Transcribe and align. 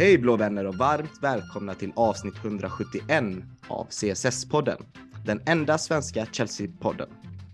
Hej 0.00 0.18
blå 0.18 0.36
vänner 0.36 0.66
och 0.66 0.74
varmt 0.74 1.18
välkomna 1.22 1.74
till 1.74 1.92
avsnitt 1.96 2.34
171 2.44 3.24
av 3.68 3.86
CSS-podden. 3.88 4.82
Den 5.26 5.40
enda 5.46 5.78
svenska 5.78 6.24
Chelsea-podden. 6.24 7.08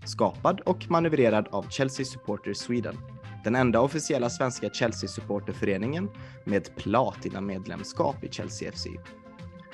Skapad 0.05 0.59
och 0.59 0.89
manövrerad 0.89 1.47
av 1.51 1.69
Chelsea 1.69 2.05
Supporter 2.05 2.53
Sweden. 2.53 2.95
Den 3.43 3.55
enda 3.55 3.79
officiella 3.81 4.29
svenska 4.29 4.69
Chelsea-supporterföreningen 4.69 6.09
med 6.43 6.75
platina-medlemskap 6.75 8.23
i 8.23 8.29
Chelsea 8.31 8.71
FC. 8.71 8.87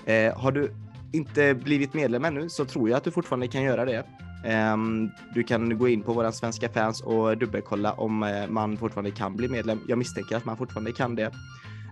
Eh, 0.05 0.37
har 0.37 0.51
du 0.51 0.73
inte 1.11 1.53
blivit 1.55 1.93
medlem 1.93 2.25
ännu 2.25 2.49
så 2.49 2.65
tror 2.65 2.89
jag 2.89 2.97
att 2.97 3.03
du 3.03 3.11
fortfarande 3.11 3.47
kan 3.47 3.63
göra 3.63 3.85
det. 3.85 4.05
Ehm, 4.45 5.09
du 5.33 5.43
kan 5.43 5.77
gå 5.77 5.87
in 5.87 6.03
på 6.03 6.13
våra 6.13 6.31
svenska 6.31 6.69
fans 6.69 7.01
och 7.01 7.37
dubbelkolla 7.37 7.93
om 7.93 8.23
eh, 8.23 8.47
man 8.47 8.77
fortfarande 8.77 9.11
kan 9.11 9.35
bli 9.35 9.47
medlem. 9.47 9.79
Jag 9.87 9.97
misstänker 9.97 10.35
att 10.35 10.45
man 10.45 10.57
fortfarande 10.57 10.91
kan 10.91 11.15
det. 11.15 11.31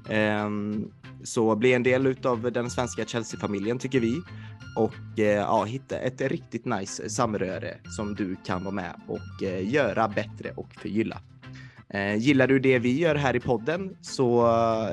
Ehm, 0.09 0.91
så 1.23 1.55
bli 1.55 1.73
en 1.73 1.83
del 1.83 2.15
av 2.23 2.51
den 2.51 2.69
svenska 2.69 3.05
Chelsea-familjen 3.05 3.79
tycker 3.79 3.99
vi 3.99 4.21
och 4.75 5.19
eh, 5.19 5.25
ja, 5.25 5.63
hitta 5.63 5.97
ett 5.97 6.21
riktigt 6.21 6.65
nice 6.65 7.09
samröre 7.09 7.77
som 7.83 8.15
du 8.15 8.35
kan 8.45 8.63
vara 8.63 8.75
med 8.75 9.01
och 9.07 9.43
eh, 9.43 9.73
göra 9.73 10.07
bättre 10.07 10.51
och 10.55 10.73
förgylla. 10.73 11.21
Eh, 11.89 12.15
gillar 12.15 12.47
du 12.47 12.59
det 12.59 12.79
vi 12.79 12.99
gör 12.99 13.15
här 13.15 13.35
i 13.35 13.39
podden 13.39 13.97
så 14.01 14.47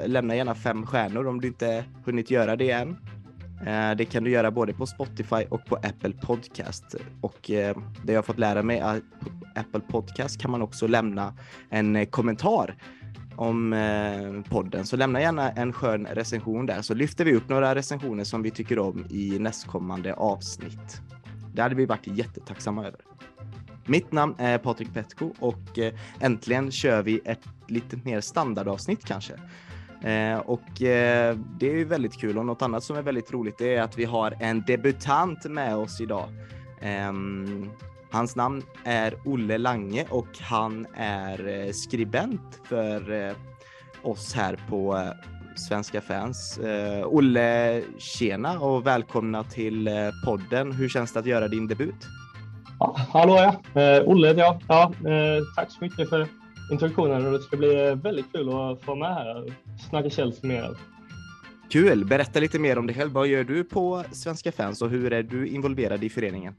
lämna 0.06 0.36
gärna 0.36 0.54
fem 0.54 0.86
stjärnor 0.86 1.26
om 1.26 1.40
du 1.40 1.48
inte 1.48 1.84
hunnit 2.04 2.30
göra 2.30 2.56
det 2.56 2.70
än. 2.70 2.96
Det 3.96 4.04
kan 4.04 4.24
du 4.24 4.30
göra 4.30 4.50
både 4.50 4.72
på 4.72 4.86
Spotify 4.86 5.44
och 5.50 5.64
på 5.64 5.76
Apple 5.76 6.12
Podcast. 6.12 6.94
Och 7.20 7.50
det 8.04 8.12
jag 8.12 8.24
fått 8.24 8.38
lära 8.38 8.62
mig 8.62 8.78
är 8.78 8.96
att 8.96 9.02
på 9.20 9.30
Apple 9.54 9.80
Podcast 9.80 10.40
kan 10.40 10.50
man 10.50 10.62
också 10.62 10.86
lämna 10.86 11.34
en 11.70 12.06
kommentar 12.06 12.76
om 13.38 13.72
eh, 13.72 14.50
podden. 14.50 14.86
Så 14.86 14.96
lämna 14.96 15.20
gärna 15.20 15.50
en 15.50 15.72
skön 15.72 16.06
recension 16.06 16.66
där 16.66 16.82
så 16.82 16.94
lyfter 16.94 17.24
vi 17.24 17.34
upp 17.34 17.48
några 17.48 17.74
recensioner 17.74 18.24
som 18.24 18.42
vi 18.42 18.50
tycker 18.50 18.78
om 18.78 19.06
i 19.10 19.38
nästkommande 19.38 20.14
avsnitt. 20.14 21.00
Det 21.54 21.62
hade 21.62 21.74
vi 21.74 21.86
varit 21.86 22.06
jättetacksamma 22.06 22.86
över. 22.86 23.00
Mitt 23.86 24.12
namn 24.12 24.34
är 24.38 24.58
Patrik 24.58 24.94
Petko 24.94 25.32
och 25.38 25.78
eh, 25.78 25.94
äntligen 26.20 26.70
kör 26.70 27.02
vi 27.02 27.20
ett 27.24 27.42
lite 27.68 27.96
mer 28.04 28.20
standardavsnitt 28.20 29.04
kanske. 29.04 29.32
Eh, 30.02 30.38
och 30.38 30.82
eh, 30.82 31.36
det 31.58 31.70
är 31.70 31.74
ju 31.74 31.84
väldigt 31.84 32.20
kul 32.20 32.38
och 32.38 32.46
något 32.46 32.62
annat 32.62 32.84
som 32.84 32.96
är 32.96 33.02
väldigt 33.02 33.32
roligt 33.32 33.60
är 33.60 33.80
att 33.80 33.98
vi 33.98 34.04
har 34.04 34.34
en 34.40 34.62
debutant 34.66 35.44
med 35.44 35.76
oss 35.76 36.00
idag. 36.00 36.28
Ehm, 36.80 37.70
Hans 38.10 38.36
namn 38.36 38.62
är 38.84 39.14
Olle 39.24 39.58
Lange 39.58 40.06
och 40.10 40.38
han 40.40 40.86
är 40.94 41.48
eh, 41.48 41.72
skribent 41.72 42.60
för 42.64 43.12
eh, 43.12 43.34
oss 44.02 44.34
här 44.34 44.58
på 44.68 44.96
eh, 44.96 45.10
Svenska 45.56 46.00
fans. 46.00 46.60
Olle, 47.06 47.82
tjena 47.98 48.60
och 48.60 48.86
välkomna 48.86 49.44
till 49.44 49.90
podden. 50.24 50.72
Hur 50.72 50.88
känns 50.88 51.12
det 51.12 51.18
att 51.18 51.26
göra 51.26 51.48
din 51.48 51.68
debut? 51.68 52.06
Ja, 52.78 52.96
hallå 53.12 53.54
ja, 53.74 54.02
Olle 54.04 54.32
ja. 54.32 54.60
ja 54.68 54.92
tack 55.56 55.70
så 55.70 55.84
mycket 55.84 56.08
för 56.08 56.26
introduktionen 56.72 57.32
det 57.32 57.38
ska 57.38 57.56
bli 57.56 57.94
väldigt 58.02 58.32
kul 58.32 58.48
att 58.48 58.82
få 58.82 58.94
med 58.94 59.14
här 59.14 59.44
och 59.44 59.50
snacka 59.90 60.10
Chelsea 60.10 60.48
mer. 60.48 60.76
Kul! 61.70 62.04
Berätta 62.04 62.40
lite 62.40 62.58
mer 62.58 62.78
om 62.78 62.86
dig 62.86 62.96
själv. 62.96 63.12
Vad 63.12 63.26
gör 63.26 63.44
du 63.44 63.64
på 63.64 64.04
Svenska 64.12 64.52
fans 64.52 64.82
och 64.82 64.90
hur 64.90 65.12
är 65.12 65.22
du 65.22 65.48
involverad 65.48 66.04
i 66.04 66.10
föreningen? 66.10 66.54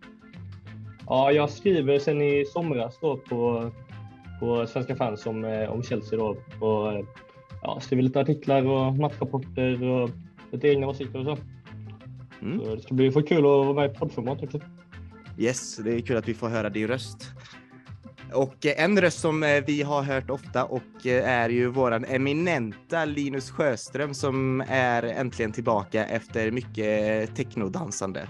Ja, 1.09 1.31
jag 1.31 1.49
skriver 1.49 1.99
sedan 1.99 2.21
i 2.21 2.45
somras 2.45 2.97
då 3.01 3.17
på, 3.17 3.71
på 4.39 4.67
Svenska 4.67 4.95
fans 4.95 5.25
om, 5.25 5.45
eh, 5.45 5.69
om 5.69 5.83
Chelsea 5.83 6.19
då 6.19 6.27
och 6.59 7.05
ja, 7.61 7.79
skriver 7.81 8.03
lite 8.03 8.19
artiklar 8.19 8.65
och 8.65 8.95
matchrapporter 8.95 9.83
och 9.83 10.09
lite 10.51 10.67
egna 10.67 10.87
åsikter 10.87 11.19
och 11.19 11.25
så. 11.25 11.43
Mm. 12.41 12.65
så 12.65 12.75
det 12.75 12.81
ska 12.81 12.93
bli 12.93 13.11
för 13.11 13.21
kul 13.21 13.37
att 13.37 13.43
vara 13.43 13.73
med 13.73 13.91
i 13.91 13.93
poddformat 13.93 14.43
också. 14.43 14.59
Yes, 15.37 15.77
det 15.77 15.93
är 15.93 15.99
kul 15.99 16.17
att 16.17 16.27
vi 16.27 16.33
får 16.33 16.49
höra 16.49 16.69
din 16.69 16.87
röst. 16.87 17.31
Och 18.33 18.65
eh, 18.65 18.83
en 18.83 19.01
röst 19.01 19.19
som 19.19 19.43
eh, 19.43 19.63
vi 19.67 19.81
har 19.81 20.03
hört 20.03 20.29
ofta 20.29 20.65
och 20.65 21.05
eh, 21.05 21.29
är 21.29 21.49
ju 21.49 21.67
våran 21.67 22.05
eminenta 22.05 23.05
Linus 23.05 23.51
Sjöström 23.51 24.13
som 24.13 24.63
är 24.67 25.03
äntligen 25.03 25.51
tillbaka 25.51 26.05
efter 26.05 26.51
mycket 26.51 27.35
technodansande. 27.35 28.27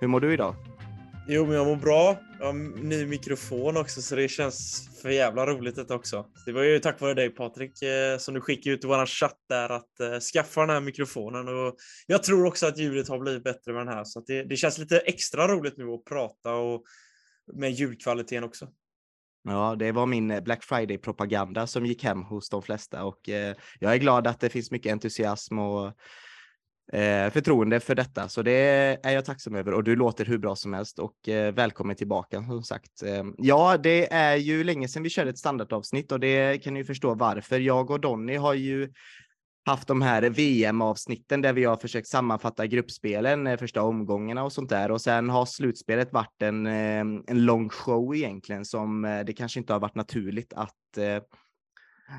Hur 0.00 0.08
mår 0.08 0.20
du 0.20 0.32
idag? 0.32 0.54
Jo, 1.26 1.46
men 1.46 1.56
jag 1.56 1.66
mår 1.66 1.76
bra. 1.76 2.16
Jag 2.38 2.46
har 2.46 2.52
ny 2.82 3.06
mikrofon 3.06 3.76
också, 3.76 4.02
så 4.02 4.16
det 4.16 4.28
känns 4.28 4.88
för 5.02 5.10
jävla 5.10 5.46
roligt 5.46 5.76
detta 5.76 5.94
också. 5.94 6.26
Det 6.46 6.52
var 6.52 6.62
ju 6.62 6.78
tack 6.78 7.00
vare 7.00 7.14
dig 7.14 7.30
Patrik 7.30 7.82
eh, 7.82 8.18
som 8.18 8.34
du 8.34 8.40
skickade 8.40 8.74
ut 8.74 8.84
i 8.84 8.86
våran 8.86 9.06
chatt 9.06 9.38
där 9.48 9.68
att 9.68 10.00
eh, 10.00 10.18
skaffa 10.18 10.60
den 10.60 10.70
här 10.70 10.80
mikrofonen 10.80 11.48
och 11.48 11.76
jag 12.06 12.22
tror 12.22 12.46
också 12.46 12.66
att 12.66 12.78
ljudet 12.78 13.08
har 13.08 13.18
blivit 13.18 13.44
bättre 13.44 13.72
med 13.72 13.86
den 13.86 13.94
här 13.94 14.04
så 14.04 14.18
att 14.18 14.26
det, 14.26 14.44
det 14.44 14.56
känns 14.56 14.78
lite 14.78 14.98
extra 14.98 15.48
roligt 15.48 15.76
nu 15.76 15.88
att 15.88 16.04
prata 16.04 16.54
och 16.54 16.82
med 17.52 17.70
ljudkvaliteten 17.70 18.44
också. 18.44 18.68
Ja, 19.44 19.76
det 19.78 19.92
var 19.92 20.06
min 20.06 20.30
eh, 20.30 20.40
Black 20.40 20.64
Friday-propaganda 20.64 21.66
som 21.66 21.86
gick 21.86 22.04
hem 22.04 22.22
hos 22.22 22.48
de 22.48 22.62
flesta 22.62 23.04
och 23.04 23.28
jag 23.80 23.94
är 23.94 23.98
glad 23.98 24.26
att 24.26 24.40
det 24.40 24.50
finns 24.50 24.70
mycket 24.70 24.92
entusiasm 24.92 25.58
och 25.58 25.92
eh, 26.92 27.30
förtroende 27.32 27.80
för 27.80 27.94
detta, 27.94 28.28
så 28.28 28.42
det 28.42 28.98
är 29.02 29.10
jag 29.10 29.24
tacksam 29.24 29.54
över 29.54 29.74
och 29.74 29.84
du 29.84 29.96
låter 29.96 30.24
hur 30.24 30.38
bra 30.38 30.56
som 30.56 30.74
helst 30.74 30.98
och 30.98 31.28
eh, 31.28 31.54
välkommen 31.54 31.96
tillbaka 31.96 32.42
som 32.42 32.62
sagt. 32.62 33.02
Eh, 33.02 33.24
ja, 33.38 33.76
det 33.76 34.12
är 34.12 34.36
ju 34.36 34.64
länge 34.64 34.88
sedan 34.88 35.02
vi 35.02 35.10
körde 35.10 35.30
ett 35.30 35.38
standardavsnitt 35.38 36.12
och 36.12 36.20
det 36.20 36.58
kan 36.64 36.74
ni 36.74 36.84
förstå 36.84 37.14
varför. 37.14 37.60
Jag 37.60 37.90
och 37.90 38.00
Donny 38.00 38.36
har 38.36 38.54
ju 38.54 38.92
haft 39.64 39.88
de 39.88 40.02
här 40.02 40.22
VM-avsnitten 40.22 41.42
där 41.42 41.52
vi 41.52 41.64
har 41.64 41.76
försökt 41.76 42.08
sammanfatta 42.08 42.66
gruppspelen, 42.66 43.46
eh, 43.46 43.58
första 43.58 43.82
omgångarna 43.82 44.44
och 44.44 44.52
sånt 44.52 44.70
där. 44.70 44.90
Och 44.90 45.00
sen 45.00 45.30
har 45.30 45.46
slutspelet 45.46 46.12
varit 46.12 46.42
en, 46.42 46.66
eh, 46.66 47.00
en 47.00 47.44
lång 47.44 47.68
show 47.68 48.14
egentligen 48.16 48.64
som 48.64 49.04
eh, 49.04 49.24
det 49.24 49.32
kanske 49.32 49.60
inte 49.60 49.72
har 49.72 49.80
varit 49.80 49.94
naturligt 49.94 50.52
att 50.52 50.72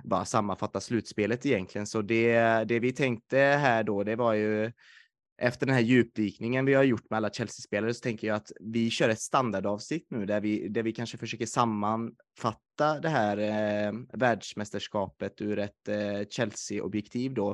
bara 0.04 0.26
sammanfatta 0.26 0.82
slutspelet 0.82 1.46
egentligen. 1.46 1.88
Så 1.88 2.02
det, 2.02 2.64
det 2.64 2.80
vi 2.80 2.92
tänkte 2.92 3.38
här 3.38 3.84
då, 3.84 4.04
det 4.04 4.16
var 4.16 4.34
ju 4.34 4.72
efter 5.38 5.66
den 5.66 5.76
här 5.76 5.82
djupdykningen 5.82 6.66
vi 6.66 6.74
har 6.74 6.84
gjort 6.84 7.10
med 7.10 7.18
alla 7.18 7.30
Chelsea-spelare 7.30 7.94
så 7.94 8.00
tänker 8.00 8.28
jag 8.28 8.36
att 8.36 8.52
vi 8.60 8.90
kör 8.90 9.10
ett 9.10 9.22
standardavsnitt 9.22 10.08
nu 10.10 10.26
där 10.26 10.42
vi, 10.42 10.68
där 10.68 10.84
vi 10.84 10.92
kanske 10.92 11.18
försöker 11.18 11.46
sammanfatta 11.46 13.00
det 13.02 13.10
här 13.10 13.38
eh, 13.38 13.94
världsmästerskapet 14.14 15.42
ur 15.42 15.60
ett 15.60 15.88
eh, 15.88 16.28
Chelsea-objektiv 16.30 17.34
då. 17.34 17.52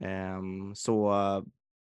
Eh, 0.00 0.40
så 0.74 1.14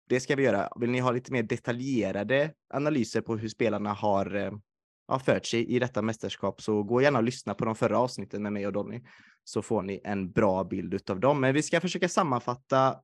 det 0.09 0.19
ska 0.19 0.35
vi 0.35 0.43
göra. 0.43 0.69
Vill 0.79 0.89
ni 0.89 0.99
ha 0.99 1.11
lite 1.11 1.31
mer 1.31 1.43
detaljerade 1.43 2.53
analyser 2.73 3.21
på 3.21 3.37
hur 3.37 3.49
spelarna 3.49 3.93
har, 3.93 4.35
eh, 4.35 5.19
fört 5.19 5.45
sig 5.45 5.69
i 5.69 5.79
detta 5.79 6.01
mästerskap 6.01 6.61
så 6.61 6.83
gå 6.83 7.01
gärna 7.01 7.19
och 7.19 7.23
lyssna 7.23 7.53
på 7.53 7.65
de 7.65 7.75
förra 7.75 7.99
avsnitten 7.99 8.43
med 8.43 8.53
mig 8.53 8.67
och 8.67 8.73
Donny 8.73 9.01
så 9.49 9.61
får 9.61 9.81
ni 9.81 10.01
en 10.03 10.31
bra 10.31 10.63
bild 10.63 11.09
av 11.09 11.19
dem. 11.19 11.41
Men 11.41 11.53
vi 11.53 11.61
ska 11.61 11.81
försöka 11.81 12.09
sammanfatta 12.09 12.95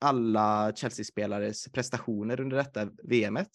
alla 0.00 0.72
Chelsea-spelares 0.74 1.72
prestationer 1.72 2.40
under 2.40 2.56
detta 2.56 2.88
VMet. 3.02 3.48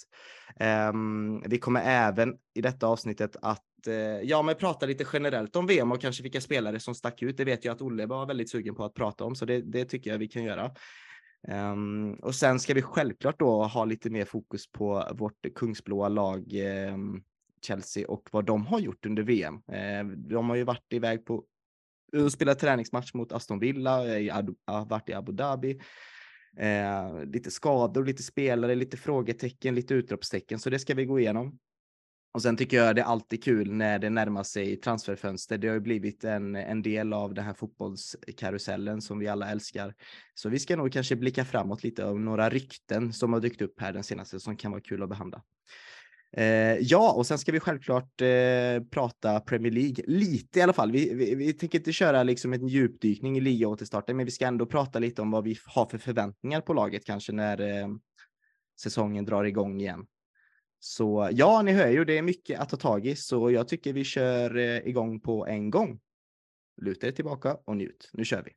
Um, 0.59 0.65
ehm, 0.67 1.44
vi 1.45 1.57
kommer 1.57 1.81
även 1.85 2.35
i 2.55 2.61
detta 2.61 2.88
avsnittet 2.88 3.35
att 3.41 3.63
uh, 3.88 3.95
ja, 4.23 4.41
men 4.41 4.55
prata 4.55 4.85
lite 4.85 5.05
generellt 5.13 5.55
om 5.55 5.67
VM 5.67 5.91
och 5.91 6.01
kanske 6.01 6.23
vilka 6.23 6.41
spelare 6.41 6.79
som 6.79 6.95
stack 6.95 7.21
ut. 7.21 7.38
Det 7.38 7.45
vet 7.45 7.65
jag 7.65 7.73
att 7.73 7.81
Olle 7.81 8.05
var 8.05 8.25
väldigt 8.25 8.49
sugen 8.49 8.75
på 8.75 8.85
att 8.85 8.94
prata 8.94 9.23
om, 9.23 9.35
så 9.35 9.45
det, 9.45 9.61
det 9.61 9.85
tycker 9.85 10.11
jag 10.11 10.17
vi 10.17 10.27
kan 10.27 10.44
göra. 10.44 10.71
Um, 11.47 12.13
och 12.13 12.35
sen 12.35 12.59
ska 12.59 12.73
vi 12.73 12.81
självklart 12.81 13.39
då 13.39 13.63
ha 13.63 13.85
lite 13.85 14.09
mer 14.09 14.25
fokus 14.25 14.71
på 14.71 15.03
vårt 15.13 15.55
kungsblåa 15.55 16.09
lag 16.09 16.53
um, 16.94 17.23
Chelsea 17.61 18.07
och 18.07 18.29
vad 18.31 18.45
de 18.45 18.65
har 18.65 18.79
gjort 18.79 19.05
under 19.05 19.23
VM. 19.23 19.55
Uh, 19.55 20.11
de 20.17 20.49
har 20.49 20.55
ju 20.55 20.63
varit 20.63 20.94
iväg 20.94 21.25
på 21.25 21.44
Eh, 22.13 22.27
spelat 22.27 22.59
träningsmatch 22.59 23.13
mot 23.13 23.31
Aston 23.31 23.59
Villa, 23.59 24.18
eh, 24.18 24.36
har 24.68 24.86
varit 24.86 25.09
i 25.09 25.13
Abu 25.13 25.31
Dhabi, 25.31 25.80
Eh, 26.59 27.25
lite 27.25 27.51
skador, 27.51 28.06
lite 28.06 28.24
spelare, 28.24 28.75
lite 28.75 28.98
frågetecken, 28.98 29.75
lite 29.75 29.94
utropstecken, 29.94 30.59
så 30.59 30.69
det 30.69 30.80
ska 30.80 30.94
vi 30.94 31.06
gå 31.06 31.19
igenom. 31.19 31.59
Och 32.33 32.42
sen 32.42 32.57
tycker 32.57 32.77
jag 32.77 32.95
det 32.95 33.01
är 33.01 33.06
alltid 33.06 33.44
kul 33.44 33.71
när 33.74 34.00
det 34.00 34.09
närmar 34.09 34.44
sig 34.44 34.77
transferfönster. 34.77 35.57
Det 35.57 35.68
har 35.68 35.74
ju 35.74 35.80
blivit 35.80 36.24
en, 36.24 36.56
en 36.56 36.81
del 36.81 37.13
av 37.13 37.33
den 37.33 37.45
här 37.45 37.54
fotbollskarusellen 37.54 39.01
som 39.01 39.19
vi 39.19 39.27
alla 39.27 39.50
älskar. 39.50 39.94
Så 40.33 40.50
vi 40.50 40.59
ska 40.59 40.75
nog 40.75 40.92
kanske 40.92 41.15
blicka 41.15 41.45
framåt 41.45 41.83
lite 41.83 42.06
av 42.06 42.19
några 42.19 42.50
rykten 42.50 43.13
som 43.13 43.33
har 43.33 43.39
dykt 43.39 43.62
upp 43.62 43.81
här 43.81 43.94
den 43.94 44.04
senaste 44.04 44.39
som 44.39 44.57
kan 44.57 44.71
vara 44.71 44.81
kul 44.81 45.04
att 45.04 45.09
behandla. 45.09 45.42
Eh, 46.31 46.77
ja, 46.79 47.13
och 47.13 47.27
sen 47.27 47.38
ska 47.38 47.51
vi 47.51 47.59
självklart 47.59 48.21
eh, 48.21 48.83
prata 48.91 49.39
Premier 49.39 49.71
League 49.71 50.03
lite 50.07 50.59
i 50.59 50.62
alla 50.62 50.74
fall. 50.74 50.91
Vi, 50.91 51.13
vi, 51.13 51.35
vi 51.35 51.53
tänker 51.53 51.77
inte 51.77 51.91
köra 51.91 52.24
liksom 52.24 52.53
en 52.53 52.68
djupdykning 52.68 53.38
i 53.38 53.41
ligaåterstarten, 53.41 54.18
men 54.18 54.25
vi 54.25 54.31
ska 54.31 54.45
ändå 54.45 54.65
prata 54.65 55.00
lite 55.00 55.21
om 55.21 55.31
vad 55.31 55.44
vi 55.44 55.57
har 55.65 55.85
för 55.85 55.97
förväntningar 55.97 56.62
på 56.62 56.74
laget 56.74 57.06
kanske 57.06 57.31
när 57.31 57.81
eh, 57.81 57.88
säsongen 58.81 59.25
drar 59.25 59.44
igång 59.44 59.81
igen. 59.81 60.06
Så 60.79 61.29
ja, 61.31 61.62
ni 61.62 61.71
hör 61.71 61.88
ju, 61.88 62.06
det 62.06 62.18
är 62.18 62.21
mycket 62.21 62.59
att 62.59 62.69
ta 62.69 62.77
tag 62.77 63.07
i, 63.07 63.15
så 63.15 63.51
jag 63.51 63.68
tycker 63.68 63.94
vi 63.94 64.03
kör 64.03 64.57
eh, 64.57 64.77
igång 64.77 65.19
på 65.19 65.47
en 65.47 65.69
gång. 65.69 66.00
Luta 66.81 67.07
er 67.07 67.12
tillbaka 67.12 67.57
och 67.65 67.77
njut. 67.77 68.09
Nu 68.13 68.25
kör 68.25 68.44
vi. 68.44 68.51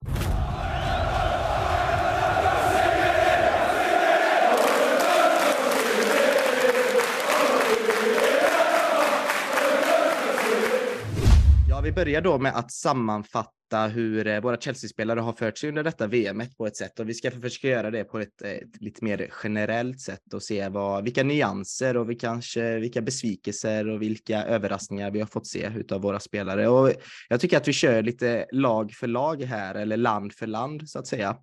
Ja, 11.81 11.85
vi 11.85 11.93
börjar 11.93 12.21
då 12.21 12.39
med 12.39 12.57
att 12.57 12.73
sammanfatta 12.73 13.87
hur 13.87 14.27
eh, 14.27 14.41
våra 14.41 14.57
Chelsea-spelare 14.57 15.21
har 15.21 15.33
fört 15.33 15.59
sig 15.59 15.69
under 15.69 15.85
detta 15.85 16.07
VM 16.07 16.43
på 16.57 16.67
ett 16.67 16.77
sätt 16.77 17.01
och 17.01 17.09
vi 17.09 17.15
ska 17.15 17.31
försöka 17.31 17.69
göra 17.69 17.91
det 17.91 18.05
på 18.05 18.19
ett, 18.19 18.43
ett 18.43 18.81
lite 18.81 19.05
mer 19.05 19.31
generellt 19.43 20.01
sätt 20.01 20.35
och 20.35 20.43
se 20.43 20.69
vad, 20.69 21.05
vilka 21.05 21.23
nyanser 21.23 21.97
och 21.97 22.11
vi 22.11 22.15
kanske, 22.15 22.79
vilka 22.79 23.01
besvikelser 23.03 23.89
och 23.89 24.03
vilka 24.03 24.45
överraskningar 24.45 25.11
vi 25.11 25.21
har 25.21 25.27
fått 25.27 25.47
se 25.47 25.73
utav 25.77 26.03
våra 26.03 26.21
spelare. 26.21 26.69
Och 26.69 26.93
jag 27.29 27.41
tycker 27.41 27.57
att 27.57 27.69
vi 27.69 27.73
kör 27.73 28.03
lite 28.03 28.47
lag 28.53 28.93
för 28.93 29.07
lag 29.07 29.43
här 29.43 29.75
eller 29.75 29.97
land 29.97 30.33
för 30.33 30.47
land 30.47 30.89
så 30.89 30.99
att 30.99 31.07
säga. 31.07 31.37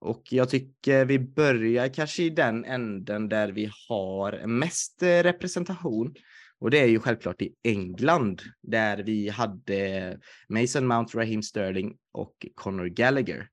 Och 0.00 0.22
jag 0.30 0.50
tycker 0.50 1.04
vi 1.04 1.18
börjar 1.18 1.88
kanske 1.88 2.22
i 2.22 2.30
den 2.30 2.64
änden 2.64 3.28
där 3.28 3.48
vi 3.48 3.70
har 3.88 4.46
mest 4.46 5.02
eh, 5.02 5.06
representation. 5.06 6.14
Och 6.60 6.70
det 6.70 6.78
är 6.78 6.86
ju 6.86 7.00
självklart 7.00 7.42
i 7.42 7.54
England 7.62 8.42
där 8.62 8.96
vi 9.02 9.28
hade 9.28 10.18
Mason 10.48 10.86
Mount, 10.86 11.18
Raheem 11.18 11.42
Sterling 11.42 11.96
och 12.12 12.46
Conor 12.54 12.86
Gallagher. 12.86 13.48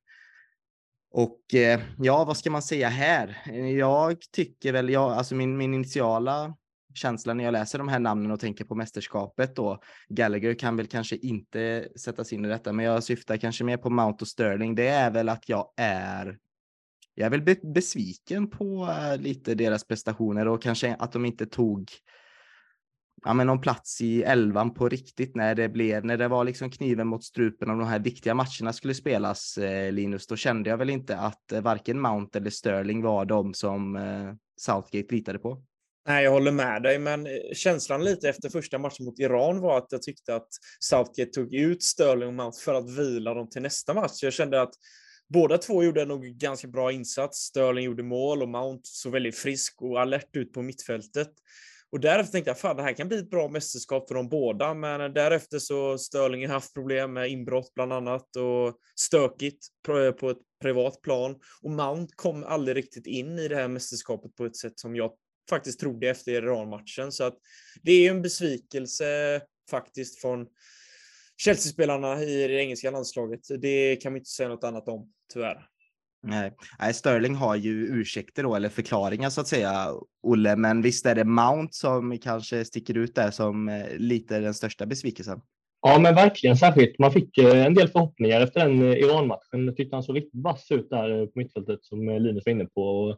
Och 1.12 1.54
eh, 1.54 1.82
ja, 1.98 2.24
vad 2.24 2.38
ska 2.38 2.52
man 2.52 2.62
säga 2.62 2.90
här? 2.90 3.42
Eh, 3.46 3.70
jag 3.70 4.18
tycker 4.32 4.74
väl, 4.74 4.90
jag, 4.90 5.12
alltså 5.12 5.36
min, 5.36 5.58
min 5.58 5.74
initiala 5.74 6.56
känsla 6.94 7.34
när 7.34 7.44
jag 7.44 7.52
läser 7.52 7.78
de 7.78 7.88
här 7.88 8.00
namnen 8.00 8.32
och 8.32 8.40
tänker 8.40 8.66
på 8.66 8.76
mästerskapet 8.76 9.56
då. 9.56 9.82
Gallagher 10.10 10.54
kan 10.54 10.78
väl 10.78 10.88
kanske 10.88 11.16
inte 11.16 11.90
sättas 11.96 12.34
in 12.34 12.46
i 12.46 12.48
detta, 12.48 12.74
men 12.74 12.86
jag 12.86 13.04
syftar 13.04 13.38
kanske 13.38 13.64
mer 13.64 13.78
på 13.78 13.90
Mount 13.90 14.24
och 14.24 14.28
Sterling. 14.28 14.76
Det 14.76 14.88
är 14.88 15.12
väl 15.12 15.30
att 15.30 15.50
jag 15.50 15.74
är 15.78 16.38
jag 17.16 17.26
är 17.26 17.30
väl 17.40 17.58
besviken 17.74 18.50
på 18.50 18.90
eh, 18.90 19.22
lite 19.22 19.56
deras 19.56 19.84
prestationer 19.88 20.48
och 20.48 20.62
kanske 20.62 20.96
att 21.00 21.12
de 21.12 21.26
inte 21.26 21.46
tog 21.46 21.92
ja, 23.26 23.34
men 23.34 23.48
någon 23.48 23.62
plats 23.62 24.02
i 24.02 24.24
elvan 24.24 24.74
på 24.74 24.90
riktigt 24.90 25.36
när 25.36 25.56
det 25.56 25.70
blev, 25.70 26.06
när 26.06 26.18
det 26.18 26.28
var 26.28 26.44
liksom 26.44 26.72
kniven 26.72 27.08
mot 27.08 27.24
strupen 27.24 27.70
och 27.70 27.78
de 27.78 27.88
här 27.88 28.00
viktiga 28.00 28.34
matcherna 28.34 28.74
skulle 28.74 28.94
spelas, 28.94 29.58
eh, 29.58 29.92
Linus, 29.92 30.28
då 30.28 30.36
kände 30.36 30.70
jag 30.70 30.78
väl 30.78 30.90
inte 30.90 31.18
att 31.18 31.52
eh, 31.52 31.62
varken 31.62 32.00
Mount 32.00 32.40
eller 32.40 32.50
Sterling 32.50 33.02
var 33.02 33.26
de 33.26 33.54
som 33.54 33.96
eh, 33.96 34.34
Southgate 34.58 35.16
litade 35.16 35.40
på. 35.40 35.64
Nej, 36.08 36.24
jag 36.24 36.32
håller 36.32 36.52
med 36.52 36.84
dig, 36.84 37.00
men 37.00 37.28
eh, 37.28 37.34
känslan 37.54 38.04
lite 38.04 38.30
efter 38.30 38.50
första 38.50 38.78
matchen 38.78 39.06
mot 39.06 39.20
Iran 39.20 39.60
var 39.60 39.78
att 39.78 39.92
jag 39.92 40.02
tyckte 40.02 40.36
att 40.36 40.48
Southgate 40.80 41.32
tog 41.32 41.54
ut 41.54 41.84
Sterling 41.84 42.28
och 42.28 42.34
Mount 42.34 42.58
för 42.62 42.74
att 42.74 42.90
vila 42.90 43.34
dem 43.34 43.50
till 43.50 43.62
nästa 43.62 43.94
match. 43.94 44.24
Jag 44.24 44.34
kände 44.34 44.62
att 44.62 44.74
båda 45.30 45.58
två 45.58 45.84
gjorde 45.84 46.06
nog 46.06 46.26
ganska 46.26 46.68
bra 46.68 46.92
insats. 46.92 47.38
Sterling 47.38 47.86
gjorde 47.86 48.04
mål 48.04 48.42
och 48.42 48.50
Mount 48.50 48.82
såg 48.84 49.12
väldigt 49.12 49.36
frisk 49.36 49.82
och 49.82 50.02
alert 50.02 50.36
ut 50.36 50.54
på 50.54 50.62
mittfältet. 50.62 51.32
Och 51.92 52.00
därefter 52.00 52.32
tänkte 52.32 52.50
jag, 52.50 52.60
fan 52.60 52.76
det 52.76 52.84
här 52.84 52.94
kan 52.94 53.08
bli 53.08 53.18
ett 53.18 53.30
bra 53.30 53.48
mästerskap 53.48 54.08
för 54.08 54.16
de 54.16 54.30
båda, 54.30 54.74
men 54.74 55.14
därefter 55.14 55.60
så 55.60 55.98
Störling 55.98 56.48
har 56.48 56.54
haft 56.54 56.74
problem 56.74 57.14
med 57.14 57.30
inbrott 57.30 57.74
bland 57.74 57.94
annat 57.94 58.36
och 58.36 58.78
stökigt 58.96 59.68
på 60.20 60.30
ett 60.30 60.38
privat 60.62 61.02
plan. 61.02 61.36
Och 61.62 61.72
Mount 61.72 62.14
kom 62.16 62.44
aldrig 62.44 62.78
riktigt 62.78 63.08
in 63.08 63.40
i 63.40 63.48
det 63.48 63.56
här 63.56 63.68
mästerskapet 63.68 64.36
på 64.36 64.46
ett 64.46 64.56
sätt 64.56 64.80
som 64.80 64.96
jag 64.96 65.12
faktiskt 65.50 65.80
trodde 65.80 66.10
efter 66.10 66.32
Iran-matchen. 66.32 67.12
Så 67.12 67.24
att 67.24 67.38
det 67.82 67.92
är 67.92 68.12
en 68.12 68.22
besvikelse 68.22 69.42
faktiskt 69.70 70.22
från 70.22 70.48
Chelsea-spelarna 71.38 72.24
i 72.24 72.48
det 72.48 72.54
engelska 72.54 72.92
landslaget. 72.92 73.40
Det 73.62 73.96
kan 73.96 74.14
vi 74.14 74.20
inte 74.20 74.30
säga 74.30 74.50
något 74.50 74.64
annat 74.64 74.88
om, 74.88 75.12
tyvärr. 75.34 75.68
Nej. 76.24 76.54
Nej, 76.80 76.94
Sterling 76.94 77.36
har 77.36 77.56
ju 77.56 77.88
ursäkter 77.88 78.44
då, 78.44 78.56
eller 78.56 78.70
förklaringar 78.70 79.30
så 79.30 79.42
att 79.42 79.48
säga, 79.48 79.88
Olle, 80.24 80.56
men 80.56 80.82
visst 80.82 81.06
är 81.06 81.16
det 81.16 81.24
Mount 81.24 81.74
som 81.74 82.18
kanske 82.18 82.66
sticker 82.66 82.98
ut 82.98 83.16
där 83.16 83.32
som 83.32 83.70
eh, 83.70 83.86
lite 83.98 84.40
den 84.40 84.54
största 84.54 84.86
besvikelsen? 84.86 85.42
Ja, 85.82 86.00
men 86.00 86.16
verkligen 86.16 86.58
särskilt. 86.58 87.00
Man 87.00 87.12
fick 87.12 87.38
eh, 87.38 87.66
en 87.66 87.74
del 87.74 87.88
förhoppningar 87.88 88.42
efter 88.42 88.60
den 88.60 88.82
eh, 88.82 88.98
Iran-matchen. 88.98 89.66
Jag 89.66 89.78
tyckte 89.78 89.96
han 89.96 90.04
såg 90.04 90.16
riktigt 90.16 90.44
vass 90.44 90.72
ut 90.72 90.90
där 90.90 91.26
på 91.26 91.32
mittfältet 91.36 91.80
som 91.84 92.10
Linus 92.10 92.46
var 92.46 92.52
inne 92.52 92.66
på. 92.66 92.82
Och 92.82 93.18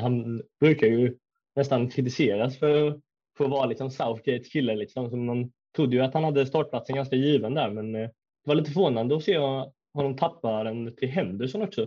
han 0.00 0.42
brukar 0.60 0.86
ju 0.86 1.16
nästan 1.56 1.90
kritiseras 1.90 2.58
för, 2.58 3.00
för 3.38 3.44
att 3.44 3.50
vara 3.50 3.66
liksom 3.66 3.90
Southgates 3.90 4.48
kille. 4.48 4.76
Liksom. 4.76 5.10
Så 5.10 5.16
man 5.16 5.52
trodde 5.76 5.96
ju 5.96 6.02
att 6.02 6.14
han 6.14 6.24
hade 6.24 6.46
startplatsen 6.46 6.96
ganska 6.96 7.16
given 7.16 7.54
där, 7.54 7.70
men 7.70 7.92
det 7.92 8.10
var 8.44 8.54
lite 8.54 8.70
förvånande 8.70 9.16
att 9.16 9.22
se 9.22 9.38
honom 9.94 10.16
tappa 10.16 10.64
den 10.64 10.96
till 10.96 11.08
Henderson 11.08 11.62
också. 11.62 11.86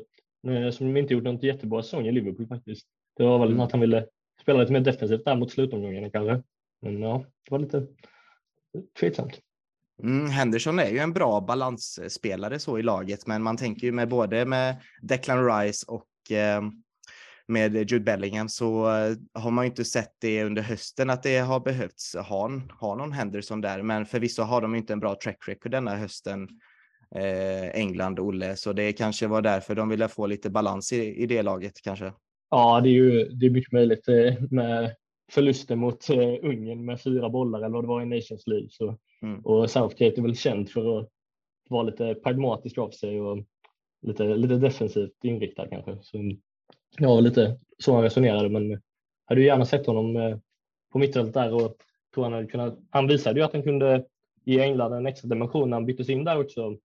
Som 0.72 0.98
inte 0.98 1.14
gjort 1.14 1.24
något 1.24 1.44
jättebra 1.44 1.84
säsong 1.84 2.08
i 2.08 2.12
Liverpool 2.12 2.48
faktiskt. 2.48 2.88
Det 3.18 3.24
var 3.24 3.40
väl 3.40 3.48
mm. 3.48 3.60
att 3.60 3.72
han 3.72 3.82
ville 3.82 4.06
spela 4.42 4.60
lite 4.60 4.74
mer 4.74 4.80
defensivt 4.80 5.26
där 5.26 5.36
mot 5.36 5.52
slutomgången 5.52 6.12
kanske. 6.12 6.44
Men 6.82 7.02
ja, 7.02 7.26
det 7.44 7.52
var 7.52 7.60
lite 7.60 7.88
tveksamt. 9.00 9.40
Mm, 10.04 10.30
Henderson 10.30 10.80
är 10.80 10.90
ju 10.90 11.00
en 11.00 11.14
bra 11.14 11.42
balansspelare 11.42 12.60
så 12.60 12.80
i 12.80 12.84
laget, 12.84 13.28
men 13.28 13.44
man 13.44 13.58
tänker 13.58 13.88
ju 13.88 13.92
med 13.92 14.10
både 14.10 14.46
med 14.46 14.76
Declan 15.02 15.46
Rice 15.46 15.86
och 15.88 16.32
eh, 16.32 16.62
med 17.48 17.92
Jude 17.92 18.00
Bellingham 18.00 18.50
så 18.50 18.98
eh, 18.98 19.16
har 19.34 19.52
man 19.52 19.66
ju 19.66 19.70
inte 19.70 19.86
sett 19.86 20.16
det 20.20 20.44
under 20.44 20.62
hösten 20.62 21.10
att 21.10 21.24
det 21.24 21.38
har 21.38 21.60
behövts 21.60 22.16
ha, 22.16 22.52
ha 22.80 22.96
någon 22.96 23.12
Henderson 23.12 23.62
där. 23.62 23.82
Men 23.82 24.06
förvisso 24.06 24.42
har 24.42 24.62
de 24.62 24.76
inte 24.76 24.94
en 24.94 25.00
bra 25.00 25.16
track 25.24 25.48
record 25.48 25.72
denna 25.72 25.96
hösten 25.96 26.48
England, 27.74 28.20
Olle. 28.20 28.56
Så 28.56 28.74
det 28.74 28.94
kanske 28.94 29.28
var 29.28 29.42
därför 29.42 29.76
de 29.76 29.90
ville 29.90 30.08
få 30.08 30.28
lite 30.28 30.50
balans 30.50 30.94
i, 30.94 31.16
i 31.16 31.26
det 31.26 31.42
laget 31.42 31.82
kanske. 31.84 32.14
Ja, 32.50 32.82
det 32.82 32.90
är 32.90 32.94
ju 32.94 33.30
det 33.30 33.46
är 33.46 33.50
mycket 33.50 33.72
möjligt 33.72 34.08
eh, 34.08 34.34
med 34.50 34.96
förluster 35.32 35.76
mot 35.76 36.10
eh, 36.10 36.36
Ungern 36.42 36.86
med 36.86 37.02
fyra 37.02 37.30
bollar 37.30 37.60
eller 37.60 37.70
vad 37.70 37.84
det 37.84 37.88
var 37.88 38.02
i 38.02 38.06
Nations 38.06 38.48
League. 38.48 38.68
Så, 38.70 38.98
mm. 39.22 39.40
Och 39.40 39.70
Southgate 39.70 40.22
är 40.22 40.22
väl 40.22 40.36
känd 40.36 40.70
för 40.70 41.00
att 41.00 41.10
vara 41.70 41.84
lite 41.84 42.16
pragmatisk 42.16 42.78
av 42.78 42.90
sig 42.90 43.22
och 43.22 43.44
lite, 44.02 44.24
lite 44.24 44.56
defensivt 44.56 45.24
inriktad 45.24 45.68
kanske. 45.68 45.98
Så 46.02 46.18
var 47.00 47.22
lite 47.22 47.60
så 47.78 47.94
han 47.94 48.04
resonerade, 48.04 48.50
men 48.50 48.82
hade 49.26 49.42
ju 49.42 49.48
gärna 49.48 49.66
sett 49.66 49.88
honom 49.88 50.16
eh, 50.16 50.38
på 50.92 51.00
mittfältet 51.00 51.34
där 51.34 51.54
och 51.54 51.76
tror 52.14 52.24
han 52.24 52.34
hade 52.34 52.48
kunnat. 52.48 52.80
Han 52.90 53.08
visade 53.08 53.40
ju 53.40 53.46
att 53.46 53.54
han 53.54 53.64
kunde 53.64 54.06
ge 54.44 54.60
England 54.60 54.94
en 54.94 55.08
extra 55.08 55.30
dimension 55.30 55.70
när 55.70 55.78
han 55.78 55.86
byttes 55.86 56.10
in 56.10 56.24
där 56.24 56.40
också 56.40 56.78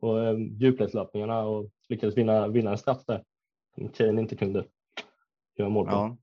och 0.00 0.24
eh, 0.24 0.36
djupledslöpningarna 0.38 1.40
och 1.40 1.70
lyckades 1.88 2.16
vinna, 2.16 2.48
vinna 2.48 2.70
en 2.70 2.78
straff 2.78 3.04
där 3.06 3.22
som 3.74 3.88
Kane 3.88 4.20
inte 4.20 4.36
kunde 4.36 4.64
göra 5.58 5.68
mål 5.68 5.86
på. 5.86 5.92
Ja. 5.92 6.16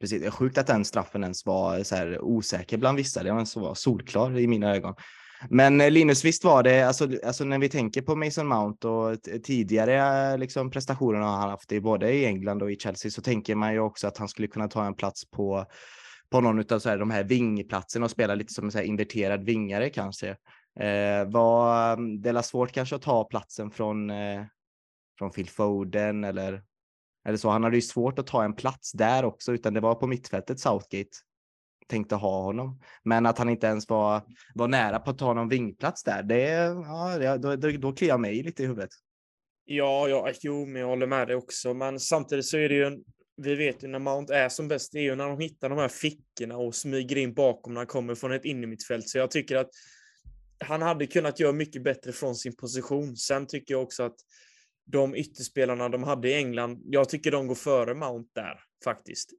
Precis, 0.00 0.20
det 0.20 0.26
är 0.26 0.30
sjukt 0.30 0.58
att 0.58 0.66
den 0.66 0.84
straffen 0.84 1.22
ens 1.22 1.46
var 1.46 1.82
så 1.82 1.94
här 1.96 2.20
osäker 2.20 2.78
bland 2.78 2.98
vissa. 2.98 3.22
Det 3.22 3.32
var 3.32 3.44
så 3.44 3.74
solklar 3.74 4.38
i 4.38 4.46
mina 4.46 4.76
ögon. 4.76 4.94
Men 5.50 5.80
eh, 5.80 5.90
Linus, 5.90 6.24
visst 6.24 6.44
var 6.44 6.62
det, 6.62 6.82
alltså, 6.82 7.08
alltså 7.26 7.44
när 7.44 7.58
vi 7.58 7.68
tänker 7.68 8.02
på 8.02 8.16
Mason 8.16 8.46
Mount 8.46 8.88
och 8.88 9.22
tidigare 9.42 10.32
eh, 10.32 10.38
liksom, 10.38 10.70
prestationer 10.70 11.18
han 11.18 11.50
haft 11.50 11.72
i 11.72 11.80
både 11.80 12.12
i 12.12 12.24
England 12.24 12.62
och 12.62 12.72
i 12.72 12.76
Chelsea 12.76 13.10
så 13.10 13.22
tänker 13.22 13.54
man 13.54 13.72
ju 13.72 13.80
också 13.80 14.06
att 14.06 14.18
han 14.18 14.28
skulle 14.28 14.48
kunna 14.48 14.68
ta 14.68 14.86
en 14.86 14.94
plats 14.94 15.30
på, 15.30 15.64
på 16.30 16.40
någon 16.40 16.72
av 16.72 16.78
så 16.78 16.88
här, 16.88 16.98
de 16.98 17.10
här 17.10 17.24
vingplatserna 17.24 18.04
och 18.04 18.10
spela 18.10 18.34
lite 18.34 18.52
som 18.52 18.64
en 18.64 18.72
så 18.72 18.78
här, 18.78 18.84
inverterad 18.84 19.44
vingare 19.44 19.90
kanske. 19.90 20.36
Eh, 20.80 21.30
var, 21.30 21.92
mm, 21.92 22.22
det 22.22 22.30
är 22.30 22.42
svårt 22.42 22.72
kanske 22.72 22.96
att 22.96 23.02
ta 23.02 23.24
platsen 23.24 23.70
från, 23.70 24.10
eh, 24.10 24.44
från 25.18 25.30
Phil 25.30 25.48
Foden 25.48 26.24
eller, 26.24 26.62
eller 27.26 27.36
så. 27.36 27.48
Han 27.48 27.64
hade 27.64 27.76
ju 27.76 27.82
svårt 27.82 28.18
att 28.18 28.26
ta 28.26 28.44
en 28.44 28.54
plats 28.54 28.92
där 28.92 29.24
också, 29.24 29.52
utan 29.52 29.74
det 29.74 29.80
var 29.80 29.94
på 29.94 30.06
mittfältet 30.06 30.60
Southgate 30.60 31.10
tänkte 31.88 32.14
ha 32.14 32.42
honom. 32.42 32.80
Men 33.02 33.26
att 33.26 33.38
han 33.38 33.48
inte 33.48 33.66
ens 33.66 33.88
var, 33.88 34.22
var 34.54 34.68
nära 34.68 34.98
på 34.98 35.10
att 35.10 35.18
ta 35.18 35.34
någon 35.34 35.48
vingplats 35.48 36.04
där, 36.04 36.22
det, 36.22 36.50
ja, 36.86 37.38
då, 37.38 37.56
då, 37.56 37.70
då 37.70 37.92
kliar 37.92 38.08
jag 38.08 38.20
mig 38.20 38.42
lite 38.42 38.62
i 38.62 38.66
huvudet. 38.66 38.90
Ja, 39.64 40.08
ja, 40.08 40.30
jo, 40.40 40.66
men 40.66 40.80
jag 40.82 40.88
håller 40.88 41.06
med 41.06 41.28
dig 41.28 41.36
också. 41.36 41.74
Men 41.74 42.00
samtidigt 42.00 42.46
så 42.46 42.56
är 42.56 42.68
det 42.68 42.74
ju 42.74 42.84
en, 42.84 43.04
vi 43.36 43.54
vet 43.54 43.84
ju 43.84 43.88
när 43.88 43.98
Mount 43.98 44.34
är 44.34 44.48
som 44.48 44.68
bäst, 44.68 44.92
det 44.92 44.98
är 44.98 45.02
ju 45.02 45.14
när 45.14 45.28
de 45.28 45.38
hittar 45.38 45.68
de 45.68 45.78
här 45.78 45.88
fickorna 45.88 46.56
och 46.56 46.74
smyger 46.74 47.16
in 47.16 47.34
bakom 47.34 47.74
när 47.74 47.80
han 47.80 47.86
kommer 47.86 48.14
från 48.14 48.32
ett 48.32 48.44
innermittfält. 48.44 49.08
Så 49.08 49.18
jag 49.18 49.30
tycker 49.30 49.56
att 49.56 49.70
han 50.60 50.82
hade 50.82 51.06
kunnat 51.06 51.40
göra 51.40 51.52
mycket 51.52 51.82
bättre 51.82 52.12
från 52.12 52.34
sin 52.34 52.56
position. 52.56 53.16
Sen 53.16 53.46
tycker 53.46 53.74
jag 53.74 53.82
också 53.82 54.02
att 54.02 54.16
de 54.86 55.14
ytterspelarna 55.14 55.88
de 55.88 56.02
hade 56.02 56.28
i 56.28 56.34
England, 56.34 56.82
jag 56.84 57.08
tycker 57.08 57.30
de 57.30 57.46
går 57.46 57.54
före 57.54 57.94
Mount 57.94 58.30
där 58.34 58.60
faktiskt 58.84 59.32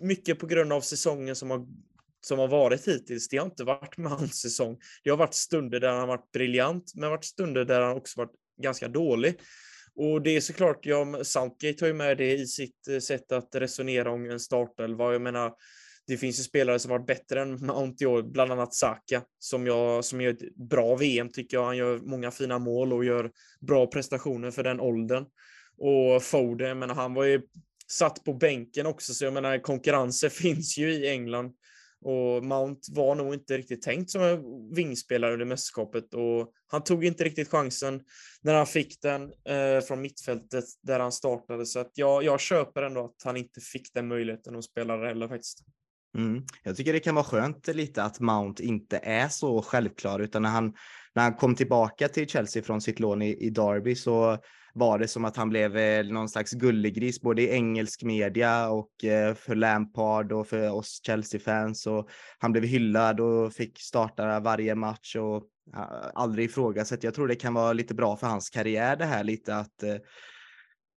mycket 0.00 0.38
på 0.38 0.46
grund 0.46 0.72
av 0.72 0.80
säsongen 0.80 1.36
som 1.36 1.50
har, 1.50 1.66
som 2.20 2.38
har 2.38 2.48
varit 2.48 2.88
hittills. 2.88 3.28
Det 3.28 3.36
har 3.36 3.46
inte 3.46 3.64
varit 3.64 3.96
Mounts 3.96 4.40
säsong. 4.40 4.78
Det 5.04 5.10
har 5.10 5.16
varit 5.16 5.34
stunder 5.34 5.80
där 5.80 5.92
han 5.92 6.08
varit 6.08 6.32
briljant, 6.32 6.92
men 6.94 7.10
varit 7.10 7.24
stunder 7.24 7.64
där 7.64 7.80
han 7.80 7.96
också 7.96 8.20
varit 8.20 8.34
ganska 8.62 8.88
dålig. 8.88 9.40
Och 9.94 10.22
det 10.22 10.36
är 10.36 10.40
såklart, 10.40 10.86
ja, 10.86 11.24
Southgate 11.24 11.76
har 11.80 11.86
ju 11.86 11.94
med 11.94 12.18
det 12.18 12.32
i 12.32 12.46
sitt 12.46 12.88
eh, 12.88 12.98
sätt 12.98 13.32
att 13.32 13.54
resonera 13.54 14.12
om 14.12 14.30
en 14.30 14.40
startelva. 14.40 15.12
Jag 15.12 15.22
menar, 15.22 15.52
det 16.10 16.16
finns 16.16 16.38
ju 16.38 16.42
spelare 16.42 16.78
som 16.78 16.90
varit 16.90 17.06
bättre 17.06 17.42
än 17.42 17.66
Mount 17.66 18.04
i 18.04 18.06
år, 18.06 18.22
bland 18.22 18.52
annat 18.52 18.74
Saka, 18.74 19.22
som, 19.38 19.66
jag, 19.66 20.04
som 20.04 20.20
gör 20.20 20.30
ett 20.30 20.56
bra 20.56 20.96
VM 20.96 21.28
tycker 21.28 21.56
jag. 21.56 21.64
Han 21.64 21.76
gör 21.76 21.98
många 21.98 22.30
fina 22.30 22.58
mål 22.58 22.92
och 22.92 23.04
gör 23.04 23.30
bra 23.60 23.86
prestationer 23.86 24.50
för 24.50 24.62
den 24.62 24.80
åldern. 24.80 25.24
Och 25.78 26.22
Foden, 26.22 26.78
men 26.78 26.90
han 26.90 27.14
var 27.14 27.24
ju 27.24 27.42
satt 27.90 28.24
på 28.24 28.34
bänken 28.34 28.86
också, 28.86 29.14
så 29.14 29.24
jag 29.24 29.32
menar 29.32 29.58
konkurrensen 29.58 30.30
finns 30.42 30.78
ju 30.78 30.92
i 30.92 31.08
England 31.08 31.52
Och 32.00 32.44
Mount 32.44 32.80
var 32.90 33.14
nog 33.14 33.34
inte 33.34 33.58
riktigt 33.58 33.82
tänkt 33.82 34.10
som 34.10 34.22
en 34.22 34.74
vingspelare 34.74 35.32
under 35.32 35.46
mästerskapet 35.46 36.14
och 36.14 36.52
han 36.66 36.84
tog 36.84 37.04
inte 37.04 37.24
riktigt 37.24 37.48
chansen 37.48 38.02
när 38.42 38.54
han 38.54 38.66
fick 38.66 39.02
den 39.02 39.22
eh, 39.22 39.80
från 39.80 40.00
mittfältet 40.00 40.64
där 40.82 41.00
han 41.00 41.12
startade. 41.12 41.66
Så 41.66 41.78
att 41.78 41.90
jag, 41.94 42.22
jag 42.22 42.40
köper 42.40 42.82
ändå 42.82 43.04
att 43.04 43.22
han 43.24 43.36
inte 43.36 43.60
fick 43.60 43.94
den 43.94 44.08
möjligheten 44.08 44.56
att 44.56 44.64
spela 44.64 45.06
heller 45.06 45.28
faktiskt. 45.28 45.64
Mm. 46.18 46.42
Jag 46.62 46.76
tycker 46.76 46.92
det 46.92 47.00
kan 47.00 47.14
vara 47.14 47.24
skönt 47.24 47.66
lite 47.68 48.02
att 48.02 48.20
Mount 48.20 48.64
inte 48.64 48.98
är 48.98 49.28
så 49.28 49.62
självklar 49.62 50.20
utan 50.20 50.42
när 50.42 50.50
han, 50.50 50.74
när 51.14 51.22
han 51.22 51.34
kom 51.34 51.54
tillbaka 51.54 52.08
till 52.08 52.28
Chelsea 52.28 52.62
från 52.62 52.80
sitt 52.80 53.00
lån 53.00 53.22
i, 53.22 53.46
i 53.46 53.50
Derby 53.50 53.94
så 53.94 54.38
var 54.74 54.98
det 54.98 55.08
som 55.08 55.24
att 55.24 55.36
han 55.36 55.48
blev 55.48 55.76
eh, 55.76 56.04
någon 56.04 56.28
slags 56.28 56.52
gullegris 56.52 57.20
både 57.20 57.42
i 57.42 57.50
engelsk 57.50 58.02
media 58.02 58.68
och 58.68 59.04
eh, 59.04 59.34
för 59.34 59.54
Lampard 59.54 60.32
och 60.32 60.46
för 60.46 60.70
oss 60.70 61.00
Chelsea-fans. 61.06 61.86
Och 61.86 62.08
han 62.38 62.52
blev 62.52 62.64
hyllad 62.64 63.20
och 63.20 63.52
fick 63.52 63.80
starta 63.80 64.40
varje 64.40 64.74
match 64.74 65.16
och 65.16 65.42
eh, 65.76 66.10
aldrig 66.14 66.44
ifrågasatt. 66.44 67.04
Jag 67.04 67.14
tror 67.14 67.28
det 67.28 67.36
kan 67.36 67.54
vara 67.54 67.72
lite 67.72 67.94
bra 67.94 68.16
för 68.16 68.26
hans 68.26 68.50
karriär 68.50 68.96
det 68.96 69.04
här 69.04 69.24
lite 69.24 69.56
att 69.56 69.82
eh, 69.82 69.96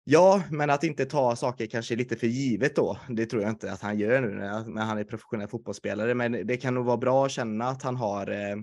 Ja, 0.06 0.44
men 0.52 0.70
att 0.70 0.84
inte 0.84 1.06
ta 1.06 1.36
saker 1.36 1.66
kanske 1.66 1.96
lite 1.96 2.16
för 2.16 2.28
givet 2.28 2.76
då. 2.76 2.98
Det 3.10 3.26
tror 3.26 3.42
jag 3.42 3.52
inte 3.52 3.72
att 3.72 3.82
han 3.82 4.00
gör 4.00 4.22
nu 4.22 4.28
när 4.28 4.82
han 4.82 4.98
är 4.98 5.04
professionell 5.04 5.48
fotbollsspelare. 5.48 6.14
Men 6.14 6.48
det 6.48 6.58
kan 6.58 6.74
nog 6.74 6.86
vara 6.86 6.98
bra 6.98 7.26
att 7.26 7.32
känna 7.32 7.66
att 7.66 7.84
han 7.84 7.96
har 7.96 8.30
eh, 8.32 8.56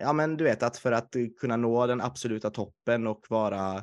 ja, 0.00 0.12
men 0.12 0.36
du 0.36 0.44
vet 0.44 0.62
att 0.62 0.76
för 0.76 0.92
att 0.92 1.14
kunna 1.40 1.56
nå 1.56 1.86
den 1.86 2.00
absoluta 2.00 2.50
toppen 2.50 3.06
och 3.06 3.26
vara 3.28 3.82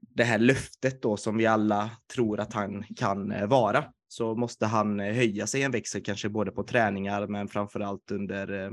det 0.00 0.24
här 0.24 0.38
löftet 0.38 1.02
då 1.02 1.16
som 1.16 1.36
vi 1.36 1.46
alla 1.46 1.90
tror 2.14 2.40
att 2.40 2.52
han 2.52 2.84
kan 2.96 3.32
eh, 3.32 3.46
vara 3.46 3.84
så 4.08 4.34
måste 4.34 4.66
han 4.66 5.00
eh, 5.00 5.14
höja 5.14 5.46
sig 5.46 5.62
en 5.62 5.70
växel 5.70 6.02
kanske 6.02 6.28
både 6.28 6.50
på 6.50 6.62
träningar 6.62 7.26
men 7.26 7.48
framför 7.48 7.80
allt 7.80 8.10
under, 8.10 8.72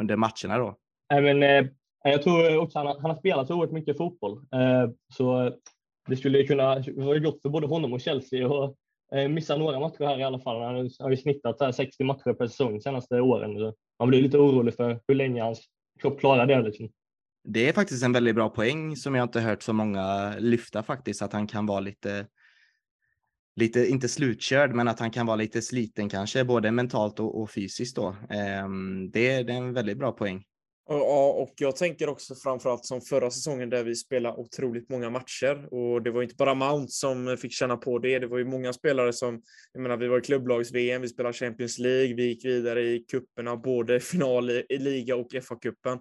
under 0.00 0.16
matcherna 0.16 0.58
då. 0.58 0.76
Äh, 1.14 1.20
men, 1.22 1.68
jag 2.06 2.22
tror 2.22 2.56
också 2.56 2.78
han, 2.78 2.86
han 2.86 3.10
har 3.10 3.14
spelat 3.14 3.46
så 3.46 3.54
oerhört 3.54 3.72
mycket 3.72 3.96
fotboll 3.96 4.46
så 5.12 5.54
det 6.06 6.16
skulle 6.16 6.44
kunna 6.44 6.82
vara 6.96 7.18
gott 7.18 7.42
för 7.42 7.48
både 7.48 7.66
honom 7.66 7.92
och 7.92 8.00
Chelsea 8.00 8.48
och 8.48 8.76
eh, 9.14 9.28
missa 9.28 9.56
några 9.56 9.80
matcher 9.80 10.04
här 10.04 10.18
i 10.18 10.24
alla 10.24 10.38
fall. 10.38 10.62
Han 10.62 10.90
har 10.98 11.10
ju 11.10 11.16
snittat 11.16 11.74
60 11.74 12.04
matcher 12.04 12.32
per 12.32 12.46
säsong 12.46 12.72
de 12.72 12.80
senaste 12.80 13.20
åren. 13.20 13.72
Man 13.98 14.08
blir 14.08 14.22
lite 14.22 14.38
orolig 14.38 14.74
för 14.74 15.00
hur 15.08 15.14
länge 15.14 15.42
hans 15.42 15.64
kropp 16.00 16.20
klarar 16.20 16.46
det. 16.46 16.62
Liksom. 16.62 16.90
Det 17.44 17.68
är 17.68 17.72
faktiskt 17.72 18.04
en 18.04 18.12
väldigt 18.12 18.34
bra 18.34 18.48
poäng 18.48 18.96
som 18.96 19.14
jag 19.14 19.24
inte 19.24 19.40
hört 19.40 19.62
så 19.62 19.72
många 19.72 20.34
lyfta 20.38 20.82
faktiskt, 20.82 21.22
att 21.22 21.32
han 21.32 21.46
kan 21.46 21.66
vara 21.66 21.80
lite, 21.80 22.26
lite 23.56 23.86
inte 23.86 24.08
slutkörd, 24.08 24.74
men 24.74 24.88
att 24.88 25.00
han 25.00 25.10
kan 25.10 25.26
vara 25.26 25.36
lite 25.36 25.62
sliten 25.62 26.08
kanske, 26.08 26.44
både 26.44 26.70
mentalt 26.70 27.20
och, 27.20 27.42
och 27.42 27.50
fysiskt 27.50 27.96
då. 27.96 28.16
Ehm, 28.30 29.10
det, 29.10 29.42
det 29.42 29.52
är 29.52 29.56
en 29.56 29.72
väldigt 29.72 29.98
bra 29.98 30.12
poäng. 30.12 30.44
Ja, 30.88 31.32
och 31.32 31.52
jag 31.56 31.76
tänker 31.76 32.08
också 32.08 32.34
framförallt 32.34 32.84
som 32.84 33.00
förra 33.00 33.30
säsongen 33.30 33.70
där 33.70 33.84
vi 33.84 33.94
spelade 33.94 34.36
otroligt 34.36 34.88
många 34.88 35.10
matcher 35.10 35.74
och 35.74 36.02
det 36.02 36.10
var 36.10 36.22
inte 36.22 36.34
bara 36.34 36.54
Mount 36.54 36.92
som 36.92 37.36
fick 37.36 37.52
känna 37.52 37.76
på 37.76 37.98
det. 37.98 38.18
Det 38.18 38.26
var 38.26 38.38
ju 38.38 38.44
många 38.44 38.72
spelare 38.72 39.12
som, 39.12 39.42
jag 39.72 39.82
menar, 39.82 39.96
vi 39.96 40.08
var 40.08 40.18
i 40.18 40.20
klubblags-VM, 40.20 41.02
vi 41.02 41.08
spelade 41.08 41.32
Champions 41.32 41.78
League, 41.78 42.14
vi 42.14 42.26
gick 42.26 42.44
vidare 42.44 42.82
i 42.82 42.98
kupperna, 42.98 43.56
både 43.56 44.00
final 44.00 44.50
i, 44.50 44.66
i 44.68 44.78
liga 44.78 45.16
och 45.16 45.28
FA-cupen. 45.32 45.98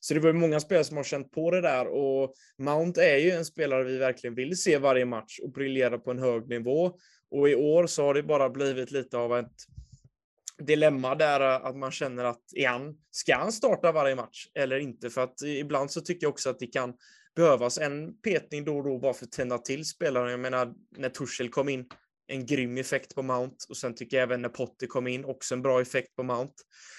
Så 0.00 0.14
det 0.14 0.20
var 0.20 0.28
ju 0.28 0.32
många 0.32 0.60
spelare 0.60 0.84
som 0.84 0.96
har 0.96 1.04
känt 1.04 1.32
på 1.32 1.50
det 1.50 1.60
där 1.60 1.86
och 1.86 2.34
Mount 2.58 3.04
är 3.04 3.16
ju 3.16 3.30
en 3.30 3.44
spelare 3.44 3.84
vi 3.84 3.98
verkligen 3.98 4.34
vill 4.34 4.56
se 4.56 4.78
varje 4.78 5.04
match 5.04 5.38
och 5.42 5.52
briljera 5.52 5.98
på 5.98 6.10
en 6.10 6.18
hög 6.18 6.48
nivå. 6.48 6.92
Och 7.30 7.48
i 7.48 7.54
år 7.54 7.86
så 7.86 8.02
har 8.02 8.14
det 8.14 8.22
bara 8.22 8.50
blivit 8.50 8.90
lite 8.90 9.18
av 9.18 9.38
ett 9.38 9.52
dilemma 10.60 11.14
där 11.14 11.40
eh, 11.40 11.66
att 11.66 11.76
man 11.76 11.90
känner 11.90 12.24
att 12.24 12.42
är 12.56 12.68
han, 12.68 12.94
ska 13.10 13.36
han 13.36 13.52
starta 13.52 13.92
varje 13.92 14.14
match 14.14 14.46
eller 14.54 14.78
inte? 14.78 15.10
För 15.10 15.20
att 15.20 15.42
eh, 15.42 15.58
ibland 15.58 15.90
så 15.90 16.00
tycker 16.00 16.26
jag 16.26 16.30
också 16.30 16.50
att 16.50 16.58
det 16.58 16.66
kan 16.66 16.94
behövas 17.36 17.78
en 17.78 18.20
petning 18.20 18.64
då 18.64 18.78
och 18.78 18.84
då 18.84 18.98
bara 18.98 19.14
för 19.14 19.24
att 19.24 19.32
tända 19.32 19.58
till 19.58 19.84
spelaren. 19.84 20.30
Jag 20.30 20.40
menar 20.40 20.72
när 20.96 21.08
Tuchel 21.08 21.48
kom 21.48 21.68
in, 21.68 21.86
en 22.26 22.46
grym 22.46 22.78
effekt 22.78 23.14
på 23.14 23.22
Mount 23.22 23.56
och 23.68 23.76
sen 23.76 23.94
tycker 23.94 24.16
jag 24.16 24.24
även 24.24 24.42
när 24.42 24.48
Potter 24.48 24.86
kom 24.86 25.06
in 25.06 25.24
också 25.24 25.54
en 25.54 25.62
bra 25.62 25.80
effekt 25.80 26.16
på 26.16 26.22
Mount. 26.22 26.54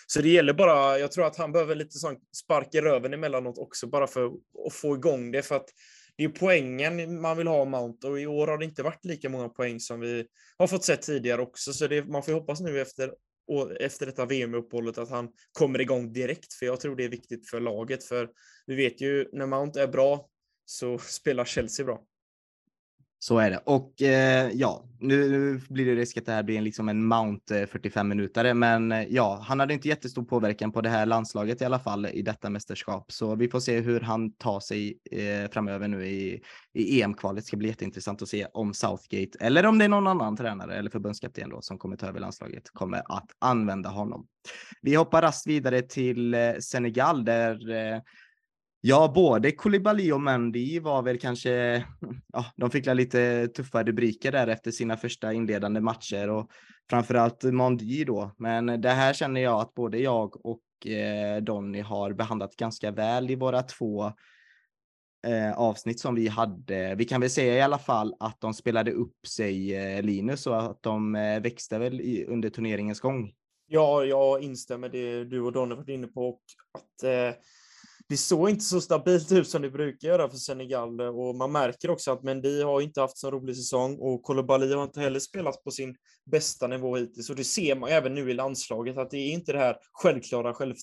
Så 0.07 0.21
det 0.21 0.29
gäller 0.29 0.53
bara, 0.53 0.99
jag 0.99 1.11
tror 1.11 1.25
att 1.25 1.37
han 1.37 1.51
behöver 1.51 1.75
lite 1.75 1.97
sån 1.97 2.15
spark 2.35 2.75
i 2.75 2.81
röven 2.81 3.13
emellanåt 3.13 3.57
också 3.57 3.87
bara 3.87 4.07
för 4.07 4.25
att 4.67 4.73
få 4.73 4.95
igång 4.95 5.31
det 5.31 5.41
för 5.41 5.55
att 5.55 5.69
det 6.17 6.23
är 6.23 6.29
poängen 6.29 7.21
man 7.21 7.37
vill 7.37 7.47
ha 7.47 7.65
Mount 7.65 8.07
och 8.07 8.19
i 8.19 8.27
år 8.27 8.47
har 8.47 8.57
det 8.57 8.65
inte 8.65 8.83
varit 8.83 9.05
lika 9.05 9.29
många 9.29 9.49
poäng 9.49 9.79
som 9.79 9.99
vi 9.99 10.25
har 10.57 10.67
fått 10.67 10.83
sett 10.83 11.01
tidigare 11.01 11.41
också 11.41 11.73
så 11.73 11.87
det, 11.87 12.05
man 12.05 12.23
får 12.23 12.33
hoppas 12.33 12.61
nu 12.61 12.81
efter 12.81 13.13
och 13.51 13.81
efter 13.81 14.05
detta 14.05 14.25
VM-uppehållet 14.25 14.97
att 14.97 15.09
han 15.09 15.29
kommer 15.51 15.81
igång 15.81 16.13
direkt, 16.13 16.53
för 16.53 16.65
jag 16.65 16.79
tror 16.79 16.95
det 16.95 17.03
är 17.03 17.09
viktigt 17.09 17.49
för 17.49 17.59
laget, 17.59 18.03
för 18.03 18.29
vi 18.65 18.75
vet 18.75 19.01
ju 19.01 19.29
när 19.33 19.45
Mount 19.45 19.81
är 19.81 19.87
bra 19.87 20.29
så 20.65 20.97
spelar 20.99 21.45
Chelsea 21.45 21.85
bra. 21.85 22.01
Så 23.23 23.37
är 23.37 23.51
det. 23.51 23.57
Och 23.65 24.01
eh, 24.01 24.51
ja, 24.53 24.85
nu, 24.99 25.61
blir 25.69 25.85
det 25.85 25.95
risk 25.95 26.17
att 26.17 26.25
det 26.25 26.31
här 26.31 26.43
blir 26.43 26.57
en, 26.57 26.63
liksom 26.63 26.89
en 26.89 27.05
Mount 27.05 27.59
eh, 27.59 27.65
45-minutare, 27.67 28.53
men 28.53 28.91
eh, 28.91 29.03
ja, 29.09 29.43
han 29.47 29.59
hade 29.59 29.73
inte 29.73 29.87
jättestor 29.87 30.23
påverkan 30.23 30.71
på 30.71 30.81
det 30.81 30.89
här 30.89 31.05
landslaget 31.05 31.61
i 31.61 31.65
alla 31.65 31.79
fall 31.79 32.05
i 32.05 32.21
detta 32.21 32.49
mästerskap, 32.49 33.11
så 33.11 33.35
vi 33.35 33.47
får 33.47 33.59
se 33.59 33.79
hur 33.79 33.99
han 33.99 34.31
tar 34.31 34.59
sig 34.59 34.97
eh, 35.11 35.51
framöver 35.51 35.87
nu 35.87 36.05
i, 36.07 36.41
i 36.73 37.01
EM-kvalet. 37.01 37.43
Det 37.43 37.47
ska 37.47 37.57
bli 37.57 37.67
jätteintressant 37.67 38.21
att 38.21 38.27
se 38.27 38.47
om 38.53 38.73
Southgate 38.73 39.37
eller 39.39 39.65
om 39.65 39.77
det 39.77 39.85
är 39.85 39.89
någon 39.89 40.07
annan 40.07 40.37
tränare 40.37 40.75
eller 40.75 40.89
förbundskapten 40.89 41.49
då 41.49 41.61
som 41.61 41.77
kommer 41.77 41.97
ta 41.97 42.07
över 42.07 42.19
landslaget 42.19 42.69
kommer 42.69 42.97
att 42.97 43.27
använda 43.39 43.89
honom. 43.89 44.27
Vi 44.81 44.95
hoppar 44.95 45.21
rast 45.21 45.47
vidare 45.47 45.81
till 45.81 46.33
eh, 46.33 46.53
Senegal 46.61 47.25
där 47.25 47.69
eh, 47.69 48.01
Ja, 48.83 49.11
både 49.15 49.51
Koulibaly 49.51 50.11
och 50.11 50.21
Mendy 50.21 50.79
var 50.79 51.01
väl 51.01 51.19
kanske, 51.19 51.85
ja, 52.33 52.45
de 52.55 52.71
fick 52.71 52.85
lite 52.85 53.47
tuffa 53.47 53.83
rubriker 53.83 54.31
där 54.31 54.47
efter 54.47 54.71
sina 54.71 54.97
första 54.97 55.33
inledande 55.33 55.81
matcher 55.81 56.29
och 56.29 56.51
framförallt 56.89 57.43
Mendy 57.43 58.03
då. 58.03 58.31
Men 58.37 58.81
det 58.81 58.89
här 58.89 59.13
känner 59.13 59.41
jag 59.41 59.61
att 59.61 59.73
både 59.73 59.97
jag 59.97 60.45
och 60.45 60.87
eh, 60.87 61.41
Donny 61.41 61.81
har 61.81 62.13
behandlat 62.13 62.55
ganska 62.55 62.91
väl 62.91 63.31
i 63.31 63.35
våra 63.35 63.61
två 63.61 64.05
eh, 65.27 65.53
avsnitt 65.57 65.99
som 65.99 66.15
vi 66.15 66.27
hade. 66.27 66.95
Vi 66.95 67.05
kan 67.05 67.21
väl 67.21 67.29
säga 67.29 67.55
i 67.55 67.61
alla 67.61 67.79
fall 67.79 68.15
att 68.19 68.41
de 68.41 68.53
spelade 68.53 68.91
upp 68.91 69.27
sig, 69.27 69.75
eh, 69.75 70.03
Linus, 70.03 70.47
och 70.47 70.61
att 70.61 70.83
de 70.83 71.15
eh, 71.15 71.41
växte 71.41 71.79
väl 71.79 72.01
i, 72.01 72.25
under 72.25 72.49
turneringens 72.49 72.99
gång. 72.99 73.31
Ja, 73.67 74.05
jag 74.05 74.43
instämmer 74.43 74.89
det 74.89 75.23
du 75.23 75.41
och 75.41 75.51
Donny 75.51 75.75
varit 75.75 75.89
inne 75.89 76.07
på 76.07 76.29
och 76.29 76.41
att 76.73 77.03
eh 77.03 77.35
det 78.11 78.17
såg 78.17 78.49
inte 78.49 78.63
så 78.63 78.81
stabilt 78.81 79.31
ut 79.31 79.49
som 79.49 79.61
det 79.61 79.69
brukar 79.69 80.07
göra 80.07 80.29
för 80.29 80.37
Senegal 80.37 81.01
och 81.01 81.35
man 81.35 81.51
märker 81.51 81.89
också 81.89 82.11
att 82.11 82.23
Mendy 82.23 82.61
har 82.61 82.81
inte 82.81 83.01
haft 83.01 83.17
så 83.17 83.31
rolig 83.31 83.55
säsong 83.55 83.97
och 83.99 84.23
Kolobali 84.23 84.73
har 84.73 84.83
inte 84.83 84.99
heller 84.99 85.19
spelat 85.19 85.63
på 85.63 85.71
sin 85.71 85.95
bästa 86.31 86.67
nivå 86.67 86.97
hittills 86.97 87.29
och 87.29 87.35
det 87.35 87.43
ser 87.43 87.75
man 87.75 87.89
även 87.89 88.13
nu 88.13 88.31
i 88.31 88.33
landslaget 88.33 88.97
att 88.97 89.09
det 89.09 89.17
är 89.17 89.31
inte 89.31 89.51
det 89.51 89.59
här 89.59 89.75
självklara 89.91 90.53
själv, 90.53 90.75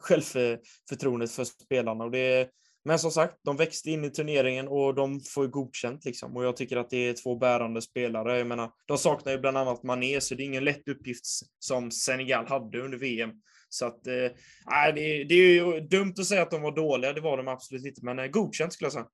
självförtroendet 0.00 1.30
för 1.30 1.44
spelarna 1.44 2.04
och 2.04 2.10
det 2.10 2.48
men 2.84 2.98
som 2.98 3.10
sagt, 3.10 3.34
de 3.44 3.56
växte 3.56 3.90
in 3.90 4.04
i 4.04 4.10
turneringen 4.10 4.68
och 4.68 4.94
de 4.94 5.20
får 5.20 5.46
godkänt 5.46 6.04
liksom. 6.04 6.36
Och 6.36 6.44
jag 6.44 6.56
tycker 6.56 6.76
att 6.76 6.90
det 6.90 7.08
är 7.08 7.14
två 7.14 7.36
bärande 7.36 7.82
spelare. 7.82 8.38
Jag 8.38 8.46
menar, 8.46 8.70
de 8.86 8.98
saknar 8.98 9.32
ju 9.32 9.38
bland 9.38 9.58
annat 9.58 9.82
Mané, 9.82 10.20
så 10.20 10.34
det 10.34 10.42
är 10.42 10.44
ingen 10.44 10.64
lätt 10.64 10.88
uppgift 10.88 11.24
som 11.58 11.90
Senegal 11.90 12.46
hade 12.46 12.80
under 12.80 12.98
VM. 12.98 13.30
Så 13.72 13.86
att, 13.86 14.06
eh, 14.06 14.92
det, 14.94 15.24
det, 15.24 15.34
är 15.34 15.54
ju 15.54 15.80
dumt 15.80 16.14
att 16.18 16.24
säga 16.24 16.42
att 16.42 16.50
de 16.50 16.62
var 16.62 16.76
dåliga, 16.76 17.12
det 17.12 17.20
var 17.20 17.36
de 17.36 17.48
absolut 17.48 17.86
inte, 17.86 18.04
men 18.04 18.18
eh, 18.18 18.26
godkänt 18.26 18.72
skulle 18.72 18.86
jag 18.86 18.92
säga. 18.92 19.06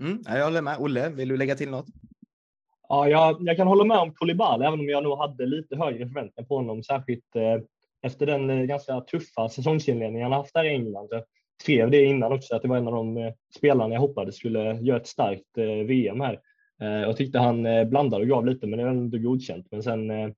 Mm, 0.00 0.22
jag 0.26 0.44
håller 0.44 0.62
med. 0.62 0.78
Olle, 0.78 1.08
vill 1.08 1.28
du 1.28 1.36
lägga 1.36 1.54
till 1.54 1.70
något? 1.70 1.86
Ja, 2.88 3.08
jag, 3.08 3.36
jag 3.40 3.56
kan 3.56 3.66
hålla 3.66 3.84
med 3.84 3.98
om 3.98 4.14
Koulibaly, 4.14 4.64
även 4.64 4.80
om 4.80 4.88
jag 4.88 5.02
nog 5.02 5.18
hade 5.18 5.46
lite 5.46 5.76
högre 5.76 6.06
förväntningar 6.06 6.48
på 6.48 6.56
honom, 6.56 6.82
särskilt 6.82 7.36
eh, 7.36 7.62
efter 8.02 8.26
den 8.26 8.50
eh, 8.50 8.62
ganska 8.62 9.00
tuffa 9.00 9.48
säsongsinledningen 9.48 10.22
han 10.22 10.40
haft 10.40 10.54
där 10.54 10.64
i 10.64 10.68
England. 10.68 11.08
Jag 11.10 11.22
skrev 11.62 11.90
det 11.90 12.04
innan 12.04 12.32
också, 12.32 12.54
att 12.54 12.62
det 12.62 12.68
var 12.68 12.76
en 12.76 12.88
av 12.88 12.94
de 12.94 13.16
eh, 13.16 13.32
spelarna 13.56 13.94
jag 13.94 14.00
hoppades 14.00 14.36
skulle 14.36 14.78
göra 14.80 15.00
ett 15.00 15.06
starkt 15.06 15.58
eh, 15.58 15.86
VM 15.86 16.20
här. 16.20 16.40
Jag 16.82 17.16
tyckte 17.16 17.38
han 17.38 17.62
blandade 17.90 18.22
och 18.22 18.28
gav 18.28 18.46
lite, 18.46 18.66
men 18.66 18.78
det 18.78 18.84
var 18.84 18.90
ändå 18.90 19.18
godkänt. 19.18 19.66
Men 19.70 19.82
sen 19.82 20.34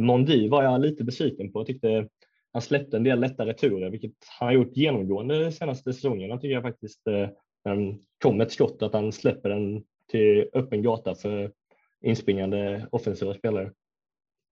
Mondi 0.00 0.48
var 0.48 0.62
jag 0.62 0.80
lite 0.80 1.04
besviken 1.04 1.52
på. 1.52 1.58
Jag 1.58 1.66
tyckte 1.66 2.08
han 2.56 2.62
släppte 2.62 2.96
en 2.96 3.04
del 3.04 3.20
lätta 3.20 3.46
returer, 3.46 3.90
vilket 3.90 4.12
han 4.38 4.46
har 4.46 4.52
gjort 4.52 4.76
genomgående 4.76 5.44
de 5.44 5.52
senaste 5.52 5.92
säsongerna 5.92 6.36
tycker 6.36 6.54
jag 6.54 6.62
faktiskt. 6.62 7.06
Eh, 7.06 7.28
han 7.64 8.00
kom 8.22 8.40
ett 8.40 8.52
skott 8.52 8.82
att 8.82 8.92
han 8.92 9.12
släpper 9.12 9.48
den 9.48 9.84
till 10.10 10.48
öppen 10.52 10.82
gata 10.82 11.14
för 11.14 11.52
inspringande 12.00 12.86
offensiva 12.92 13.34
spelare. 13.34 13.72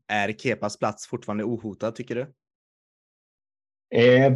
Är 0.09 0.33
Kepas 0.33 0.79
plats 0.79 1.07
fortfarande 1.07 1.45
ohotad 1.45 1.95
tycker 1.95 2.15
du? 2.15 2.27
Eh, 3.99 4.33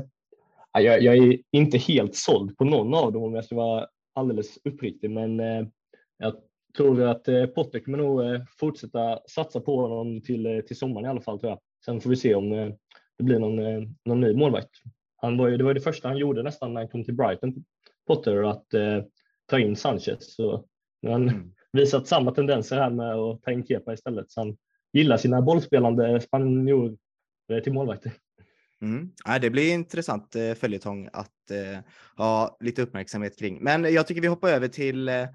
jag, 0.72 1.02
jag, 1.02 1.16
är 1.16 1.38
inte 1.50 1.78
helt 1.78 2.14
såld 2.14 2.56
på 2.56 2.64
någon 2.64 2.94
av 2.94 3.12
dem 3.12 3.22
om 3.22 3.34
jag 3.34 3.44
ska 3.44 3.56
vara 3.56 3.87
alldeles 4.14 4.58
uppriktig, 4.64 5.10
men 5.10 5.40
eh, 5.40 5.66
jag 6.18 6.34
tror 6.76 7.02
att 7.02 7.28
eh, 7.28 7.46
Potter 7.46 7.80
kommer 7.80 7.98
nog 7.98 8.25
eh, 8.25 8.40
fortsätta 8.58 9.20
satsa 9.28 9.60
på 9.60 9.80
honom 9.80 10.20
till, 10.22 10.46
eh, 10.46 10.60
till 10.60 10.78
sommaren 10.78 11.06
i 11.06 11.08
alla 11.08 11.20
fall. 11.20 11.40
Tror 11.40 11.50
jag. 11.50 11.60
Sen 11.84 12.00
får 12.00 12.10
vi 12.10 12.16
se 12.16 12.34
om 12.34 12.52
det 13.18 13.25
blir 13.25 13.38
någon, 13.38 13.58
eh, 13.58 13.88
någon 14.04 14.20
ny 14.20 14.34
målvakt. 14.34 14.70
Han 15.16 15.37
var 15.37 15.48
ju, 15.48 15.56
det 15.56 15.64
var 15.64 15.75
det 15.75 15.80
första 15.80 16.08
han 16.08 16.16
gjorde 16.16 16.42
nästan 16.42 16.75
när 16.75 16.80
han 16.80 16.88
kom 16.88 17.04
till 17.04 17.14
Brighton, 17.14 17.64
Potter, 18.06 18.50
att 18.50 18.75
eh, 18.75 19.02
ta 19.46 19.58
in 19.58 19.76
Sanchez. 19.76 20.34
Så 20.34 20.64
nu 21.02 21.08
har 21.08 21.18
han 21.18 21.28
mm. 21.28 21.52
visat 21.72 22.06
samma 22.06 22.30
tendenser 22.30 22.76
här 22.76 22.90
med 22.90 23.14
att 23.14 23.42
ta 23.42 23.50
in 23.50 23.66
Kepa 23.66 23.92
istället. 23.92 24.30
Så 24.30 24.40
han 24.40 24.56
gillar 24.92 25.16
sina 25.16 25.42
bollspelande 25.42 26.20
spanjorer 26.20 26.96
till 27.62 27.72
målvakter. 27.72 28.12
Mm. 28.82 29.10
Ja, 29.25 29.38
det 29.38 29.50
blir 29.50 29.75
intressant 29.75 30.37
eh, 30.37 30.54
följetong 30.54 31.08
att 31.12 31.50
eh, 31.50 31.78
ha 32.16 32.56
lite 32.60 32.82
uppmärksamhet 32.82 33.38
kring. 33.38 33.58
Men 33.62 33.92
jag 33.92 34.06
tycker 34.06 34.22
vi 34.22 34.28
hoppar 34.28 34.48
över 34.48 34.68
till 34.68 35.08
eh, 35.08 35.26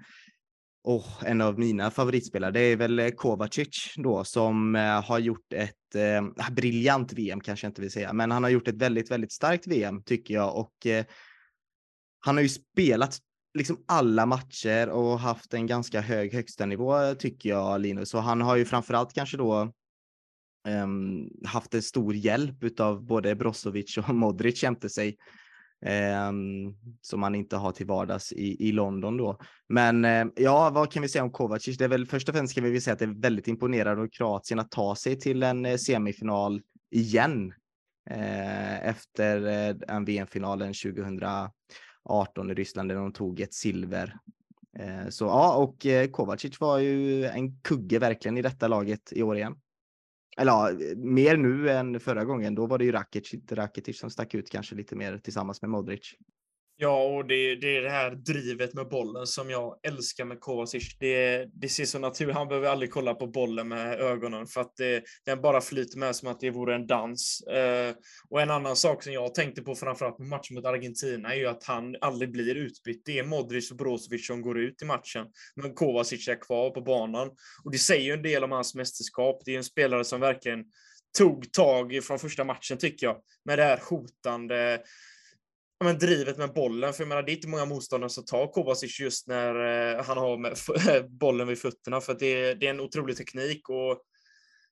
oh, 0.84 1.06
en 1.24 1.40
av 1.40 1.58
mina 1.58 1.90
favoritspelare. 1.90 2.50
Det 2.50 2.60
är 2.60 2.76
väl 2.76 2.98
eh, 2.98 3.08
Kovacic 3.08 3.94
då 3.96 4.24
som 4.24 4.76
eh, 4.76 5.02
har 5.04 5.18
gjort 5.18 5.52
ett 5.52 5.94
eh, 5.94 6.24
ah, 6.36 6.50
briljant 6.50 7.12
VM 7.12 7.40
kanske 7.40 7.66
jag 7.66 7.70
inte 7.70 7.80
vill 7.80 7.90
säga, 7.90 8.12
men 8.12 8.30
han 8.30 8.42
har 8.42 8.50
gjort 8.50 8.68
ett 8.68 8.76
väldigt, 8.76 9.10
väldigt 9.10 9.32
starkt 9.32 9.66
VM 9.66 10.02
tycker 10.02 10.34
jag 10.34 10.56
och 10.56 10.86
eh, 10.86 11.04
han 12.20 12.36
har 12.36 12.42
ju 12.42 12.48
spelat 12.48 13.18
liksom 13.58 13.84
alla 13.88 14.26
matcher 14.26 14.88
och 14.88 15.20
haft 15.20 15.54
en 15.54 15.66
ganska 15.66 16.00
hög 16.00 16.34
högsta 16.34 16.66
nivå 16.66 17.14
tycker 17.14 17.48
jag 17.48 17.80
Linus 17.80 18.14
och 18.14 18.22
han 18.22 18.40
har 18.40 18.56
ju 18.56 18.64
framförallt 18.64 19.12
kanske 19.12 19.36
då 19.36 19.72
um, 20.68 21.30
haft 21.44 21.74
en 21.74 21.82
stor 21.82 22.14
hjälp 22.14 22.80
av 22.80 23.06
både 23.06 23.34
Brozovic 23.34 23.98
och 23.98 24.14
Modric 24.14 24.62
jämte 24.62 24.88
sig 24.88 25.16
eh, 25.84 26.32
som 27.00 27.20
man 27.20 27.34
inte 27.34 27.56
har 27.56 27.72
till 27.72 27.86
vardags 27.86 28.32
i, 28.32 28.68
i 28.68 28.72
London 28.72 29.16
då. 29.16 29.38
Men 29.68 30.04
eh, 30.04 30.26
ja, 30.36 30.70
vad 30.70 30.92
kan 30.92 31.02
vi 31.02 31.08
säga 31.08 31.24
om 31.24 31.32
Kovacic? 31.32 31.78
Det 31.78 31.84
är 31.84 31.88
väl 31.88 32.06
först 32.06 32.28
och 32.28 32.34
främst 32.34 32.54
kan 32.54 32.64
vi 32.64 32.80
säga 32.80 32.92
att 32.92 32.98
det 32.98 33.04
är 33.04 33.20
väldigt 33.20 33.48
imponerande 33.48 34.02
av 34.02 34.08
Kroatien 34.08 34.58
att 34.58 34.70
ta 34.70 34.96
sig 34.96 35.18
till 35.18 35.42
en 35.42 35.66
eh, 35.66 35.76
semifinal 35.76 36.60
igen 36.90 37.54
eh, 38.10 38.88
efter 38.88 39.46
eh, 39.46 39.76
en 39.96 40.04
VM-finalen 40.04 40.72
2018 40.74 42.50
i 42.50 42.54
Ryssland 42.54 42.88
där 42.88 42.96
de 42.96 43.12
tog 43.12 43.40
ett 43.40 43.54
silver. 43.54 44.16
Eh, 44.78 45.08
så 45.08 45.24
ja, 45.24 45.56
och 45.56 45.86
Kovacic 46.12 46.60
var 46.60 46.78
ju 46.78 47.24
en 47.24 47.60
kugge 47.60 47.98
verkligen 47.98 48.38
i 48.38 48.42
detta 48.42 48.68
laget 48.68 49.12
i 49.12 49.22
år 49.22 49.36
igen. 49.36 49.56
Eller 50.36 50.52
ja, 50.52 50.70
mer 50.96 51.36
nu 51.36 51.70
än 51.70 52.00
förra 52.00 52.24
gången. 52.24 52.54
Då 52.54 52.66
var 52.66 52.78
det 52.78 52.84
ju 52.84 52.92
Rakic, 52.92 53.34
Rakitic 53.50 53.98
som 53.98 54.10
stack 54.10 54.34
ut 54.34 54.50
kanske 54.50 54.74
lite 54.74 54.96
mer 54.96 55.18
tillsammans 55.18 55.62
med 55.62 55.70
Modric. 55.70 56.14
Ja, 56.76 57.02
och 57.02 57.26
det, 57.26 57.56
det 57.56 57.76
är 57.76 57.82
det 57.82 57.90
här 57.90 58.10
drivet 58.10 58.74
med 58.74 58.88
bollen 58.88 59.26
som 59.26 59.50
jag 59.50 59.78
älskar 59.82 60.24
med 60.24 60.40
Kovacic. 60.40 60.96
Det, 60.98 61.44
det 61.52 61.68
ser 61.68 61.84
så 61.84 61.98
naturligt 61.98 62.36
Han 62.36 62.48
behöver 62.48 62.68
aldrig 62.68 62.90
kolla 62.90 63.14
på 63.14 63.26
bollen 63.26 63.68
med 63.68 64.00
ögonen 64.00 64.46
för 64.46 64.60
att 64.60 64.76
det, 64.76 65.04
den 65.24 65.40
bara 65.40 65.60
flyter 65.60 65.98
med 65.98 66.16
som 66.16 66.28
att 66.28 66.40
det 66.40 66.50
vore 66.50 66.74
en 66.74 66.86
dans. 66.86 67.40
Eh, 67.40 67.94
och 68.30 68.40
en 68.40 68.50
annan 68.50 68.76
sak 68.76 69.02
som 69.02 69.12
jag 69.12 69.34
tänkte 69.34 69.62
på 69.62 69.74
framförallt 69.74 70.16
på 70.16 70.22
matchen 70.22 70.54
mot 70.54 70.64
Argentina 70.64 71.34
är 71.34 71.38
ju 71.38 71.46
att 71.46 71.64
han 71.64 71.96
aldrig 72.00 72.32
blir 72.32 72.54
utbytt. 72.54 73.02
Det 73.04 73.18
är 73.18 73.24
Modric 73.24 73.70
och 73.70 73.76
Brozovic 73.76 74.26
som 74.26 74.42
går 74.42 74.58
ut 74.58 74.82
i 74.82 74.84
matchen, 74.84 75.26
men 75.56 75.74
Kovacic 75.74 76.28
är 76.28 76.40
kvar 76.40 76.70
på 76.70 76.80
banan. 76.80 77.30
Och 77.64 77.72
det 77.72 77.78
säger 77.78 78.04
ju 78.04 78.12
en 78.12 78.22
del 78.22 78.44
om 78.44 78.52
hans 78.52 78.74
mästerskap. 78.74 79.42
Det 79.44 79.54
är 79.54 79.58
en 79.58 79.64
spelare 79.64 80.04
som 80.04 80.20
verkligen 80.20 80.64
tog 81.18 81.52
tag 81.52 82.00
från 82.02 82.18
första 82.18 82.44
matchen 82.44 82.78
tycker 82.78 83.06
jag, 83.06 83.16
med 83.44 83.58
det 83.58 83.62
här 83.62 83.80
hotande 83.90 84.80
men, 85.80 85.98
drivet 85.98 86.38
med 86.38 86.52
bollen. 86.52 86.92
För 86.92 87.02
jag 87.02 87.08
menar, 87.08 87.22
det 87.22 87.32
är 87.32 87.36
inte 87.36 87.48
många 87.48 87.64
motståndare 87.64 88.10
som 88.10 88.24
tar 88.24 88.46
Kovacic 88.46 89.00
just 89.00 89.28
när 89.28 89.54
eh, 89.96 90.04
han 90.04 90.18
har 90.18 90.36
med, 90.36 90.56
bollen 91.20 91.48
vid 91.48 91.58
fötterna. 91.58 92.00
För 92.00 92.14
det, 92.14 92.54
det 92.54 92.66
är 92.66 92.70
en 92.70 92.80
otrolig 92.80 93.16
teknik. 93.16 93.68
Och 93.68 94.02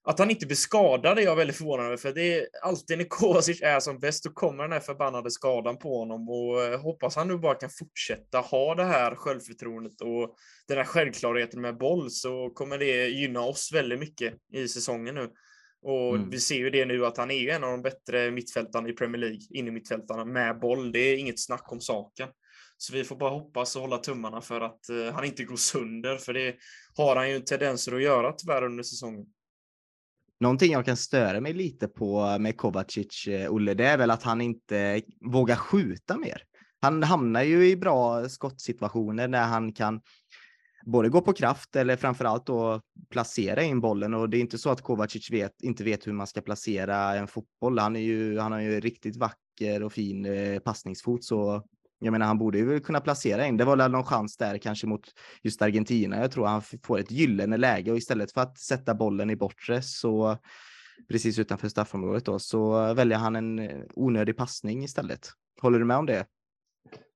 att 0.05 0.19
han 0.19 0.29
inte 0.29 0.45
blir 0.45 0.55
skadad 0.55 1.19
är 1.19 1.23
jag 1.23 1.35
väldigt 1.35 1.57
förvånad 1.57 1.85
över. 1.85 1.97
För 1.97 2.13
det 2.13 2.33
är 2.33 2.47
alltid 2.61 2.97
när 2.97 3.05
Kovacic 3.09 3.61
är 3.61 3.79
som 3.79 3.99
bäst, 3.99 4.23
då 4.23 4.29
kommer 4.29 4.63
den 4.63 4.71
här 4.71 4.79
förbannade 4.79 5.31
skadan 5.31 5.77
på 5.77 5.99
honom. 5.99 6.29
Och 6.29 6.61
eh, 6.61 6.81
hoppas 6.81 7.15
han 7.15 7.27
nu 7.27 7.37
bara 7.37 7.55
kan 7.55 7.69
fortsätta 7.69 8.39
ha 8.39 8.75
det 8.75 8.83
här 8.83 9.15
självförtroendet 9.15 10.01
och 10.01 10.35
den 10.67 10.77
här 10.77 10.85
självklarheten 10.85 11.61
med 11.61 11.77
boll 11.77 12.11
så 12.11 12.49
kommer 12.49 12.77
det 12.77 13.07
gynna 13.07 13.41
oss 13.41 13.71
väldigt 13.73 13.99
mycket 13.99 14.33
i 14.53 14.67
säsongen 14.67 15.15
nu. 15.15 15.29
Och 15.83 16.15
mm. 16.15 16.29
vi 16.29 16.39
ser 16.39 16.55
ju 16.55 16.69
det 16.69 16.85
nu 16.85 17.05
att 17.05 17.17
han 17.17 17.31
är 17.31 17.49
en 17.49 17.63
av 17.63 17.71
de 17.71 17.81
bättre 17.81 18.31
mittfältarna 18.31 18.89
i 18.89 18.93
Premier 18.93 19.19
League, 19.19 19.41
inne 19.49 19.71
mittfältarna 19.71 20.25
med 20.25 20.59
boll. 20.59 20.91
Det 20.91 20.99
är 20.99 21.17
inget 21.17 21.39
snack 21.39 21.71
om 21.71 21.81
saken. 21.81 22.29
Så 22.77 22.93
vi 22.93 23.03
får 23.03 23.15
bara 23.15 23.29
hoppas 23.29 23.75
och 23.75 23.81
hålla 23.81 23.97
tummarna 23.97 24.41
för 24.41 24.61
att 24.61 24.79
uh, 24.91 25.11
han 25.13 25.23
inte 25.25 25.43
går 25.43 25.55
sönder, 25.55 26.17
för 26.17 26.33
det 26.33 26.55
har 26.97 27.15
han 27.15 27.31
ju 27.31 27.39
tendenser 27.39 27.95
att 27.95 28.01
göra 28.01 28.31
tyvärr 28.31 28.63
under 28.63 28.83
säsongen. 28.83 29.25
Någonting 30.39 30.71
jag 30.71 30.85
kan 30.85 30.97
störa 30.97 31.41
mig 31.41 31.53
lite 31.53 31.87
på 31.87 32.37
med 32.39 32.57
Kovacic, 32.57 33.27
eh, 33.27 33.53
Olle, 33.53 33.73
det 33.73 33.85
är 33.85 33.97
väl 33.97 34.11
att 34.11 34.23
han 34.23 34.41
inte 34.41 35.01
vågar 35.31 35.55
skjuta 35.55 36.17
mer. 36.17 36.43
Han 36.81 37.03
hamnar 37.03 37.43
ju 37.43 37.69
i 37.69 37.77
bra 37.77 38.29
skottsituationer 38.29 39.27
när 39.27 39.43
han 39.43 39.73
kan 39.73 40.01
både 40.85 41.09
gå 41.09 41.21
på 41.21 41.33
kraft 41.33 41.75
eller 41.75 41.95
framförallt 41.95 42.45
då 42.45 42.81
placera 43.09 43.63
in 43.63 43.81
bollen 43.81 44.13
och 44.13 44.29
det 44.29 44.37
är 44.37 44.41
inte 44.41 44.57
så 44.57 44.69
att 44.69 44.81
Kovacic 44.81 45.31
vet, 45.31 45.61
inte 45.61 45.83
vet 45.83 46.07
hur 46.07 46.13
man 46.13 46.27
ska 46.27 46.41
placera 46.41 47.15
en 47.15 47.27
fotboll. 47.27 47.79
Han, 47.79 47.95
är 47.95 47.99
ju, 47.99 48.39
han 48.39 48.51
har 48.51 48.59
ju 48.59 48.79
riktigt 48.79 49.15
vacker 49.15 49.83
och 49.83 49.93
fin 49.93 50.25
eh, 50.25 50.59
passningsfot 50.59 51.23
så 51.23 51.63
jag 51.99 52.11
menar, 52.11 52.25
han 52.25 52.37
borde 52.37 52.57
ju 52.57 52.79
kunna 52.79 52.99
placera 52.99 53.47
in. 53.47 53.57
Det 53.57 53.65
var 53.65 53.77
väl 53.77 53.91
någon 53.91 54.03
chans 54.03 54.37
där 54.37 54.57
kanske 54.57 54.87
mot 54.87 55.01
just 55.41 55.61
Argentina. 55.61 56.19
Jag 56.19 56.31
tror 56.31 56.45
han 56.45 56.61
får 56.61 56.99
ett 56.99 57.11
gyllene 57.11 57.57
läge 57.57 57.91
och 57.91 57.97
istället 57.97 58.31
för 58.31 58.41
att 58.41 58.57
sätta 58.57 58.95
bollen 58.95 59.29
i 59.29 59.35
bortre 59.35 59.81
så 59.81 60.37
precis 61.09 61.39
utanför 61.39 61.69
straffområdet 61.69 62.25
då 62.25 62.39
så 62.39 62.93
väljer 62.93 63.17
han 63.17 63.35
en 63.35 63.59
eh, 63.59 63.81
onödig 63.93 64.37
passning 64.37 64.83
istället. 64.83 65.29
Håller 65.61 65.79
du 65.79 65.85
med 65.85 65.97
om 65.97 66.05
det? 66.05 66.25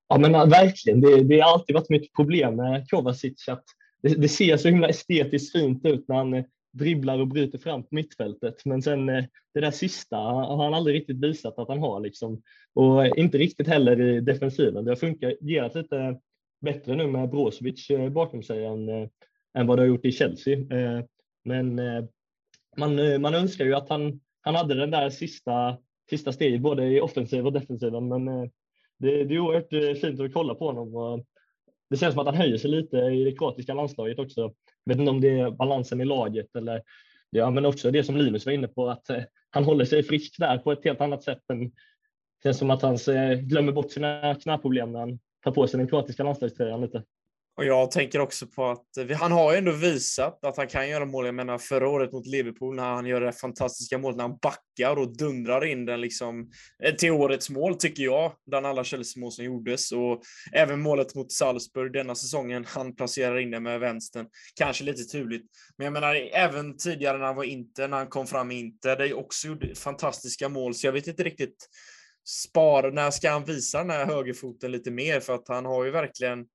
Ja, 0.10 0.18
men 0.18 0.36
eh, 0.36 0.48
verkligen. 0.50 1.02
Det, 1.02 1.24
det 1.24 1.40
har 1.40 1.54
alltid 1.54 1.74
varit 1.74 1.90
mitt 1.90 2.14
problem 2.14 2.56
med 2.56 2.90
Kovacic. 2.90 3.48
Att 3.48 3.64
det, 4.02 4.22
det, 4.22 4.28
ser 4.28 4.58
så 4.58 4.68
himla 4.68 4.90
estetiskt 4.90 5.52
fint 5.52 5.86
ut 5.86 6.08
när 6.08 6.16
han 6.16 6.34
eh, 6.34 6.46
dribblar 6.74 7.20
och 7.20 7.28
bryter 7.28 7.58
fram 7.58 7.84
på 7.84 7.90
mittfältet. 7.92 8.66
Men 8.66 8.82
sen 8.82 9.10
eh, 9.10 9.24
det 9.54 9.60
där 9.60 9.72
sista 9.72 10.18
har 10.18 10.64
han 10.64 10.74
aldrig 10.74 10.96
riktigt 10.96 11.24
visat 11.24 11.60
att 11.60 11.68
han 11.68 11.80
har. 11.80 12.00
Liksom. 12.00 12.42
Och 12.74 13.18
inte 13.18 13.38
riktigt 13.38 13.68
heller 13.68 14.02
i 14.02 14.20
defensiven. 14.20 14.86
Det 14.86 14.92
har 14.92 14.96
fungerat 14.96 15.76
lite 15.76 16.20
bättre 16.62 16.96
nu 16.96 17.08
med 17.08 17.30
Brozovic 17.30 17.88
bakom 18.12 18.44
sig 18.44 18.66
än, 18.66 18.90
än 19.58 19.68
vad 19.68 19.78
det 19.78 19.82
har 19.82 19.88
gjort 19.88 20.06
i 20.06 20.12
Chelsea. 20.12 20.58
Men 21.46 21.82
man, 22.78 23.22
man 23.22 23.36
önskar 23.36 23.66
ju 23.66 23.76
att 23.76 23.90
han, 23.90 24.20
han 24.42 24.56
hade 24.56 24.76
den 24.76 24.92
där 24.92 25.10
sista, 25.10 25.78
sista 26.10 26.32
steget 26.32 26.62
både 26.62 26.88
i 26.88 27.02
offensiv 27.02 27.46
och 27.46 27.54
defensiven. 27.54 28.08
Men 28.08 28.50
det, 28.98 29.24
det 29.24 29.36
är 29.36 29.40
oerhört 29.40 29.74
eh, 29.74 29.94
fint 29.94 30.20
att 30.20 30.34
kolla 30.34 30.56
på 30.56 30.66
honom. 30.66 30.96
Och 30.96 31.14
eh, 31.14 31.24
det 31.90 31.98
känns 31.98 32.14
som 32.14 32.20
att 32.20 32.28
han 32.28 32.36
höjer 32.36 32.58
sig 32.58 32.70
lite 32.70 32.98
i 32.98 33.24
det 33.24 33.32
kroatiska 33.32 33.74
landslaget 33.74 34.20
också. 34.20 34.42
Jag 34.42 34.94
vet 34.94 35.00
inte 35.00 35.12
om 35.12 35.22
det 35.22 35.40
är 35.40 35.52
balansen 35.52 36.02
i 36.02 36.06
laget 36.06 36.56
eller 36.56 36.82
ja, 37.30 37.50
men 37.50 37.66
också 37.66 37.92
det 37.92 38.04
som 38.04 38.18
Linus 38.18 38.46
var 38.46 38.54
inne 38.54 38.68
på, 38.68 38.90
att 38.90 39.10
eh, 39.10 39.24
han 39.50 39.64
håller 39.64 39.86
sig 39.86 40.04
frisk 40.04 40.36
där 40.38 40.58
på 40.58 40.72
ett 40.72 40.84
helt 40.84 41.02
annat 41.02 41.24
sätt. 41.24 41.50
Än, 41.50 41.60
det 41.64 42.44
känns 42.44 42.58
som 42.58 42.72
att 42.72 42.82
han 42.82 42.98
glömmer 43.42 43.72
bort 43.72 43.92
sina 43.92 44.36
knäproblem 44.36 44.92
när 44.92 45.00
han 45.00 45.20
tar 45.44 45.52
på 45.52 45.68
sig 45.68 45.78
den 45.78 45.88
kroatiska 45.88 46.24
landslagströjan 46.24 46.82
lite. 46.82 47.04
Och 47.58 47.66
jag 47.66 47.92
tänker 47.92 48.20
också 48.20 48.48
på 48.48 48.70
att 48.70 48.86
han 49.20 49.32
har 49.32 49.52
ju 49.52 49.58
ändå 49.58 49.72
visat 49.72 50.46
att 50.46 50.58
han 50.58 50.68
kan 50.68 50.90
göra 50.90 51.06
mål. 51.06 51.26
Jag 51.26 51.36
menar 51.36 51.58
förra 51.58 51.90
året 51.90 52.12
mot 52.12 52.28
Liverpool 52.28 52.76
när 52.76 52.84
han 52.84 53.06
gör 53.06 53.22
det 53.22 53.32
fantastiska 53.32 53.98
målet 53.98 54.18
när 54.18 54.24
han 54.24 54.38
backar 54.42 55.00
och 55.00 55.18
dundrar 55.18 55.66
in 55.66 55.86
den 55.86 56.02
liksom 56.02 56.52
eh, 56.84 56.96
till 56.96 57.12
årets 57.12 57.50
mål 57.50 57.76
tycker 57.76 58.04
jag, 58.04 58.32
bland 58.48 58.66
alla 58.66 58.84
Chelsea-mål 58.84 59.32
som 59.32 59.46
gjordes. 59.46 59.92
Och 59.92 60.22
även 60.54 60.80
målet 60.80 61.16
mot 61.16 61.32
Salzburg 61.32 61.94
denna 61.94 62.16
säsongen, 62.16 62.66
han 62.68 62.96
placerar 62.96 63.40
in 63.40 63.52
den 63.52 63.64
med 63.64 63.80
vänstern. 63.80 64.28
Kanske 64.56 64.84
lite 64.84 65.04
turligt, 65.04 65.46
men 65.78 65.86
jag 65.86 65.94
menar 65.94 66.16
även 66.34 66.78
tidigare 66.78 67.18
när 67.18 67.26
han 67.26 67.36
var 67.36 67.44
Inter, 67.44 67.88
när 67.88 67.98
han 67.98 68.08
kom 68.08 68.28
fram 68.28 68.52
i 68.52 68.60
Inter, 68.60 68.96
det 68.96 69.08
är 69.08 69.18
också 69.18 69.48
gjorde 69.48 69.76
fantastiska 69.76 70.50
mål, 70.50 70.76
så 70.76 70.88
jag 70.88 70.94
vet 70.94 71.08
inte 71.08 71.24
riktigt 71.24 71.70
Spar. 72.26 72.92
när 72.92 73.12
ska 73.12 73.30
han 73.30 73.46
visa 73.46 73.78
den 73.78 73.90
här 73.90 74.06
högerfoten 74.06 74.72
lite 74.72 74.92
mer? 74.92 75.20
För 75.20 75.36
att 75.36 75.48
han 75.48 75.66
har 75.66 75.86
ju 75.86 75.92
verkligen 75.92 76.46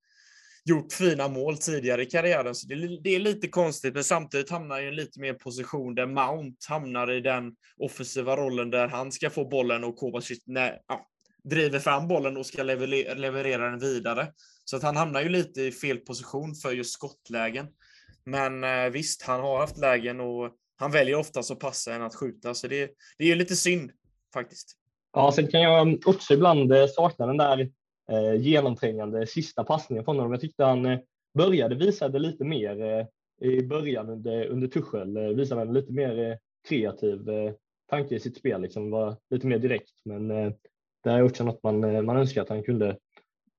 gjort 0.64 0.92
fina 0.92 1.28
mål 1.28 1.56
tidigare 1.56 2.02
i 2.02 2.06
karriären, 2.06 2.54
så 2.54 2.66
det, 2.66 3.00
det 3.02 3.14
är 3.14 3.20
lite 3.20 3.48
konstigt, 3.48 3.94
men 3.94 4.04
samtidigt 4.04 4.50
hamnar 4.50 4.74
han 4.74 4.84
i 4.84 4.88
en 4.88 4.96
lite 4.96 5.20
mer 5.20 5.34
position 5.34 5.94
där 5.94 6.06
Mount 6.06 6.56
hamnar 6.68 7.12
i 7.12 7.20
den 7.20 7.52
offensiva 7.76 8.36
rollen 8.36 8.70
där 8.70 8.88
han 8.88 9.12
ska 9.12 9.30
få 9.30 9.48
bollen 9.48 9.84
och 9.84 9.96
Kovacic 9.96 10.42
ja, 10.46 11.06
driver 11.44 11.78
fram 11.78 12.08
bollen 12.08 12.36
och 12.36 12.46
ska 12.46 12.62
leverera, 12.62 13.14
leverera 13.14 13.70
den 13.70 13.78
vidare. 13.78 14.32
Så 14.64 14.76
att 14.76 14.82
han 14.82 14.96
hamnar 14.96 15.22
ju 15.22 15.28
lite 15.28 15.62
i 15.62 15.72
fel 15.72 15.98
position 15.98 16.54
för 16.54 16.72
just 16.72 16.92
skottlägen. 16.92 17.66
Men 18.24 18.64
eh, 18.64 18.90
visst, 18.90 19.22
han 19.22 19.40
har 19.40 19.58
haft 19.58 19.78
lägen 19.78 20.20
och 20.20 20.50
han 20.76 20.90
väljer 20.90 21.16
oftast 21.16 21.50
att 21.50 21.60
passa 21.60 21.94
än 21.94 22.02
att 22.02 22.14
skjuta, 22.14 22.54
så 22.54 22.68
det, 22.68 22.90
det 23.18 23.30
är 23.30 23.36
lite 23.36 23.56
synd 23.56 23.90
faktiskt. 24.34 24.72
Ja, 25.12 25.32
sen 25.32 25.48
kan 25.48 25.60
jag 25.60 26.02
också 26.06 26.34
ibland 26.34 26.72
eh, 26.72 26.86
sakna 26.86 27.26
den 27.26 27.36
där 27.36 27.70
eh, 28.10 28.34
genomträngande 28.40 29.26
sista 29.26 29.64
passningen 29.64 30.04
från 30.04 30.16
honom. 30.16 30.32
Jag 30.32 30.40
tyckte 30.40 30.64
han 30.64 30.86
eh, 30.86 30.98
började 31.34 31.74
visa 31.74 32.08
det 32.08 32.18
lite 32.18 32.44
mer 32.44 32.82
eh, 32.82 33.06
i 33.48 33.66
början 33.66 34.08
under, 34.08 34.46
under 34.46 34.68
Tuchel, 34.68 35.16
eh, 35.16 35.22
visade 35.22 35.60
han 35.60 35.74
lite 35.74 35.92
mer 35.92 36.30
eh, 36.30 36.36
kreativ 36.68 37.28
eh, 37.28 37.52
tanke 37.90 38.14
i 38.14 38.20
sitt 38.20 38.36
spel, 38.36 38.62
liksom 38.62 38.90
var 38.90 39.16
lite 39.30 39.46
mer 39.46 39.58
direkt. 39.58 39.92
Men 40.04 40.30
eh, 40.30 40.52
det 41.04 41.10
är 41.10 41.22
också 41.22 41.44
något 41.44 41.62
man, 41.62 41.84
eh, 41.84 42.02
man 42.02 42.16
önskar 42.16 42.42
att 42.42 42.48
han 42.48 42.62
kunde, 42.62 42.98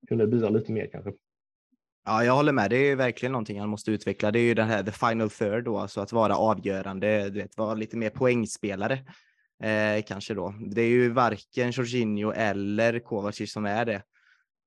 kunde 0.07 0.27
bidra 0.27 0.49
lite 0.49 0.71
mer 0.71 0.89
kanske. 0.91 1.13
Ja, 2.05 2.23
jag 2.23 2.33
håller 2.33 2.51
med. 2.51 2.69
Det 2.69 2.77
är 2.77 2.95
verkligen 2.95 3.31
någonting 3.31 3.59
han 3.59 3.69
måste 3.69 3.91
utveckla. 3.91 4.31
Det 4.31 4.39
är 4.39 4.43
ju 4.43 4.53
det 4.53 4.63
här 4.63 4.83
the 4.83 4.91
final 4.91 5.29
third 5.29 5.63
då, 5.63 5.77
alltså 5.77 6.01
att 6.01 6.11
vara 6.11 6.35
avgörande, 6.35 7.29
du 7.29 7.39
vet, 7.39 7.57
vara 7.57 7.73
lite 7.73 7.97
mer 7.97 8.09
poängspelare. 8.09 8.99
Eh, 9.63 10.03
kanske 10.07 10.33
då. 10.33 10.53
Det 10.67 10.81
är 10.81 10.87
ju 10.87 11.09
varken 11.09 11.71
Jorginho 11.71 12.31
eller 12.31 12.99
Kovacic 12.99 13.51
som 13.53 13.65
är 13.65 13.85
det. 13.85 14.01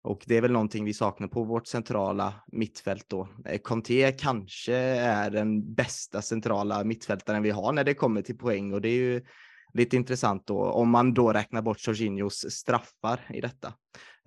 Och 0.06 0.24
det 0.26 0.36
är 0.36 0.40
väl 0.40 0.52
någonting 0.52 0.84
vi 0.84 0.94
saknar 0.94 1.28
på 1.28 1.44
vårt 1.44 1.66
centrala 1.66 2.34
mittfält 2.52 3.04
då. 3.08 3.28
Eh, 3.44 3.58
Conte 3.58 4.12
kanske 4.12 4.74
är 4.74 5.30
den 5.30 5.74
bästa 5.74 6.22
centrala 6.22 6.84
mittfältaren 6.84 7.42
vi 7.42 7.50
har 7.50 7.72
när 7.72 7.84
det 7.84 7.94
kommer 7.94 8.22
till 8.22 8.38
poäng 8.38 8.72
och 8.72 8.80
det 8.80 8.88
är 8.88 8.94
ju 8.94 9.22
lite 9.72 9.96
intressant 9.96 10.46
då 10.46 10.62
om 10.62 10.90
man 10.90 11.14
då 11.14 11.32
räknar 11.32 11.62
bort 11.62 11.86
Jorginhos 11.86 12.50
straffar 12.50 13.20
i 13.34 13.40
detta. 13.40 13.72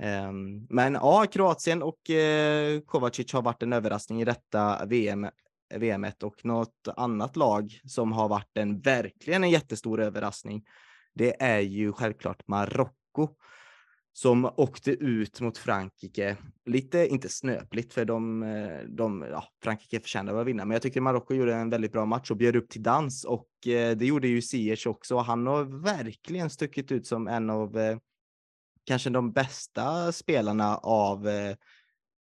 Ehm, 0.01 0.65
men 0.69 0.93
ja, 0.93 1.25
Kroatien 1.31 1.83
och 1.83 2.09
eh, 2.09 2.79
Kovacic 2.79 3.33
har 3.33 3.41
varit 3.41 3.63
en 3.63 3.73
överraskning 3.73 4.21
i 4.21 4.25
detta 4.25 4.85
VM 4.85 5.27
VMet 5.75 6.23
och 6.23 6.45
något 6.45 6.87
annat 6.97 7.35
lag 7.35 7.79
som 7.83 8.11
har 8.11 8.29
varit 8.29 8.57
en 8.57 8.79
verkligen 8.79 9.43
en 9.43 9.49
jättestor 9.49 10.01
överraskning. 10.01 10.63
Det 11.13 11.43
är 11.43 11.59
ju 11.59 11.91
självklart 11.91 12.47
Marocko 12.47 13.27
som 14.13 14.45
åkte 14.45 14.91
ut 14.91 15.41
mot 15.41 15.57
Frankrike. 15.57 16.37
Lite, 16.65 17.07
inte 17.07 17.29
snöpligt, 17.29 17.93
för 17.93 18.05
de, 18.05 18.43
eh, 18.43 18.79
de 18.87 19.25
ja, 19.31 19.43
Frankrike 19.63 19.99
förtjänade 19.99 20.41
att 20.41 20.47
vinna, 20.47 20.65
men 20.65 20.75
jag 20.75 20.81
tycker 20.81 21.01
Marocko 21.01 21.33
gjorde 21.33 21.55
en 21.55 21.69
väldigt 21.69 21.91
bra 21.91 22.05
match 22.05 22.31
och 22.31 22.37
bjöd 22.37 22.55
upp 22.55 22.69
till 22.69 22.83
dans 22.83 23.25
och 23.25 23.67
eh, 23.67 23.97
det 23.97 24.05
gjorde 24.05 24.27
ju 24.27 24.41
Ziyech 24.41 24.87
också. 24.87 25.17
Han 25.17 25.47
har 25.47 25.63
verkligen 25.63 26.49
stuckit 26.49 26.91
ut 26.91 27.07
som 27.07 27.27
en 27.27 27.49
av 27.49 27.77
eh, 27.77 27.97
kanske 28.85 29.09
de 29.09 29.31
bästa 29.31 30.11
spelarna 30.11 30.77
av, 30.77 31.27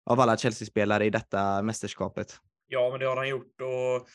av 0.05 0.19
alla 0.19 0.37
Chelsea-spelare 0.37 1.05
i 1.05 1.09
detta 1.09 1.61
mästerskapet. 1.61 2.39
Ja, 2.67 2.89
men 2.91 2.99
det 2.99 3.05
har 3.05 3.17
han 3.17 3.29
gjort 3.29 3.61
och 3.61 4.07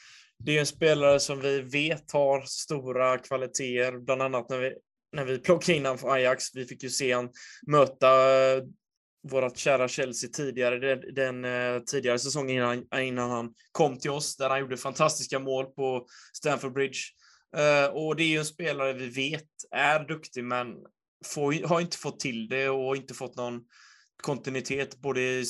det 0.44 0.56
är 0.56 0.60
en 0.60 0.66
spelare 0.66 1.20
som 1.20 1.40
vi 1.40 1.60
vet 1.60 2.12
har 2.12 2.40
stora 2.40 3.18
kvaliteter, 3.18 3.98
bland 3.98 4.22
annat 4.22 4.48
när 4.48 4.58
vi 4.58 4.74
när 5.12 5.24
vi 5.24 5.38
plockade 5.38 5.78
in 5.78 5.84
honom 5.84 5.98
för 5.98 6.08
Ajax. 6.08 6.44
Vi 6.54 6.66
fick 6.66 6.82
ju 6.82 6.90
se 6.90 7.14
honom 7.14 7.32
möta 7.66 8.08
eh, 8.56 8.62
vårt 9.22 9.56
kära 9.56 9.88
Chelsea 9.88 10.30
tidigare, 10.30 10.78
den, 10.78 11.14
den 11.14 11.44
eh, 11.44 11.82
tidigare 11.82 12.18
säsongen 12.18 12.56
innan, 12.56 13.02
innan 13.02 13.30
han 13.30 13.54
kom 13.72 13.98
till 13.98 14.10
oss, 14.10 14.36
där 14.36 14.50
han 14.50 14.60
gjorde 14.60 14.76
fantastiska 14.76 15.38
mål 15.38 15.66
på 15.66 16.06
Stamford 16.32 16.72
Bridge. 16.72 16.98
Uh, 17.56 17.94
och 17.96 18.16
det 18.16 18.22
är 18.22 18.28
ju 18.28 18.38
en 18.38 18.44
spelare 18.44 18.92
vi 18.92 19.08
vet 19.08 19.48
är 19.70 20.04
duktig, 20.04 20.44
men 20.44 20.76
får, 21.24 21.68
har 21.68 21.80
inte 21.80 21.96
fått 21.96 22.20
till 22.20 22.48
det 22.48 22.68
och 22.68 22.96
inte 22.96 23.14
fått 23.14 23.36
någon 23.36 23.60
kontinuitet 24.22 24.96
både 25.00 25.20
i 25.20 25.44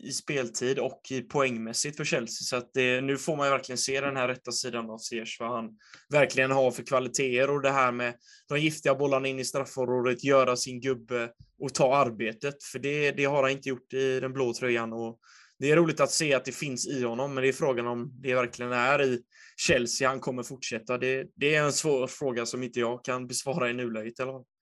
i 0.00 0.12
speltid 0.12 0.78
och 0.78 1.02
i 1.10 1.20
poängmässigt 1.20 1.96
för 1.96 2.04
Chelsea. 2.04 2.44
Så 2.44 2.56
att 2.56 2.70
det, 2.74 3.00
nu 3.00 3.16
får 3.16 3.36
man 3.36 3.46
ju 3.46 3.50
verkligen 3.50 3.78
se 3.78 4.00
den 4.00 4.16
här 4.16 4.28
rätta 4.28 4.52
sidan 4.52 4.90
av 4.90 4.98
Ziyech, 4.98 5.36
vad 5.40 5.50
han 5.50 5.70
verkligen 6.08 6.50
har 6.50 6.70
för 6.70 6.82
kvaliteter 6.82 7.50
och 7.50 7.62
det 7.62 7.70
här 7.70 7.92
med 7.92 8.14
de 8.48 8.60
giftiga 8.60 8.94
bollarna 8.94 9.28
in 9.28 9.38
i 9.38 9.44
straffområdet, 9.44 10.24
göra 10.24 10.56
sin 10.56 10.80
gubbe 10.80 11.30
och 11.58 11.74
ta 11.74 11.96
arbetet. 11.96 12.62
För 12.72 12.78
det, 12.78 13.10
det 13.10 13.24
har 13.24 13.42
han 13.42 13.52
inte 13.52 13.68
gjort 13.68 13.92
i 13.92 14.20
den 14.20 14.32
blå 14.32 14.54
tröjan 14.54 14.92
och 14.92 15.18
det 15.58 15.70
är 15.70 15.76
roligt 15.76 16.00
att 16.00 16.10
se 16.10 16.34
att 16.34 16.44
det 16.44 16.52
finns 16.52 16.86
i 16.86 17.02
honom, 17.02 17.34
men 17.34 17.42
det 17.42 17.48
är 17.48 17.52
frågan 17.52 17.86
om 17.86 18.12
det 18.22 18.34
verkligen 18.34 18.72
är 18.72 19.02
i 19.02 19.20
Chelsea 19.56 20.08
han 20.08 20.20
kommer 20.20 20.42
fortsätta. 20.42 20.98
Det, 20.98 21.26
det 21.36 21.54
är 21.54 21.64
en 21.64 21.72
svår 21.72 22.06
fråga 22.06 22.46
som 22.46 22.62
inte 22.62 22.80
jag 22.80 23.04
kan 23.04 23.26
besvara 23.26 23.70
i 23.70 23.72
nuläget. 23.72 24.20
Eller? 24.20 24.53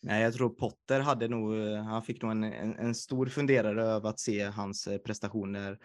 Nej, 0.00 0.22
jag 0.22 0.34
tror 0.34 0.48
Potter 0.48 1.00
hade 1.00 1.28
nog, 1.28 1.54
han 1.76 2.02
fick 2.02 2.22
nog 2.22 2.30
en, 2.30 2.44
en, 2.44 2.76
en 2.76 2.94
stor 2.94 3.26
funderare 3.26 3.82
över 3.82 4.08
att 4.08 4.20
se 4.20 4.44
hans 4.44 4.86
eh, 4.86 4.98
prestationer 4.98 5.78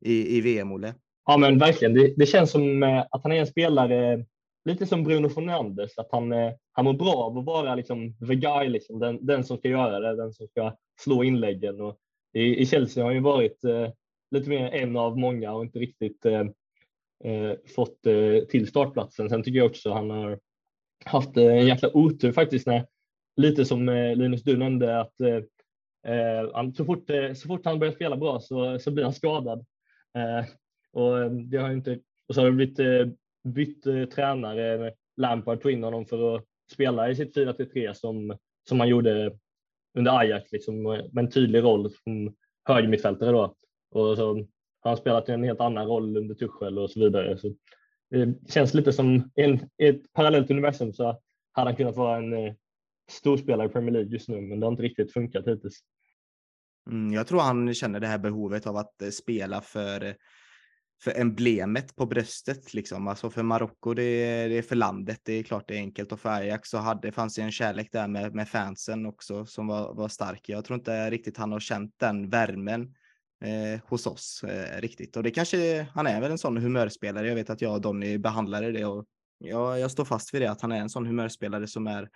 i, 0.00 0.36
i 0.36 0.40
VM, 0.40 0.72
Olle. 0.72 0.94
Ja, 1.26 1.36
men 1.36 1.58
verkligen. 1.58 1.94
Det, 1.94 2.14
det, 2.16 2.26
känns 2.26 2.50
som 2.50 2.82
eh, 2.82 3.04
att 3.10 3.22
han 3.22 3.32
är 3.32 3.40
en 3.40 3.46
spelare, 3.46 4.24
lite 4.64 4.86
som 4.86 5.04
Bruno 5.04 5.28
Fernandes, 5.28 5.98
att 5.98 6.08
han, 6.12 6.32
eh, 6.32 6.52
han 6.72 6.84
mår 6.84 6.92
bra 6.92 7.14
av 7.14 7.38
att 7.38 7.44
vara 7.44 7.74
liksom 7.74 8.16
the 8.28 8.34
guy, 8.34 8.68
liksom, 8.68 8.98
den, 8.98 9.26
den 9.26 9.44
som 9.44 9.56
ska 9.56 9.68
göra 9.68 10.00
det, 10.00 10.16
den 10.16 10.32
som 10.32 10.46
ska 10.46 10.76
slå 11.00 11.24
inläggen. 11.24 11.80
Och 11.80 11.98
i, 12.32 12.62
I 12.62 12.66
Chelsea 12.66 13.02
har 13.02 13.08
han 13.08 13.16
ju 13.16 13.22
varit 13.22 13.64
eh, 13.64 13.88
lite 14.30 14.48
mer 14.48 14.70
en 14.70 14.96
av 14.96 15.18
många 15.18 15.52
och 15.52 15.64
inte 15.64 15.78
riktigt 15.78 16.26
eh, 16.26 16.44
fått 17.74 18.06
eh, 18.06 18.44
till 18.48 18.66
startplatsen. 18.66 19.28
Sen 19.28 19.42
tycker 19.42 19.58
jag 19.58 19.70
också 19.70 19.92
han 19.92 20.10
har 20.10 20.38
haft 21.04 21.36
en 21.36 21.66
jäkla 21.66 21.96
otur 21.96 22.32
faktiskt 22.32 22.66
när 22.66 22.86
lite 23.40 23.64
som 23.64 23.88
eh, 23.88 24.16
Linus 24.16 24.42
du 24.42 24.56
nämnde 24.56 25.00
att 25.00 25.20
eh, 25.20 25.36
eh 26.12 26.72
så, 26.74 26.84
fort, 26.84 27.10
eh, 27.10 27.32
så 27.32 27.48
fort 27.48 27.64
han 27.64 27.78
börjar 27.78 27.92
spela 27.92 28.16
bra 28.16 28.40
så, 28.40 28.78
så 28.78 28.90
blir 28.90 29.04
han 29.04 29.12
skadad. 29.12 29.64
och, 30.92 31.30
det 31.30 31.56
har 31.56 31.70
inte, 31.70 31.98
och 32.28 32.34
så 32.34 32.40
har 32.40 32.46
det 32.46 32.52
blivit 32.52 32.78
bytt 33.44 33.82
tränare. 34.12 34.92
Lampard 35.16 35.62
tog 35.62 35.72
in 35.72 35.82
honom 35.82 36.06
för 36.06 36.36
att 36.36 36.44
spela 36.72 37.10
i 37.10 37.16
sitt 37.16 37.36
4-3 37.36 37.92
som, 37.94 38.36
som 38.68 38.80
han 38.80 38.88
gjorde 38.88 39.32
under 39.98 40.18
Ajax, 40.18 40.52
liksom, 40.52 40.82
med 40.82 41.18
en 41.18 41.30
tydlig 41.30 41.62
roll 41.62 41.90
som 41.90 42.34
högermittfältare. 42.64 43.30
Då. 43.30 43.54
Och 43.90 44.16
så 44.16 44.34
har 44.80 44.90
han 44.90 44.96
spelat 44.96 45.28
en 45.28 45.44
helt 45.44 45.60
annan 45.60 45.86
roll 45.86 46.16
under 46.16 46.34
Tuchel 46.34 46.78
och 46.78 46.90
så 46.90 47.00
vidare. 47.00 47.38
Så 47.38 47.54
det 48.10 48.52
känns 48.52 48.74
lite 48.74 48.92
som 48.92 49.30
en, 49.34 49.60
ett 49.78 50.12
parallellt 50.12 50.50
universum 50.50 50.92
så 50.92 51.20
hade 51.52 51.70
han 51.70 51.76
kunnat 51.76 51.96
vara 51.96 52.16
en 52.16 52.56
storspelare 53.10 53.66
i 53.66 53.70
Premier 53.70 53.92
League 53.92 54.10
just 54.10 54.28
nu, 54.28 54.40
men 54.40 54.60
det 54.60 54.66
har 54.66 54.72
inte 54.72 54.82
riktigt 54.82 55.12
funkat 55.12 55.46
hittills. 55.46 55.80
Mm, 56.90 57.12
jag 57.12 57.26
tror 57.26 57.40
han 57.40 57.74
känner 57.74 58.00
det 58.00 58.06
här 58.06 58.18
behovet 58.18 58.66
av 58.66 58.76
att 58.76 59.02
eh, 59.02 59.08
spela 59.08 59.60
för, 59.60 60.16
för 61.02 61.20
emblemet 61.20 61.96
på 61.96 62.06
bröstet, 62.06 62.74
liksom. 62.74 63.08
Alltså 63.08 63.30
för 63.30 63.42
Marocko, 63.42 63.94
det, 63.94 64.02
det, 64.48 64.58
är 64.58 64.62
för 64.62 64.76
landet. 64.76 65.20
Det 65.22 65.32
är 65.32 65.42
klart 65.42 65.68
det 65.68 65.74
är 65.74 65.78
enkelt 65.78 66.12
och 66.12 66.20
för 66.20 66.30
Ajax 66.30 66.68
så 66.68 66.78
hade, 66.78 67.12
fanns 67.12 67.34
det 67.34 67.42
en 67.42 67.52
kärlek 67.52 67.92
där 67.92 68.08
med, 68.08 68.34
med 68.34 68.48
fansen 68.48 69.06
också 69.06 69.46
som 69.46 69.66
var, 69.66 69.94
var 69.94 70.08
stark. 70.08 70.48
Jag 70.48 70.64
tror 70.64 70.78
inte 70.78 71.10
riktigt 71.10 71.36
han 71.36 71.52
har 71.52 71.60
känt 71.60 71.94
den 71.96 72.28
värmen 72.28 72.94
eh, 73.44 73.80
hos 73.84 74.06
oss 74.06 74.44
eh, 74.44 74.80
riktigt. 74.80 75.16
Och 75.16 75.22
det 75.22 75.30
kanske, 75.30 75.86
han 75.94 76.06
är 76.06 76.20
väl 76.20 76.30
en 76.30 76.38
sån 76.38 76.56
humörspelare. 76.56 77.28
Jag 77.28 77.34
vet 77.34 77.50
att 77.50 77.60
jag 77.60 77.74
och 77.74 77.80
Donny 77.80 78.18
behandlade 78.18 78.72
det 78.72 78.84
och 78.84 79.06
jag, 79.38 79.80
jag 79.80 79.90
står 79.90 80.04
fast 80.04 80.34
vid 80.34 80.42
det, 80.42 80.50
att 80.50 80.60
han 80.60 80.72
är 80.72 80.80
en 80.80 80.90
sån 80.90 81.06
humörspelare 81.06 81.66
som 81.66 81.86
är 81.86 82.08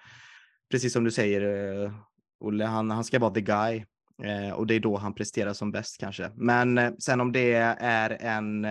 precis 0.74 0.92
som 0.92 1.04
du 1.04 1.10
säger, 1.10 1.40
eh, 1.84 1.92
Olle, 2.40 2.64
han, 2.64 2.90
han 2.90 3.04
ska 3.04 3.18
vara 3.18 3.34
the 3.34 3.40
guy 3.40 3.84
eh, 4.22 4.50
och 4.50 4.66
det 4.66 4.74
är 4.74 4.80
då 4.80 4.96
han 4.96 5.14
presterar 5.14 5.52
som 5.52 5.72
bäst 5.72 6.00
kanske. 6.00 6.30
Men 6.34 6.78
eh, 6.78 6.92
sen 6.98 7.20
om 7.20 7.32
det 7.32 7.52
är 7.78 8.10
en 8.20 8.66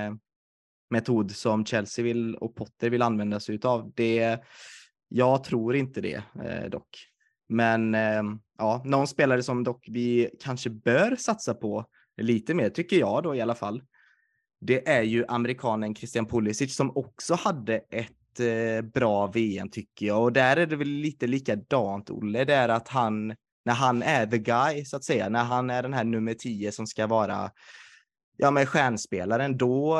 metod 0.89 1.31
som 1.31 1.65
Chelsea 1.65 2.03
vill 2.03 2.35
och 2.35 2.55
Potter 2.55 2.89
vill 2.89 3.01
använda 3.01 3.39
sig 3.39 3.59
av, 3.63 3.91
det 3.95 4.39
jag 5.07 5.43
tror 5.43 5.75
inte 5.75 6.01
det 6.01 6.23
dock. 6.71 7.07
Men 7.49 7.93
ja, 8.57 8.81
någon 8.85 9.07
spelare 9.07 9.43
som 9.43 9.63
dock 9.63 9.85
vi 9.91 10.29
kanske 10.39 10.69
bör 10.69 11.15
satsa 11.15 11.53
på 11.53 11.85
lite 12.17 12.53
mer, 12.53 12.69
tycker 12.69 12.99
jag 12.99 13.23
då 13.23 13.35
i 13.35 13.41
alla 13.41 13.55
fall. 13.55 13.83
Det 14.61 14.89
är 14.89 15.01
ju 15.01 15.25
amerikanen 15.27 15.95
Christian 15.95 16.25
Pulisic 16.25 16.75
som 16.75 16.97
också 16.97 17.33
hade 17.33 17.75
ett 17.77 18.22
Eh, 18.39 18.81
bra 18.81 19.27
VM 19.27 19.69
tycker 19.69 20.05
jag. 20.05 20.23
Och 20.23 20.33
där 20.33 20.57
är 20.57 20.65
det 20.65 20.75
väl 20.75 20.87
lite 20.87 21.27
likadant, 21.27 22.09
Olle, 22.09 22.45
det 22.45 22.53
är 22.53 22.69
att 22.69 22.87
han, 22.87 23.27
när 23.65 23.73
han 23.73 24.03
är 24.03 24.25
the 24.25 24.37
guy, 24.37 24.85
så 24.85 24.95
att 24.95 25.03
säga, 25.03 25.29
när 25.29 25.43
han 25.43 25.69
är 25.69 25.83
den 25.83 25.93
här 25.93 26.03
nummer 26.03 26.33
10 26.33 26.71
som 26.71 26.87
ska 26.87 27.07
vara 27.07 27.51
ja, 28.37 28.51
men 28.51 28.65
stjärnspelaren, 28.65 29.57
då, 29.57 29.97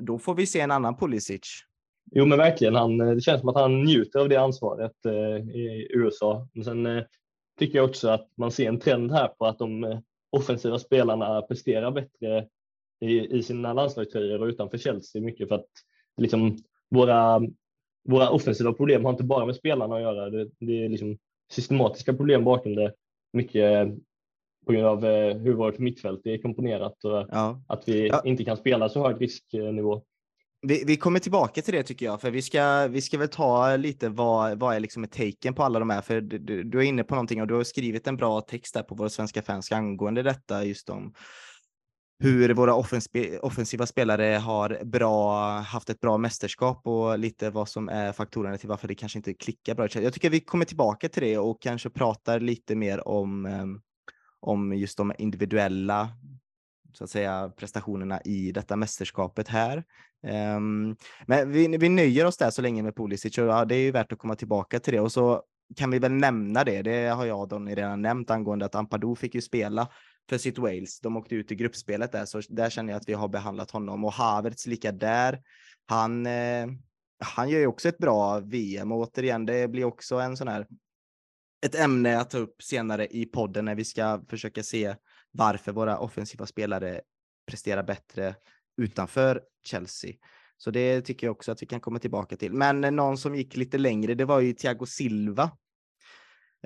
då 0.00 0.18
får 0.18 0.34
vi 0.34 0.46
se 0.46 0.60
en 0.60 0.70
annan 0.70 0.96
Pulisic. 0.96 1.64
Jo, 2.10 2.26
men 2.26 2.38
verkligen. 2.38 2.74
Han, 2.74 3.00
eh, 3.00 3.14
det 3.14 3.20
känns 3.20 3.40
som 3.40 3.48
att 3.48 3.60
han 3.60 3.82
njuter 3.82 4.20
av 4.20 4.28
det 4.28 4.36
ansvaret 4.36 5.06
eh, 5.06 5.56
i 5.56 5.88
USA. 5.90 6.48
Men 6.52 6.64
sen 6.64 6.86
eh, 6.86 7.04
tycker 7.58 7.78
jag 7.78 7.88
också 7.88 8.08
att 8.08 8.28
man 8.36 8.50
ser 8.50 8.68
en 8.68 8.80
trend 8.80 9.12
här 9.12 9.28
på 9.28 9.46
att 9.46 9.58
de 9.58 9.84
eh, 9.84 9.98
offensiva 10.30 10.78
spelarna 10.78 11.42
presterar 11.42 11.90
bättre 11.90 12.46
i, 13.00 13.36
i 13.36 13.42
sina 13.42 13.72
landslagströjor 13.72 14.42
och 14.42 14.46
utanför 14.46 14.78
Chelsea 14.78 15.22
mycket 15.22 15.48
för 15.48 15.54
att 15.54 15.70
liksom, 16.16 16.58
våra, 16.94 17.40
våra 18.08 18.30
offensiva 18.30 18.72
problem 18.72 19.04
har 19.04 19.12
inte 19.12 19.24
bara 19.24 19.46
med 19.46 19.56
spelarna 19.56 19.94
att 19.96 20.02
göra. 20.02 20.30
Det, 20.30 20.50
det 20.60 20.84
är 20.84 20.88
liksom 20.88 21.18
systematiska 21.52 22.14
problem 22.14 22.44
bakom 22.44 22.74
det. 22.74 22.92
Mycket 23.32 23.88
på 24.66 24.72
grund 24.72 24.86
av 24.86 25.04
eh, 25.04 25.36
hur 25.36 25.54
vårt 25.54 25.78
mittfält 25.78 26.26
är 26.26 26.38
komponerat 26.38 27.04
och 27.04 27.26
ja. 27.30 27.62
att 27.68 27.88
vi 27.88 28.08
ja. 28.08 28.22
inte 28.24 28.44
kan 28.44 28.56
spela 28.56 28.88
så 28.88 29.08
hög 29.08 29.22
risknivå. 29.22 30.02
Vi, 30.66 30.84
vi, 30.86 30.96
kommer 30.96 31.18
tillbaka 31.20 31.62
till 31.62 31.74
det 31.74 31.82
tycker 31.82 32.06
jag, 32.06 32.20
för 32.20 32.30
vi 32.30 32.42
ska, 32.42 32.86
vi 32.86 33.00
ska 33.00 33.18
väl 33.18 33.28
ta 33.28 33.76
lite 33.76 34.08
vad, 34.08 34.58
vad 34.58 34.76
är 34.76 34.80
liksom 34.80 35.06
taken 35.06 35.54
på 35.54 35.62
alla 35.62 35.78
de 35.78 35.90
här, 35.90 36.00
för 36.00 36.20
du, 36.20 36.62
du, 36.62 36.78
är 36.78 36.82
inne 36.82 37.04
på 37.04 37.14
någonting 37.14 37.40
och 37.40 37.46
du 37.46 37.54
har 37.54 37.64
skrivit 37.64 38.06
en 38.06 38.16
bra 38.16 38.40
text 38.40 38.74
där 38.74 38.82
på 38.82 38.94
våra 38.94 39.08
svenska 39.08 39.42
fans 39.42 39.72
angående 39.72 40.22
detta, 40.22 40.64
just 40.64 40.90
om 40.90 41.14
hur 42.18 42.54
våra 42.54 42.74
offensiva 43.42 43.86
spelare 43.86 44.36
har 44.36 44.84
bra, 44.84 45.48
haft 45.58 45.90
ett 45.90 46.00
bra 46.00 46.18
mästerskap 46.18 46.86
och 46.86 47.18
lite 47.18 47.50
vad 47.50 47.68
som 47.68 47.88
är 47.88 48.12
faktorerna 48.12 48.58
till 48.58 48.68
varför 48.68 48.88
det 48.88 48.94
kanske 48.94 49.18
inte 49.18 49.34
klickar 49.34 49.74
bra. 49.74 49.88
Jag 49.92 50.12
tycker 50.12 50.30
vi 50.30 50.40
kommer 50.40 50.64
tillbaka 50.64 51.08
till 51.08 51.22
det 51.22 51.38
och 51.38 51.62
kanske 51.62 51.90
pratar 51.90 52.40
lite 52.40 52.76
mer 52.76 53.08
om, 53.08 53.46
ehm, 53.46 53.80
om 54.40 54.72
just 54.72 54.96
de 54.96 55.12
individuella 55.18 56.08
så 56.92 57.04
att 57.04 57.10
säga, 57.10 57.52
prestationerna 57.56 58.20
i 58.20 58.52
detta 58.52 58.76
mästerskapet 58.76 59.48
här. 59.48 59.84
Ehm, 60.26 60.96
men 61.26 61.52
vi, 61.52 61.76
vi 61.76 61.88
nöjer 61.88 62.26
oss 62.26 62.36
där 62.36 62.50
så 62.50 62.62
länge 62.62 62.82
med 62.82 62.96
Pulisic 62.96 63.38
och 63.38 63.46
ja, 63.46 63.64
det 63.64 63.74
är 63.74 63.80
ju 63.80 63.90
värt 63.90 64.12
att 64.12 64.18
komma 64.18 64.34
tillbaka 64.34 64.80
till 64.80 64.92
det 64.92 65.00
och 65.00 65.12
så 65.12 65.42
kan 65.76 65.90
vi 65.90 65.98
väl 65.98 66.12
nämna 66.12 66.64
det. 66.64 66.82
Det 66.82 67.08
har 67.08 67.24
jag 67.26 67.40
och 67.40 67.48
Donny 67.48 67.74
redan 67.74 68.02
nämnt 68.02 68.30
angående 68.30 68.64
att 68.64 68.74
Ampadu 68.74 69.16
fick 69.16 69.34
ju 69.34 69.40
spela 69.40 69.88
för 70.28 70.38
sitt 70.38 70.58
Wales. 70.58 71.00
De 71.00 71.16
åkte 71.16 71.34
ut 71.34 71.52
i 71.52 71.54
gruppspelet 71.54 72.12
där, 72.12 72.24
så 72.24 72.40
där 72.48 72.70
känner 72.70 72.92
jag 72.92 73.00
att 73.00 73.08
vi 73.08 73.12
har 73.12 73.28
behandlat 73.28 73.70
honom 73.70 74.04
och 74.04 74.12
Havertz 74.12 74.66
lika 74.66 74.92
där. 74.92 75.42
Han, 75.86 76.26
eh, 76.26 76.66
han 77.18 77.48
gör 77.48 77.60
ju 77.60 77.66
också 77.66 77.88
ett 77.88 77.98
bra 77.98 78.40
VM 78.40 78.92
och 78.92 78.98
återigen, 78.98 79.46
det 79.46 79.68
blir 79.68 79.84
också 79.84 80.16
en 80.16 80.36
sån 80.36 80.48
här 80.48 80.66
ett 81.66 81.74
ämne 81.74 82.20
att 82.20 82.30
ta 82.30 82.38
upp 82.38 82.62
senare 82.62 83.06
i 83.06 83.26
podden 83.26 83.64
när 83.64 83.74
vi 83.74 83.84
ska 83.84 84.24
försöka 84.28 84.62
se 84.62 84.96
varför 85.30 85.72
våra 85.72 85.98
offensiva 85.98 86.46
spelare 86.46 87.00
presterar 87.46 87.82
bättre 87.82 88.34
utanför 88.76 89.42
Chelsea. 89.64 90.14
Så 90.56 90.70
det 90.70 91.00
tycker 91.00 91.26
jag 91.26 91.32
också 91.32 91.52
att 91.52 91.62
vi 91.62 91.66
kan 91.66 91.80
komma 91.80 91.98
tillbaka 91.98 92.36
till. 92.36 92.52
Men 92.52 92.80
någon 92.80 93.18
som 93.18 93.34
gick 93.34 93.56
lite 93.56 93.78
längre, 93.78 94.14
det 94.14 94.24
var 94.24 94.40
ju 94.40 94.52
Thiago 94.52 94.86
Silva 94.86 95.50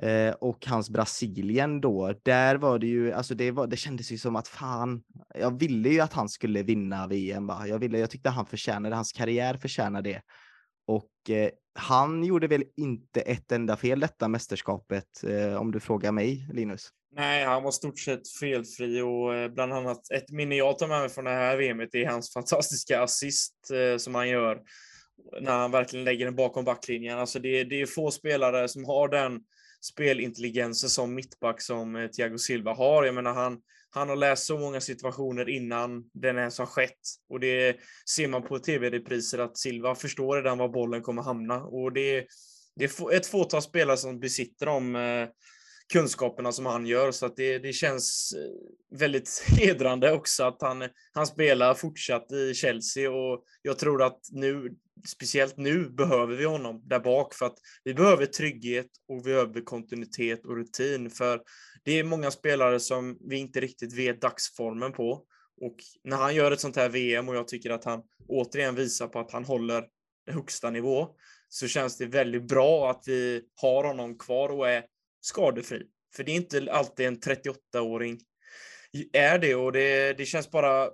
eh, 0.01 0.33
och 0.33 0.65
hans 0.65 0.89
Brasilien 0.89 1.81
då. 1.81 2.13
Där 2.23 2.55
var 2.55 2.79
det 2.79 2.87
ju, 2.87 3.11
alltså 3.11 3.35
det, 3.35 3.51
var, 3.51 3.67
det 3.67 3.77
kändes 3.77 4.11
ju 4.11 4.17
som 4.17 4.35
att 4.35 4.47
fan, 4.47 5.03
jag 5.35 5.59
ville 5.59 5.89
ju 5.89 5.99
att 5.99 6.13
han 6.13 6.29
skulle 6.29 6.63
vinna 6.63 7.07
VM. 7.07 7.47
Va? 7.47 7.67
Jag, 7.67 7.79
ville, 7.79 7.99
jag 7.99 8.09
tyckte 8.09 8.29
han 8.29 8.45
förtjänade, 8.45 8.95
hans 8.95 9.11
karriär 9.11 9.57
förtjänade 9.57 10.09
det. 10.09 10.21
Och 10.87 11.29
eh, 11.29 11.49
han 11.73 12.23
gjorde 12.23 12.47
väl 12.47 12.63
inte 12.77 13.21
ett 13.21 13.51
enda 13.51 13.77
fel 13.77 13.99
detta 13.99 14.27
mästerskapet, 14.27 15.23
eh, 15.23 15.55
om 15.55 15.71
du 15.71 15.79
frågar 15.79 16.11
mig, 16.11 16.49
Linus? 16.53 16.89
Nej, 17.15 17.45
han 17.45 17.63
var 17.63 17.71
stort 17.71 17.99
sett 17.99 18.29
felfri 18.39 19.01
och 19.01 19.35
eh, 19.35 19.51
bland 19.51 19.73
annat 19.73 20.11
ett 20.11 20.31
minne 20.31 20.55
jag 20.55 20.79
tar 20.79 20.87
med 20.87 20.99
mig 20.99 21.09
från 21.09 21.25
det 21.25 21.31
här 21.31 21.57
VMet 21.57 21.95
är 21.95 22.05
hans 22.05 22.33
fantastiska 22.33 23.01
assist 23.01 23.53
eh, 23.73 23.97
som 23.97 24.15
han 24.15 24.29
gör 24.29 24.61
när 25.41 25.51
han 25.51 25.71
verkligen 25.71 26.05
lägger 26.05 26.25
den 26.25 26.35
bakom 26.35 26.65
backlinjen. 26.65 27.19
Alltså 27.19 27.39
det, 27.39 27.63
det 27.63 27.81
är 27.81 27.85
få 27.85 28.11
spelare 28.11 28.67
som 28.67 28.85
har 28.85 29.07
den 29.07 29.41
spelintelligensen 29.81 30.89
som 30.89 31.15
mittback 31.15 31.61
som 31.61 31.95
eh, 31.95 32.07
Thiago 32.07 32.37
Silva 32.37 32.73
har. 32.73 33.05
Jag 33.05 33.15
menar, 33.15 33.33
han, 33.33 33.61
han 33.89 34.09
har 34.09 34.15
läst 34.15 34.45
så 34.45 34.57
många 34.57 34.81
situationer 34.81 35.49
innan 35.49 36.03
den 36.13 36.37
ens 36.37 36.59
har 36.59 36.65
skett. 36.65 36.99
Och 37.29 37.39
det 37.39 37.77
ser 38.15 38.27
man 38.27 38.43
på 38.43 38.59
tv-repriser 38.59 39.39
att 39.39 39.57
Silva 39.57 39.95
förstår 39.95 40.35
redan 40.35 40.57
var 40.57 40.69
bollen 40.69 41.01
kommer 41.01 41.21
hamna. 41.21 41.63
Och 41.63 41.93
det, 41.93 42.25
det 42.75 42.85
är 42.85 43.13
ett 43.13 43.27
fåtal 43.27 43.61
spelare 43.61 43.97
som 43.97 44.19
besitter 44.19 44.65
de 44.65 44.95
eh, 44.95 45.27
kunskaperna 45.93 46.51
som 46.51 46.65
han 46.65 46.85
gör. 46.85 47.11
Så 47.11 47.25
att 47.25 47.35
det, 47.35 47.59
det 47.59 47.73
känns 47.73 48.33
eh, 48.37 48.97
väldigt 48.99 49.43
hedrande 49.59 50.11
också 50.11 50.43
att 50.43 50.61
han, 50.61 50.83
han 51.13 51.27
spelar 51.27 51.73
fortsatt 51.73 52.31
i 52.31 52.53
Chelsea. 52.53 53.11
Och 53.11 53.43
jag 53.61 53.79
tror 53.79 54.03
att 54.03 54.19
nu, 54.31 54.75
speciellt 55.07 55.57
nu, 55.57 55.89
behöver 55.89 56.35
vi 56.35 56.45
honom 56.45 56.81
där 56.85 56.99
bak 56.99 57.33
för 57.33 57.45
att 57.45 57.57
vi 57.83 57.93
behöver 57.93 58.25
trygghet 58.25 58.87
och 59.07 59.17
vi 59.17 59.21
behöver 59.23 59.61
kontinuitet 59.61 60.45
och 60.45 60.55
rutin 60.55 61.09
för 61.09 61.41
det 61.83 61.99
är 61.99 62.03
många 62.03 62.31
spelare 62.31 62.79
som 62.79 63.17
vi 63.29 63.37
inte 63.37 63.59
riktigt 63.59 63.93
vet 63.93 64.21
dagsformen 64.21 64.91
på 64.91 65.25
och 65.61 65.75
när 66.03 66.17
han 66.17 66.35
gör 66.35 66.51
ett 66.51 66.59
sånt 66.59 66.75
här 66.75 66.89
VM 66.89 67.29
och 67.29 67.35
jag 67.35 67.47
tycker 67.47 67.69
att 67.69 67.85
han 67.85 68.01
återigen 68.27 68.75
visar 68.75 69.07
på 69.07 69.19
att 69.19 69.31
han 69.31 69.45
håller 69.45 69.85
den 70.25 70.35
högsta 70.35 70.69
nivå 70.69 71.07
så 71.49 71.67
känns 71.67 71.97
det 71.97 72.05
väldigt 72.05 72.47
bra 72.47 72.91
att 72.91 73.03
vi 73.07 73.41
har 73.61 73.83
honom 73.83 74.17
kvar 74.17 74.49
och 74.49 74.69
är 74.69 74.83
skadefri. 75.21 75.87
För 76.15 76.23
det 76.23 76.31
är 76.31 76.35
inte 76.35 76.71
alltid 76.71 77.07
en 77.07 77.19
38-åring 77.19 78.19
är 79.13 79.39
det 79.39 79.55
och 79.55 79.71
det, 79.71 80.13
det 80.13 80.25
känns 80.25 80.51
bara 80.51 80.89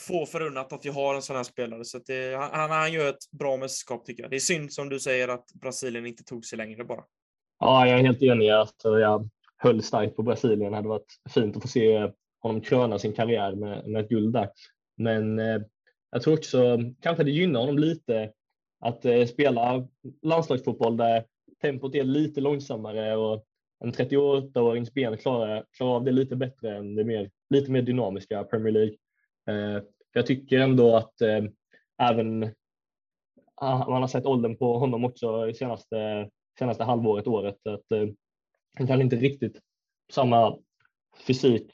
få 0.00 0.26
förunnat 0.26 0.72
att 0.72 0.84
vi 0.84 0.90
har 0.90 1.14
en 1.14 1.22
sån 1.22 1.36
här 1.36 1.44
spelare. 1.44 1.84
Så 1.84 1.98
det, 1.98 2.36
han, 2.36 2.70
han 2.70 2.92
gör 2.92 3.08
ett 3.08 3.30
bra 3.30 3.56
mästerskap 3.56 4.04
tycker 4.04 4.22
jag. 4.22 4.30
Det 4.30 4.36
är 4.36 4.40
synd 4.40 4.72
som 4.72 4.88
du 4.88 5.00
säger 5.00 5.28
att 5.28 5.52
Brasilien 5.54 6.06
inte 6.06 6.24
tog 6.24 6.44
sig 6.44 6.58
längre 6.58 6.84
bara. 6.84 7.04
Ja, 7.60 7.86
jag 7.86 7.98
är 7.98 8.04
helt 8.04 8.22
enig. 8.22 8.50
Alltså, 8.50 8.98
jag 8.98 9.28
höll 9.56 9.82
starkt 9.82 10.16
på 10.16 10.22
Brasilien. 10.22 10.70
Det 10.70 10.76
hade 10.76 10.88
varit 10.88 11.20
fint 11.34 11.56
att 11.56 11.62
få 11.62 11.68
se 11.68 12.10
honom 12.40 12.60
kröna 12.60 12.98
sin 12.98 13.12
karriär 13.12 13.54
med, 13.54 13.88
med 13.88 14.04
ett 14.04 14.08
guld 14.08 14.32
där. 14.32 14.50
Men 14.96 15.38
eh, 15.38 15.60
jag 16.10 16.22
tror 16.22 16.34
också 16.34 16.78
kanske 17.00 17.24
det 17.24 17.30
gynnar 17.30 17.60
honom 17.60 17.78
lite 17.78 18.32
att 18.80 19.04
eh, 19.04 19.26
spela 19.26 19.88
landslagsfotboll 20.22 20.96
där 20.96 21.24
tempot 21.62 21.94
är 21.94 22.04
lite 22.04 22.40
långsammare 22.40 23.16
och 23.16 23.44
en 23.84 23.92
38-årings 23.92 24.92
ben 24.94 25.16
klarar, 25.16 25.64
klarar 25.76 25.96
av 25.96 26.04
det 26.04 26.12
lite 26.12 26.36
bättre 26.36 26.76
än 26.76 26.94
det 26.94 27.04
mer, 27.04 27.30
lite 27.50 27.70
mer 27.70 27.82
dynamiska 27.82 28.44
Premier 28.44 28.72
League. 28.72 28.94
Eh, 29.48 29.82
jag 30.12 30.26
tycker 30.26 30.60
ändå 30.60 30.96
att 30.96 31.20
eh, 31.20 31.44
även 32.02 32.54
ah, 33.54 33.90
man 33.90 34.02
har 34.02 34.08
sett 34.08 34.26
åldern 34.26 34.56
på 34.56 34.78
honom 34.78 35.04
också 35.04 35.48
i 35.48 35.54
senaste, 35.54 36.28
senaste 36.58 36.84
halvåret, 36.84 37.26
året. 37.26 37.66
Att, 37.66 37.92
eh, 37.92 38.08
han 38.78 38.86
kan 38.86 39.00
inte 39.00 39.16
riktigt 39.16 39.58
samma 40.12 40.58
fysik 41.26 41.72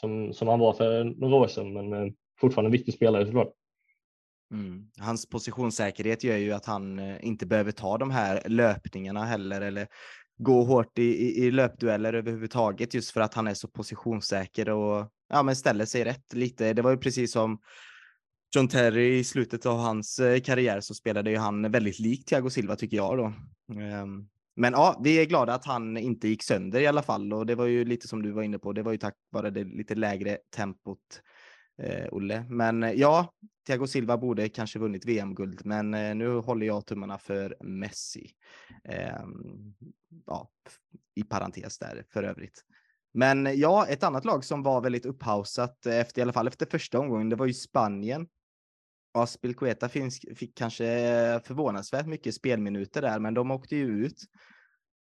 som, 0.00 0.32
som 0.32 0.48
han 0.48 0.58
var 0.58 0.72
för 0.72 1.04
några 1.04 1.36
år 1.36 1.48
sedan, 1.48 1.90
men 1.90 2.14
fortfarande 2.40 2.68
en 2.68 2.72
viktig 2.72 2.94
spelare 2.94 3.26
såklart. 3.26 3.52
Mm. 4.52 4.90
Hans 4.98 5.28
positionssäkerhet 5.28 6.24
gör 6.24 6.36
ju 6.36 6.52
att 6.52 6.66
han 6.66 7.00
inte 7.20 7.46
behöver 7.46 7.72
ta 7.72 7.98
de 7.98 8.10
här 8.10 8.48
löpningarna 8.48 9.24
heller 9.24 9.60
eller 9.60 9.88
gå 10.38 10.64
hårt 10.64 10.98
i, 10.98 11.02
i, 11.02 11.46
i 11.46 11.50
löpdueller 11.50 12.12
överhuvudtaget 12.12 12.94
just 12.94 13.10
för 13.10 13.20
att 13.20 13.34
han 13.34 13.46
är 13.46 13.54
så 13.54 13.68
positionssäker 13.68 14.68
och 14.68 15.10
ja, 15.30 15.42
men 15.42 15.56
ställer 15.56 15.84
sig 15.84 16.04
rätt 16.04 16.32
lite. 16.32 16.72
Det 16.72 16.82
var 16.82 16.90
ju 16.90 16.96
precis 16.96 17.32
som 17.32 17.58
John 18.56 18.68
Terry 18.68 19.18
i 19.18 19.24
slutet 19.24 19.66
av 19.66 19.78
hans 19.78 20.18
eh, 20.18 20.40
karriär 20.40 20.80
så 20.80 20.94
spelade 20.94 21.30
ju 21.30 21.36
han 21.36 21.70
väldigt 21.70 21.98
likt 21.98 22.28
Thiago 22.28 22.50
Silva 22.50 22.76
tycker 22.76 22.96
jag 22.96 23.18
då. 23.18 23.32
Ehm, 23.80 24.28
men 24.56 24.72
ja, 24.72 25.00
vi 25.04 25.20
är 25.20 25.24
glada 25.24 25.54
att 25.54 25.64
han 25.64 25.96
inte 25.96 26.28
gick 26.28 26.42
sönder 26.42 26.80
i 26.80 26.86
alla 26.86 27.02
fall 27.02 27.32
och 27.32 27.46
det 27.46 27.54
var 27.54 27.66
ju 27.66 27.84
lite 27.84 28.08
som 28.08 28.22
du 28.22 28.32
var 28.32 28.42
inne 28.42 28.58
på. 28.58 28.72
Det 28.72 28.82
var 28.82 28.92
ju 28.92 28.98
tack 28.98 29.14
vare 29.30 29.50
det 29.50 29.64
lite 29.64 29.94
lägre 29.94 30.38
tempot 30.56 31.22
eh, 31.82 32.06
Olle. 32.10 32.44
Men 32.48 32.82
eh, 32.82 32.92
ja, 32.92 33.34
Thiago 33.66 33.86
Silva 33.86 34.16
borde 34.18 34.48
kanske 34.48 34.78
vunnit 34.78 35.06
VM-guld, 35.06 35.60
men 35.64 35.94
eh, 35.94 36.14
nu 36.14 36.34
håller 36.34 36.66
jag 36.66 36.86
tummarna 36.86 37.18
för 37.18 37.56
Messi. 37.60 38.30
Eh, 38.84 39.24
ja, 40.26 40.50
i 41.14 41.22
parentes 41.22 41.78
där 41.78 42.04
för 42.12 42.22
övrigt. 42.22 42.64
Men 43.12 43.46
eh, 43.46 43.52
ja, 43.52 43.86
ett 43.86 44.02
annat 44.02 44.24
lag 44.24 44.44
som 44.44 44.62
var 44.62 44.80
väldigt 44.80 45.06
upphausat 45.06 45.86
eh, 45.86 45.98
efter 45.98 46.18
i 46.18 46.22
alla 46.22 46.32
fall 46.32 46.48
efter 46.48 46.66
första 46.66 46.98
omgången, 46.98 47.28
det 47.28 47.36
var 47.36 47.46
ju 47.46 47.54
Spanien. 47.54 48.28
Aspilcueta 49.12 49.88
fick 49.88 50.56
kanske 50.56 50.84
förvånansvärt 51.44 52.06
mycket 52.06 52.34
spelminuter 52.34 53.02
där, 53.02 53.18
men 53.18 53.34
de 53.34 53.50
åkte 53.50 53.76
ju 53.76 53.86
ut. 53.86 54.24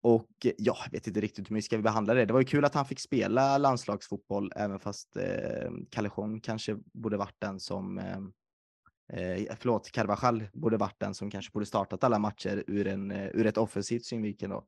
Och 0.03 0.29
ja, 0.41 0.77
jag 0.85 0.91
vet 0.93 1.07
inte 1.07 1.21
riktigt 1.21 1.51
hur 1.51 1.55
vi 1.55 1.63
ska 1.63 1.79
behandla 1.79 2.15
det. 2.15 2.25
Det 2.25 2.33
var 2.33 2.41
ju 2.41 2.47
kul 2.47 2.65
att 2.65 2.75
han 2.75 2.87
fick 2.87 3.01
spela 3.01 3.59
landslagsfotboll, 3.59 4.53
även 4.57 4.81
fast 4.81 5.17
eh, 5.17 5.71
Callejon 5.91 6.41
kanske 6.41 6.77
borde 6.95 7.17
varit 7.17 7.41
den 7.41 7.61
som 7.61 7.99
eh, 7.99 8.21
eh, 9.13 9.57
förlåt, 9.59 9.91
Carvajal 9.91 10.45
borde 10.53 10.77
varit 10.77 11.01
den 11.01 11.15
som 11.15 11.31
kanske 11.31 11.53
borde 11.53 11.67
startat 11.67 12.05
alla 12.05 12.19
matcher 12.19 12.65
ur, 12.67 12.87
en, 12.87 13.11
eh, 13.11 13.27
ur 13.27 13.47
ett 13.47 13.59
offensivt 13.59 14.05
synvinkel. 14.05 14.51
Då. 14.51 14.65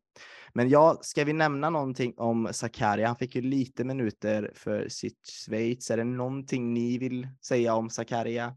Men 0.53 0.69
ja, 0.69 0.99
ska 1.01 1.25
vi 1.25 1.33
nämna 1.33 1.71
någonting 1.71 2.15
om 2.17 2.49
Zakaria? 2.53 3.07
Han 3.07 3.17
fick 3.17 3.35
ju 3.35 3.43
lite 3.43 3.85
minuter 3.85 4.53
för 4.55 4.89
sitt 4.89 5.27
Schweiz. 5.27 5.91
Är 5.91 5.97
det 5.97 6.05
någonting 6.05 6.75
ni 6.75 6.99
vill 6.99 7.29
säga 7.47 7.75
om 7.75 7.91
Zakaria? 7.91 8.57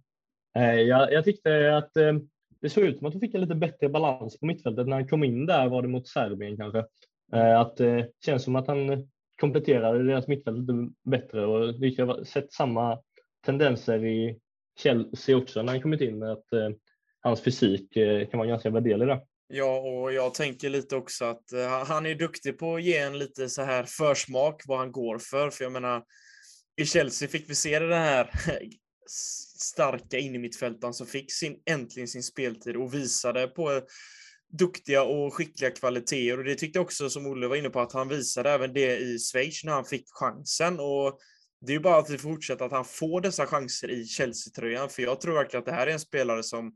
Eh, 0.56 0.74
jag, 0.74 1.14
jag 1.14 1.24
tyckte 1.24 1.78
att 1.78 1.98
eh, 1.98 2.14
det 2.62 2.70
såg 2.70 2.84
ut 2.84 2.98
som 2.98 3.08
att 3.08 3.14
han 3.14 3.22
fick 3.22 3.34
en 3.34 3.42
lite 3.42 3.56
bättre 3.56 3.90
balans 3.90 4.40
på 4.40 4.46
mittfältet. 4.46 4.88
När 4.88 4.96
han 4.96 5.08
kom 5.08 5.24
in 5.24 5.46
där 5.46 5.70
var 5.70 5.82
det 5.82 5.88
mot 5.88 6.08
Serbien 6.08 6.58
kanske. 6.58 6.86
Eh, 7.34 7.60
att 7.60 7.78
det 7.78 8.00
eh, 8.00 8.06
känns 8.26 8.44
som 8.44 8.56
att 8.56 8.68
han 8.68 9.10
kompletterade 9.40 10.04
deras 10.04 10.28
mittfält 10.28 10.58
lite 10.58 10.90
bättre 11.04 11.46
och 11.46 11.84
vi 11.84 11.96
har 12.02 12.24
sett 12.24 12.54
samma 12.54 13.00
tendenser 13.46 14.06
i 14.06 14.40
Chelsea 14.78 15.38
också 15.38 15.62
när 15.62 15.74
han 15.74 15.82
kommit 15.82 16.02
in. 16.02 16.24
Att 16.24 16.54
eh, 16.54 16.70
hans 17.22 17.42
fysik 17.42 17.96
eh, 17.96 18.28
kan 18.30 18.38
vara 18.38 18.50
ganska 18.50 18.70
värderlig 18.70 19.08
där. 19.08 19.20
Ja, 19.48 19.80
och 19.80 20.14
jag 20.14 20.34
tänker 20.34 20.70
lite 20.70 20.96
också 20.96 21.26
att 21.26 21.54
eh, 21.54 21.86
han 21.86 22.06
är 22.06 22.16
duktig 22.16 22.60
på 22.60 22.76
att 22.76 22.84
ge 22.84 22.98
en 22.98 23.20
lite 23.20 23.50
så 23.50 23.62
här 23.62 23.84
försmak 23.84 24.64
vad 24.68 24.80
han 24.80 24.92
går 24.92 25.18
för. 25.18 25.50
För 25.50 25.64
jag 25.64 25.72
menar, 25.72 26.04
i 26.78 26.86
Chelsea 26.86 27.28
fick 27.28 27.50
vi 27.50 27.56
se 27.56 27.80
det 27.80 27.96
här 27.96 28.32
starka 29.60 30.18
innermittfältaren 30.18 30.94
som 30.94 31.08
fick 31.08 31.34
sin, 31.34 31.62
äntligen 31.66 32.08
sin 32.08 32.24
speltid 32.24 32.76
och 32.76 32.94
visade 32.94 33.48
på 33.48 33.82
duktiga 34.58 35.04
och 35.04 35.34
skickliga 35.34 35.72
kvaliteter. 35.72 36.38
Och 36.38 36.44
det 36.44 36.56
tyckte 36.56 36.80
jag 36.80 36.84
också, 36.84 37.10
som 37.10 37.28
Olle 37.28 37.48
var 37.48 37.56
inne 37.56 37.70
på, 37.70 37.80
att 37.80 37.94
han 37.94 38.08
visade 38.08 38.52
även 38.52 38.74
det 38.74 38.98
i 38.98 39.20
Schweiz 39.20 39.64
när 39.64 39.74
han 39.74 39.86
fick 39.86 40.06
chansen. 40.10 40.80
Och 40.80 41.20
det 41.62 41.76
är 41.76 41.80
bara 41.80 41.98
att 41.98 42.10
vi 42.10 42.18
fortsätter 42.18 42.66
att 42.66 42.72
han 42.72 42.86
får 42.86 43.22
dessa 43.22 43.46
chanser 43.46 43.92
i 43.92 44.06
Chelsea-tröjan, 44.06 44.90
för 44.90 45.02
jag 45.02 45.22
tror 45.22 45.34
verkligen 45.34 45.60
att 45.60 45.66
det 45.66 45.72
här 45.72 45.88
är 45.88 45.92
en 45.92 46.00
spelare 46.00 46.44
som 46.44 46.74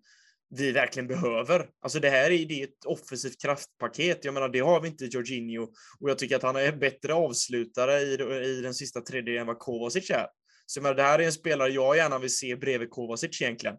vi 0.49 0.71
verkligen 0.71 1.07
behöver. 1.07 1.69
Alltså 1.81 1.99
det 1.99 2.09
här 2.09 2.31
är, 2.31 2.45
det 2.45 2.61
är 2.61 2.63
ett 2.63 2.85
offensivt 2.85 3.41
kraftpaket. 3.41 4.25
Jag 4.25 4.33
menar, 4.33 4.49
det 4.49 4.59
har 4.59 4.81
vi 4.81 4.87
inte 4.87 5.05
Jorginho 5.05 5.63
och 5.99 6.09
jag 6.09 6.17
tycker 6.17 6.35
att 6.35 6.43
han 6.43 6.55
är 6.55 6.71
bättre 6.71 7.13
avslutare 7.13 8.01
i, 8.01 8.13
i 8.45 8.61
den 8.61 8.73
sista 8.73 9.01
tredjedelen 9.01 9.41
än 9.41 9.47
vad 9.47 9.59
Kovacic 9.59 10.09
är. 10.09 10.27
Så 10.65 10.77
jag 10.77 10.83
menar, 10.83 10.95
det 10.95 11.03
här 11.03 11.19
är 11.19 11.23
en 11.23 11.31
spelare 11.31 11.69
jag 11.69 11.97
gärna 11.97 12.19
vill 12.19 12.35
se 12.35 12.55
bredvid 12.55 12.89
Kovacic 12.89 13.41
egentligen. 13.41 13.75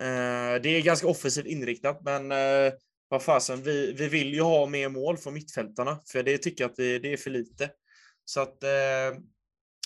Eh, 0.00 0.62
det 0.62 0.68
är 0.68 0.82
ganska 0.82 1.06
offensivt 1.08 1.46
inriktat, 1.46 2.00
men 2.04 2.32
eh, 2.32 2.72
vad 3.08 3.22
fasen, 3.22 3.62
vi, 3.62 3.92
vi 3.92 4.08
vill 4.08 4.34
ju 4.34 4.40
ha 4.40 4.66
mer 4.66 4.88
mål 4.88 5.16
från 5.16 5.34
mittfältarna, 5.34 6.00
för 6.12 6.22
det 6.22 6.38
tycker 6.38 6.64
jag 6.64 6.70
att 6.70 6.78
vi, 6.78 6.98
det 6.98 7.12
är 7.12 7.16
för 7.16 7.30
lite. 7.30 7.70
Så 8.24 8.40
att 8.40 8.62
eh, 8.62 9.20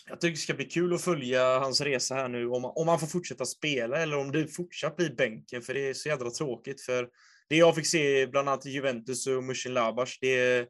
jag 0.09 0.21
tycker 0.21 0.31
det 0.33 0.37
ska 0.37 0.55
bli 0.55 0.65
kul 0.65 0.95
att 0.95 1.03
följa 1.03 1.59
hans 1.59 1.81
resa 1.81 2.15
här 2.15 2.29
nu, 2.29 2.49
om, 2.49 2.65
om 2.65 2.89
han 2.89 3.01
får 3.01 3.07
fortsätta 3.07 3.45
spela 3.45 3.99
eller 3.99 4.19
om 4.19 4.33
det 4.33 4.47
fortsatt 4.47 4.97
blir 4.97 5.15
bänken, 5.15 5.63
för 5.63 5.75
det 5.75 5.89
är 5.89 5.95
så 5.95 6.09
jädra 6.09 6.31
tråkigt. 6.31 6.81
För 6.81 7.09
det 7.49 7.57
jag 7.57 7.75
fick 7.75 7.87
se 7.87 8.27
bland 8.27 8.49
annat 8.49 8.67
i 8.67 8.71
Juventus 8.71 9.27
och 9.27 9.45
Mushin 9.45 9.75
Labas, 9.75 10.19
det, 10.21 10.69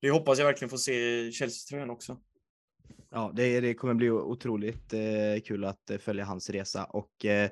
det 0.00 0.10
hoppas 0.10 0.38
jag 0.38 0.46
verkligen 0.46 0.70
får 0.70 0.76
se 0.76 1.20
i 1.20 1.32
Chelsea-tröjan 1.32 1.90
också. 1.90 2.20
Ja, 3.10 3.32
det, 3.34 3.60
det 3.60 3.74
kommer 3.74 3.94
bli 3.94 4.10
otroligt 4.10 4.92
eh, 4.92 5.42
kul 5.44 5.64
att 5.64 5.90
eh, 5.90 5.98
följa 5.98 6.24
hans 6.24 6.50
resa 6.50 6.84
och 6.84 7.24
eh, 7.24 7.50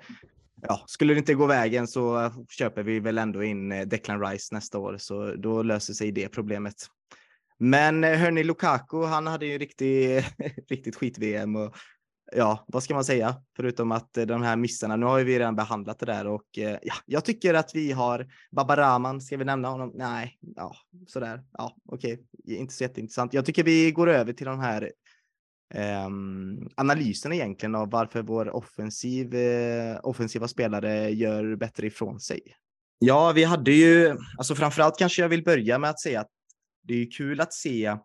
ja, 0.62 0.84
skulle 0.86 1.14
det 1.14 1.18
inte 1.18 1.34
gå 1.34 1.46
vägen 1.46 1.88
så 1.88 2.20
eh, 2.20 2.32
köper 2.48 2.82
vi 2.82 3.00
väl 3.00 3.18
ändå 3.18 3.44
in 3.44 3.72
eh, 3.72 3.86
Declan 3.86 4.26
Rice 4.26 4.54
nästa 4.54 4.78
år, 4.78 4.96
så 4.98 5.34
då 5.34 5.62
löser 5.62 5.94
sig 5.94 6.12
det 6.12 6.28
problemet. 6.28 6.74
Men 7.58 8.04
eh, 8.04 8.18
hörni, 8.18 8.44
Lukaku, 8.44 9.04
han 9.04 9.26
hade 9.26 9.46
ju 9.46 9.58
riktigt, 9.58 10.24
riktigt 10.68 10.96
skit-VM 10.96 11.56
och 11.56 11.76
ja, 12.32 12.64
vad 12.68 12.82
ska 12.82 12.94
man 12.94 13.04
säga? 13.04 13.36
Förutom 13.56 13.92
att 13.92 14.16
eh, 14.16 14.26
de 14.26 14.42
här 14.42 14.56
missarna, 14.56 14.96
nu 14.96 15.06
har 15.06 15.20
vi 15.20 15.38
redan 15.38 15.56
behandlat 15.56 15.98
det 15.98 16.06
där 16.06 16.26
och 16.26 16.58
eh, 16.58 16.78
ja, 16.82 16.94
jag 17.06 17.24
tycker 17.24 17.54
att 17.54 17.74
vi 17.74 17.92
har 17.92 18.26
Babaraman, 18.50 19.20
ska 19.20 19.36
vi 19.36 19.44
nämna 19.44 19.68
honom? 19.68 19.92
Nej, 19.94 20.38
ja, 20.56 20.76
sådär. 21.06 21.42
Ja, 21.52 21.76
okej, 21.86 22.12
okay. 22.12 22.56
inte 22.56 22.74
så 22.74 22.84
jätteintressant. 22.84 23.34
Jag 23.34 23.46
tycker 23.46 23.64
vi 23.64 23.90
går 23.90 24.08
över 24.08 24.32
till 24.32 24.46
de 24.46 24.60
här 24.60 24.92
ehm, 25.74 26.06
um, 26.06 26.68
analysen 26.74 27.32
egentligen 27.32 27.74
av 27.74 27.90
varför 27.90 28.22
vår 28.22 28.56
offensiv, 28.56 29.34
uh, 29.34 29.98
offensiva 30.02 30.48
spelare 30.48 31.10
gör 31.10 31.56
bättre 31.56 31.86
ifrån 31.86 32.20
sig. 32.20 32.40
Ja, 32.98 33.32
vi 33.32 33.44
hade 33.44 33.72
ju, 33.72 34.16
alltså 34.38 34.54
framförallt 34.54 34.98
kanske 34.98 35.22
jag 35.22 35.28
vill 35.28 35.44
börja 35.44 35.78
med 35.78 35.90
att 35.90 36.00
säga 36.00 36.20
att 36.20 36.30
det 36.84 36.94
är 36.94 37.10
kul 37.10 37.40
att 37.40 37.52
se, 37.52 37.96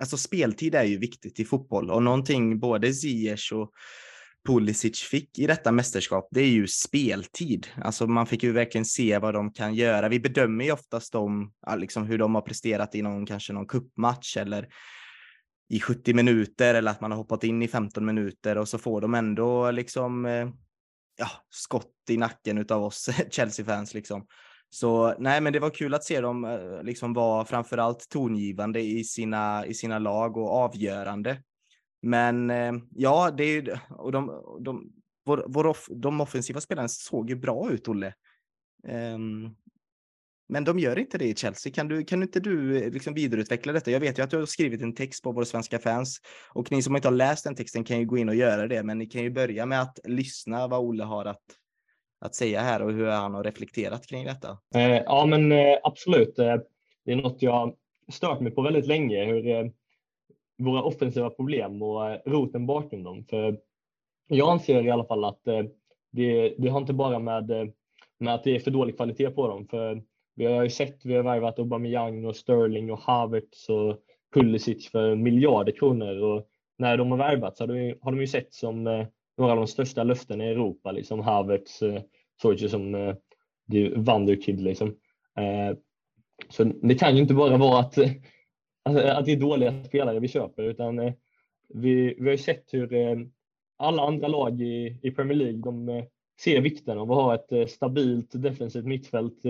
alltså 0.00 0.16
speltid 0.16 0.74
är 0.74 0.84
ju 0.84 0.98
viktigt 0.98 1.40
i 1.40 1.44
fotboll 1.44 1.90
och 1.90 2.02
någonting 2.02 2.58
både 2.58 2.94
Ziyech 2.94 3.52
och 3.52 3.70
Pulisic 4.46 5.00
fick 5.00 5.38
i 5.38 5.46
detta 5.46 5.72
mästerskap, 5.72 6.28
det 6.30 6.40
är 6.40 6.48
ju 6.48 6.66
speltid. 6.66 7.66
Alltså 7.82 8.06
man 8.06 8.26
fick 8.26 8.42
ju 8.42 8.52
verkligen 8.52 8.84
se 8.84 9.18
vad 9.18 9.34
de 9.34 9.52
kan 9.52 9.74
göra. 9.74 10.08
Vi 10.08 10.20
bedömer 10.20 10.64
ju 10.64 10.72
oftast 10.72 11.12
dem, 11.12 11.52
liksom 11.76 12.06
hur 12.06 12.18
de 12.18 12.34
har 12.34 12.42
presterat 12.42 12.94
i 12.94 13.02
någon, 13.02 13.26
kanske 13.26 13.52
någon 13.52 13.66
kuppmatch 13.66 14.36
eller 14.36 14.68
i 15.68 15.80
70 15.80 16.14
minuter 16.14 16.74
eller 16.74 16.90
att 16.90 17.00
man 17.00 17.10
har 17.10 17.18
hoppat 17.18 17.44
in 17.44 17.62
i 17.62 17.68
15 17.68 18.04
minuter 18.04 18.58
och 18.58 18.68
så 18.68 18.78
får 18.78 19.00
de 19.00 19.14
ändå 19.14 19.70
liksom 19.70 20.26
eh, 20.26 20.48
ja, 21.16 21.30
skott 21.50 21.92
i 22.10 22.16
nacken 22.16 22.66
av 22.68 22.84
oss 22.84 23.10
Chelsea-fans 23.30 23.94
liksom. 23.94 24.26
Så 24.74 25.14
nej, 25.18 25.40
men 25.40 25.52
det 25.52 25.60
var 25.60 25.70
kul 25.70 25.94
att 25.94 26.04
se 26.04 26.20
dem 26.20 26.44
eh, 26.44 26.82
liksom 26.82 27.12
vara 27.12 27.44
framförallt 27.44 28.08
tongivande 28.08 28.80
i 28.80 29.04
sina, 29.04 29.66
i 29.66 29.74
sina 29.74 29.98
lag 29.98 30.36
och 30.36 30.50
avgörande. 30.50 31.42
Men 32.02 32.50
eh, 32.50 32.72
ja, 32.90 33.30
det 33.30 33.44
är 33.44 33.62
ju, 33.62 33.76
och 33.90 34.12
de, 34.12 34.26
de, 34.60 34.92
vår, 35.26 35.44
vår 35.48 35.76
de 36.00 36.20
offensiva 36.20 36.60
spelarna 36.60 36.88
såg 36.88 37.30
ju 37.30 37.36
bra 37.36 37.70
ut, 37.70 37.88
Olle. 37.88 38.14
Um, 38.88 39.56
men 40.48 40.64
de 40.64 40.78
gör 40.78 40.98
inte 40.98 41.18
det 41.18 41.28
i 41.28 41.34
Chelsea. 41.34 41.72
Kan, 41.72 41.88
du, 41.88 42.04
kan 42.04 42.22
inte 42.22 42.40
du 42.40 42.82
eh, 42.82 42.90
liksom 42.90 43.14
vidareutveckla 43.14 43.72
detta? 43.72 43.90
Jag 43.90 44.00
vet 44.00 44.18
ju 44.18 44.22
att 44.22 44.30
du 44.30 44.38
har 44.38 44.46
skrivit 44.46 44.82
en 44.82 44.94
text 44.94 45.22
på 45.22 45.32
våra 45.32 45.44
svenska 45.44 45.78
fans 45.78 46.18
och 46.48 46.72
ni 46.72 46.82
som 46.82 46.96
inte 46.96 47.08
har 47.08 47.14
läst 47.14 47.44
den 47.44 47.54
texten 47.54 47.84
kan 47.84 47.98
ju 47.98 48.04
gå 48.04 48.18
in 48.18 48.28
och 48.28 48.34
göra 48.34 48.66
det. 48.66 48.82
Men 48.82 48.98
ni 48.98 49.06
kan 49.06 49.22
ju 49.22 49.30
börja 49.30 49.66
med 49.66 49.82
att 49.82 49.98
lyssna 50.04 50.68
vad 50.68 50.80
Olle 50.80 51.04
har 51.04 51.24
att, 51.24 51.42
att 52.24 52.34
säga 52.34 52.60
här 52.60 52.82
och 52.82 52.92
hur 52.92 53.06
han 53.06 53.34
har 53.34 53.44
reflekterat 53.44 54.06
kring 54.06 54.24
detta. 54.24 54.58
Eh, 54.74 55.02
ja, 55.06 55.26
men 55.26 55.52
eh, 55.52 55.78
absolut. 55.82 56.38
Eh, 56.38 56.56
det 57.04 57.12
är 57.12 57.16
något 57.16 57.42
jag 57.42 57.74
stört 58.08 58.40
mig 58.40 58.52
på 58.52 58.62
väldigt 58.62 58.86
länge. 58.86 59.24
Hur 59.24 59.46
eh, 59.46 59.66
våra 60.58 60.82
offensiva 60.82 61.30
problem 61.30 61.82
och 61.82 62.10
eh, 62.10 62.20
roten 62.26 62.66
bakom 62.66 63.02
dem. 63.02 63.24
För 63.24 63.58
jag 64.28 64.50
anser 64.50 64.86
i 64.86 64.90
alla 64.90 65.04
fall 65.04 65.24
att 65.24 65.46
eh, 65.46 65.62
det, 66.12 66.54
det 66.58 66.68
har 66.68 66.80
inte 66.80 66.92
bara 66.92 67.18
med, 67.18 67.50
eh, 67.50 67.66
med 68.18 68.34
att 68.34 68.44
det 68.44 68.56
är 68.56 68.60
för 68.60 68.70
dålig 68.70 68.96
kvalitet 68.96 69.30
på 69.30 69.48
dem. 69.48 69.66
För 69.68 70.02
vi 70.34 70.44
har 70.44 70.62
ju 70.62 70.70
sett, 70.70 71.04
vi 71.04 71.14
har 71.14 71.22
värvat 71.22 71.58
Aubameyang 71.58 72.24
och 72.24 72.36
Sterling 72.36 72.92
och 72.92 73.00
Havertz 73.00 73.68
och 73.68 73.96
Pulisic 74.34 74.90
för 74.90 75.14
miljarder 75.14 75.72
kronor 75.72 76.22
och 76.22 76.48
när 76.78 76.96
de 76.96 77.10
har 77.10 77.18
värvats 77.18 77.60
har 77.60 77.66
de, 77.66 77.94
har 78.00 78.12
de 78.12 78.20
ju 78.20 78.26
sett 78.26 78.54
som 78.54 78.86
eh, 78.86 79.06
några 79.38 79.52
av 79.52 79.56
de 79.56 79.66
största 79.66 80.04
löftena 80.04 80.44
i 80.44 80.50
Europa. 80.50 80.92
Liksom 80.92 81.20
Havertz 81.20 81.82
eh, 82.34 82.42
såg 82.42 82.54
ju 82.54 82.68
som 82.68 82.94
eh, 82.94 83.14
Wonderkid 83.96 84.60
liksom. 84.60 84.88
Eh, 85.38 85.76
så 86.48 86.64
det 86.64 86.94
kan 86.94 87.16
ju 87.16 87.22
inte 87.22 87.34
bara 87.34 87.56
vara 87.56 87.80
att, 87.80 87.98
alltså, 88.84 89.06
att 89.06 89.24
det 89.24 89.32
är 89.32 89.36
dåliga 89.36 89.84
spelare 89.84 90.20
vi 90.20 90.28
köper 90.28 90.62
utan 90.62 90.98
eh, 90.98 91.12
vi, 91.68 92.14
vi 92.18 92.24
har 92.24 92.30
ju 92.30 92.38
sett 92.38 92.74
hur 92.74 92.94
eh, 92.94 93.16
alla 93.76 94.02
andra 94.02 94.28
lag 94.28 94.60
i, 94.60 94.98
i 95.02 95.10
Premier 95.10 95.38
League 95.38 95.60
de 95.60 95.88
eh, 95.88 96.04
ser 96.40 96.60
vikten 96.60 96.98
av 96.98 97.12
att 97.12 97.16
ha 97.16 97.34
ett 97.34 97.52
eh, 97.52 97.66
stabilt 97.66 98.30
defensivt 98.32 98.84
mittfält 98.84 99.42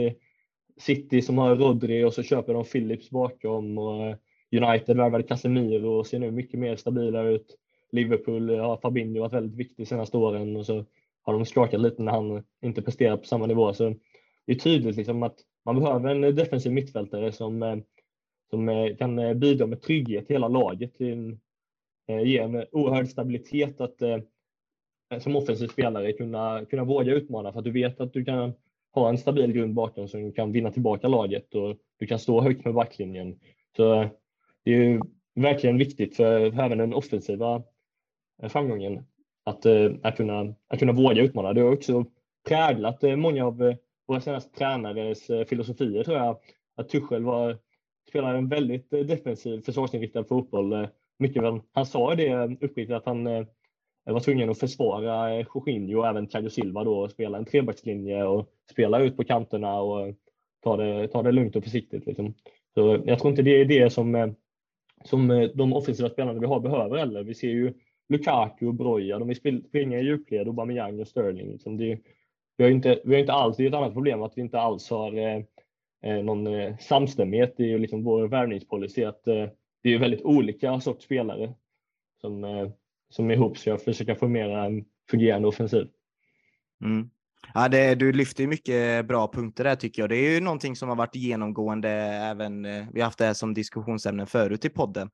City 0.76 1.22
som 1.22 1.38
har 1.38 1.56
Rodri 1.56 2.04
och 2.04 2.14
så 2.14 2.22
köper 2.22 2.54
de 2.54 2.64
Phillips 2.64 3.10
bakom 3.10 3.78
och 3.78 4.16
United 4.52 4.96
värvade 4.96 5.24
Casemiro 5.24 5.88
och 5.88 6.06
ser 6.06 6.18
nu 6.18 6.30
mycket 6.30 6.60
mer 6.60 6.76
stabila 6.76 7.22
ut. 7.22 7.56
Liverpool 7.92 8.58
har 8.58 8.76
Fabinho 8.76 9.20
varit 9.20 9.32
väldigt 9.32 9.58
viktig 9.58 9.88
senaste 9.88 10.16
åren 10.16 10.56
och 10.56 10.66
så 10.66 10.84
har 11.24 11.32
de 11.32 11.44
skakat 11.44 11.80
lite 11.80 12.02
när 12.02 12.12
han 12.12 12.44
inte 12.62 12.82
presterar 12.82 13.16
på 13.16 13.24
samma 13.24 13.46
nivå. 13.46 13.74
Så 13.74 13.94
det 14.46 14.52
är 14.52 14.58
tydligt 14.58 14.96
liksom 14.96 15.22
att 15.22 15.36
man 15.64 15.80
behöver 15.80 16.08
en 16.08 16.34
defensiv 16.34 16.72
mittfältare 16.72 17.32
som, 17.32 17.62
eh, 17.62 17.76
som 18.50 18.68
eh, 18.68 18.96
kan 18.96 19.18
eh, 19.18 19.34
bidra 19.34 19.66
med 19.66 19.82
trygghet 19.82 20.26
till 20.26 20.34
hela 20.34 20.48
laget. 20.48 20.94
Till, 20.94 21.38
ge 22.06 22.38
en 22.38 22.64
oerhörd 22.72 23.08
stabilitet 23.08 23.80
att 23.80 24.02
som 25.18 25.36
offensiv 25.36 25.68
spelare 25.68 26.12
kunna, 26.12 26.64
kunna 26.64 26.84
våga 26.84 27.12
utmana 27.12 27.52
för 27.52 27.58
att 27.58 27.64
du 27.64 27.70
vet 27.70 28.00
att 28.00 28.12
du 28.12 28.24
kan 28.24 28.52
ha 28.92 29.08
en 29.08 29.18
stabil 29.18 29.52
grund 29.52 29.74
bakom 29.74 30.08
som 30.08 30.32
kan 30.32 30.52
vinna 30.52 30.70
tillbaka 30.70 31.08
laget 31.08 31.54
och 31.54 31.76
du 31.98 32.06
kan 32.06 32.18
stå 32.18 32.40
högt 32.40 32.64
med 32.64 32.74
backlinjen. 32.74 33.40
Så 33.76 34.08
det 34.64 34.70
är 34.70 34.76
ju 34.76 35.00
verkligen 35.34 35.78
viktigt 35.78 36.16
för 36.16 36.60
även 36.60 36.78
den 36.78 36.94
offensiva 36.94 37.62
framgången 38.48 39.04
att, 39.44 39.66
eh, 39.66 39.90
att, 40.02 40.16
kunna, 40.16 40.54
att 40.68 40.78
kunna 40.78 40.92
våga 40.92 41.22
utmana. 41.22 41.52
Det 41.52 41.60
har 41.60 41.72
också 41.72 42.04
präglat 42.48 43.04
eh, 43.04 43.16
många 43.16 43.46
av 43.46 43.62
eh, 43.62 43.76
våra 44.06 44.20
senaste 44.20 44.58
tränares 44.58 45.30
eh, 45.30 45.44
filosofier 45.44 46.04
tror 46.04 46.16
jag. 46.16 46.36
Att 46.76 46.88
Tuchel 46.88 47.24
var, 47.24 47.58
spelade 48.08 48.38
en 48.38 48.48
väldigt 48.48 48.92
eh, 48.92 49.00
defensiv 49.00 49.60
försvarsinriktad 49.60 50.24
fotboll. 50.24 50.72
Eh, 50.72 50.88
mycket 51.18 51.42
väl, 51.42 51.60
han 51.72 51.86
sa 51.86 52.14
det 52.14 52.44
uppriktigt 52.44 52.90
att 52.90 53.06
han 53.06 53.24
var 54.04 54.20
tvungen 54.20 54.50
att 54.50 54.58
försvara 54.58 55.38
Jorginho 55.40 55.98
och 55.98 56.06
även 56.06 56.26
Thiago 56.26 56.50
Silva 56.50 56.84
då 56.84 56.98
och 56.98 57.10
spela 57.10 57.38
en 57.38 57.44
trebackslinje 57.44 58.24
och 58.24 58.48
spela 58.70 59.00
ut 59.00 59.16
på 59.16 59.24
kanterna 59.24 59.80
och 59.80 60.14
ta 60.62 60.76
det, 60.76 61.08
ta 61.08 61.22
det 61.22 61.32
lugnt 61.32 61.56
och 61.56 61.64
försiktigt. 61.64 62.06
Liksom. 62.06 62.34
Så 62.74 63.02
jag 63.06 63.18
tror 63.18 63.30
inte 63.30 63.42
det 63.42 63.60
är 63.60 63.64
det 63.64 63.90
som, 63.90 64.34
som 65.04 65.50
de 65.54 65.72
offensiva 65.72 66.10
spelarna 66.10 66.40
vi 66.40 66.46
har 66.46 66.60
behöver 66.60 66.96
heller. 66.96 67.22
Vi 67.22 67.34
ser 67.34 67.48
ju 67.48 67.74
Lukaku 68.08 68.66
och 68.66 68.74
Broja, 68.74 69.18
de 69.18 69.28
vill 69.28 69.62
springa 69.68 69.98
i 69.98 70.04
djupled, 70.04 70.48
Aubameyang 70.48 71.00
och 71.00 71.08
Sterling. 71.08 71.52
Liksom 71.52 71.76
det, 71.76 71.98
vi, 72.56 72.64
har 72.64 72.70
inte, 72.70 73.00
vi 73.04 73.14
har 73.14 73.20
inte 73.20 73.32
alls, 73.32 73.56
det 73.56 73.64
är 73.64 73.68
ett 73.68 73.74
annat 73.74 73.92
problem 73.92 74.22
att 74.22 74.32
vi 74.36 74.40
inte 74.40 74.60
alls 74.60 74.90
har 74.90 75.16
eh, 75.16 75.42
eh, 76.04 76.24
någon 76.24 76.46
eh, 76.46 76.76
samstämmighet 76.76 77.60
i 77.60 77.78
liksom 77.78 78.04
vår 78.04 78.28
värvningspolicy. 78.28 79.04
Att, 79.04 79.26
eh, 79.26 79.48
det 79.82 79.94
är 79.94 79.98
väldigt 79.98 80.22
olika 80.22 80.80
sorts 80.80 81.04
spelare 81.04 81.54
som, 82.20 82.44
eh, 82.44 82.68
som 83.08 83.30
ihop 83.30 83.58
ska 83.58 83.78
försöka 83.78 84.14
formera 84.14 84.64
en 84.64 84.78
eh, 84.78 84.84
fungerande 85.10 85.48
offensiv. 85.48 85.88
Mm. 86.84 87.10
Ja, 87.54 87.68
det, 87.68 87.94
du 87.94 88.12
lyfter 88.12 88.46
mycket 88.46 89.06
bra 89.06 89.32
punkter 89.32 89.64
där 89.64 89.76
tycker 89.76 90.02
jag. 90.02 90.08
Det 90.08 90.16
är 90.16 90.34
ju 90.34 90.40
någonting 90.40 90.76
som 90.76 90.88
har 90.88 90.96
varit 90.96 91.14
genomgående 91.14 91.90
även, 91.90 92.64
eh, 92.64 92.86
vi 92.92 93.00
har 93.00 93.04
haft 93.04 93.18
det 93.18 93.24
här 93.24 93.34
som 93.34 93.54
diskussionsämne 93.54 94.26
förut 94.26 94.64
i 94.64 94.68
podden. 94.68 95.10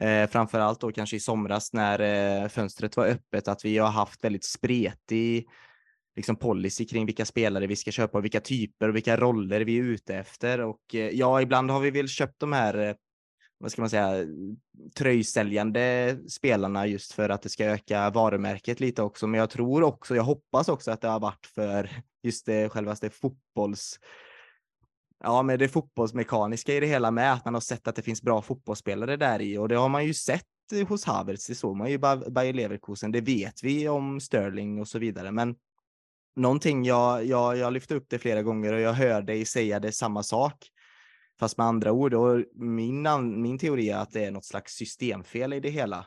Eh, 0.00 0.30
framför 0.30 0.60
allt 0.60 0.80
då 0.80 0.92
kanske 0.92 1.16
i 1.16 1.20
somras 1.20 1.72
när 1.72 2.00
eh, 2.42 2.48
fönstret 2.48 2.96
var 2.96 3.06
öppet, 3.06 3.48
att 3.48 3.64
vi 3.64 3.78
har 3.78 3.88
haft 3.88 4.24
väldigt 4.24 4.44
spretig 4.44 5.48
liksom 6.16 6.36
policy 6.36 6.86
kring 6.86 7.06
vilka 7.06 7.24
spelare 7.24 7.66
vi 7.66 7.76
ska 7.76 7.90
köpa 7.90 8.18
och 8.18 8.24
vilka 8.24 8.40
typer 8.40 8.88
och 8.88 8.96
vilka 8.96 9.16
roller 9.16 9.60
vi 9.60 9.78
är 9.78 9.82
ute 9.82 10.14
efter. 10.14 10.60
Och 10.60 10.94
eh, 10.94 11.10
ja, 11.10 11.42
ibland 11.42 11.70
har 11.70 11.80
vi 11.80 11.90
väl 11.90 12.08
köpt 12.08 12.38
de 12.38 12.52
här 12.52 12.78
eh, 12.88 12.94
vad 13.58 13.72
ska 13.72 13.82
man 13.82 13.90
säga, 13.90 14.26
tröjsäljande 14.96 16.18
spelarna 16.28 16.86
just 16.86 17.12
för 17.12 17.28
att 17.28 17.42
det 17.42 17.48
ska 17.48 17.64
öka 17.64 18.10
varumärket 18.10 18.80
lite 18.80 19.02
också. 19.02 19.26
Men 19.26 19.40
jag 19.40 19.50
tror 19.50 19.82
också, 19.82 20.16
jag 20.16 20.22
hoppas 20.22 20.68
också 20.68 20.90
att 20.90 21.00
det 21.00 21.08
har 21.08 21.20
varit 21.20 21.46
för 21.54 21.90
just 22.22 22.46
det 22.46 22.68
självaste 22.68 23.10
fotbolls 23.10 23.98
ja, 25.22 25.42
men 25.42 25.58
det 25.58 25.68
fotbollsmekaniska 25.68 26.74
i 26.74 26.80
det 26.80 26.86
hela 26.86 27.10
med 27.10 27.32
att 27.32 27.44
man 27.44 27.54
har 27.54 27.60
sett 27.60 27.88
att 27.88 27.96
det 27.96 28.02
finns 28.02 28.22
bra 28.22 28.42
fotbollsspelare 28.42 29.16
där 29.16 29.42
i 29.42 29.58
och 29.58 29.68
det 29.68 29.76
har 29.76 29.88
man 29.88 30.06
ju 30.06 30.14
sett 30.14 30.46
hos 30.88 31.04
Havertz. 31.04 31.46
Det 31.46 31.54
såg 31.54 31.76
man 31.76 31.90
ju 31.90 31.98
Bayer 31.98 32.52
Leverkusen. 32.52 33.12
Det 33.12 33.20
vet 33.20 33.62
vi 33.62 33.88
om 33.88 34.20
Sterling 34.20 34.80
och 34.80 34.88
så 34.88 34.98
vidare. 34.98 35.30
Men 35.30 35.54
någonting 36.36 36.84
jag, 36.84 37.24
jag, 37.24 37.56
jag 37.56 37.72
lyfte 37.72 37.94
upp 37.94 38.06
det 38.08 38.18
flera 38.18 38.42
gånger 38.42 38.72
och 38.72 38.80
jag 38.80 38.92
hör 38.92 39.22
dig 39.22 39.44
säga 39.44 39.80
det 39.80 39.92
samma 39.92 40.22
sak 40.22 40.68
fast 41.40 41.58
med 41.58 41.66
andra 41.66 41.92
ord. 41.92 42.14
Och 42.14 42.44
min, 42.54 43.06
min 43.42 43.58
teori 43.58 43.90
är 43.90 43.96
att 43.96 44.12
det 44.12 44.24
är 44.24 44.30
något 44.30 44.44
slags 44.44 44.72
systemfel 44.72 45.52
i 45.52 45.60
det 45.60 45.70
hela. 45.70 46.06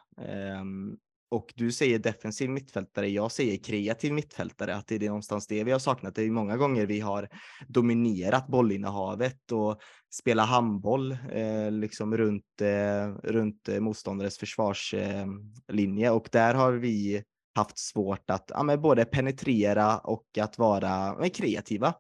Um, 0.61 0.97
och 1.29 1.53
du 1.55 1.71
säger 1.71 1.99
defensiv 1.99 2.49
mittfältare, 2.49 3.09
jag 3.09 3.31
säger 3.31 3.57
kreativ 3.57 4.13
mittfältare, 4.13 4.75
att 4.75 4.87
det 4.87 4.95
är 4.95 5.07
någonstans 5.07 5.47
det 5.47 5.63
vi 5.63 5.71
har 5.71 5.79
saknat. 5.79 6.15
Det 6.15 6.23
är 6.23 6.31
många 6.31 6.57
gånger 6.57 6.85
vi 6.85 6.99
har 6.99 7.29
dominerat 7.67 8.47
bollinnehavet 8.47 9.51
och 9.51 9.79
spelat 10.13 10.49
handboll 10.49 11.11
eh, 11.11 11.71
liksom 11.71 12.17
runt, 12.17 12.61
eh, 12.61 13.07
runt 13.23 13.69
motståndares 13.79 14.37
försvarslinje 14.37 16.07
eh, 16.07 16.13
och 16.13 16.29
där 16.31 16.53
har 16.53 16.73
vi 16.73 17.23
haft 17.55 17.79
svårt 17.79 18.29
att 18.29 18.51
ja, 18.53 18.63
men 18.63 18.81
både 18.81 19.05
penetrera 19.05 19.97
och 19.97 20.37
att 20.41 20.57
vara 20.57 21.15
men, 21.19 21.29
kreativa. 21.29 21.93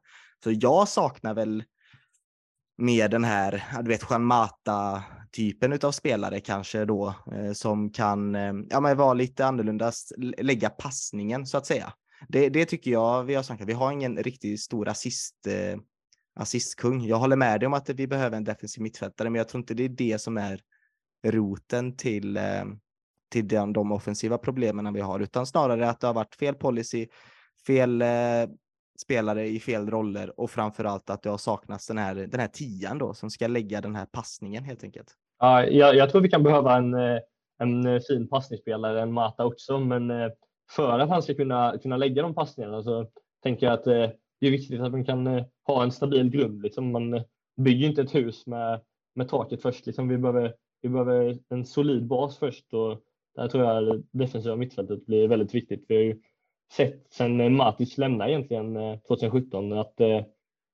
Så 0.43 0.51
jag 0.51 0.87
saknar 0.87 1.33
väl 1.33 1.63
med 2.77 3.11
den 3.11 3.23
här, 3.23 3.63
du 3.81 3.89
vet, 3.89 4.05
Juan 4.09 4.23
Mata 4.23 5.03
typen 5.31 5.79
av 5.83 5.91
spelare 5.91 6.39
kanske 6.39 6.85
då 6.85 7.15
eh, 7.31 7.51
som 7.51 7.89
kan 7.89 8.35
eh, 8.35 8.53
ja, 8.69 8.79
men 8.79 8.97
vara 8.97 9.13
lite 9.13 9.45
annorlunda, 9.45 9.91
lägga 10.37 10.69
passningen 10.69 11.45
så 11.45 11.57
att 11.57 11.65
säga. 11.65 11.93
Det, 12.27 12.49
det 12.49 12.65
tycker 12.65 12.91
jag 12.91 13.23
vi 13.23 13.35
har 13.35 13.43
sagt. 13.43 13.63
Vi 13.65 13.73
har 13.73 13.91
ingen 13.91 14.17
riktigt 14.17 14.61
stor 14.61 14.87
assist, 14.87 15.47
eh, 15.47 15.79
assistkung. 16.35 17.05
Jag 17.05 17.17
håller 17.17 17.35
med 17.35 17.59
dig 17.59 17.67
om 17.67 17.73
att 17.73 17.89
vi 17.89 18.07
behöver 18.07 18.37
en 18.37 18.43
defensiv 18.43 18.83
mittfältare, 18.83 19.29
men 19.29 19.39
jag 19.39 19.47
tror 19.47 19.59
inte 19.59 19.73
det 19.73 19.85
är 19.85 19.89
det 19.89 20.21
som 20.21 20.37
är 20.37 20.59
roten 21.25 21.97
till, 21.97 22.37
eh, 22.37 22.63
till 23.31 23.47
den, 23.47 23.73
de 23.73 23.91
offensiva 23.91 24.37
problemen 24.37 24.93
vi 24.93 25.01
har, 25.01 25.19
utan 25.19 25.45
snarare 25.45 25.89
att 25.89 25.99
det 25.99 26.07
har 26.07 26.13
varit 26.13 26.35
fel 26.35 26.55
policy, 26.55 27.07
fel 27.67 28.01
eh, 28.01 28.07
spelare 28.95 29.47
i 29.47 29.59
fel 29.59 29.89
roller 29.89 30.39
och 30.39 30.51
framförallt 30.51 31.09
att 31.09 31.23
det 31.23 31.29
har 31.29 31.37
saknats 31.37 31.87
den 31.87 31.97
här, 31.97 32.15
den 32.15 32.39
här 32.39 32.47
tian 32.47 32.97
då 32.97 33.13
som 33.13 33.29
ska 33.29 33.47
lägga 33.47 33.81
den 33.81 33.95
här 33.95 34.05
passningen 34.05 34.63
helt 34.63 34.83
enkelt. 34.83 35.15
Ja, 35.39 35.65
jag, 35.65 35.95
jag 35.95 36.09
tror 36.09 36.21
vi 36.21 36.29
kan 36.29 36.43
behöva 36.43 36.77
en, 36.77 36.93
eh, 36.93 37.19
en 37.59 37.85
eh, 37.85 38.01
fin 38.07 38.27
passningsspelare, 38.27 39.01
en 39.01 39.13
Mata 39.13 39.45
också, 39.45 39.79
men 39.79 40.11
eh, 40.11 40.29
för 40.71 40.99
att 40.99 41.09
han 41.09 41.23
ska 41.23 41.33
kunna, 41.33 41.77
kunna 41.81 41.97
lägga 41.97 42.21
de 42.21 42.35
passningarna 42.35 42.83
så 42.83 43.07
tänker 43.43 43.65
jag 43.65 43.73
att 43.73 43.83
det 43.83 44.47
är 44.47 44.51
viktigt 44.51 44.81
att 44.81 44.91
man 44.91 45.05
kan 45.05 45.43
ha 45.67 45.83
en 45.83 45.91
stabil 45.91 46.29
grund. 46.29 46.61
Liksom. 46.61 46.91
Man 46.91 47.23
bygger 47.57 47.87
inte 47.87 48.01
ett 48.01 48.15
hus 48.15 48.47
med, 48.47 48.81
med 49.15 49.29
taket 49.29 49.61
först. 49.61 49.85
Liksom. 49.85 50.07
Vi, 50.07 50.17
behöver, 50.17 50.55
vi 50.81 50.89
behöver 50.89 51.39
en 51.49 51.65
solid 51.65 52.07
bas 52.07 52.37
först 52.37 52.73
och 52.73 53.01
där 53.35 53.47
tror 53.47 53.63
jag 53.63 53.83
det 53.83 54.03
defensiva 54.11 54.55
mittfältet 54.55 55.05
blir 55.05 55.27
väldigt 55.27 55.55
viktigt. 55.55 55.85
Vi 55.87 55.95
har 55.95 56.03
ju 56.03 56.21
sett 56.71 57.13
sedan 57.13 57.41
eh, 57.41 57.49
Matic 57.49 57.97
lämnade 57.97 58.31
egentligen 58.31 58.77
eh, 58.77 58.99
2017 58.99 59.73
att 59.73 60.01
eh, 60.01 60.21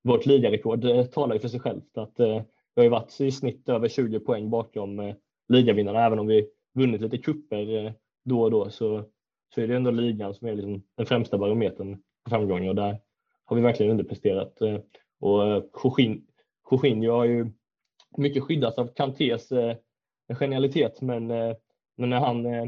vårt 0.04 0.26
ligarekord 0.26 0.86
eh, 0.86 1.06
talar 1.06 1.34
ju 1.34 1.40
för 1.40 1.48
sig 1.48 1.60
självt. 1.60 1.98
Att, 1.98 2.20
eh, 2.20 2.42
vi 2.76 2.80
har 2.80 2.84
ju 2.84 2.90
varit 2.90 3.22
i 3.22 3.32
snitt 3.32 3.70
över 3.70 3.88
20 3.88 4.20
poäng 4.20 4.50
bakom 4.50 5.00
eh, 5.00 5.16
ligavinnarna, 5.48 6.06
även 6.06 6.20
om 6.20 6.28
vi 6.28 6.48
vunnit 6.74 7.02
lite 7.02 7.18
kupper 7.18 7.86
eh, 7.86 7.92
då 8.26 8.42
och 8.42 8.52
då 8.52 8.70
så, 8.70 9.04
så 9.56 9.62
är 9.62 9.68
det 9.68 9.76
ändå 9.76 9.92
ligan 9.92 10.34
som 10.34 10.48
är 10.48 10.56
liksom 10.56 10.84
den 10.98 11.06
främsta 11.06 11.38
barometern 11.38 12.02
på 12.24 12.30
framgångar 12.30 12.70
och 12.70 12.76
där 12.76 13.00
har 13.46 13.56
vi 13.56 13.62
verkligen 13.62 13.92
underpresterat. 13.92 14.62
Eh, 14.62 14.78
och 15.20 15.48
eh, 15.48 15.64
Jorginho 16.72 17.12
har 17.12 17.26
ju 17.26 17.52
mycket 18.18 18.44
skyddats 18.44 18.78
av 18.78 18.88
Kantés 18.88 19.52
eh, 19.52 19.78
genialitet, 20.34 21.02
men, 21.02 21.32
eh, 21.32 21.56
men 21.98 22.10
när, 22.10 22.20
han, 22.20 22.46
eh, 22.46 22.66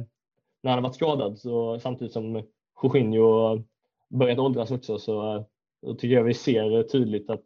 när 0.64 0.72
han 0.72 0.74
har 0.74 0.82
varit 0.82 0.96
skadad 0.96 1.40
så 1.40 1.80
samtidigt 1.80 2.14
som 2.14 2.44
Jorginho 2.82 3.64
börjat 4.10 4.40
åldras 4.40 4.72
också 4.72 5.00
så, 5.00 5.36
eh, 5.36 5.44
då 5.82 5.96
tycker 5.96 6.16
jag 6.16 6.24
vi 6.24 6.34
ser 6.34 6.84
tydligt 6.84 7.30
att 7.30 7.44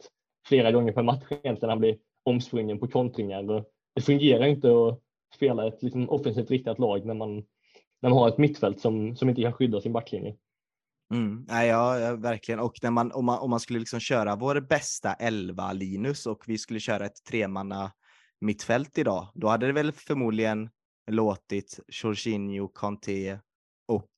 flera 0.47 0.71
gånger 0.71 0.91
per 0.91 1.03
match 1.03 1.23
egentligen 1.29 1.69
han 1.69 1.79
blir 1.79 1.97
omsprungen 2.23 2.79
på 2.79 2.87
kontringar. 2.87 3.63
Det 3.95 4.01
fungerar 4.01 4.45
inte 4.45 4.67
att 4.67 5.01
spela 5.35 5.67
ett 5.67 5.83
liksom, 5.83 6.09
offensivt 6.09 6.51
riktat 6.51 6.79
lag 6.79 7.05
när 7.05 7.13
man, 7.13 7.35
när 8.01 8.09
man 8.09 8.13
har 8.13 8.27
ett 8.27 8.37
mittfält 8.37 8.79
som, 8.79 9.15
som 9.15 9.29
inte 9.29 9.41
kan 9.41 9.53
skydda 9.53 9.81
sin 9.81 9.93
backlinje. 9.93 10.35
Mm. 11.13 11.45
ja, 11.49 11.99
ja, 11.99 12.15
verkligen. 12.15 12.59
Och 12.59 12.73
när 12.81 12.91
man, 12.91 13.11
om, 13.11 13.25
man, 13.25 13.39
om 13.39 13.49
man 13.49 13.59
skulle 13.59 13.79
liksom 13.79 13.99
köra 13.99 14.35
vår 14.35 14.59
bästa 14.59 15.13
elva 15.13 15.73
Linus 15.73 16.25
och 16.25 16.43
vi 16.47 16.57
skulle 16.57 16.79
köra 16.79 17.05
ett 17.05 17.23
tremanna 17.29 17.91
mittfält 18.41 18.97
idag, 18.97 19.27
då 19.35 19.47
hade 19.47 19.67
det 19.67 19.73
väl 19.73 19.91
förmodligen 19.91 20.69
låtit 21.11 21.79
Jorginho, 21.87 22.67
Kanté 22.67 23.39
och 23.87 24.11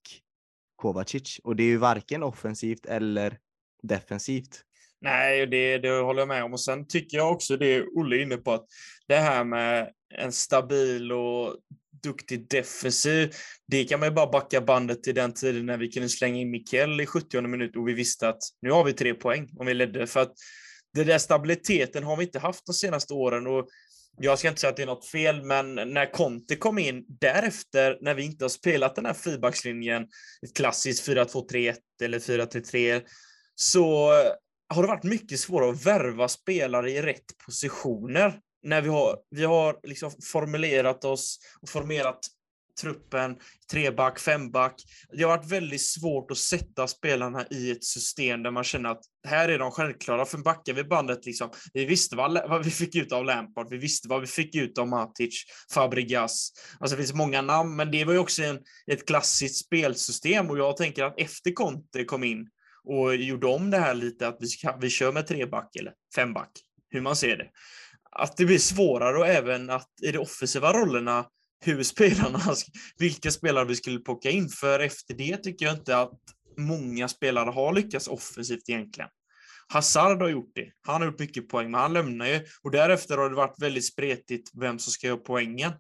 Kovacic. 0.80 1.40
Och 1.44 1.56
det 1.56 1.64
är 1.64 1.68
ju 1.68 1.78
varken 1.78 2.24
offensivt 2.24 2.86
eller 2.86 3.38
defensivt. 3.84 4.64
Nej, 5.02 5.48
det, 5.48 5.78
det 5.78 5.90
håller 5.90 6.22
jag 6.22 6.28
med 6.28 6.44
om. 6.44 6.54
Och 6.54 6.62
sen 6.62 6.88
tycker 6.88 7.18
jag 7.18 7.32
också 7.32 7.58
det 7.58 7.84
Olle 7.84 8.16
är 8.16 8.22
inne 8.22 8.38
på, 8.38 8.52
att 8.52 8.66
det 9.08 9.16
här 9.16 9.44
med 9.44 9.90
en 10.16 10.32
stabil 10.32 11.12
och 11.12 11.56
duktig 12.04 12.50
defensiv, 12.50 13.34
det 13.68 13.84
kan 13.84 14.00
man 14.00 14.10
ju 14.10 14.16
bara 14.16 14.32
backa 14.32 14.62
bandet 14.62 15.04
till 15.04 15.16
den 15.16 15.34
tiden 15.34 15.66
när 15.66 15.78
vi 15.78 15.92
kunde 15.92 16.10
slänga 16.10 16.40
in 16.40 16.52
Mikkel 16.52 17.02
i 17.02 17.06
70 17.06 17.42
minut 17.42 17.76
och 17.76 17.88
vi 17.88 17.94
visste 17.94 18.30
att 18.30 18.40
nu 18.62 18.72
har 18.72 18.84
vi 18.84 18.94
tre 18.94 19.14
poäng 19.14 19.50
om 19.58 19.66
vi 19.66 19.74
ledde. 19.74 20.08
För 20.08 20.20
att 20.20 20.34
den 20.94 21.08
där 21.08 21.18
stabiliteten 21.18 22.04
har 22.04 22.18
vi 22.18 22.24
inte 22.24 22.40
haft 22.40 22.66
de 22.66 22.74
senaste 22.74 23.14
åren 23.14 23.48
och 23.48 23.68
jag 24.18 24.40
ska 24.40 24.48
inte 24.48 24.62
säga 24.62 24.70
att 24.70 24.78
det 24.78 24.84
är 24.84 24.88
något 24.88 25.06
fel, 25.06 25.44
men 25.44 25.76
när 25.76 26.12
Conte 26.12 26.56
kom 26.56 26.78
in 26.80 27.06
därefter, 27.08 27.98
när 28.02 28.14
vi 28.14 28.24
inte 28.24 28.44
har 28.44 28.50
spelat 28.50 28.96
den 28.96 29.06
här 29.06 29.14
fyrbackslinjen, 29.14 30.04
ett 30.46 30.56
klassiskt 30.56 31.08
4-2-3-1 31.08 31.76
eller 32.04 32.20
4-3-3, 32.20 33.02
så 33.56 34.12
har 34.70 34.82
det 34.82 34.88
varit 34.88 35.04
mycket 35.04 35.40
svårare 35.40 35.72
att 35.72 35.86
värva 35.86 36.28
spelare 36.28 36.92
i 36.92 37.02
rätt 37.02 37.38
positioner. 37.46 38.40
När 38.64 38.82
vi 38.82 38.90
har, 38.90 39.18
vi 39.30 39.44
har 39.44 39.80
liksom 39.84 40.12
formulerat 40.32 41.06
oss 41.06 41.40
och 41.62 41.70
formerat 41.70 42.20
truppen, 42.82 43.36
treback, 43.72 44.20
femback. 44.20 44.76
Det 45.18 45.24
har 45.24 45.38
varit 45.38 45.52
väldigt 45.52 45.86
svårt 45.86 46.32
att 46.32 46.38
sätta 46.38 46.88
spelarna 46.88 47.46
i 47.52 47.72
ett 47.72 47.84
system 47.84 48.44
där 48.44 48.52
man 48.52 48.64
känner 48.64 48.90
att 48.90 49.02
här 49.28 49.50
är 49.50 49.60
de 49.60 49.72
självklara. 49.72 50.26
För 50.26 50.38
backar 50.38 50.74
vi 50.74 50.84
bandet, 50.84 51.26
liksom, 51.26 51.50
vi 51.74 51.86
visste 51.86 52.16
vad, 52.16 52.50
vad, 52.50 52.66
vi 52.66 52.72
fick 52.72 52.96
ut 52.96 53.12
av 53.12 53.26
Lampard, 53.26 53.68
vi 53.70 53.78
visste 53.78 54.08
vad 54.08 54.22
vi 54.22 54.28
fick 54.28 54.56
ut 54.56 54.78
av 54.78 54.88
Matic, 54.88 55.44
Fabregas. 55.74 56.52
Alltså 56.80 56.96
det 56.96 57.04
finns 57.04 57.14
många 57.14 57.42
namn, 57.42 57.76
men 57.76 57.92
det 57.92 58.06
var 58.06 58.14
ju 58.14 58.20
också 58.20 58.44
en, 58.44 58.60
ett 58.92 59.08
klassiskt 59.08 59.66
spelsystem 59.66 60.50
och 60.50 60.60
jag 60.60 60.78
tänker 60.78 61.04
att 61.04 61.20
efter 61.20 61.52
Conte 61.52 62.04
kom 62.04 62.24
in 62.24 62.50
och 62.84 63.16
gjorde 63.16 63.48
om 63.48 63.72
det 63.72 63.78
här 63.78 63.94
lite 63.94 64.28
att 64.28 64.38
vi, 64.40 64.48
ska, 64.48 64.78
vi 64.78 64.90
kör 64.90 65.12
med 65.12 65.28
treback 65.28 65.76
eller 65.76 65.94
femback, 66.16 66.52
hur 66.90 67.02
man 67.02 67.16
ser 67.16 67.38
det. 67.38 67.50
Att 68.12 68.38
det 68.38 68.46
blir 68.46 68.58
svårare 68.58 69.18
och 69.18 69.28
även 69.28 69.70
att 69.70 69.90
i 70.04 70.12
de 70.12 70.18
offensiva 70.18 70.74
rollerna 70.74 71.26
hur 71.66 71.84
spelarna, 71.84 72.42
alltså, 72.48 72.72
vilka 72.98 73.32
spelare 73.32 73.66
vi 73.66 73.76
skulle 73.76 74.00
plocka 74.00 74.30
in. 74.30 74.50
För 74.50 74.80
efter 74.80 75.14
det 75.14 75.38
tycker 75.38 75.66
jag 75.66 75.76
inte 75.76 75.98
att 75.98 76.20
många 76.58 77.08
spelare 77.08 77.50
har 77.50 77.74
lyckats 77.74 78.08
offensivt 78.08 78.70
egentligen. 78.70 79.10
Hazard 79.68 80.22
har 80.22 80.30
gjort 80.30 80.52
det. 80.56 80.72
Han 80.82 81.02
har 81.02 81.10
gjort 81.10 81.20
mycket 81.20 81.50
poäng, 81.50 81.72
men 81.72 81.82
han 81.82 81.94
lämnar 81.94 82.26
ju. 82.26 82.42
Och 82.62 82.72
därefter 82.72 83.18
har 83.18 83.30
det 83.30 83.36
varit 83.36 83.62
väldigt 83.62 83.86
spretigt 83.86 84.52
vem 84.54 84.80
som 84.80 84.92
ska 84.92 85.08
göra 85.08 85.18
poängen. 85.18 85.72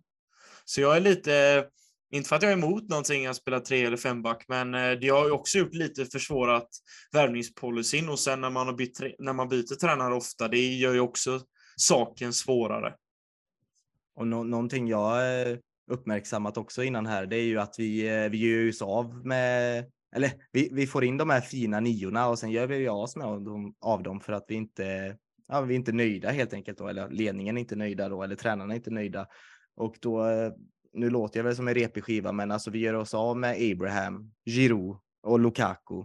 Så 0.65 0.81
jag 0.81 0.95
är 0.95 1.01
lite 1.01 1.65
inte 2.11 2.29
för 2.29 2.35
att 2.35 2.41
jag 2.41 2.51
är 2.51 2.57
emot 2.57 2.89
någonting 2.89 3.25
att 3.25 3.35
spela 3.35 3.59
tre 3.59 3.85
eller 3.85 3.97
femback, 3.97 4.45
men 4.47 4.73
eh, 4.75 4.91
det 4.91 5.09
har 5.09 5.25
ju 5.25 5.31
också 5.31 5.57
gjort 5.57 5.73
lite 5.73 6.05
försvårat 6.05 6.69
värvningspolicyn 7.11 8.09
och 8.09 8.19
sen 8.19 8.41
när 8.41 8.49
man, 8.49 8.67
har 8.67 8.73
bytt, 8.73 8.99
när 9.19 9.33
man 9.33 9.49
byter 9.49 9.75
tränare 9.75 10.13
ofta, 10.13 10.47
det 10.47 10.75
gör 10.75 10.93
ju 10.93 10.99
också 10.99 11.41
saken 11.75 12.33
svårare. 12.33 12.93
Och 14.15 14.27
no 14.27 14.43
någonting 14.43 14.87
jag 14.87 15.41
eh, 15.41 15.57
uppmärksammat 15.89 16.57
också 16.57 16.83
innan 16.83 17.05
här, 17.05 17.25
det 17.25 17.35
är 17.35 17.43
ju 17.43 17.59
att 17.59 17.75
vi, 17.79 18.07
eh, 18.07 18.29
vi 18.29 18.37
gör 18.37 18.69
oss 18.69 18.81
av 18.81 19.25
med, 19.25 19.85
eller 20.15 20.31
vi, 20.51 20.69
vi 20.71 20.87
får 20.87 21.03
in 21.03 21.17
de 21.17 21.29
här 21.29 21.41
fina 21.41 21.79
niorna 21.79 22.27
och 22.27 22.39
sen 22.39 22.51
gör 22.51 22.67
vi 22.67 22.89
oss 22.89 23.15
med 23.15 23.25
dem, 23.25 23.75
av 23.79 24.03
dem 24.03 24.19
för 24.19 24.33
att 24.33 24.45
vi 24.47 24.55
inte, 24.55 25.17
ja, 25.47 25.61
vi 25.61 25.73
är 25.73 25.77
inte 25.77 25.91
nöjda 25.91 26.29
helt 26.29 26.53
enkelt 26.53 26.77
då, 26.77 26.87
eller 26.87 27.09
ledningen 27.09 27.57
är 27.57 27.61
inte 27.61 27.75
nöjda 27.75 28.09
då, 28.09 28.23
eller 28.23 28.35
tränarna 28.35 28.73
är 28.73 28.77
inte 28.77 28.91
nöjda. 28.91 29.27
Och 29.75 29.95
då 29.99 30.25
eh, 30.25 30.51
nu 30.93 31.09
låter 31.09 31.39
jag 31.39 31.43
väl 31.43 31.55
som 31.55 31.67
en 31.67 31.73
repig 31.73 32.03
skiva, 32.03 32.31
men 32.31 32.51
alltså 32.51 32.71
vi 32.71 32.79
gör 32.79 32.93
oss 32.93 33.13
av 33.13 33.37
med 33.37 33.71
Abraham, 33.71 34.31
Giroud 34.45 34.97
och 35.23 35.39
Lukaku. 35.39 36.03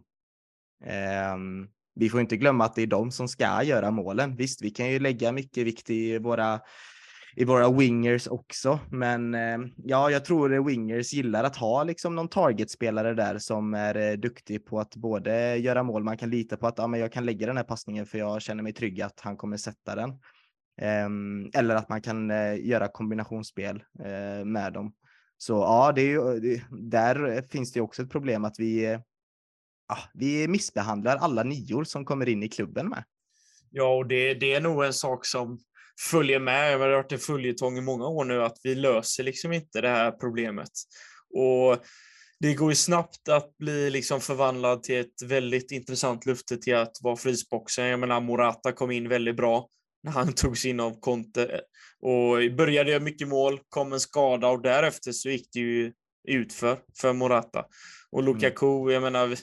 Um, 1.35 1.69
vi 1.95 2.09
får 2.09 2.21
inte 2.21 2.37
glömma 2.37 2.65
att 2.65 2.75
det 2.75 2.83
är 2.83 2.87
de 2.87 3.11
som 3.11 3.29
ska 3.29 3.63
göra 3.63 3.91
målen. 3.91 4.37
Visst, 4.37 4.63
vi 4.63 4.71
kan 4.71 4.91
ju 4.91 4.99
lägga 4.99 5.33
mycket 5.33 5.67
vikt 5.67 5.91
i 5.91 6.19
våra 6.19 6.61
i 7.37 7.45
våra 7.45 7.71
wingers 7.71 8.27
också. 8.27 8.81
Men 8.91 9.35
eh, 9.35 9.59
ja, 9.77 10.11
jag 10.11 10.25
tror 10.25 10.55
eh, 10.55 10.65
wingers 10.65 11.13
gillar 11.13 11.45
att 11.45 11.57
ha 11.57 11.85
liksom 11.85 12.15
någon 12.15 12.29
targetspelare 12.29 13.15
där 13.15 13.39
som 13.39 13.75
är 13.75 13.97
eh, 13.97 14.13
duktig 14.13 14.67
på 14.67 14.81
att 14.81 14.97
både 14.97 15.57
göra 15.57 15.83
mål. 15.83 16.05
Man 16.05 16.17
kan 16.17 16.31
lita 16.31 16.57
på 16.57 16.67
att 16.67 16.79
ja, 16.79 16.87
men 16.87 17.01
jag 17.01 17.13
kan 17.13 17.25
lägga 17.27 17.47
den 17.47 17.57
här 17.57 17.65
passningen 17.65 18.07
för 18.07 18.19
jag 18.19 18.43
känner 18.43 18.63
mig 18.63 18.73
trygg 18.73 19.03
att 19.03 19.21
han 19.21 19.37
kommer 19.37 19.57
sätta 19.57 19.95
den. 19.95 20.11
Ehm, 20.81 21.51
eller 21.55 21.75
att 21.75 21.89
man 21.89 22.03
kan 22.03 22.29
göra 22.57 22.89
kombinationsspel 22.89 23.83
med 24.45 24.73
dem. 24.73 24.95
Så 25.39 25.53
ja, 25.53 25.93
det 25.93 26.03
är 26.03 26.07
ju, 26.07 26.61
där 26.71 27.43
finns 27.51 27.73
det 27.73 27.81
också 27.81 28.03
ett 28.03 28.11
problem 28.11 28.45
att 28.45 28.59
vi, 28.59 28.99
ja, 29.89 29.99
vi 30.15 30.49
missbehandlar 30.49 31.17
alla 31.17 31.43
nior 31.43 31.85
som 31.85 32.05
kommer 32.05 32.29
in 32.29 32.43
i 32.43 32.49
klubben 32.49 32.89
med. 32.89 33.05
Ja, 33.71 33.97
och 33.97 34.07
det, 34.07 34.35
det 34.35 34.55
är 34.55 34.61
nog 34.61 34.85
en 34.85 34.93
sak 34.93 35.27
som 35.27 35.59
följer 36.01 36.39
med. 36.39 36.81
Det 36.81 36.85
har 36.85 36.97
varit 36.97 37.13
en 37.13 37.19
följetong 37.19 37.79
i 37.79 37.81
många 37.81 38.07
år 38.07 38.25
nu 38.25 38.43
att 38.43 38.59
vi 38.63 38.75
löser 38.75 39.25
liksom 39.25 39.53
inte 39.53 39.81
det 39.81 39.89
här 39.89 40.11
problemet. 40.11 40.71
Och 41.35 41.85
det 42.41 42.55
går 42.55 42.71
ju 42.71 42.77
snabbt 42.77 43.29
att 43.29 43.57
bli 43.59 43.91
liksom 43.91 44.21
förvandlad 44.21 44.83
till 44.83 45.01
ett 45.01 45.23
väldigt 45.25 45.71
intressant 45.71 46.27
lufte 46.27 46.57
till 46.57 46.77
att 46.77 46.97
vara 47.01 47.17
frysboxen. 47.17 47.87
Jag 47.87 48.01
menar, 48.01 48.21
Morata 48.21 48.73
kom 48.73 48.91
in 48.91 49.09
väldigt 49.09 49.37
bra 49.37 49.69
när 50.03 50.13
han 50.13 50.33
togs 50.37 50.65
in 50.65 50.81
av 50.81 51.01
Conte 51.01 51.61
och 52.01 52.37
började 52.57 52.91
göra 52.91 53.01
mycket 53.01 53.29
mål, 53.29 53.61
kom 53.69 53.93
en 53.93 54.01
skada 54.01 54.49
och 54.49 54.63
därefter 54.63 55.13
så 55.13 55.29
gick 55.29 55.49
det 55.53 55.61
ju 55.61 55.93
utför 56.29 56.79
för 57.01 57.13
Morata. 57.13 57.65
Och 58.11 58.21
mm. 58.21 58.35
Lukaku, 58.35 58.67
mm. 58.67 58.93
jag 58.93 59.03
menar, 59.03 59.37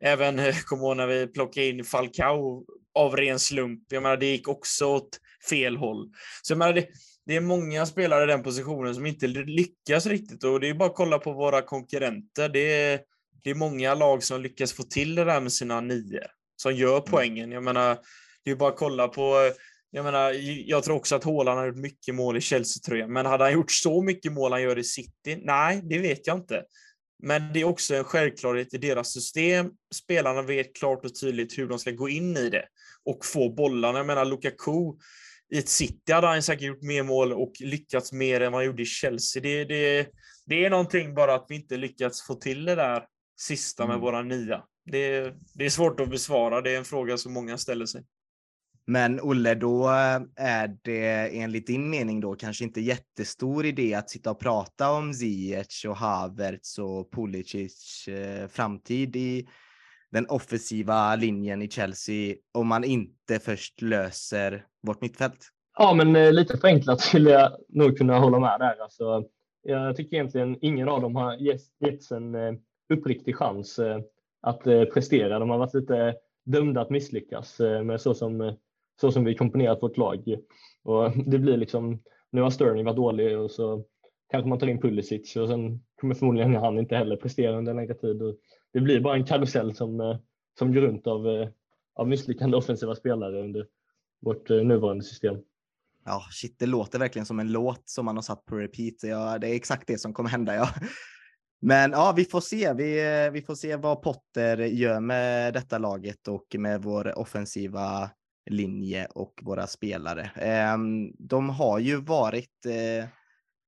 även 0.00 0.52
kom 0.66 0.78
ihåg 0.78 0.96
när 0.96 1.06
vi 1.06 1.26
plockade 1.26 1.66
in 1.66 1.84
Falcao 1.84 2.64
av 2.94 3.16
ren 3.16 3.38
slump. 3.38 3.82
Jag 3.88 4.02
menar, 4.02 4.16
det 4.16 4.26
gick 4.26 4.48
också 4.48 4.86
åt 4.86 5.18
fel 5.48 5.76
håll. 5.76 6.10
Så 6.42 6.52
jag 6.52 6.58
menar, 6.58 6.72
det, 6.72 6.86
det 7.26 7.36
är 7.36 7.40
många 7.40 7.86
spelare 7.86 8.24
i 8.24 8.26
den 8.26 8.42
positionen 8.42 8.94
som 8.94 9.06
inte 9.06 9.26
lyckas 9.26 10.06
riktigt 10.06 10.44
och 10.44 10.60
det 10.60 10.68
är 10.68 10.74
bara 10.74 10.88
att 10.88 10.96
kolla 10.96 11.18
på 11.18 11.32
våra 11.32 11.62
konkurrenter. 11.62 12.48
Det 12.48 12.82
är, 12.82 13.00
det 13.42 13.50
är 13.50 13.54
många 13.54 13.94
lag 13.94 14.22
som 14.22 14.42
lyckas 14.42 14.72
få 14.72 14.82
till 14.82 15.14
det 15.14 15.24
där 15.24 15.40
med 15.40 15.52
sina 15.52 15.80
nior, 15.80 16.26
som 16.56 16.74
gör 16.74 16.96
mm. 16.96 17.04
poängen. 17.10 17.52
Jag 17.52 17.62
menar, 17.62 17.98
det 18.44 18.50
är 18.50 18.56
bara 18.56 18.70
att 18.70 18.78
kolla 18.78 19.08
på 19.08 19.52
jag 19.90 20.04
menar, 20.04 20.32
jag 20.66 20.84
tror 20.84 20.96
också 20.96 21.16
att 21.16 21.24
Haaland 21.24 21.58
har 21.58 21.66
gjort 21.66 21.76
mycket 21.76 22.14
mål 22.14 22.36
i 22.36 22.40
Chelsea-tröjan, 22.40 23.12
men 23.12 23.26
hade 23.26 23.44
han 23.44 23.52
gjort 23.52 23.70
så 23.70 24.02
mycket 24.02 24.32
mål 24.32 24.52
han 24.52 24.62
gör 24.62 24.78
i 24.78 24.84
City? 24.84 25.38
Nej, 25.42 25.80
det 25.84 25.98
vet 25.98 26.26
jag 26.26 26.36
inte. 26.36 26.64
Men 27.22 27.52
det 27.52 27.60
är 27.60 27.64
också 27.64 27.94
en 27.94 28.04
självklarhet 28.04 28.74
i 28.74 28.78
deras 28.78 29.12
system. 29.12 29.70
Spelarna 29.94 30.42
vet 30.42 30.76
klart 30.76 31.04
och 31.04 31.20
tydligt 31.20 31.58
hur 31.58 31.68
de 31.68 31.78
ska 31.78 31.90
gå 31.90 32.08
in 32.08 32.36
i 32.36 32.50
det 32.50 32.64
och 33.04 33.24
få 33.24 33.50
bollarna. 33.54 33.98
Jag 33.98 34.06
menar, 34.06 34.24
Lukaku 34.24 34.92
i 35.50 35.58
ett 35.58 35.68
City 35.68 36.12
hade 36.12 36.26
han 36.26 36.42
säkert 36.42 36.66
gjort 36.66 36.82
mer 36.82 37.02
mål 37.02 37.32
och 37.32 37.52
lyckats 37.60 38.12
mer 38.12 38.40
än 38.40 38.52
vad 38.52 38.58
han 38.58 38.66
gjorde 38.66 38.82
i 38.82 38.86
Chelsea. 38.86 39.42
Det, 39.42 39.64
det, 39.64 40.08
det 40.46 40.64
är 40.64 40.70
någonting 40.70 41.14
bara 41.14 41.34
att 41.34 41.46
vi 41.48 41.54
inte 41.54 41.76
lyckats 41.76 42.22
få 42.22 42.34
till 42.34 42.64
det 42.64 42.74
där 42.74 43.04
sista 43.40 43.86
med 43.86 43.94
mm. 43.94 44.00
våra 44.00 44.22
nia. 44.22 44.62
Det, 44.84 45.34
det 45.54 45.64
är 45.64 45.70
svårt 45.70 46.00
att 46.00 46.10
besvara. 46.10 46.60
Det 46.60 46.70
är 46.70 46.78
en 46.78 46.84
fråga 46.84 47.16
som 47.16 47.32
många 47.32 47.58
ställer 47.58 47.86
sig. 47.86 48.04
Men 48.86 49.20
Olle, 49.20 49.54
då 49.54 49.88
är 50.36 50.76
det 50.82 51.38
enligt 51.38 51.66
din 51.66 51.90
mening 51.90 52.20
då 52.20 52.34
kanske 52.34 52.64
inte 52.64 52.80
jättestor 52.80 53.66
idé 53.66 53.94
att 53.94 54.10
sitta 54.10 54.30
och 54.30 54.40
prata 54.40 54.90
om 54.90 55.14
Ziyech 55.14 55.84
och 55.88 55.96
Havertz 55.96 56.78
och 56.78 57.12
Pulisic 57.12 58.08
eh, 58.08 58.48
framtid 58.48 59.16
i 59.16 59.48
den 60.12 60.26
offensiva 60.28 61.16
linjen 61.16 61.62
i 61.62 61.68
Chelsea 61.68 62.34
om 62.54 62.68
man 62.68 62.84
inte 62.84 63.38
först 63.38 63.82
löser 63.82 64.66
vårt 64.82 65.00
mittfält? 65.00 65.48
Ja, 65.78 65.94
men 65.94 66.16
eh, 66.16 66.32
lite 66.32 66.58
förenklat 66.58 67.00
skulle 67.00 67.30
jag 67.30 67.52
nog 67.68 67.98
kunna 67.98 68.18
hålla 68.18 68.38
med 68.38 68.60
där. 68.60 68.82
Alltså, 68.82 69.24
jag 69.62 69.96
tycker 69.96 70.16
egentligen 70.16 70.56
ingen 70.60 70.88
av 70.88 71.00
dem 71.00 71.16
har 71.16 71.36
getts 71.80 72.12
en 72.12 72.34
eh, 72.34 72.52
uppriktig 72.94 73.36
chans 73.36 73.78
eh, 73.78 73.98
att 74.42 74.66
eh, 74.66 74.84
prestera. 74.84 75.38
De 75.38 75.50
har 75.50 75.58
varit 75.58 75.74
lite 75.74 76.14
dömda 76.44 76.80
att 76.80 76.90
misslyckas 76.90 77.60
eh, 77.60 77.82
med 77.82 78.00
så 78.00 78.14
som 78.14 78.56
så 79.00 79.12
som 79.12 79.24
vi 79.24 79.34
komponerat 79.34 79.82
vårt 79.82 79.96
lag. 79.96 80.36
Och 80.84 81.10
det 81.26 81.38
blir 81.38 81.56
liksom, 81.56 82.02
nu 82.30 82.40
har 82.40 82.50
Sterling 82.50 82.84
varit 82.84 82.96
dålig 82.96 83.38
och 83.38 83.50
så 83.50 83.84
kanske 84.30 84.48
man 84.48 84.58
tar 84.58 84.66
in 84.66 84.80
Pulisic 84.80 85.36
och 85.36 85.48
sen 85.48 85.84
kommer 86.00 86.14
förmodligen 86.14 86.54
han 86.54 86.78
inte 86.78 86.96
heller 86.96 87.16
prestera 87.16 87.58
under 87.58 87.74
längre 87.74 87.94
tid. 87.94 88.22
Och 88.22 88.36
det 88.72 88.80
blir 88.80 89.00
bara 89.00 89.16
en 89.16 89.24
karusell 89.24 89.74
som, 89.74 90.00
eh, 90.00 90.16
som 90.58 90.74
går 90.74 90.80
runt 90.80 91.06
av, 91.06 91.28
eh, 91.28 91.48
av 91.94 92.08
misslyckande 92.08 92.56
offensiva 92.56 92.94
spelare 92.94 93.40
under 93.40 93.66
vårt 94.20 94.50
eh, 94.50 94.56
nuvarande 94.56 95.04
system. 95.04 95.36
Ja, 96.04 96.22
shit, 96.30 96.58
det 96.58 96.66
låter 96.66 96.98
verkligen 96.98 97.26
som 97.26 97.40
en 97.40 97.52
låt 97.52 97.88
som 97.88 98.04
man 98.04 98.16
har 98.16 98.22
satt 98.22 98.44
på 98.44 98.56
repeat. 98.56 98.94
Ja, 99.02 99.38
det 99.38 99.48
är 99.48 99.54
exakt 99.54 99.86
det 99.86 99.98
som 99.98 100.12
kommer 100.12 100.30
hända. 100.30 100.54
Ja. 100.54 100.68
Men 101.60 101.90
ja, 101.90 102.12
vi 102.16 102.24
får 102.24 102.40
se. 102.40 102.72
Vi, 102.72 103.30
vi 103.32 103.42
får 103.42 103.54
se 103.54 103.76
vad 103.76 104.02
Potter 104.02 104.58
gör 104.58 105.00
med 105.00 105.54
detta 105.54 105.78
laget 105.78 106.28
och 106.28 106.56
med 106.58 106.82
vår 106.82 107.18
offensiva 107.18 108.10
linje 108.50 109.06
och 109.06 109.40
våra 109.42 109.66
spelare. 109.66 110.30
Ehm, 110.36 111.12
de 111.18 111.48
har 111.48 111.78
ju 111.78 111.96
varit 111.96 112.66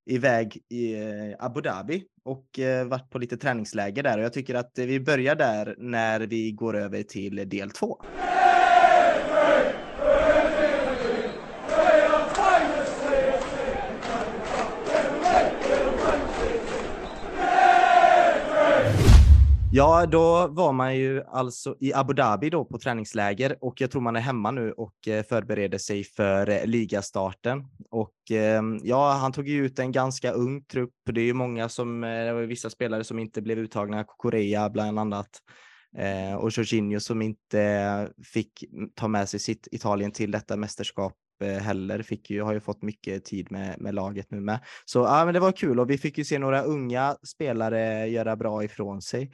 iväg 0.06 0.58
i 0.68 0.94
eh, 0.94 1.36
Abu 1.38 1.60
Dhabi 1.60 2.04
och 2.24 2.58
eh, 2.58 2.86
varit 2.86 3.10
på 3.10 3.18
lite 3.18 3.36
träningsläger 3.36 4.02
där 4.02 4.18
och 4.18 4.24
jag 4.24 4.32
tycker 4.32 4.54
att 4.54 4.72
vi 4.76 5.00
börjar 5.00 5.34
där 5.34 5.74
när 5.78 6.20
vi 6.20 6.52
går 6.52 6.76
över 6.76 7.02
till 7.02 7.48
del 7.48 7.70
två. 7.70 7.98
Ja, 19.72 20.06
då 20.06 20.46
var 20.46 20.72
man 20.72 20.96
ju 20.96 21.22
alltså 21.24 21.76
i 21.80 21.94
Abu 21.94 22.14
Dhabi 22.14 22.50
då 22.50 22.64
på 22.64 22.78
träningsläger 22.78 23.56
och 23.60 23.80
jag 23.80 23.90
tror 23.90 24.02
man 24.02 24.16
är 24.16 24.20
hemma 24.20 24.50
nu 24.50 24.72
och 24.72 25.08
eh, 25.08 25.24
förbereder 25.24 25.78
sig 25.78 26.04
för 26.04 26.48
eh, 26.48 26.66
ligastarten. 26.66 27.64
Och 27.90 28.14
ehm, 28.30 28.80
ja, 28.82 29.12
han 29.12 29.32
tog 29.32 29.48
ju 29.48 29.64
ut 29.64 29.78
en 29.78 29.92
ganska 29.92 30.32
ung 30.32 30.64
trupp. 30.64 30.94
Det 31.04 31.20
är 31.20 31.24
ju 31.24 31.34
många 31.34 31.68
som, 31.68 32.04
eh, 32.04 32.24
det 32.24 32.32
var 32.32 32.42
vissa 32.42 32.70
spelare 32.70 33.04
som 33.04 33.18
inte 33.18 33.42
blev 33.42 33.58
uttagna, 33.58 34.04
Korea 34.04 34.70
bland 34.70 34.98
annat 34.98 35.30
och 36.38 36.50
Jorginho 36.50 37.00
som 37.00 37.22
inte 37.22 38.08
fick 38.24 38.64
ta 38.94 39.08
med 39.08 39.28
sig 39.28 39.40
sitt 39.40 39.68
Italien 39.72 40.12
till 40.12 40.30
detta 40.30 40.56
mästerskap 40.56 41.14
heller 41.60 42.02
fick 42.02 42.30
ju, 42.30 42.42
har 42.42 42.52
ju 42.52 42.60
fått 42.60 42.82
mycket 42.82 43.24
tid 43.24 43.52
med, 43.52 43.80
med 43.80 43.94
laget 43.94 44.30
nu 44.30 44.40
med. 44.40 44.58
Så 44.84 44.98
ja, 44.98 45.24
men 45.24 45.34
det 45.34 45.40
var 45.40 45.52
kul 45.52 45.80
och 45.80 45.90
vi 45.90 45.98
fick 45.98 46.18
ju 46.18 46.24
se 46.24 46.38
några 46.38 46.62
unga 46.62 47.16
spelare 47.26 48.06
göra 48.06 48.36
bra 48.36 48.64
ifrån 48.64 49.02
sig. 49.02 49.30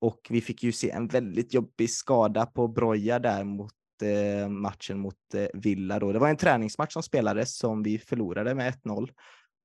Och 0.00 0.26
vi 0.30 0.40
fick 0.40 0.62
ju 0.62 0.72
se 0.72 0.90
en 0.90 1.06
väldigt 1.06 1.54
jobbig 1.54 1.90
skada 1.90 2.46
på 2.46 2.68
Broja 2.68 3.18
där 3.18 3.44
mot 3.44 3.72
eh, 4.02 4.48
matchen 4.48 4.98
mot 4.98 5.34
eh, 5.34 5.46
Villa. 5.54 5.98
Då. 5.98 6.12
Det 6.12 6.18
var 6.18 6.28
en 6.28 6.36
träningsmatch 6.36 6.92
som 6.92 7.02
spelades 7.02 7.58
som 7.58 7.82
vi 7.82 7.98
förlorade 7.98 8.54
med 8.54 8.74
1-0. 8.84 9.08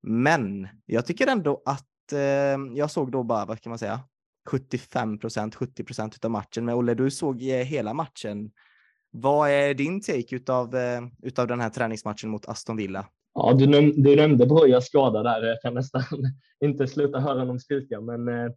Men 0.04 0.68
jag 0.86 1.06
tycker 1.06 1.28
ändå 1.28 1.62
att 1.66 2.14
eh, 2.14 2.76
jag 2.76 2.92
såg 2.92 3.12
då 3.12 3.24
bara, 3.24 3.46
vad 3.46 3.62
kan 3.62 3.70
man 3.70 3.80
säga, 3.80 4.00
75 4.50 5.20
procent, 5.20 5.56
70 5.56 5.84
procent 5.84 6.26
av 6.26 6.32
matchen. 6.32 6.66
Men 6.66 6.76
Olle, 6.76 6.94
du 6.94 7.12
såg 7.12 7.42
eh, 7.42 7.56
hela 7.56 7.94
matchen. 7.94 8.52
Vad 9.12 9.50
är 9.50 9.74
din 9.74 10.02
take 10.02 10.36
utav, 10.36 10.76
eh, 10.76 11.02
utav 11.24 11.48
den 11.48 11.60
här 11.60 11.70
träningsmatchen 11.70 12.30
mot 12.30 12.48
Aston 12.48 12.78
Villa? 12.78 13.06
Ja, 13.34 13.54
du, 13.54 13.92
du 13.92 14.16
nämnde 14.16 14.46
Brojas 14.46 14.86
skada 14.86 15.24
där. 15.24 15.44
Jag 15.44 15.62
kan 15.62 15.74
nästan 15.74 16.04
inte 16.64 16.88
sluta 16.88 17.20
höra 17.20 17.40
honom 17.40 17.60
skrika, 17.60 18.02
men 18.02 18.28
eh, 18.28 18.52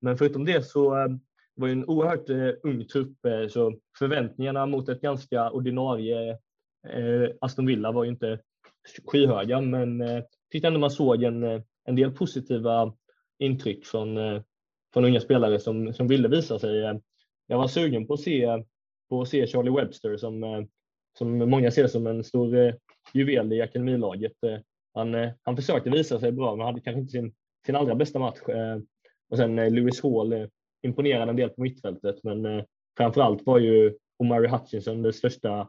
men 0.00 0.18
förutom 0.18 0.44
det 0.44 0.62
så 0.62 0.98
eh, 0.98 1.08
var 1.56 1.68
det 1.68 1.72
en 1.72 1.84
oerhört 1.88 2.30
eh, 2.30 2.50
ung 2.62 2.84
trupp, 2.84 3.24
eh, 3.24 3.48
så 3.48 3.74
förväntningarna 3.98 4.66
mot 4.66 4.88
ett 4.88 5.00
ganska 5.00 5.50
ordinarie 5.50 6.30
eh, 6.88 7.30
Aston 7.40 7.66
Villa 7.66 7.92
var 7.92 8.04
ju 8.04 8.10
inte 8.10 8.38
skyhöga, 9.06 9.60
men 9.60 10.00
jag 10.00 10.24
tyckte 10.52 10.68
ändå 10.68 10.80
man 10.80 10.90
såg 10.90 11.22
en, 11.22 11.42
en 11.84 11.96
del 11.96 12.10
positiva 12.10 12.94
intryck 13.38 13.86
från, 13.86 14.16
från 14.92 15.04
unga 15.04 15.20
spelare 15.20 15.58
som, 15.58 15.92
som 15.92 16.08
ville 16.08 16.28
visa 16.28 16.58
sig. 16.58 17.00
Jag 17.46 17.58
var 17.58 17.68
sugen 17.68 18.06
på 18.06 18.14
att 18.14 18.20
se, 18.20 18.64
på 19.08 19.22
att 19.22 19.28
se 19.28 19.46
Charlie 19.46 19.70
Webster 19.70 20.16
som, 20.16 20.66
som 21.18 21.38
många 21.38 21.70
ser 21.70 21.86
som 21.86 22.06
en 22.06 22.24
stor 22.24 22.74
juvel 23.14 23.52
i 23.52 23.62
akademilaget. 23.62 24.32
Han, 24.94 25.14
han 25.42 25.56
försökte 25.56 25.90
visa 25.90 26.20
sig 26.20 26.32
bra, 26.32 26.56
men 26.56 26.66
hade 26.66 26.80
kanske 26.80 27.00
inte 27.00 27.12
sin, 27.12 27.34
sin 27.66 27.76
allra 27.76 27.94
bästa 27.94 28.18
match. 28.18 28.38
Och 29.30 29.36
sen 29.36 29.58
eh, 29.58 29.70
Lewis 29.70 30.02
Hall 30.02 30.32
eh, 30.32 30.46
imponerade 30.82 31.30
en 31.30 31.36
del 31.36 31.48
på 31.48 31.62
mittfältet, 31.62 32.16
men 32.22 32.46
eh, 32.46 32.64
framför 32.96 33.20
allt 33.20 33.46
var 33.46 33.58
ju 33.58 33.94
Omari 34.18 34.48
Hutchinson 34.48 35.02
det 35.02 35.12
största 35.12 35.68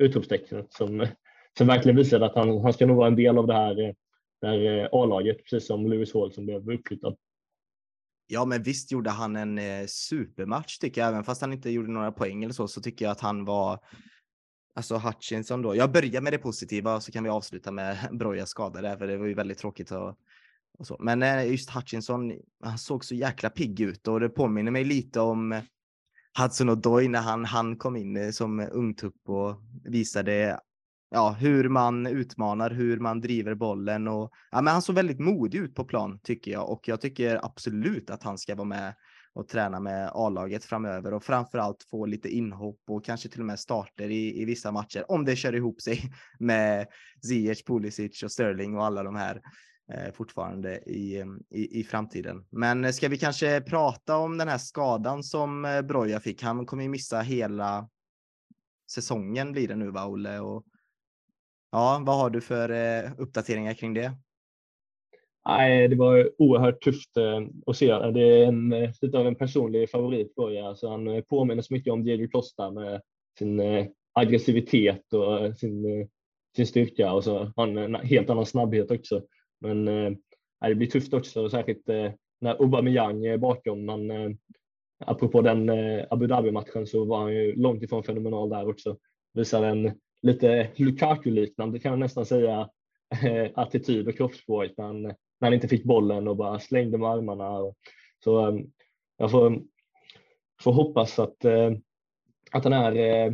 utropstecknet 0.00 0.72
som, 0.72 1.06
som 1.58 1.66
verkligen 1.66 1.96
visade 1.96 2.26
att 2.26 2.34
han, 2.34 2.60
han 2.60 2.72
ska 2.72 2.86
nog 2.86 2.96
vara 2.96 3.08
en 3.08 3.16
del 3.16 3.38
av 3.38 3.46
det 3.46 3.54
här, 3.54 3.88
eh, 3.88 3.94
det 4.40 4.46
här 4.46 4.78
eh, 4.78 4.88
A-laget, 4.92 5.36
precis 5.44 5.66
som 5.66 5.90
Lewis 5.90 6.14
Hall 6.14 6.32
som 6.32 6.46
blev 6.46 6.70
uppflyttad. 6.70 7.16
Ja, 8.26 8.44
men 8.44 8.62
visst 8.62 8.92
gjorde 8.92 9.10
han 9.10 9.36
en 9.36 9.58
eh, 9.58 9.86
supermatch 9.86 10.78
tycker 10.78 11.00
jag, 11.00 11.08
även 11.08 11.24
fast 11.24 11.40
han 11.40 11.52
inte 11.52 11.70
gjorde 11.70 11.90
några 11.90 12.12
poäng 12.12 12.44
eller 12.44 12.54
så, 12.54 12.68
så 12.68 12.80
tycker 12.80 13.04
jag 13.04 13.12
att 13.12 13.20
han 13.20 13.44
var 13.44 13.78
alltså 14.74 14.96
Hutchinson 14.96 15.62
då. 15.62 15.76
Jag 15.76 15.92
börjar 15.92 16.20
med 16.20 16.32
det 16.32 16.38
positiva 16.38 17.00
så 17.00 17.12
kan 17.12 17.24
vi 17.24 17.30
avsluta 17.30 17.70
med 17.70 18.08
Brojas 18.12 18.48
skada 18.48 18.82
där, 18.82 18.96
för 18.96 19.06
det 19.06 19.16
var 19.16 19.26
ju 19.26 19.34
väldigt 19.34 19.58
tråkigt 19.58 19.92
att. 19.92 20.18
Men 20.98 21.22
eh, 21.22 21.50
just 21.50 21.70
Hutchinson, 21.70 22.32
han 22.64 22.78
såg 22.78 23.04
så 23.04 23.14
jäkla 23.14 23.50
pigg 23.50 23.80
ut 23.80 24.08
och 24.08 24.20
det 24.20 24.28
påminner 24.28 24.70
mig 24.70 24.84
lite 24.84 25.20
om 25.20 25.52
eh, 25.52 25.62
Hudson-Odoy 26.38 27.08
när 27.08 27.20
han, 27.20 27.44
han 27.44 27.76
kom 27.76 27.96
in 27.96 28.16
eh, 28.16 28.30
som 28.30 28.68
ungtupp 28.72 29.28
och 29.28 29.62
visade 29.84 30.60
ja, 31.10 31.36
hur 31.40 31.68
man 31.68 32.06
utmanar, 32.06 32.70
hur 32.70 32.98
man 32.98 33.20
driver 33.20 33.54
bollen 33.54 34.08
och 34.08 34.30
ja, 34.50 34.62
men 34.62 34.72
han 34.72 34.82
såg 34.82 34.94
väldigt 34.94 35.20
modig 35.20 35.58
ut 35.58 35.74
på 35.74 35.84
plan 35.84 36.20
tycker 36.22 36.50
jag. 36.50 36.70
Och 36.70 36.88
jag 36.88 37.00
tycker 37.00 37.44
absolut 37.44 38.10
att 38.10 38.22
han 38.22 38.38
ska 38.38 38.54
vara 38.54 38.68
med 38.68 38.94
och 39.32 39.48
träna 39.48 39.80
med 39.80 40.10
A-laget 40.14 40.64
framöver 40.64 41.14
och 41.14 41.24
framförallt 41.24 41.86
få 41.90 42.06
lite 42.06 42.28
inhopp 42.28 42.80
och 42.88 43.04
kanske 43.04 43.28
till 43.28 43.40
och 43.40 43.46
med 43.46 43.60
starter 43.60 44.10
i, 44.10 44.42
i 44.42 44.44
vissa 44.44 44.72
matcher 44.72 45.04
om 45.08 45.24
det 45.24 45.36
kör 45.36 45.54
ihop 45.54 45.80
sig 45.80 46.12
med 46.38 46.86
Ziyech, 47.28 47.64
Pulisic 47.66 48.22
och 48.22 48.32
Sterling 48.32 48.76
och 48.76 48.84
alla 48.84 49.02
de 49.02 49.16
här. 49.16 49.36
eh, 49.36 49.42
Eh, 49.92 50.12
fortfarande 50.12 50.78
i, 50.86 51.20
mm, 51.20 51.42
i, 51.50 51.80
i 51.80 51.84
framtiden. 51.84 52.44
Men 52.50 52.84
eh, 52.84 52.90
ska 52.90 53.08
vi 53.08 53.18
kanske 53.18 53.60
prata 53.60 54.16
om 54.16 54.38
den 54.38 54.48
här 54.48 54.58
skadan 54.58 55.22
som 55.22 55.64
eh, 55.64 55.82
Broja 55.82 56.20
fick? 56.20 56.42
Han 56.42 56.66
kommer 56.66 56.82
ju 56.82 56.88
missa 56.88 57.20
hela 57.20 57.88
säsongen 58.90 59.52
blir 59.52 59.68
det 59.68 59.76
nu 59.76 59.90
va, 59.90 60.06
Olle? 60.06 60.40
Och, 60.40 60.64
ja, 61.72 62.02
vad 62.06 62.16
har 62.16 62.30
du 62.30 62.40
för 62.40 62.70
uppdateringar 63.18 63.74
kring 63.74 63.94
det? 63.94 64.12
Nej, 65.48 65.88
det 65.88 65.96
var 65.96 66.30
oerhört 66.38 66.82
tufft 66.82 67.10
att 67.66 67.76
se. 67.76 67.86
Det 67.86 68.20
är 68.20 68.46
en, 68.46 68.70
lite 69.02 69.18
av 69.18 69.26
en 69.26 69.34
personlig 69.34 69.90
favorit 69.90 70.34
Broja. 70.34 70.66
Alltså 70.66 70.88
han 70.88 71.22
påminner 71.28 71.62
så 71.62 71.74
mycket 71.74 71.92
om 71.92 72.04
Diego 72.04 72.28
Costa 72.30 72.70
med 72.70 73.02
sin 73.38 73.60
aggressivitet 74.12 75.12
och 75.12 75.58
sin, 75.58 76.08
sin 76.56 76.66
styrka 76.66 77.12
och 77.12 77.24
så 77.24 77.38
har 77.38 77.66
han 77.66 77.78
en 77.78 77.94
helt 77.94 78.30
annan 78.30 78.46
snabbhet 78.46 78.90
också. 78.90 79.22
Men 79.60 79.88
eh, 79.88 80.12
det 80.60 80.74
blir 80.74 80.86
tufft 80.86 81.14
också, 81.14 81.50
särskilt 81.50 81.88
eh, 81.88 82.12
när 82.40 82.62
Aubameyang 82.62 83.24
är 83.24 83.38
bakom. 83.38 83.84
Men 83.84 84.10
eh, 84.10 84.30
apropå 84.98 85.40
den 85.40 85.68
eh, 85.68 86.06
Abu 86.10 86.26
Dhabi-matchen 86.26 86.86
så 86.86 87.04
var 87.04 87.18
han 87.18 87.34
ju 87.34 87.56
långt 87.56 87.82
ifrån 87.82 88.04
fenomenal 88.04 88.48
där 88.48 88.68
också. 88.68 88.96
Visar 89.34 89.64
en 89.64 89.92
lite 90.22 90.68
Lukaku-liknande 90.76 91.78
kan 91.78 91.92
man 91.92 92.00
nästan 92.00 92.26
säga 92.26 92.68
eh, 93.24 93.50
attityd 93.54 94.08
och 94.08 94.16
kroppsspråk 94.16 94.70
när 94.76 94.84
han, 94.84 95.02
när 95.02 95.14
han 95.40 95.54
inte 95.54 95.68
fick 95.68 95.84
bollen 95.84 96.28
och 96.28 96.36
bara 96.36 96.60
slängde 96.60 96.98
med 96.98 97.08
armarna. 97.08 97.74
Så 98.24 98.48
eh, 98.48 98.58
jag 99.16 99.30
får, 99.30 99.62
får 100.62 100.72
hoppas 100.72 101.18
att, 101.18 101.44
eh, 101.44 101.72
att 102.52 102.62
den 102.62 102.72
här 102.72 102.96
eh, 102.96 103.32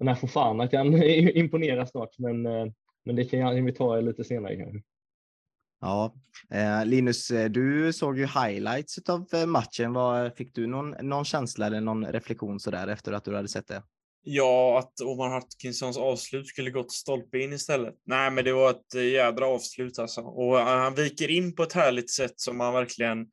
den 0.00 0.08
här 0.08 0.14
Fofana 0.14 0.68
kan 0.68 1.02
imponera 1.02 1.86
snart, 1.86 2.18
men, 2.18 2.46
eh, 2.46 2.66
men 3.04 3.16
det 3.16 3.24
kan 3.24 3.64
vi 3.64 3.72
ta 3.72 4.00
lite 4.00 4.24
senare 4.24 4.56
kanske. 4.56 4.82
Ja, 5.80 6.14
eh, 6.50 6.86
Linus, 6.86 7.30
eh, 7.30 7.50
du 7.50 7.92
såg 7.92 8.18
ju 8.18 8.26
highlights 8.26 8.98
av 9.08 9.26
eh, 9.32 9.46
matchen. 9.46 9.92
Vad, 9.92 10.36
fick 10.36 10.54
du 10.54 10.66
någon, 10.66 10.90
någon 10.90 11.24
känsla 11.24 11.66
eller 11.66 11.80
någon 11.80 12.06
reflektion 12.06 12.60
så 12.60 12.70
där 12.70 12.88
efter 12.88 13.12
att 13.12 13.24
du 13.24 13.36
hade 13.36 13.48
sett 13.48 13.68
det? 13.68 13.82
Ja, 14.22 14.78
att 14.78 15.00
Omar 15.00 15.34
Hutkinsons 15.34 15.96
avslut 15.96 16.46
skulle 16.46 16.70
gått 16.70 16.92
stolpe 16.92 17.38
in 17.38 17.52
istället. 17.52 17.94
Nej, 18.06 18.30
men 18.30 18.44
det 18.44 18.52
var 18.52 18.70
ett 18.70 18.94
eh, 18.94 19.02
jädra 19.02 19.46
avslut 19.46 19.98
alltså. 19.98 20.20
Och 20.20 20.56
han 20.56 20.94
viker 20.94 21.30
in 21.30 21.54
på 21.54 21.62
ett 21.62 21.72
härligt 21.72 22.10
sätt 22.10 22.40
som 22.40 22.60
han 22.60 22.74
verkligen 22.74 23.26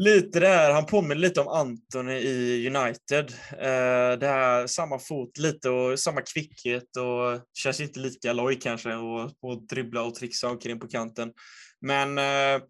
Lite 0.00 0.40
där, 0.40 0.72
han 0.72 0.86
påminner 0.86 1.14
lite 1.14 1.40
om 1.40 1.48
Anthony 1.48 2.12
i 2.12 2.66
United. 2.66 3.32
Eh, 3.52 4.18
det 4.18 4.26
här 4.26 4.66
samma 4.66 4.98
fot 4.98 5.38
lite 5.38 5.70
och 5.70 5.98
samma 5.98 6.20
kvickhet 6.20 6.96
och 6.96 7.40
känns 7.54 7.80
inte 7.80 8.00
lika 8.00 8.32
loj 8.32 8.58
kanske 8.60 8.94
och, 8.94 9.30
och 9.40 9.66
dribbla 9.66 10.02
och 10.02 10.14
trixa 10.14 10.48
omkring 10.48 10.80
på 10.80 10.88
kanten. 10.88 11.32
Men, 11.80 12.18
eh, 12.18 12.62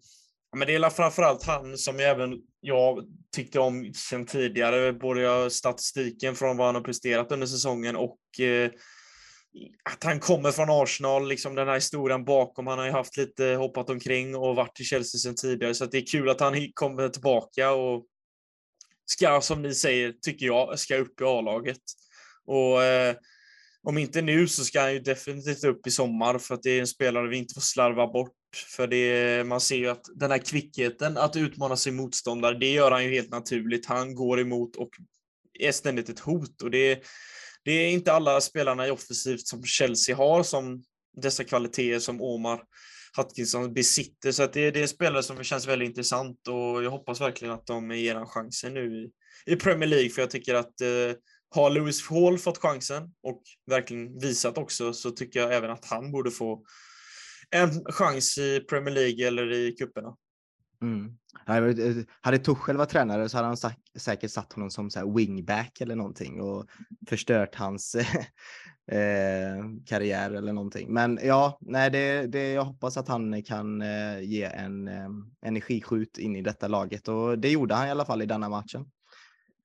men 0.57 0.67
det 0.67 0.75
är 0.75 0.89
framförallt 0.89 1.43
han 1.43 1.77
som 1.77 1.99
även 1.99 2.33
jag 2.61 3.03
tyckte 3.35 3.59
om 3.59 3.93
sen 3.95 4.25
tidigare, 4.25 4.93
både 4.93 5.49
statistiken 5.49 6.35
från 6.35 6.57
vad 6.57 6.67
han 6.67 6.75
har 6.75 6.81
presterat 6.81 7.31
under 7.31 7.47
säsongen 7.47 7.95
och 7.95 8.39
eh, 8.39 8.71
att 9.83 10.03
han 10.03 10.19
kommer 10.19 10.51
från 10.51 10.69
Arsenal, 10.69 11.27
liksom 11.27 11.55
den 11.55 11.67
här 11.67 11.75
historien 11.75 12.25
bakom. 12.25 12.67
Han 12.67 12.79
har 12.79 12.85
ju 12.85 12.91
haft 12.91 13.17
lite 13.17 13.45
hoppat 13.45 13.89
omkring 13.89 14.35
och 14.35 14.55
varit 14.55 14.79
i 14.79 14.83
Chelsea 14.83 15.19
sedan 15.19 15.35
tidigare, 15.35 15.73
så 15.73 15.85
det 15.85 15.97
är 15.97 16.05
kul 16.05 16.29
att 16.29 16.39
han 16.39 16.71
kommer 16.73 17.09
tillbaka 17.09 17.71
och 17.71 18.05
ska, 19.05 19.41
som 19.41 19.61
ni 19.61 19.75
säger, 19.75 20.11
tycker 20.11 20.45
jag, 20.45 20.79
ska 20.79 20.97
upp 20.97 21.21
i 21.21 21.23
A-laget. 21.23 21.81
Och 22.45 22.83
eh, 22.83 23.15
om 23.83 23.97
inte 23.97 24.21
nu 24.21 24.47
så 24.47 24.63
ska 24.63 24.81
han 24.81 24.93
ju 24.93 24.99
definitivt 24.99 25.63
upp 25.63 25.87
i 25.87 25.91
sommar 25.91 26.37
för 26.37 26.55
att 26.55 26.63
det 26.63 26.71
är 26.71 26.79
en 26.79 26.87
spelare 26.87 27.27
vi 27.27 27.37
inte 27.37 27.53
får 27.53 27.61
slarva 27.61 28.07
bort. 28.07 28.33
För 28.75 28.87
det, 28.87 29.43
man 29.47 29.61
ser 29.61 29.75
ju 29.75 29.87
att 29.87 30.05
den 30.15 30.31
här 30.31 30.37
kvickheten 30.37 31.17
att 31.17 31.35
utmana 31.35 31.75
sin 31.75 31.95
motståndare, 31.95 32.57
det 32.57 32.71
gör 32.71 32.91
han 32.91 33.03
ju 33.03 33.11
helt 33.11 33.29
naturligt. 33.29 33.85
Han 33.85 34.15
går 34.15 34.39
emot 34.39 34.75
och 34.75 34.89
är 35.59 35.71
ständigt 35.71 36.09
ett 36.09 36.19
hot 36.19 36.61
och 36.61 36.71
det 36.71 37.03
det 37.69 37.73
är 37.73 37.91
inte 37.91 38.13
alla 38.13 38.41
spelarna 38.41 38.87
i 38.87 38.91
offensivt 38.91 39.47
som 39.47 39.63
Chelsea 39.63 40.15
har 40.15 40.43
som 40.43 40.83
dessa 41.21 41.43
kvaliteter 41.43 41.99
som 41.99 42.21
Omar 42.21 42.61
Hutkinson 43.17 43.73
besitter. 43.73 44.31
Så 44.31 44.43
att 44.43 44.53
det, 44.53 44.71
det 44.71 44.81
är 44.81 44.87
spelare 44.87 45.23
som 45.23 45.43
känns 45.43 45.67
väldigt 45.67 45.89
intressant 45.89 46.47
och 46.47 46.83
jag 46.83 46.91
hoppas 46.91 47.21
verkligen 47.21 47.53
att 47.53 47.65
de 47.65 47.91
ger 47.91 48.15
en 48.15 48.25
chansen 48.25 48.73
nu 48.73 48.95
i, 48.95 49.11
i 49.53 49.55
Premier 49.55 49.89
League 49.89 50.09
för 50.09 50.21
jag 50.21 50.29
tycker 50.29 50.55
att 50.55 50.81
eh, 50.81 51.17
har 51.49 51.69
Lewis 51.69 52.09
Hall 52.09 52.37
fått 52.37 52.57
chansen 52.57 53.03
och 53.23 53.41
verkligen 53.67 54.19
visat 54.19 54.57
också 54.57 54.93
så 54.93 55.11
tycker 55.11 55.39
jag 55.39 55.53
även 55.53 55.71
att 55.71 55.85
han 55.85 56.11
borde 56.11 56.31
få 56.31 56.65
en 57.49 57.85
chans 57.85 58.37
i 58.37 58.59
Premier 58.59 58.95
League 58.95 59.27
eller 59.27 59.51
i 59.51 59.71
cuperna. 59.71 60.15
Mm. 60.81 61.17
Eh, 61.47 62.03
hade 62.21 62.37
Tuchel 62.37 62.77
varit 62.77 62.89
tränare 62.89 63.29
så 63.29 63.37
hade 63.37 63.47
han 63.47 63.57
säkert 63.97 64.31
satt 64.31 64.53
honom 64.53 64.69
som 64.69 64.89
så 64.89 65.13
wingback 65.13 65.81
eller 65.81 65.95
någonting 65.95 66.41
och 66.41 66.65
förstört 67.07 67.55
hans 67.55 67.95
eh, 68.91 69.63
karriär 69.85 70.31
eller 70.31 70.53
någonting. 70.53 70.93
Men 70.93 71.19
ja, 71.23 71.57
nej, 71.61 71.89
det, 71.89 72.27
det, 72.27 72.51
jag 72.51 72.65
hoppas 72.65 72.97
att 72.97 73.07
han 73.07 73.43
kan 73.43 73.81
eh, 73.81 74.19
ge 74.19 74.43
en 74.43 74.87
eh, 74.87 75.09
energiskjut 75.41 76.17
in 76.17 76.35
i 76.35 76.41
detta 76.41 76.67
laget 76.67 77.07
och 77.07 77.39
det 77.39 77.49
gjorde 77.49 77.75
han 77.75 77.87
i 77.87 77.91
alla 77.91 78.05
fall 78.05 78.21
i 78.21 78.25
denna 78.25 78.49
matchen. 78.49 78.85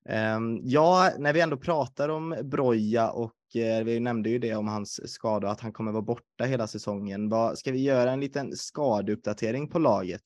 Ehm, 0.09 0.61
ja, 0.63 1.11
när 1.19 1.33
vi 1.33 1.41
ändå 1.41 1.57
pratar 1.57 2.09
om 2.09 2.37
Broja 2.43 3.11
och 3.11 3.57
eh, 3.57 3.85
vi 3.85 4.01
nämnde 4.01 4.31
ju 4.31 4.39
det 4.39 4.55
om 4.55 4.69
hans 4.69 5.13
skada, 5.13 5.51
att 5.51 5.61
han 5.61 5.73
kommer 5.73 5.93
vara 5.93 6.03
borta 6.03 6.45
hela 6.45 6.67
säsongen. 6.67 7.29
Vad, 7.29 7.59
ska 7.59 7.73
vi 7.73 7.83
göra 7.83 8.13
en 8.13 8.21
liten 8.21 8.57
skadeuppdatering 8.57 9.69
på 9.69 9.79
laget? 9.79 10.23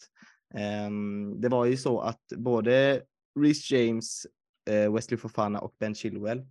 Ehm, 0.54 1.40
det 1.40 1.48
var 1.48 1.64
ju 1.64 1.76
så 1.76 2.00
att 2.00 2.22
både 2.36 3.02
Reece 3.40 3.70
James, 3.70 4.26
eh, 4.70 4.92
Wesley 4.92 5.18
Fofana 5.18 5.58
och 5.58 5.74
Ben 5.80 5.94
Chilwell, 5.94 6.46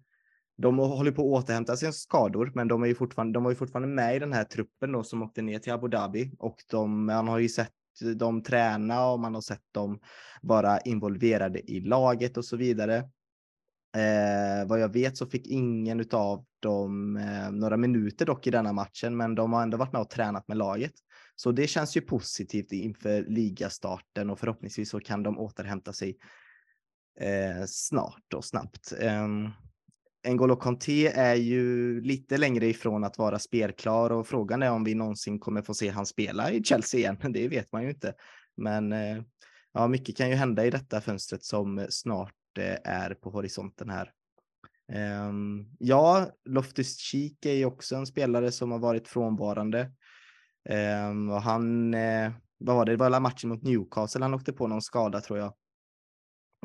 de 0.57 0.77
håller 0.77 1.11
på 1.11 1.21
att 1.21 1.43
återhämta 1.43 1.77
sina 1.77 1.91
skador, 1.91 2.51
men 2.55 2.67
de, 2.67 2.83
är 2.83 2.87
ju 2.87 2.95
fortfarande, 2.95 3.33
de 3.33 3.43
var 3.43 3.51
ju 3.51 3.55
fortfarande 3.55 3.87
med 3.87 4.15
i 4.15 4.19
den 4.19 4.33
här 4.33 4.43
truppen 4.43 4.91
då 4.91 5.03
som 5.03 5.23
åkte 5.23 5.41
ner 5.41 5.59
till 5.59 5.73
Abu 5.73 5.87
Dhabi 5.87 6.31
och 6.39 6.55
de, 6.71 7.05
man 7.05 7.27
har 7.27 7.39
ju 7.39 7.49
sett 7.49 7.71
dem 8.15 8.43
träna 8.43 9.09
och 9.09 9.19
man 9.19 9.33
har 9.33 9.41
sett 9.41 9.73
dem 9.73 9.99
vara 10.41 10.79
involverade 10.79 11.71
i 11.71 11.79
laget 11.79 12.37
och 12.37 12.45
så 12.45 12.57
vidare. 12.57 12.97
Eh, 13.95 14.67
vad 14.67 14.79
jag 14.79 14.93
vet 14.93 15.17
så 15.17 15.25
fick 15.25 15.47
ingen 15.47 16.05
av 16.11 16.45
dem 16.59 17.17
eh, 17.17 17.51
några 17.51 17.77
minuter 17.77 18.25
dock 18.25 18.47
i 18.47 18.51
denna 18.51 18.73
matchen, 18.73 19.17
men 19.17 19.35
de 19.35 19.53
har 19.53 19.63
ändå 19.63 19.77
varit 19.77 19.93
med 19.93 20.01
och 20.01 20.09
tränat 20.09 20.47
med 20.47 20.57
laget. 20.57 20.93
Så 21.39 21.51
det 21.51 21.67
känns 21.67 21.97
ju 21.97 22.01
positivt 22.01 22.71
inför 22.71 23.23
ligastarten 23.23 24.29
och 24.29 24.39
förhoppningsvis 24.39 24.89
så 24.89 24.99
kan 24.99 25.23
de 25.23 25.39
återhämta 25.39 25.93
sig 25.93 26.17
eh, 27.19 27.65
snart 27.67 28.33
och 28.33 28.45
snabbt. 28.45 28.93
Eh, 28.99 29.27
N'Golo 30.27 30.55
Conte 30.55 31.07
är 31.07 31.35
ju 31.35 32.01
lite 32.01 32.37
längre 32.37 32.67
ifrån 32.67 33.03
att 33.03 33.17
vara 33.17 33.39
spelklar 33.39 34.09
och 34.09 34.27
frågan 34.27 34.63
är 34.63 34.71
om 34.71 34.83
vi 34.83 34.95
någonsin 34.95 35.39
kommer 35.39 35.61
få 35.61 35.73
se 35.73 35.89
han 35.89 36.05
spela 36.05 36.51
i 36.51 36.63
Chelsea 36.63 36.99
igen. 36.99 37.17
Det 37.33 37.47
vet 37.47 37.71
man 37.71 37.83
ju 37.83 37.89
inte. 37.89 38.13
Men 38.57 38.93
eh, 38.93 39.21
ja, 39.73 39.87
mycket 39.87 40.17
kan 40.17 40.29
ju 40.29 40.35
hända 40.35 40.65
i 40.65 40.69
detta 40.69 41.01
fönstret 41.01 41.43
som 41.43 41.87
snart 41.89 42.57
eh, 42.59 42.77
är 42.83 43.13
på 43.13 43.29
horisonten 43.29 43.89
här. 43.89 44.11
Um, 45.27 45.69
ja, 45.79 46.31
Loftus 46.45 46.97
Cheek 46.97 47.45
är 47.45 47.53
ju 47.53 47.65
också 47.65 47.95
en 47.95 48.05
spelare 48.05 48.51
som 48.51 48.71
har 48.71 48.79
varit 48.79 49.07
frånvarande. 49.07 49.91
Um, 50.69 51.29
och 51.29 51.41
han, 51.41 51.93
eh, 51.93 52.31
vad 52.57 52.75
var 52.75 52.85
det, 52.85 52.91
det 52.91 52.97
var 52.97 53.05
alla 53.05 53.19
matchen 53.19 53.49
mot 53.49 53.63
Newcastle 53.63 54.23
han 54.23 54.33
åkte 54.33 54.53
på 54.53 54.67
någon 54.67 54.81
skada 54.81 55.21
tror 55.21 55.39
jag. 55.39 55.53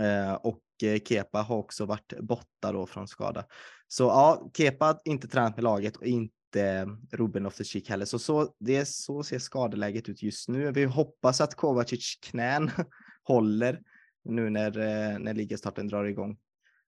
Uh, 0.01 0.35
och 0.35 0.63
eh, 0.83 1.01
Kepa 1.09 1.43
har 1.43 1.57
också 1.57 1.87
varit 1.87 2.13
borta 2.21 2.73
då 2.73 2.87
från 2.87 3.09
skada. 3.09 3.45
Så 3.89 4.05
ja, 4.05 4.51
Kepa 4.57 4.85
har 4.85 5.01
inte 5.05 5.29
tränat 5.29 5.57
med 5.57 5.65
laget 5.65 5.97
och 5.97 6.07
inte 6.07 6.89
Ruben 7.13 7.47
Loftus-Cheek 7.47 7.89
heller. 7.89 8.05
Så, 8.05 8.19
så, 8.19 8.55
det, 8.59 8.89
så 8.89 9.23
ser 9.23 9.39
skadeläget 9.39 10.09
ut 10.09 10.23
just 10.23 10.49
nu. 10.49 10.73
Vi 10.73 10.85
hoppas 10.85 11.41
att 11.41 11.55
Kovacic 11.55 12.19
knän 12.23 12.71
håller 13.23 13.81
nu 14.25 14.51
när, 14.51 14.79
eh, 14.79 15.19
när 15.19 15.35
ligastarten 15.35 15.89
drar 15.89 16.05
igång. 16.05 16.39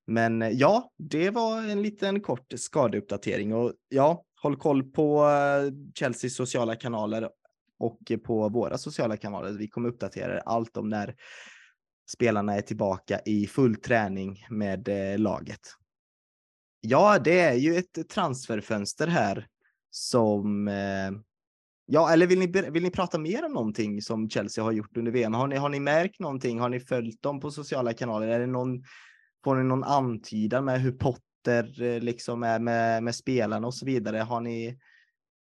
Men 0.07 0.43
eh, 0.43 0.49
ja, 0.49 0.93
det 0.99 1.31
var 1.31 1.63
en 1.63 1.83
liten 1.83 2.21
kort 2.21 2.53
skadeuppdatering 2.57 3.55
och 3.55 3.73
ja, 3.89 4.25
håll 4.45 4.57
koll 4.57 4.83
på 4.83 5.27
eh, 5.27 5.73
Chelseas 5.95 6.35
sociala 6.35 6.77
kanaler 6.77 7.31
och 7.79 8.11
eh, 8.11 8.19
på 8.19 8.49
våra 8.49 8.79
sociala 8.79 9.17
kanaler. 9.17 9.53
Vi 9.53 9.69
kommer 9.69 9.89
uppdatera 9.89 10.41
allt 10.41 10.77
om 10.77 10.89
när 10.89 11.15
spelarna 12.11 12.55
är 12.55 12.61
tillbaka 12.61 13.21
i 13.27 13.47
full 13.47 13.77
träning 13.77 14.47
med 14.51 14.89
eh, 14.89 15.19
laget. 15.19 15.61
Ja, 16.81 17.19
det 17.19 17.41
är 17.41 17.55
ju 17.55 17.77
ett 17.77 18.09
transferfönster 18.09 19.07
här 19.07 19.47
som 19.91 20.69
Ja, 21.87 22.13
eller 22.13 22.27
vill 22.27 22.39
ni, 22.39 22.71
vill 22.71 22.83
ni 22.83 22.91
prata 22.91 23.19
mer 23.19 23.45
om 23.45 23.53
någonting 23.53 24.03
som 24.03 24.31
Chelsea 24.31 24.65
har 24.65 24.73
gjort 24.73 24.97
under 24.97 25.13
VM? 25.13 25.35
Har 25.35 25.47
ni, 25.47 25.57
har 25.57 25.69
ni 25.69 25.81
märkt 25.81 26.21
någonting? 26.21 26.61
Har 26.61 26.69
ni 26.69 26.81
följt 26.81 27.23
dem 27.23 27.41
på 27.41 27.51
sociala 27.51 27.93
kanaler? 27.93 28.29
Är 28.29 28.41
det 28.41 28.47
någon, 28.47 28.83
får 29.45 29.57
ni 29.57 29.65
någon 29.65 29.85
antydan 29.85 30.65
med 30.65 30.81
hur 30.81 30.93
Potter 30.93 31.34
eh, 31.49 32.01
liksom 32.01 32.43
är 32.43 32.59
med, 32.59 33.03
med 33.03 33.15
spelarna 33.15 33.67
och 33.67 33.75
så 33.75 33.87
vidare? 33.87 34.19
Har 34.19 34.41
ni, 34.41 34.79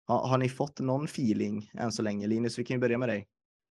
har, 0.07 0.29
har 0.29 0.39
ni 0.39 0.49
fått 0.49 0.81
någon 0.81 1.05
feeling 1.05 1.71
än 1.79 1.93
så 1.93 2.03
länge? 2.03 2.27
Linus, 2.27 2.59
vi 2.59 2.65
kan 2.65 2.75
ju 2.75 2.81
börja 2.81 2.99
med 2.99 3.09
dig. 3.09 3.27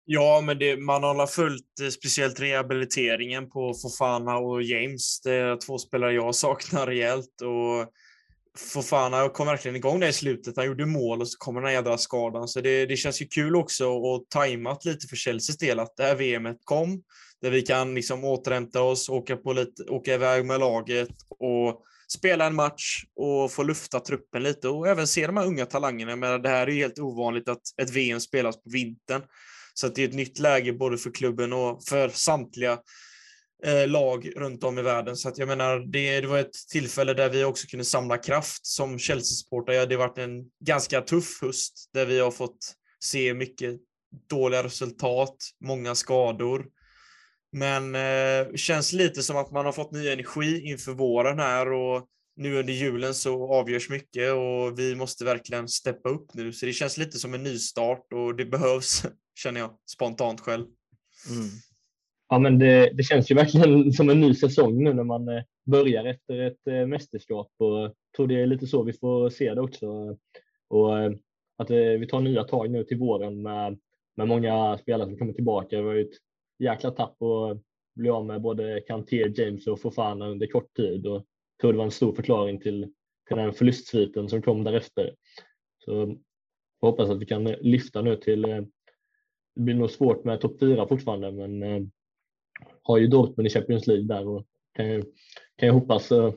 Ja, 0.06 0.42
men 0.46 0.60
det, 0.60 0.78
man 0.78 1.04
har 1.04 1.28
följt 1.28 1.80
eh, 1.82 1.88
speciellt 1.88 2.40
rehabiliteringen 2.40 3.50
på 3.50 3.74
Fofana 3.74 4.38
och 4.38 4.64
James. 4.64 5.22
Det 5.22 5.34
är 5.34 5.58
två 5.58 5.78
spelare 5.78 6.14
jag 6.14 6.36
saknar 6.46 6.88
rejält. 6.88 7.42
Och 7.42 7.94
Fofana 8.58 9.30
kom 9.30 9.48
verkligen 9.48 9.76
igång 9.76 10.00
där 10.00 10.08
i 10.08 10.14
slutet. 10.14 10.58
Han 10.58 10.66
gjorde 10.66 10.86
mål 10.86 11.22
och 11.22 11.28
så 11.28 11.38
kommer 11.38 11.62
den 11.62 11.68
här 11.68 11.76
jädra 11.76 11.98
skadan. 11.98 12.48
Så 12.48 12.62
det, 12.62 12.86
det 12.86 12.98
känns 12.98 13.22
ju 13.22 13.26
kul 13.26 13.56
också 13.56 13.88
och 13.88 14.26
tajmat 14.30 14.86
lite 14.86 15.08
för 15.08 15.16
Chelseas 15.16 15.58
del 15.58 15.80
att 15.80 15.98
det 15.98 16.04
här 16.04 16.16
VMet 16.16 16.58
kom 16.64 17.04
där 17.42 17.52
vi 17.52 17.62
kan 17.62 17.96
liksom 17.96 18.24
återhämta 18.24 18.82
oss, 18.82 19.10
åka, 19.10 19.38
på 19.38 19.54
lite, 19.54 19.84
åka 19.84 20.14
iväg 20.14 20.46
med 20.46 20.60
laget 20.60 21.10
och 21.30 21.82
spela 22.12 22.46
en 22.46 22.56
match 22.56 23.04
och 23.16 23.52
få 23.52 23.64
lufta 23.64 24.00
truppen 24.00 24.44
lite 24.44 24.70
och 24.70 24.88
även 24.88 25.08
se 25.08 25.28
de 25.28 25.38
här 25.38 25.46
unga 25.46 25.66
talangerna. 25.66 26.16
Men 26.16 26.42
det 26.42 26.50
här 26.50 26.68
är 26.68 26.72
ju 26.72 26.82
helt 26.82 27.00
ovanligt 27.00 27.50
att 27.50 27.62
ett 27.82 27.90
VM 27.90 28.20
spelas 28.20 28.56
på 28.56 28.70
vintern. 28.70 29.22
Så 29.74 29.88
det 29.88 30.04
är 30.04 30.08
ett 30.08 30.16
nytt 30.16 30.40
läge 30.40 30.74
både 30.74 30.98
för 30.98 31.12
klubben 31.12 31.54
och 31.54 31.84
för 31.84 32.10
samtliga 32.10 32.80
eh, 33.66 33.88
lag 33.88 34.32
runt 34.36 34.64
om 34.64 34.80
i 34.80 34.82
världen. 34.82 35.16
Så 35.16 35.30
att 35.30 35.38
jag 35.38 35.48
menar, 35.48 35.80
det, 35.80 36.22
det 36.22 36.28
var 36.28 36.38
ett 36.38 36.68
tillfälle 36.72 37.14
där 37.14 37.30
vi 37.30 37.44
också 37.44 37.68
kunde 37.68 37.86
samla 37.86 38.18
kraft 38.18 38.66
som 38.66 39.00
Chelsea-supportrar. 39.00 39.74
Ja, 39.74 39.86
det 39.86 39.96
har 39.96 40.08
varit 40.08 40.18
en 40.18 40.46
ganska 40.66 41.02
tuff 41.02 41.42
höst 41.42 41.90
där 41.94 42.06
vi 42.06 42.20
har 42.20 42.32
fått 42.32 42.74
se 43.04 43.34
mycket 43.34 43.80
dåliga 44.30 44.64
resultat, 44.64 45.36
många 45.66 45.96
skador. 45.96 46.66
Men 47.52 47.96
eh, 47.96 48.54
känns 48.56 48.94
lite 48.94 49.24
som 49.24 49.38
att 49.38 49.52
man 49.52 49.66
har 49.66 49.72
fått 49.72 49.92
ny 49.92 50.08
energi 50.08 50.62
inför 50.62 50.92
våren 50.92 51.40
här 51.40 51.72
och 51.72 52.08
nu 52.36 52.60
under 52.60 52.74
julen 52.74 53.14
så 53.14 53.54
avgörs 53.54 53.90
mycket 53.90 54.34
och 54.34 54.80
vi 54.80 54.96
måste 54.96 55.26
verkligen 55.26 55.68
steppa 55.68 56.10
upp 56.10 56.34
nu. 56.34 56.54
Så 56.54 56.66
det 56.66 56.74
känns 56.74 56.98
lite 56.98 57.18
som 57.18 57.34
en 57.34 57.44
nystart 57.44 58.14
och 58.14 58.36
det 58.36 58.46
behövs, 58.46 59.04
känner 59.44 59.60
jag 59.60 59.72
spontant 59.92 60.42
själv. 60.42 60.66
Mm. 61.30 61.50
Ja, 62.30 62.40
men 62.40 62.60
det, 62.60 62.92
det, 62.94 63.04
känns 63.04 63.32
ju 63.32 63.36
verkligen 63.36 63.94
som 63.94 64.10
en 64.10 64.22
ny 64.22 64.36
säsong 64.36 64.84
nu 64.84 64.94
när 64.94 65.04
man 65.04 65.28
eh, 65.28 65.44
börjar 65.66 66.06
efter 66.06 66.40
ett 66.40 66.68
eh, 66.68 66.86
mästerskap 66.88 67.52
och 67.58 67.80
jag 67.80 67.92
tror 68.16 68.28
det 68.28 68.42
är 68.42 68.48
lite 68.48 68.68
så 68.68 68.84
vi 68.84 68.94
får 68.94 69.30
se 69.30 69.54
det 69.54 69.62
också. 69.62 70.18
Och 70.70 71.00
eh, 71.00 71.12
att 71.58 71.70
vi 71.72 72.08
tar 72.10 72.22
nya 72.22 72.44
tag 72.44 72.72
nu 72.72 72.84
till 72.84 72.98
våren 72.98 73.42
med, 73.42 73.80
med 74.18 74.28
många 74.28 74.78
spelare 74.78 75.10
som 75.10 75.18
kommer 75.18 75.34
tillbaka. 75.34 75.76
Det 75.76 75.82
var 75.82 75.94
ju 75.94 76.02
ett 76.02 76.18
jäkla 76.60 76.92
tapp 76.92 77.22
att 77.22 77.62
bli 77.96 78.10
av 78.10 78.26
med 78.26 78.42
både 78.42 78.82
Kanté, 78.88 79.34
James 79.36 79.68
och 79.68 79.82
Fofana 79.82 80.28
under 80.28 80.48
kort 80.48 80.74
tid 80.74 81.08
och 81.08 81.16
jag 81.16 81.62
tror 81.62 81.72
det 81.72 81.78
var 81.78 81.86
en 81.86 81.92
stor 81.92 82.16
förklaring 82.16 82.60
till, 82.60 82.94
till 83.28 83.38
den 83.38 83.54
förlustsviten 83.54 84.30
som 84.30 84.42
kom 84.42 84.64
därefter. 84.64 85.16
Så 85.78 85.92
jag 86.82 86.88
hoppas 86.90 87.10
att 87.10 87.22
vi 87.22 87.26
kan 87.26 87.44
lyfta 87.44 88.02
nu 88.02 88.16
till 88.16 88.46
eh, 88.46 88.62
det 89.56 89.62
blir 89.62 89.76
nog 89.76 89.92
svårt 89.92 90.24
med 90.24 90.42
topp 90.42 90.60
fyra 90.60 90.88
fortfarande, 90.88 91.32
men 91.32 91.64
eh, 91.64 91.82
har 92.84 92.98
ju 92.98 93.08
Dortmund 93.08 93.48
i 93.48 93.50
Champions 93.50 93.88
League 93.88 94.06
där 94.06 94.28
och 94.28 94.46
kan 94.74 94.88
ju, 94.88 95.04
kan 95.56 95.68
ju 95.68 95.72
hoppas 95.72 96.12
eh, 96.12 96.34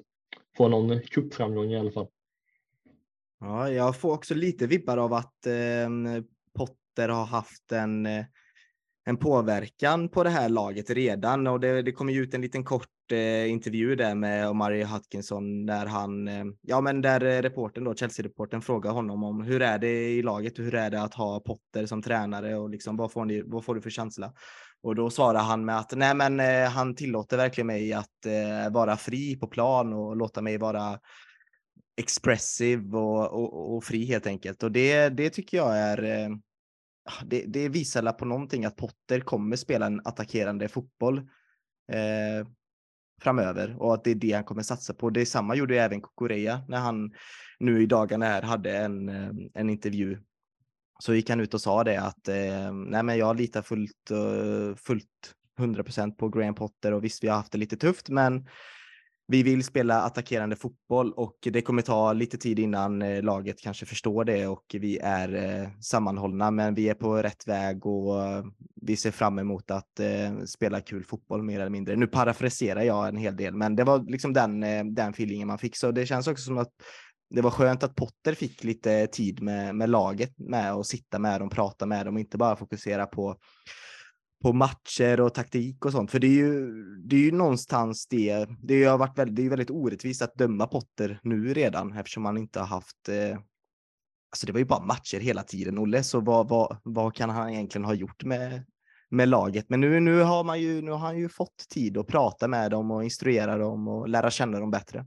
få 0.56 0.68
någon 0.68 1.00
cupframgång 1.00 1.72
i 1.72 1.78
alla 1.78 1.92
fall. 1.92 2.06
Ja, 3.40 3.70
jag 3.70 4.00
får 4.00 4.12
också 4.12 4.34
lite 4.34 4.66
vibbar 4.66 4.96
av 4.96 5.12
att 5.12 5.46
eh, 5.46 6.22
Potter 6.54 7.08
har 7.08 7.24
haft 7.24 7.72
en, 7.72 8.06
eh, 8.06 8.24
en 9.04 9.16
påverkan 9.16 10.08
på 10.08 10.24
det 10.24 10.30
här 10.30 10.48
laget 10.48 10.90
redan 10.90 11.46
och 11.46 11.60
det, 11.60 11.82
det 11.82 11.92
kommer 11.92 12.12
ju 12.12 12.22
ut 12.22 12.34
en 12.34 12.40
liten 12.40 12.64
kort 12.64 13.12
eh, 13.12 13.50
intervju 13.50 13.96
där 13.96 14.14
med 14.14 14.48
Omari 14.48 14.82
Hutkinson 14.82 15.66
där 15.66 15.86
han, 15.86 16.28
eh, 16.28 16.44
ja 16.60 16.80
men 16.80 17.00
där 17.00 17.24
eh, 17.24 17.42
reporten 17.42 17.84
då, 17.84 17.94
Chelsea-reporten 17.94 18.62
frågar 18.62 18.90
honom 18.90 19.24
om 19.24 19.42
hur 19.42 19.62
är 19.62 19.78
det 19.78 20.10
i 20.10 20.22
laget 20.22 20.58
och 20.58 20.64
hur 20.64 20.74
är 20.74 20.90
det 20.90 21.02
att 21.02 21.14
ha 21.14 21.40
Potter 21.40 21.86
som 21.86 22.02
tränare 22.02 22.56
och 22.56 22.70
liksom 22.70 22.96
vad 22.96 23.12
får, 23.12 23.24
ni, 23.24 23.42
vad 23.46 23.64
får 23.64 23.74
du 23.74 23.80
för 23.80 23.90
känsla? 23.90 24.32
Och 24.82 24.94
då 24.94 25.10
svarar 25.10 25.40
han 25.40 25.64
med 25.64 25.78
att 25.78 25.92
nej, 25.96 26.14
men 26.14 26.40
eh, 26.40 26.68
han 26.70 26.94
tillåter 26.94 27.36
verkligen 27.36 27.66
mig 27.66 27.92
att 27.92 28.26
eh, 28.26 28.72
vara 28.72 28.96
fri 28.96 29.36
på 29.36 29.46
plan 29.46 29.92
och 29.92 30.16
låta 30.16 30.42
mig 30.42 30.58
vara 30.58 30.98
expressiv 31.96 32.94
och, 32.94 33.32
och, 33.32 33.76
och, 33.76 33.84
fri 33.84 34.04
helt 34.04 34.26
enkelt. 34.26 34.62
Och 34.62 34.72
det, 34.72 35.08
det 35.08 35.30
tycker 35.30 35.56
jag 35.56 35.78
är 35.78 36.02
eh, 36.04 36.28
Ah, 37.04 37.24
det, 37.24 37.44
det 37.46 37.68
visar 37.68 38.12
på 38.12 38.24
någonting 38.24 38.64
att 38.64 38.76
Potter 38.76 39.20
kommer 39.20 39.56
spela 39.56 39.86
en 39.86 40.00
attackerande 40.04 40.68
fotboll 40.68 41.18
eh, 41.92 42.46
framöver 43.20 43.76
och 43.78 43.94
att 43.94 44.04
det 44.04 44.10
är 44.10 44.14
det 44.14 44.32
han 44.32 44.44
kommer 44.44 44.62
satsa 44.62 44.94
på. 44.94 45.10
Det 45.10 45.26
samma 45.26 45.54
gjorde 45.54 45.82
även 45.82 46.00
Kokorea 46.00 46.62
när 46.68 46.78
han 46.78 47.12
nu 47.58 47.82
i 47.82 47.86
dagarna 47.86 48.26
här 48.26 48.42
hade 48.42 48.76
en, 48.76 49.08
eh, 49.08 49.30
en 49.54 49.70
intervju 49.70 50.18
så 50.98 51.14
gick 51.14 51.30
han 51.30 51.40
ut 51.40 51.54
och 51.54 51.60
sa 51.60 51.84
det 51.84 52.00
att 52.00 52.28
eh, 52.28 52.72
nej, 52.72 53.02
men 53.02 53.18
jag 53.18 53.36
litar 53.36 53.62
fullt, 53.62 54.10
eh, 54.10 54.76
fullt 54.76 55.34
100% 55.58 56.12
på 56.16 56.28
Graham 56.28 56.54
Potter 56.54 56.92
och 56.92 57.04
visst, 57.04 57.24
vi 57.24 57.28
har 57.28 57.36
haft 57.36 57.52
det 57.52 57.58
lite 57.58 57.76
tufft, 57.76 58.08
men 58.08 58.48
vi 59.32 59.42
vill 59.42 59.64
spela 59.64 60.02
attackerande 60.02 60.56
fotboll 60.56 61.12
och 61.12 61.36
det 61.42 61.62
kommer 61.62 61.82
ta 61.82 62.12
lite 62.12 62.38
tid 62.38 62.58
innan 62.58 63.02
eh, 63.02 63.22
laget 63.22 63.60
kanske 63.60 63.86
förstår 63.86 64.24
det 64.24 64.46
och 64.46 64.64
vi 64.72 64.98
är 64.98 65.34
eh, 65.34 65.68
sammanhållna, 65.80 66.50
men 66.50 66.74
vi 66.74 66.88
är 66.88 66.94
på 66.94 67.16
rätt 67.16 67.48
väg 67.48 67.86
och 67.86 68.24
eh, 68.24 68.44
vi 68.82 68.96
ser 68.96 69.10
fram 69.10 69.38
emot 69.38 69.70
att 69.70 70.00
spela 70.46 70.80
kul 70.80 71.04
fotboll 71.04 71.42
mer 71.42 71.60
eller 71.60 71.70
mindre. 71.70 71.96
Nu 71.96 72.06
parafraserar 72.06 72.82
jag 72.82 73.08
en 73.08 73.16
hel 73.16 73.36
del, 73.36 73.54
men 73.54 73.76
det 73.76 73.84
var 73.84 74.10
liksom 74.10 74.32
den, 74.32 74.60
den 74.94 75.10
feelingen 75.10 75.48
man 75.48 75.58
fick. 75.58 75.76
Så 75.76 75.90
det 75.90 76.06
känns 76.06 76.26
också 76.26 76.44
som 76.44 76.58
att 76.58 76.72
det 77.30 77.42
var 77.42 77.50
skönt 77.50 77.82
att 77.82 77.94
Potter 77.94 78.34
fick 78.34 78.64
lite 78.64 79.06
tid 79.06 79.42
med, 79.42 79.74
med 79.74 79.90
laget 79.90 80.38
med 80.38 80.74
och 80.74 80.86
sitta 80.86 81.18
med 81.18 81.40
dem, 81.40 81.50
prata 81.50 81.86
med 81.86 82.06
dem 82.06 82.14
och 82.14 82.20
inte 82.20 82.38
bara 82.38 82.56
fokusera 82.56 83.06
på 83.06 83.36
på 84.42 84.52
matcher 84.52 85.20
och 85.20 85.34
taktik 85.34 85.84
och 85.84 85.92
sånt. 85.92 86.10
För 86.10 86.18
det 86.18 86.26
är 86.26 86.30
ju, 86.30 86.70
det 86.96 87.16
är 87.16 87.20
ju 87.20 87.32
någonstans 87.32 88.06
det. 88.06 88.46
Det 88.62 88.84
har 88.84 88.98
varit 88.98 89.18
väldigt, 89.18 89.36
det 89.36 89.46
är 89.46 89.50
väldigt 89.50 89.70
orättvist 89.70 90.22
att 90.22 90.34
döma 90.34 90.66
Potter 90.66 91.20
nu 91.22 91.54
redan 91.54 91.92
eftersom 91.92 92.24
han 92.24 92.36
inte 92.36 92.60
har 92.60 92.66
haft. 92.66 93.08
Eh, 93.08 93.38
alltså 94.30 94.46
det 94.46 94.52
var 94.52 94.58
ju 94.58 94.64
bara 94.64 94.84
matcher 94.84 95.20
hela 95.20 95.42
tiden, 95.42 95.78
Olle. 95.78 96.02
Så 96.02 96.20
vad, 96.20 96.48
vad, 96.48 96.76
vad 96.82 97.14
kan 97.14 97.30
han 97.30 97.50
egentligen 97.50 97.84
ha 97.84 97.94
gjort 97.94 98.24
med, 98.24 98.64
med 99.08 99.28
laget? 99.28 99.64
Men 99.68 99.80
nu, 99.80 100.00
nu 100.00 100.20
har 100.20 100.44
man 100.44 100.60
ju, 100.60 100.82
nu 100.82 100.90
har 100.90 100.98
han 100.98 101.18
ju 101.18 101.28
fått 101.28 101.68
tid 101.70 101.98
att 101.98 102.06
prata 102.06 102.48
med 102.48 102.70
dem 102.70 102.90
och 102.90 103.04
instruera 103.04 103.58
dem 103.58 103.88
och 103.88 104.08
lära 104.08 104.30
känna 104.30 104.60
dem 104.60 104.70
bättre. 104.70 105.06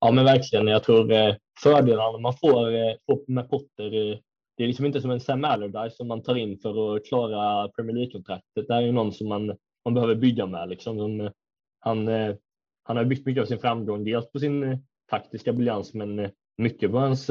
Ja, 0.00 0.10
men 0.10 0.24
verkligen. 0.24 0.66
Jag 0.66 0.82
tror 0.84 1.12
eh, 1.12 1.34
fördelarna 1.62 2.18
man 2.18 2.36
får, 2.36 2.74
eh, 2.74 2.94
får 3.06 3.32
med 3.32 3.50
Potter, 3.50 4.20
det 4.56 4.62
är 4.62 4.66
liksom 4.66 4.86
inte 4.86 5.00
som 5.00 5.10
en 5.10 5.20
Sam 5.20 5.44
Allardyce 5.44 5.96
som 5.96 6.08
man 6.08 6.22
tar 6.22 6.36
in 6.36 6.58
för 6.58 6.96
att 6.96 7.04
klara 7.06 7.68
Premier 7.68 7.96
League-kontraktet. 7.96 8.66
Det 8.68 8.74
här 8.74 8.82
är 8.82 8.86
ju 8.86 8.92
någon 8.92 9.12
som 9.12 9.28
man, 9.28 9.56
man 9.84 9.94
behöver 9.94 10.14
bygga 10.14 10.46
med. 10.46 10.68
Liksom. 10.68 11.20
Eh, 11.20 11.30
han, 11.80 12.08
eh, 12.08 12.34
han 12.82 12.96
har 12.96 13.04
byggt 13.04 13.26
mycket 13.26 13.42
av 13.42 13.46
sin 13.46 13.58
framgång, 13.58 14.04
dels 14.04 14.30
på 14.32 14.38
sin 14.38 14.62
eh, 14.62 14.78
taktiska 15.10 15.52
briljans, 15.52 15.94
men 15.94 16.30
mycket 16.56 16.90
på 16.90 16.98
hans 16.98 17.30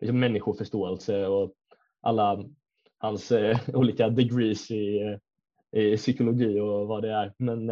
liksom, 0.00 0.20
människoförståelse 0.20 1.26
och 1.26 1.52
alla 2.00 2.44
hans 2.98 3.32
olika 3.74 4.08
degrees 4.08 4.70
i, 4.70 5.18
i 5.72 5.96
psykologi 5.96 6.60
och 6.60 6.88
vad 6.88 7.02
det 7.02 7.12
är. 7.12 7.32
Men 7.38 7.68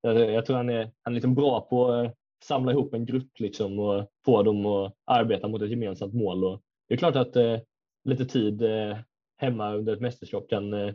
jag, 0.00 0.32
jag 0.32 0.46
tror 0.46 0.56
han 0.56 0.70
är, 0.70 0.90
han 1.02 1.12
är 1.12 1.14
liksom 1.14 1.34
bra 1.34 1.60
på 1.60 1.88
att 1.88 2.14
samla 2.44 2.72
ihop 2.72 2.94
en 2.94 3.06
grupp 3.06 3.40
liksom 3.40 3.78
och 3.78 4.06
få 4.24 4.42
dem 4.42 4.66
att 4.66 4.94
arbeta 5.04 5.48
mot 5.48 5.62
ett 5.62 5.70
gemensamt 5.70 6.14
mål. 6.14 6.44
Och 6.44 6.62
det 6.88 6.94
är 6.94 6.98
klart 6.98 7.16
att 7.16 7.36
lite 8.06 8.24
tid 8.24 8.62
eh, 8.62 8.96
hemma 9.36 9.74
under 9.74 9.92
ett 9.92 10.00
mästerskap 10.00 10.48
kan, 10.48 10.74
eh, 10.74 10.94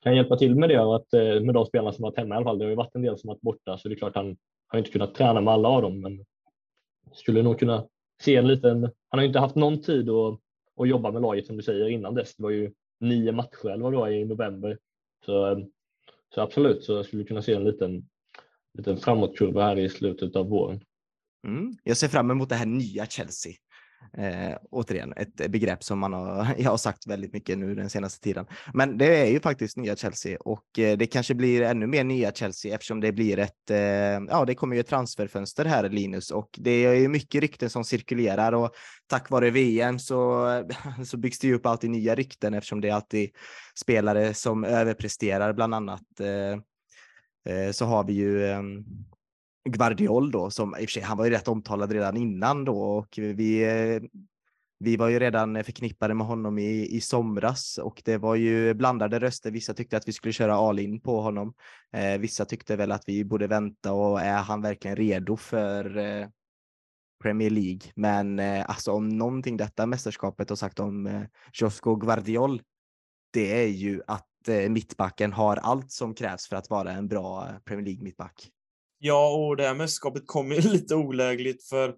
kan 0.00 0.16
hjälpa 0.16 0.36
till 0.36 0.54
med 0.54 0.68
det 0.68 0.80
och 0.80 0.96
att, 0.96 1.14
eh, 1.14 1.40
med 1.40 1.54
de 1.54 1.66
spelarna 1.66 1.92
som 1.92 2.02
varit 2.02 2.18
hemma 2.18 2.34
i 2.34 2.36
alla 2.36 2.44
fall. 2.44 2.58
Det 2.58 2.64
har 2.64 2.70
ju 2.70 2.76
varit 2.76 2.94
en 2.94 3.02
del 3.02 3.18
som 3.18 3.28
varit 3.28 3.40
borta 3.40 3.78
så 3.78 3.88
det 3.88 3.94
är 3.94 3.98
klart 3.98 4.14
han 4.14 4.36
har 4.66 4.78
inte 4.78 4.90
kunnat 4.90 5.14
träna 5.14 5.40
med 5.40 5.54
alla 5.54 5.68
av 5.68 5.82
dem 5.82 6.00
men 6.00 6.24
skulle 7.12 7.42
nog 7.42 7.58
kunna 7.58 7.86
se 8.22 8.36
en 8.36 8.48
liten, 8.48 8.82
han 8.82 9.18
har 9.18 9.20
ju 9.20 9.26
inte 9.26 9.38
haft 9.38 9.56
någon 9.56 9.82
tid 9.82 10.10
att, 10.10 10.40
att 10.76 10.88
jobba 10.88 11.10
med 11.10 11.22
laget 11.22 11.46
som 11.46 11.56
du 11.56 11.62
säger 11.62 11.88
innan 11.88 12.14
dess. 12.14 12.36
Det 12.36 12.42
var 12.42 12.50
ju 12.50 12.72
nio 13.00 13.32
matcher 13.32 13.66
eller 13.70 13.82
vad 13.82 13.92
det 13.92 13.98
var 13.98 14.08
i 14.08 14.24
november. 14.24 14.78
Så, 15.24 15.66
så 16.34 16.40
absolut 16.40 16.84
så 16.84 17.04
skulle 17.04 17.22
vi 17.22 17.28
kunna 17.28 17.42
se 17.42 17.54
en 17.54 17.64
liten 17.64 18.08
liten 18.76 18.96
framåtkurva 18.96 19.62
här 19.62 19.78
i 19.78 19.88
slutet 19.88 20.36
av 20.36 20.48
våren. 20.48 20.80
Mm. 21.46 21.76
Jag 21.82 21.96
ser 21.96 22.08
fram 22.08 22.30
emot 22.30 22.48
det 22.48 22.54
här 22.54 22.66
nya 22.66 23.06
Chelsea. 23.06 23.52
Eh, 24.12 24.56
återigen, 24.70 25.12
ett 25.16 25.50
begrepp 25.50 25.84
som 25.84 25.98
man 25.98 26.12
har, 26.12 26.54
jag 26.58 26.70
har 26.70 26.76
sagt 26.76 27.06
väldigt 27.06 27.32
mycket 27.32 27.58
nu 27.58 27.74
den 27.74 27.90
senaste 27.90 28.20
tiden. 28.20 28.46
Men 28.74 28.98
det 28.98 29.20
är 29.20 29.26
ju 29.26 29.40
faktiskt 29.40 29.76
nya 29.76 29.96
Chelsea 29.96 30.38
och 30.40 30.78
eh, 30.78 30.98
det 30.98 31.06
kanske 31.06 31.34
blir 31.34 31.62
ännu 31.62 31.86
mer 31.86 32.04
nya 32.04 32.32
Chelsea 32.32 32.74
eftersom 32.74 33.00
det 33.00 33.12
blir 33.12 33.38
ett, 33.38 33.70
eh, 33.70 33.78
ja 34.28 34.44
det 34.46 34.54
kommer 34.54 34.76
ju 34.76 34.80
ett 34.80 34.88
transferfönster 34.88 35.64
här 35.64 35.88
Linus 35.88 36.30
och 36.30 36.50
det 36.58 36.70
är 36.70 36.94
ju 36.94 37.08
mycket 37.08 37.40
rykten 37.40 37.70
som 37.70 37.84
cirkulerar 37.84 38.52
och 38.52 38.70
tack 39.06 39.30
vare 39.30 39.50
VM 39.50 39.98
så, 39.98 40.46
så 41.06 41.16
byggs 41.16 41.38
det 41.38 41.46
ju 41.46 41.54
upp 41.54 41.66
alltid 41.66 41.90
nya 41.90 42.14
rykten 42.14 42.54
eftersom 42.54 42.80
det 42.80 42.88
är 42.88 42.94
alltid 42.94 43.30
spelare 43.74 44.34
som 44.34 44.64
överpresterar 44.64 45.52
bland 45.52 45.74
annat. 45.74 46.20
Eh, 46.20 47.54
eh, 47.54 47.72
så 47.72 47.84
har 47.84 48.04
vi 48.04 48.12
ju 48.12 48.46
ehm, 48.46 48.84
Guardiol 49.66 50.30
då, 50.30 50.50
som 50.50 50.76
i 50.76 50.84
och 50.84 50.88
för 50.88 50.92
sig, 50.92 51.02
han 51.02 51.18
var 51.18 51.24
ju 51.24 51.30
rätt 51.30 51.48
omtalad 51.48 51.92
redan 51.92 52.16
innan 52.16 52.64
då 52.64 52.82
och 52.82 53.18
vi, 53.18 54.00
vi 54.78 54.96
var 54.96 55.08
ju 55.08 55.18
redan 55.18 55.64
förknippade 55.64 56.14
med 56.14 56.26
honom 56.26 56.58
i, 56.58 56.96
i 56.96 57.00
somras 57.00 57.78
och 57.78 58.02
det 58.04 58.18
var 58.18 58.34
ju 58.34 58.74
blandade 58.74 59.18
röster. 59.18 59.50
Vissa 59.50 59.74
tyckte 59.74 59.96
att 59.96 60.08
vi 60.08 60.12
skulle 60.12 60.32
köra 60.32 60.54
all 60.54 60.78
in 60.78 61.00
på 61.00 61.20
honom. 61.20 61.54
Eh, 61.92 62.18
vissa 62.18 62.44
tyckte 62.44 62.76
väl 62.76 62.92
att 62.92 63.02
vi 63.06 63.24
borde 63.24 63.46
vänta 63.46 63.92
och 63.92 64.20
är 64.20 64.38
han 64.38 64.62
verkligen 64.62 64.96
redo 64.96 65.36
för 65.36 65.96
eh, 65.96 66.28
Premier 67.22 67.50
League? 67.50 67.80
Men 67.94 68.38
eh, 68.38 68.64
alltså 68.70 68.92
om 68.92 69.08
någonting 69.08 69.56
detta 69.56 69.86
mästerskapet 69.86 70.48
har 70.48 70.56
sagt 70.56 70.80
om 70.80 71.06
eh, 71.06 71.22
Josco 71.52 71.96
Guardiol, 71.96 72.62
det 73.32 73.62
är 73.62 73.68
ju 73.68 74.02
att 74.06 74.48
eh, 74.48 74.70
mittbacken 74.70 75.32
har 75.32 75.56
allt 75.56 75.90
som 75.92 76.14
krävs 76.14 76.48
för 76.48 76.56
att 76.56 76.70
vara 76.70 76.92
en 76.92 77.08
bra 77.08 77.48
eh, 77.48 77.58
Premier 77.64 77.84
League 77.84 78.02
mittback. 78.02 78.50
Ja, 78.98 79.28
och 79.28 79.56
det 79.56 79.66
här 79.66 79.74
mästerskapet 79.74 80.22
kommer 80.26 80.54
ju 80.54 80.60
lite 80.72 80.94
olägligt 80.94 81.68
för 81.68 81.94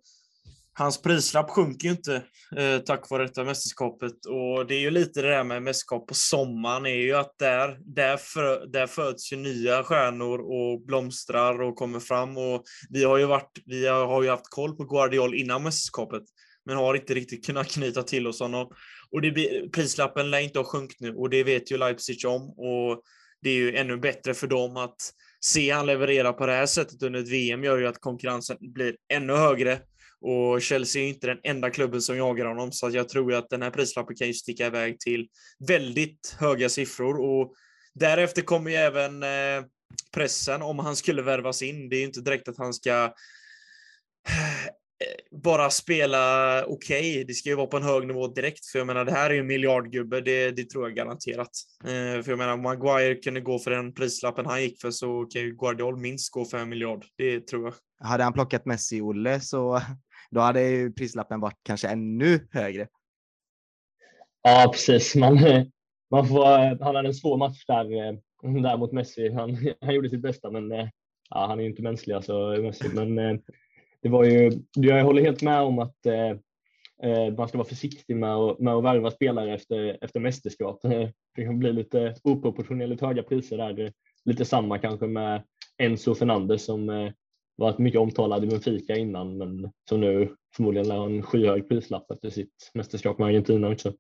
hans 0.79 1.03
prislapp 1.03 1.51
sjunker 1.51 1.89
ju 1.89 1.95
inte 1.95 2.23
eh, 2.57 2.79
tack 2.79 3.11
vare 3.11 3.23
detta 3.23 3.45
mästerskapet. 3.45 4.27
Och 4.27 4.67
det 4.67 4.75
är 4.75 4.81
ju 4.81 4.91
lite 4.91 5.23
det 5.23 5.29
där 5.29 5.45
med 5.45 5.63
mästerskap 5.63 6.07
på 6.07 6.15
sommaren, 6.15 6.87
är 6.87 6.95
ju 6.95 7.15
att 7.15 7.39
där, 7.39 7.79
där, 7.81 8.17
för, 8.17 8.67
där 8.67 8.87
föds 8.87 9.33
ju 9.33 9.37
nya 9.37 9.85
stjärnor 9.85 10.39
och 10.39 10.87
blomstrar 10.87 11.63
och 11.63 11.77
kommer 11.77 12.01
fram. 12.01 12.39
Och 12.39 12.65
vi 12.91 13.05
har 13.05 13.19
ju, 13.19 13.25
varit, 13.25 13.59
vi 13.67 13.87
har 13.87 14.23
ju 14.23 14.29
haft 14.29 14.51
koll 14.51 14.77
på 14.77 14.85
Guardiol 14.85 15.35
innan 15.35 15.63
mästerskapet, 15.63 16.23
men 16.65 16.77
har 16.77 16.95
inte 16.95 17.15
riktigt 17.15 17.47
kunnat 17.47 17.69
knyta 17.69 18.03
till 18.03 18.27
oss 18.27 18.41
honom. 18.41 18.69
Och 19.11 19.23
det, 19.23 19.73
prislappen 19.73 20.31
lär 20.31 20.39
inte 20.39 20.59
ha 20.59 20.65
sjunkit 20.65 21.01
nu 21.01 21.15
och 21.15 21.31
det 21.31 21.45
vet 21.45 21.73
ju 21.73 21.79
Leipzig 21.79 22.27
om. 22.27 22.43
Och 22.43 23.03
det 23.43 23.51
är 23.51 23.55
ju 23.55 23.77
ännu 23.77 23.97
bättre 23.97 24.35
för 24.35 24.47
dem 24.47 24.77
att 24.77 25.13
se 25.41 25.71
han 25.71 25.87
leverera 25.87 26.33
på 26.33 26.47
det 26.47 26.53
här 26.53 26.67
sättet 26.67 27.03
under 27.03 27.21
ett 27.21 27.29
VM 27.29 27.65
gör 27.65 27.79
ju 27.79 27.87
att 27.87 28.01
konkurrensen 28.01 28.57
blir 28.61 28.97
ännu 29.13 29.33
högre. 29.33 29.81
Och 30.21 30.63
Chelsea 30.63 31.03
är 31.03 31.09
inte 31.09 31.27
den 31.27 31.39
enda 31.43 31.71
klubben 31.71 32.03
som 32.03 32.17
jagar 32.17 32.45
honom, 32.45 32.73
så 32.73 32.91
jag 32.91 33.09
tror 33.09 33.35
att 33.35 33.51
den 33.51 33.63
här 33.63 33.71
prislappen 33.71 34.17
kan 34.17 34.27
ju 34.27 34.35
sticka 34.35 34.67
iväg 34.67 35.01
till 35.01 35.29
väldigt 35.69 36.37
höga 36.39 36.69
siffror. 36.69 37.21
Och 37.21 37.55
därefter 37.95 38.43
kommer 38.43 38.71
ju 38.71 38.77
även 38.77 39.23
eh, 39.23 39.65
pressen 40.15 40.63
om 40.63 40.79
han 40.79 40.97
skulle 40.97 41.23
värvas 41.23 41.63
in. 41.63 41.89
Det 41.89 41.97
är 41.97 42.01
ju 42.01 42.07
inte 42.07 42.21
direkt 42.21 42.49
att 42.49 42.59
han 42.59 42.75
ska 42.75 43.05
eh, 44.29 44.71
bara 45.31 45.71
spela 45.71 46.65
okej. 46.65 47.13
Okay. 47.13 47.25
Det 47.25 47.35
ska 47.35 47.49
ju 47.49 47.55
vara 47.55 47.67
på 47.67 47.77
en 47.77 47.83
hög 47.83 48.07
nivå 48.07 48.27
direkt, 48.27 48.67
för 48.67 48.79
jag 48.79 48.87
menar, 48.87 49.05
det 49.05 49.13
här 49.13 49.31
är 49.31 49.35
ju 49.35 49.41
en 49.41 49.47
miljardgubbe, 49.47 50.21
det, 50.21 50.51
det 50.51 50.71
tror 50.71 50.89
jag 50.89 50.97
garanterat. 50.97 51.51
Eh, 51.85 52.23
för 52.23 52.29
jag 52.29 52.39
menar, 52.39 52.57
Maguire 52.57 53.15
kunde 53.15 53.41
gå 53.41 53.59
för 53.59 53.71
den 53.71 53.95
prislappen 53.95 54.47
han 54.47 54.63
gick 54.63 54.81
för, 54.81 54.91
så 54.91 55.25
kan 55.25 55.43
ju 55.43 55.57
Guardiol 55.57 55.97
minst 55.97 56.33
gå 56.33 56.45
för 56.45 56.59
en 56.59 56.69
miljard. 56.69 57.05
Det 57.17 57.41
tror 57.41 57.65
jag. 57.65 57.75
Hade 58.09 58.25
han 58.25 58.33
plockat 58.33 58.65
Messi-Olle 58.65 59.41
så 59.41 59.81
då 60.31 60.41
hade 60.41 60.63
ju 60.63 60.93
prislappen 60.93 61.41
varit 61.41 61.61
kanske 61.63 61.89
ännu 61.89 62.49
högre. 62.53 62.87
Ja, 64.43 64.71
precis. 64.73 65.17
Man, 65.17 65.39
man 66.11 66.29
får, 66.29 66.85
han 66.85 66.97
hade 66.97 67.09
en 67.09 67.15
svår 67.15 67.37
match 67.37 67.65
där, 67.67 67.85
eh, 67.85 68.63
där 68.63 68.77
mot 68.77 68.93
Messi. 68.93 69.33
Han, 69.33 69.57
han 69.81 69.95
gjorde 69.95 70.11
sitt 70.11 70.23
bästa, 70.23 70.51
men 70.51 70.73
eh, 70.73 70.89
ja, 71.31 71.47
han 71.47 71.59
är 71.59 71.63
ju 71.63 71.71
inte 71.71 71.83
mänsklig 71.83 72.15
alltså, 72.15 72.57
Messi. 72.63 72.89
Men 72.95 73.41
det 74.03 74.09
var 74.09 74.25
ju, 74.25 74.53
jag 74.75 75.05
håller 75.05 75.23
helt 75.23 75.43
med 75.43 75.61
om 75.61 75.79
att 75.79 76.07
eh, 76.07 76.31
eh, 77.03 77.35
man 77.37 77.49
ska 77.49 77.59
vara 77.59 77.69
försiktig 77.69 78.17
med 78.17 78.35
att, 78.35 78.59
med 78.59 78.75
att 78.75 78.85
värva 78.85 79.11
spelare 79.11 79.55
efter, 79.55 79.99
efter 80.05 80.21
mästerskap. 80.21 80.81
Det 81.35 81.45
kan 81.45 81.59
bli 81.59 81.73
lite 81.73 82.15
oproportionerligt 82.23 83.03
höga 83.03 83.23
priser 83.23 83.57
där. 83.57 83.93
Lite 84.25 84.45
samma 84.45 84.79
kanske 84.79 85.07
med 85.07 85.43
Enzo 85.79 86.15
Fernandes 86.15 86.65
som 86.65 86.91
eh, 86.91 87.13
varit 87.57 87.79
mycket 87.79 88.01
omtalad 88.01 88.45
i 88.45 88.47
Benfica 88.47 88.97
innan 88.97 89.39
men 89.39 89.73
som 89.89 90.01
nu 90.01 90.37
förmodligen 90.57 90.89
lär 90.89 90.97
ha 90.97 91.07
en 91.07 91.23
skyhög 91.23 91.69
prislapp 91.69 92.11
efter 92.11 92.31
sitt 92.31 92.71
mästerskap 92.75 93.19
med 93.19 93.27
Argentina 93.29 93.69
också. 93.69 93.93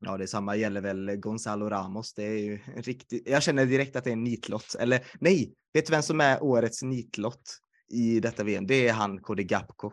Ja, 0.00 0.16
detsamma 0.16 0.56
gäller 0.56 0.80
väl 0.80 1.16
Gonzalo 1.16 1.68
Ramos. 1.68 2.14
Det 2.14 2.22
är 2.22 2.38
ju 2.38 2.58
riktigt. 2.76 3.28
Jag 3.28 3.42
känner 3.42 3.66
direkt 3.66 3.96
att 3.96 4.04
det 4.04 4.10
är 4.10 4.12
en 4.12 4.24
nitlott. 4.24 4.76
Eller 4.78 5.00
nej, 5.20 5.54
vet 5.72 5.86
du 5.86 5.90
vem 5.90 6.02
som 6.02 6.20
är 6.20 6.42
årets 6.42 6.82
nitlott? 6.82 7.58
I 7.88 8.20
detta 8.20 8.44
VM, 8.44 8.66
det 8.66 8.88
är 8.88 8.92
han 8.92 9.20
Kode 9.20 9.42
Gapko. 9.42 9.92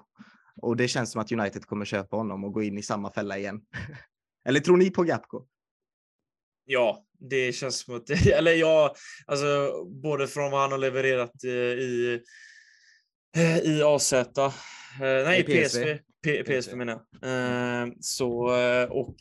Och 0.62 0.78
det 0.78 0.88
känns 0.88 1.12
som 1.12 1.22
att 1.22 1.32
United 1.32 1.66
kommer 1.66 1.86
köpa 1.86 2.18
honom 2.18 2.44
och 2.44 2.54
gå 2.54 2.64
in 2.64 2.78
i 2.78 2.84
samma 2.84 3.12
fälla 3.12 3.38
igen. 3.38 3.62
eller 4.48 4.60
tror 4.60 4.78
ni 4.78 4.90
på 4.90 5.04
Gapko? 5.04 5.46
Ja, 6.66 7.06
det 7.20 7.52
känns 7.52 7.80
som 7.80 7.96
att, 7.96 8.10
eller 8.28 8.54
ja, 8.54 8.96
alltså 9.26 9.72
både 9.86 10.28
från 10.28 10.52
vad 10.52 10.62
han 10.62 10.72
har 10.72 10.78
levererat 10.80 11.44
i, 11.44 12.20
i 13.64 13.84
AZ, 13.84 14.14
eh, 14.14 14.52
nej 15.00 15.44
PSV, 15.44 15.98
PSV, 16.24 16.44
PSV 16.44 16.76
menar 16.76 17.02
jag. 17.12 17.30
Eh, 17.32 17.88
så, 18.00 18.58
eh, 18.58 18.92
och 18.92 19.16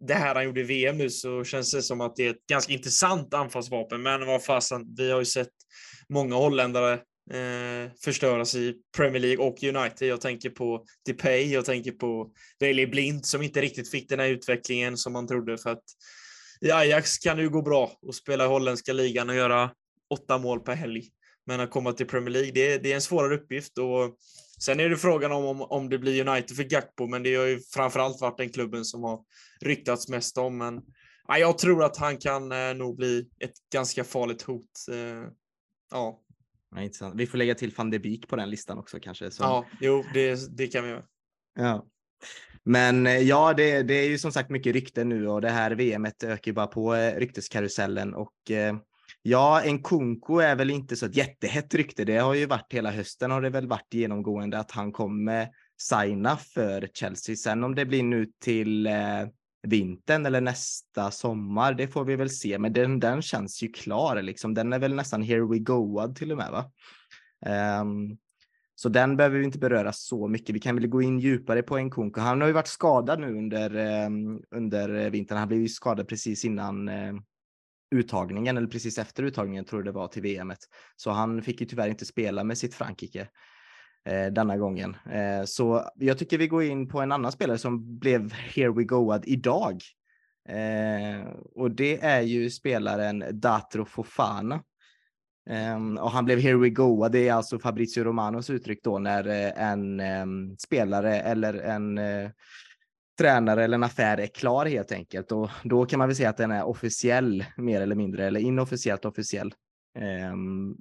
det 0.00 0.14
här 0.14 0.34
han 0.34 0.44
gjorde 0.44 0.60
i 0.60 0.64
VM 0.64 0.98
nu 0.98 1.10
så 1.10 1.44
känns 1.44 1.72
det 1.72 1.82
som 1.82 2.00
att 2.00 2.16
det 2.16 2.26
är 2.26 2.30
ett 2.30 2.46
ganska 2.46 2.72
intressant 2.72 3.34
anfallsvapen. 3.34 4.02
Men 4.02 4.26
vad 4.26 4.44
fasen, 4.44 4.94
vi 4.96 5.10
har 5.10 5.18
ju 5.18 5.24
sett 5.24 5.52
många 6.08 6.34
holländare 6.34 7.00
eh, 7.30 7.92
förstöras 8.04 8.54
i 8.54 8.74
Premier 8.96 9.20
League 9.22 9.46
och 9.46 9.62
United. 9.62 10.08
Jag 10.08 10.20
tänker 10.20 10.50
på 10.50 10.84
Depay, 11.06 11.52
jag 11.52 11.64
tänker 11.64 11.92
på 11.92 12.30
Daley 12.60 12.86
Blind 12.86 13.26
som 13.26 13.42
inte 13.42 13.60
riktigt 13.60 13.90
fick 13.90 14.08
den 14.08 14.20
här 14.20 14.28
utvecklingen 14.28 14.96
som 14.96 15.12
man 15.12 15.26
trodde 15.26 15.58
för 15.58 15.70
att 15.70 15.84
i 16.60 16.70
Ajax 16.70 17.18
kan 17.18 17.36
det 17.36 17.42
ju 17.42 17.50
gå 17.50 17.62
bra 17.62 17.92
att 18.08 18.14
spela 18.14 18.44
i 18.44 18.48
holländska 18.48 18.92
ligan 18.92 19.28
och 19.28 19.34
göra 19.34 19.70
åtta 20.10 20.38
mål 20.38 20.60
per 20.60 20.74
helg. 20.74 21.02
Men 21.46 21.60
att 21.60 21.70
komma 21.70 21.92
till 21.92 22.06
Premier 22.06 22.30
League, 22.30 22.52
det, 22.52 22.78
det 22.78 22.90
är 22.90 22.94
en 22.94 23.00
svårare 23.00 23.34
uppgift 23.34 23.78
och 23.78 24.16
sen 24.64 24.80
är 24.80 24.88
det 24.88 24.96
frågan 24.96 25.32
om, 25.32 25.44
om, 25.44 25.62
om 25.62 25.88
det 25.88 25.98
blir 25.98 26.28
United 26.28 26.56
för 26.56 26.62
Gakpo, 26.62 27.06
men 27.06 27.22
det 27.22 27.34
har 27.34 27.46
ju 27.46 27.60
framförallt 27.60 28.20
varit 28.20 28.38
den 28.38 28.48
klubben 28.48 28.84
som 28.84 29.02
har 29.02 29.20
ryktats 29.60 30.08
mest 30.08 30.38
om. 30.38 30.58
Men 30.58 30.80
ja, 31.28 31.38
jag 31.38 31.58
tror 31.58 31.84
att 31.84 31.96
han 31.96 32.18
kan 32.18 32.52
eh, 32.52 32.74
nog 32.74 32.96
bli 32.96 33.28
ett 33.40 33.54
ganska 33.72 34.04
farligt 34.04 34.42
hot. 34.42 34.86
Eh, 34.90 35.30
ja, 35.90 36.20
Ja, 36.70 36.82
intressant. 36.82 37.14
Vi 37.14 37.26
får 37.26 37.38
lägga 37.38 37.54
till 37.54 37.74
van 37.76 37.90
de 37.90 37.98
Beek 37.98 38.28
på 38.28 38.36
den 38.36 38.50
listan 38.50 38.78
också 38.78 39.00
kanske. 39.00 39.30
Så. 39.30 39.42
Ja, 39.42 39.66
jo, 39.80 40.04
det, 40.14 40.56
det 40.56 40.66
kan 40.66 40.84
vi 40.84 40.90
göra. 40.90 41.04
Ja. 41.58 41.86
Men 42.64 43.06
eh, 43.06 43.18
ja, 43.18 43.54
det, 43.54 43.82
det, 43.82 43.94
är 43.94 44.08
ju 44.08 44.18
som 44.18 44.32
sagt 44.32 44.50
mycket 44.50 44.72
rykten 44.72 45.08
nu 45.08 45.28
och 45.28 45.40
det 45.40 45.50
här 45.50 45.70
VMet 45.70 46.22
ökar 46.22 46.50
ju 46.50 46.54
bara 46.54 46.66
på 46.66 46.94
eh, 46.94 47.16
rykteskarusellen 47.16 48.14
och 48.14 48.50
eh, 48.50 48.76
ja, 49.22 49.62
en 49.62 49.82
Kunko 49.82 50.38
är 50.38 50.56
väl 50.56 50.70
inte 50.70 50.96
så 50.96 51.06
ett 51.06 51.16
jättehett 51.16 51.74
rykte. 51.74 52.04
Det 52.04 52.16
har 52.16 52.34
ju 52.34 52.46
varit 52.46 52.72
hela 52.72 52.90
hösten 52.90 53.30
har 53.30 53.42
det 53.42 53.50
väl 53.50 53.68
varit 53.68 53.94
genomgående 53.94 54.58
att 54.58 54.70
han 54.70 54.92
kommer 54.92 55.48
signa 55.80 56.36
för 56.36 56.88
Chelsea. 56.94 57.36
Sen 57.36 57.64
om 57.64 57.74
det 57.74 57.86
blir 57.86 58.02
nu 58.02 58.26
till 58.40 58.88
vintern 59.62 60.26
eller 60.26 60.40
nästa 60.40 61.10
sommar, 61.10 61.74
det 61.74 61.88
får 61.88 62.04
vi 62.04 62.16
väl 62.16 62.30
se. 62.30 62.58
Men 62.58 62.72
den, 62.72 63.00
den 63.00 63.22
känns 63.22 63.62
ju 63.62 63.68
klar, 63.68 64.22
liksom. 64.22 64.54
den 64.54 64.72
är 64.72 64.78
väl 64.78 64.94
nästan 64.94 65.22
here 65.22 65.46
we 65.46 65.58
go 65.58 66.14
till 66.14 66.32
och 66.32 66.38
med. 66.38 66.50
Va? 66.50 66.70
Um, 67.80 68.18
så 68.74 68.88
den 68.88 69.16
behöver 69.16 69.38
vi 69.38 69.44
inte 69.44 69.58
beröra 69.58 69.92
så 69.92 70.28
mycket. 70.28 70.54
Vi 70.54 70.60
kan 70.60 70.76
väl 70.76 70.86
gå 70.86 71.02
in 71.02 71.18
djupare 71.18 71.62
på 71.62 71.78
Nkunku. 71.78 72.20
Han 72.20 72.40
har 72.40 72.48
ju 72.48 72.54
varit 72.54 72.66
skadad 72.66 73.20
nu 73.20 73.38
under, 73.38 73.76
um, 74.06 74.42
under 74.50 75.10
vintern. 75.10 75.38
Han 75.38 75.48
blev 75.48 75.60
ju 75.60 75.68
skadad 75.68 76.08
precis 76.08 76.44
innan 76.44 76.88
uh, 76.88 77.20
uttagningen 77.94 78.56
eller 78.56 78.68
precis 78.68 78.98
efter 78.98 79.22
uttagningen 79.22 79.64
tror 79.64 79.80
jag 79.80 79.86
det 79.86 79.98
var 79.98 80.08
till 80.08 80.22
VM. 80.22 80.52
Så 80.96 81.10
han 81.10 81.42
fick 81.42 81.60
ju 81.60 81.66
tyvärr 81.66 81.88
inte 81.88 82.06
spela 82.06 82.44
med 82.44 82.58
sitt 82.58 82.74
Frankrike 82.74 83.28
eh, 84.08 84.26
denna 84.26 84.56
gången. 84.56 84.96
Eh, 85.12 85.44
så 85.44 85.90
jag 85.94 86.18
tycker 86.18 86.38
vi 86.38 86.48
går 86.48 86.62
in 86.62 86.88
på 86.88 87.00
en 87.00 87.12
annan 87.12 87.32
spelare 87.32 87.58
som 87.58 87.98
blev 87.98 88.32
here 88.32 88.72
we 88.72 88.84
goad 88.84 89.24
idag. 89.26 89.82
Eh, 90.48 91.26
och 91.54 91.70
det 91.70 92.04
är 92.04 92.20
ju 92.20 92.50
spelaren 92.50 93.24
Datro 93.32 93.84
Fofana. 93.84 94.62
Um, 95.50 95.98
och 95.98 96.10
han 96.10 96.24
blev 96.24 96.38
here 96.38 96.56
we 96.56 96.70
go. 96.70 97.08
Det 97.08 97.28
är 97.28 97.32
alltså 97.32 97.58
Fabrizio 97.58 98.04
Romanos 98.04 98.50
uttryck 98.50 98.84
då 98.84 98.98
när 98.98 99.28
eh, 99.28 99.70
en 99.70 100.00
um, 100.00 100.56
spelare 100.58 101.20
eller 101.20 101.54
en 101.54 101.98
uh, 101.98 102.30
tränare 103.18 103.64
eller 103.64 103.74
en 103.74 103.82
affär 103.82 104.18
är 104.18 104.26
klar 104.26 104.66
helt 104.66 104.92
enkelt. 104.92 105.32
Och 105.32 105.50
då 105.64 105.86
kan 105.86 105.98
man 105.98 106.08
väl 106.08 106.16
säga 106.16 106.30
att 106.30 106.36
den 106.36 106.50
är 106.50 106.64
officiell 106.64 107.44
mer 107.56 107.80
eller 107.80 107.94
mindre 107.94 108.26
eller 108.26 108.40
inofficiellt 108.40 109.04
officiell. 109.04 109.54
Um, 110.32 110.76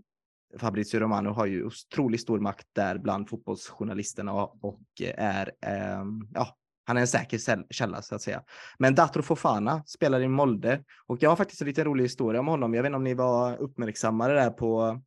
Fabrizio 0.58 1.00
Romano 1.00 1.30
har 1.30 1.46
ju 1.46 1.66
otroligt 1.66 2.22
stor 2.22 2.40
makt 2.40 2.68
där 2.74 2.98
bland 2.98 3.30
fotbollsjournalisterna 3.30 4.34
och 4.34 4.82
är, 5.18 5.52
eh, 5.62 6.04
ja, 6.34 6.56
han 6.86 6.98
är 6.98 7.02
en 7.02 7.08
säker 7.08 7.74
källa 7.74 8.02
så 8.02 8.16
att 8.16 8.22
säga. 8.22 8.44
Men 8.80 8.96
Datro 8.96 9.22
Fofana 9.22 9.84
spelar 9.86 10.22
i 10.22 10.28
Molde 10.28 10.84
och 11.08 11.24
jag 11.24 11.30
har 11.30 11.36
faktiskt 11.36 11.62
en 11.62 11.68
lite 11.68 11.84
rolig 11.84 12.04
historia 12.04 12.40
om 12.40 12.48
honom. 12.48 12.74
Jag 12.74 12.84
vet 12.84 12.90
inte 12.90 12.98
om 12.98 13.04
ni 13.04 13.14
var 13.14 13.58
uppmärksammade 13.58 14.34
där 14.34 14.50
på 14.50 15.02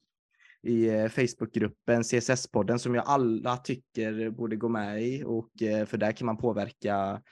i 0.62 0.88
eh, 0.88 1.08
Facebookgruppen 1.08 2.02
CSS-podden 2.02 2.78
som 2.78 2.94
jag 2.94 3.04
alla 3.06 3.56
tycker 3.56 4.30
borde 4.30 4.56
gå 4.56 4.68
med 4.68 5.02
i 5.02 5.24
och 5.26 5.62
eh, 5.62 5.86
för 5.86 5.98
där 5.98 6.12
kan 6.12 6.26
man 6.26 6.36
påverka 6.36 7.22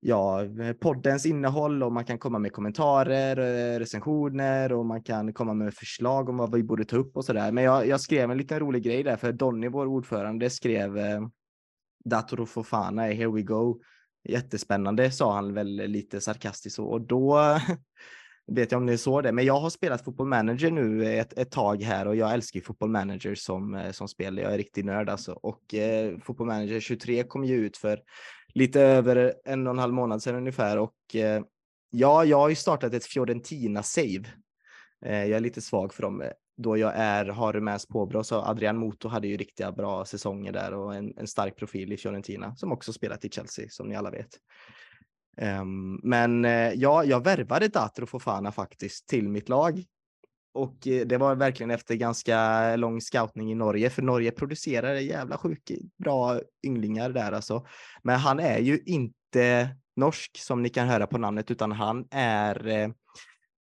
ja, 0.00 0.44
eh, 0.44 0.72
poddens 0.72 1.26
innehåll 1.26 1.82
och 1.82 1.92
man 1.92 2.04
kan 2.04 2.18
komma 2.18 2.38
med 2.38 2.52
kommentarer, 2.52 3.36
eh, 3.38 3.78
recensioner 3.78 4.72
och 4.72 4.86
man 4.86 5.02
kan 5.02 5.32
komma 5.32 5.54
med 5.54 5.74
förslag 5.74 6.28
om 6.28 6.36
vad 6.36 6.54
vi 6.54 6.62
borde 6.62 6.84
ta 6.84 6.96
upp 6.96 7.16
och 7.16 7.24
så 7.24 7.32
där. 7.32 7.52
Men 7.52 7.64
jag, 7.64 7.86
jag 7.86 8.00
skrev 8.00 8.30
en 8.30 8.38
liten 8.38 8.60
rolig 8.60 8.82
grej 8.82 9.02
där 9.02 9.16
för 9.16 9.32
Donny, 9.32 9.68
vår 9.68 9.86
ordförande, 9.86 10.50
skrev 10.50 10.98
eh, 10.98 11.20
Dator 12.04 12.46
Fofana, 12.46 13.02
here 13.02 13.32
we 13.32 13.42
go. 13.42 13.80
Jättespännande 14.28 15.10
sa 15.10 15.34
han 15.34 15.54
väl 15.54 15.76
lite 15.76 16.20
sarkastiskt 16.20 16.78
och 16.78 17.00
då 17.00 17.38
vet 18.46 18.72
jag 18.72 18.78
om 18.78 18.86
ni 18.86 18.98
såg 18.98 19.22
det, 19.22 19.32
men 19.32 19.44
jag 19.44 19.60
har 19.60 19.70
spelat 19.70 20.04
fotboll 20.04 20.28
manager 20.28 20.70
nu 20.70 21.14
ett, 21.18 21.38
ett 21.38 21.50
tag 21.50 21.82
här 21.82 22.08
och 22.08 22.16
jag 22.16 22.32
älskar 22.32 22.60
fotboll 22.60 22.90
manager 22.90 23.34
som, 23.34 23.74
eh, 23.74 23.90
som 23.90 24.08
spel. 24.08 24.38
Jag 24.38 24.52
är 24.52 24.58
riktigt 24.58 24.84
nörd 24.84 25.08
alltså. 25.08 25.32
Och 25.32 25.74
eh, 25.74 26.18
fotboll 26.18 26.46
manager 26.46 26.80
23 26.80 27.24
kom 27.24 27.44
ju 27.44 27.56
ut 27.56 27.76
för 27.76 28.00
lite 28.58 28.80
över 28.80 29.34
en 29.44 29.66
och 29.66 29.72
en 29.72 29.78
halv 29.78 29.94
månad 29.94 30.22
sedan 30.22 30.34
ungefär 30.34 30.78
och 30.78 31.14
eh, 31.14 31.42
ja, 31.90 32.24
jag 32.24 32.36
har 32.36 32.48
ju 32.48 32.54
startat 32.54 32.94
ett 32.94 33.04
Fiorentina-save. 33.04 34.24
Eh, 35.04 35.24
jag 35.24 35.30
är 35.36 35.40
lite 35.40 35.60
svag 35.60 35.94
för 35.94 36.02
dem 36.02 36.22
eh, 36.22 36.30
då 36.56 36.76
jag 36.76 36.92
är, 36.96 37.24
har 37.26 37.60
mest 37.60 37.88
påbrå, 37.88 38.24
så 38.24 38.36
Adrian 38.36 38.76
Moto 38.76 39.08
hade 39.08 39.28
ju 39.28 39.36
riktiga 39.36 39.72
bra 39.72 40.04
säsonger 40.04 40.52
där 40.52 40.74
och 40.74 40.94
en, 40.94 41.14
en 41.16 41.26
stark 41.26 41.56
profil 41.56 41.92
i 41.92 41.96
Fiorentina 41.96 42.56
som 42.56 42.72
också 42.72 42.92
spelat 42.92 43.24
i 43.24 43.30
Chelsea 43.30 43.66
som 43.68 43.88
ni 43.88 43.96
alla 43.96 44.10
vet. 44.10 44.28
Um, 45.60 46.00
men 46.02 46.44
ja, 46.74 47.04
jag 47.04 47.24
värvade 47.24 47.68
Datro 47.68 48.06
Fofana 48.06 48.52
faktiskt 48.52 49.08
till 49.08 49.28
mitt 49.28 49.48
lag. 49.48 49.84
Och 50.54 50.88
eh, 50.88 51.06
det 51.06 51.18
var 51.18 51.34
verkligen 51.34 51.70
efter 51.70 51.94
ganska 51.94 52.76
lång 52.76 53.00
scoutning 53.00 53.52
i 53.52 53.54
Norge, 53.54 53.90
för 53.90 54.02
Norge 54.02 54.30
producerar 54.30 54.94
jävla 54.94 55.38
sjukt 55.38 55.70
bra 55.98 56.40
ynglingar 56.66 57.10
där 57.10 57.32
alltså. 57.32 57.66
Men 58.02 58.18
han 58.18 58.40
är 58.40 58.58
ju 58.58 58.78
inte 58.86 59.68
norsk 59.96 60.38
som 60.38 60.62
ni 60.62 60.68
kan 60.68 60.88
höra 60.88 61.06
på 61.06 61.18
namnet, 61.18 61.50
utan 61.50 61.72
han 61.72 62.06
är 62.10 62.66
eh, 62.66 62.88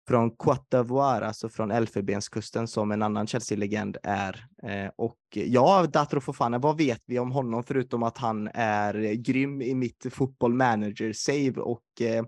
från 0.08 0.32
Côte 0.32 0.78
d'Ivoire, 0.78 1.28
alltså 1.28 1.50
från 1.50 1.72
Elfenbenskusten 1.72 2.68
som 2.68 2.92
en 2.92 3.02
annan 3.02 3.28
Chelsea-legend 3.28 3.98
är. 4.04 4.46
Eh, 4.64 4.92
och 4.96 5.18
ja, 5.34 5.88
Datro 5.94 6.22
Fofana, 6.22 6.60
vad 6.60 6.78
vet 6.78 7.02
vi 7.06 7.20
om 7.20 7.32
honom 7.32 7.64
förutom 7.64 8.04
att 8.04 8.18
han 8.18 8.50
är 8.54 9.14
grym 9.14 9.62
i 9.62 9.76
mitt 9.76 10.06
fotboll 10.12 10.54
manager 10.54 11.14
save 11.14 11.62
och 11.62 12.02
eh, 12.02 12.24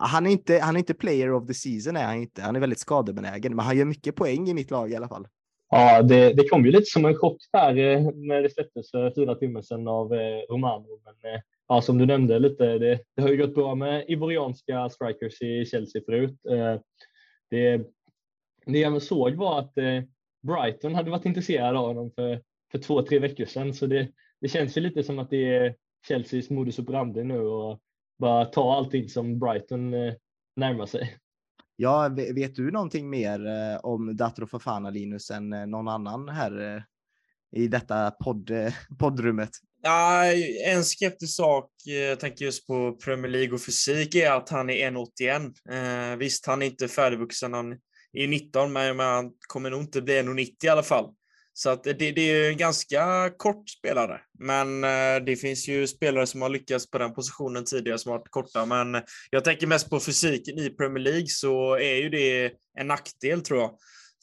han 0.00 0.26
är 0.26 0.30
inte, 0.30 0.58
han 0.58 0.74
är 0.74 0.78
inte 0.78 0.94
player 0.94 1.32
of 1.32 1.46
the 1.46 1.54
season 1.54 1.96
är 1.96 2.04
han 2.04 2.16
inte. 2.16 2.42
Han 2.42 2.56
är 2.56 2.60
väldigt 2.60 2.78
skadebenägen, 2.78 3.56
men 3.56 3.64
han 3.64 3.78
gör 3.78 3.84
mycket 3.84 4.16
poäng 4.16 4.48
i 4.48 4.54
mitt 4.54 4.70
lag 4.70 4.90
i 4.90 4.96
alla 4.96 5.08
fall. 5.08 5.26
Ja, 5.70 6.02
det, 6.02 6.32
det 6.32 6.48
kom 6.48 6.64
ju 6.64 6.70
lite 6.70 6.84
som 6.84 7.04
en 7.04 7.16
chock 7.16 7.36
här 7.52 7.76
eh, 7.76 8.00
när 8.14 8.42
det 8.42 8.50
släpptes 8.50 8.90
för 8.90 9.12
fyra 9.14 9.34
timmar 9.34 9.62
sedan 9.62 9.88
av 9.88 10.14
eh, 10.14 10.38
Romano. 10.50 11.00
Men 11.04 11.32
eh, 11.32 11.40
ja, 11.68 11.82
som 11.82 11.98
du 11.98 12.06
nämnde 12.06 12.38
lite, 12.38 12.78
det, 12.78 13.00
det 13.16 13.22
har 13.22 13.28
ju 13.28 13.36
gått 13.36 13.54
bra 13.54 13.74
med 13.74 14.04
ivorianska 14.08 14.88
strikers 14.88 15.42
i 15.42 15.64
Chelsea 15.66 16.02
förut. 16.06 16.36
Eh, 16.50 16.80
det, 17.50 17.76
det 18.66 18.78
jag 18.78 19.02
såg 19.02 19.34
var 19.34 19.58
att 19.58 19.78
eh, 19.78 20.02
Brighton 20.42 20.94
hade 20.94 21.10
varit 21.10 21.26
intresserade 21.26 21.78
av 21.78 21.86
honom 21.86 22.10
för, 22.10 22.40
för 22.72 22.78
två, 22.78 23.02
tre 23.02 23.18
veckor 23.18 23.44
sedan. 23.44 23.74
Så 23.74 23.86
det, 23.86 24.08
det 24.40 24.48
känns 24.48 24.76
ju 24.76 24.80
lite 24.80 25.02
som 25.02 25.18
att 25.18 25.30
det 25.30 25.56
är 25.56 25.74
Chelseas 26.08 26.50
modus 26.50 26.78
operandi 26.78 27.24
nu 27.24 27.40
och 27.40 27.80
bara 28.18 28.44
ta 28.44 28.76
allting 28.76 29.08
som 29.08 29.38
Brighton 29.38 29.94
eh, 29.94 30.14
närmar 30.56 30.86
sig. 30.86 31.16
Ja, 31.76 32.08
vet 32.34 32.54
du 32.54 32.70
någonting 32.70 33.10
mer 33.10 33.46
eh, 33.46 33.80
om 33.82 34.16
Datro 34.16 34.46
Fofana, 34.46 34.90
Linus, 34.90 35.30
än 35.30 35.48
någon 35.50 35.88
annan 35.88 36.28
här 36.28 36.84
i 37.56 37.68
detta 37.68 38.10
podd, 38.10 38.50
poddrummet? 38.98 39.50
Ja, 39.82 40.24
en 40.66 40.84
skeptisk 40.84 41.36
sak, 41.36 41.70
jag 41.84 42.10
eh, 42.10 42.18
tänker 42.18 42.44
just 42.44 42.66
på 42.66 42.92
Premier 42.92 43.32
League 43.32 43.54
och 43.54 43.60
fysik, 43.60 44.14
är 44.14 44.32
att 44.32 44.48
han 44.48 44.70
är 44.70 44.90
1,81. 44.90 46.12
Eh, 46.12 46.16
visst, 46.16 46.46
han 46.46 46.62
är 46.62 46.66
inte 46.66 46.88
färdigvuxen, 46.88 47.52
han 47.52 47.72
är 48.12 48.28
19, 48.28 48.72
men, 48.72 48.98
han 48.98 49.32
kommer 49.48 49.70
nog 49.70 49.80
inte 49.80 50.02
bli 50.02 50.14
1,90 50.14 50.64
i 50.64 50.68
alla 50.68 50.82
fall. 50.82 51.14
Så 51.58 51.70
att 51.70 51.84
det, 51.84 51.92
det 51.92 52.20
är 52.20 52.50
en 52.50 52.56
ganska 52.56 53.30
kort 53.36 53.68
spelare, 53.68 54.20
men 54.38 54.84
eh, 54.84 55.24
det 55.26 55.36
finns 55.36 55.68
ju 55.68 55.86
spelare 55.86 56.26
som 56.26 56.42
har 56.42 56.48
lyckats 56.48 56.90
på 56.90 56.98
den 56.98 57.14
positionen 57.14 57.64
tidigare 57.64 57.98
som 57.98 58.10
har 58.10 58.18
varit 58.18 58.30
korta. 58.30 58.66
Men 58.66 59.02
jag 59.30 59.44
tänker 59.44 59.66
mest 59.66 59.90
på 59.90 60.00
fysiken 60.00 60.58
i 60.58 60.70
Premier 60.70 61.04
League 61.04 61.26
så 61.28 61.74
är 61.74 61.94
ju 61.94 62.08
det 62.08 62.52
en 62.78 62.86
nackdel 62.86 63.42
tror 63.42 63.60
jag. 63.60 63.70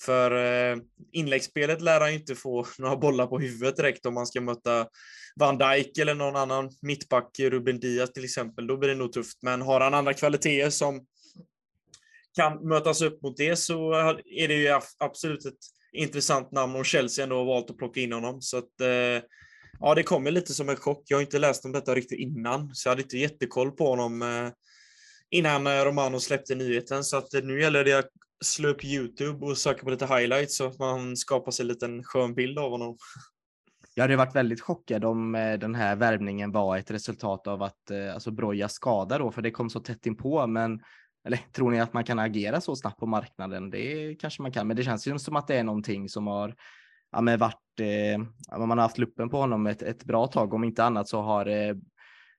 För 0.02 0.32
eh, 0.32 0.78
inläggsspelet 1.12 1.82
lär 1.82 2.00
han 2.00 2.14
inte 2.14 2.36
få 2.36 2.66
några 2.78 2.96
bollar 2.96 3.28
på 3.28 3.40
huvudet 3.40 3.76
direkt 3.76 4.06
om 4.06 4.14
man 4.14 4.28
ska 4.28 4.42
möta 4.42 4.88
Van 5.36 5.58
Dijk 5.58 5.98
eller 5.98 6.16
någon 6.16 6.36
annan 6.36 6.70
mittback, 6.82 7.40
Ruben 7.40 7.80
Diaz 7.80 8.14
till 8.14 8.24
exempel. 8.24 8.68
Då 8.68 8.78
blir 8.78 8.90
det 8.90 8.96
nog 8.96 9.14
tufft. 9.14 9.38
Men 9.42 9.62
har 9.62 9.82
han 9.82 9.94
andra 9.94 10.14
kvaliteter 10.14 10.70
som 10.70 11.06
kan 12.36 12.68
mötas 12.68 13.02
upp 13.02 13.22
mot 13.22 13.38
det 13.38 13.56
så 13.56 13.94
är 14.26 14.48
det 14.48 14.56
ju 14.56 14.80
absolut 15.00 15.46
ett 15.46 15.75
intressant 15.96 16.52
namn 16.52 16.76
och 16.76 16.86
Chelsea 16.86 17.24
ändå 17.24 17.38
har 17.38 17.46
valt 17.46 17.70
att 17.70 17.78
plocka 17.78 18.00
in 18.00 18.14
honom. 18.14 18.42
Så 18.42 18.58
att, 18.58 18.82
eh, 18.82 19.24
ja, 19.80 19.96
det 19.96 20.04
kommer 20.04 20.32
lite 20.32 20.54
som 20.54 20.70
en 20.70 20.76
chock. 20.76 21.04
Jag 21.06 21.18
har 21.18 21.22
inte 21.22 21.40
läst 21.40 21.66
om 21.66 21.72
detta 21.72 21.96
riktigt 21.96 22.20
innan, 22.20 22.76
så 22.76 22.88
jag 22.88 22.92
hade 22.92 23.02
inte 23.02 23.18
jättekoll 23.18 23.72
på 23.72 23.90
honom 23.90 24.22
eh, 24.22 24.50
innan 25.30 25.68
eh, 25.68 25.72
Romano 25.72 26.20
släppte 26.20 26.56
nyheten. 26.56 27.04
Så 27.04 27.18
att 27.18 27.34
eh, 27.34 27.42
nu 27.44 27.62
gäller 27.62 27.84
det 27.84 27.94
att 27.94 28.10
slå 28.44 28.70
upp 28.70 28.84
Youtube 28.84 29.46
och 29.46 29.58
söka 29.58 29.84
på 29.84 29.90
lite 29.90 30.06
highlights 30.06 30.58
så 30.58 30.68
att 30.68 30.80
man 30.80 31.18
skapar 31.18 31.52
sig 31.52 31.64
en 31.64 31.68
liten 31.68 32.04
skön 32.04 32.36
bild 32.36 32.60
av 32.60 32.72
honom. 32.72 32.98
Jag 33.94 34.04
hade 34.04 34.16
varit 34.16 34.36
väldigt 34.36 34.62
chockad 34.62 35.06
om 35.06 35.36
eh, 35.36 35.54
den 35.54 35.76
här 35.76 35.96
värvningen 35.96 36.52
var 36.52 36.78
ett 36.78 36.92
resultat 36.92 37.48
av 37.48 37.64
att 37.64 37.92
alltså 38.14 38.32
Broja 38.32 38.70
skada 38.70 39.18
då, 39.18 39.32
för 39.32 39.42
det 39.42 39.52
kom 39.52 39.70
så 39.70 39.80
tätt 39.80 40.06
inpå. 40.06 40.48
Men 40.48 40.80
eller 41.26 41.38
tror 41.38 41.72
ni 41.72 41.80
att 41.80 41.94
man 41.94 42.04
kan 42.04 42.20
agera 42.20 42.62
så 42.62 42.76
snabbt 42.76 43.00
på 43.00 43.06
marknaden? 43.06 43.70
Det 43.70 44.16
kanske 44.16 44.42
man 44.42 44.52
kan, 44.52 44.68
men 44.68 44.78
det 44.78 44.84
känns 44.84 45.08
ju 45.08 45.20
som 45.20 45.36
att 45.36 45.48
det 45.48 45.56
är 45.56 45.64
någonting 45.64 46.10
som 46.10 46.28
har 46.28 46.56
ja, 47.12 47.22
men 47.22 47.40
varit, 47.40 47.80
eh, 47.80 48.58
man 48.60 48.70
har 48.70 48.78
haft 48.78 48.98
luppen 48.98 49.30
på 49.30 49.38
honom 49.38 49.68
ett, 49.68 49.82
ett 49.82 50.04
bra 50.04 50.28
tag. 50.28 50.54
Om 50.54 50.64
inte 50.64 50.84
annat 50.84 51.08
så 51.08 51.22
har 51.22 51.46
eh, 51.46 51.76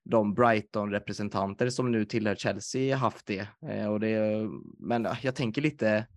de 0.03 0.33
Brighton-representanter 0.33 1.69
som 1.69 1.91
nu 1.91 2.05
tillhör 2.05 2.35
Chelsea 2.35 2.97
haft 2.97 3.25
det. 3.25 3.47
Eh, 3.69 3.87
och 3.87 3.99
det 3.99 4.47
men 4.79 5.07
jag 5.21 5.35
tänker 5.35 5.61
lite, 5.61 6.07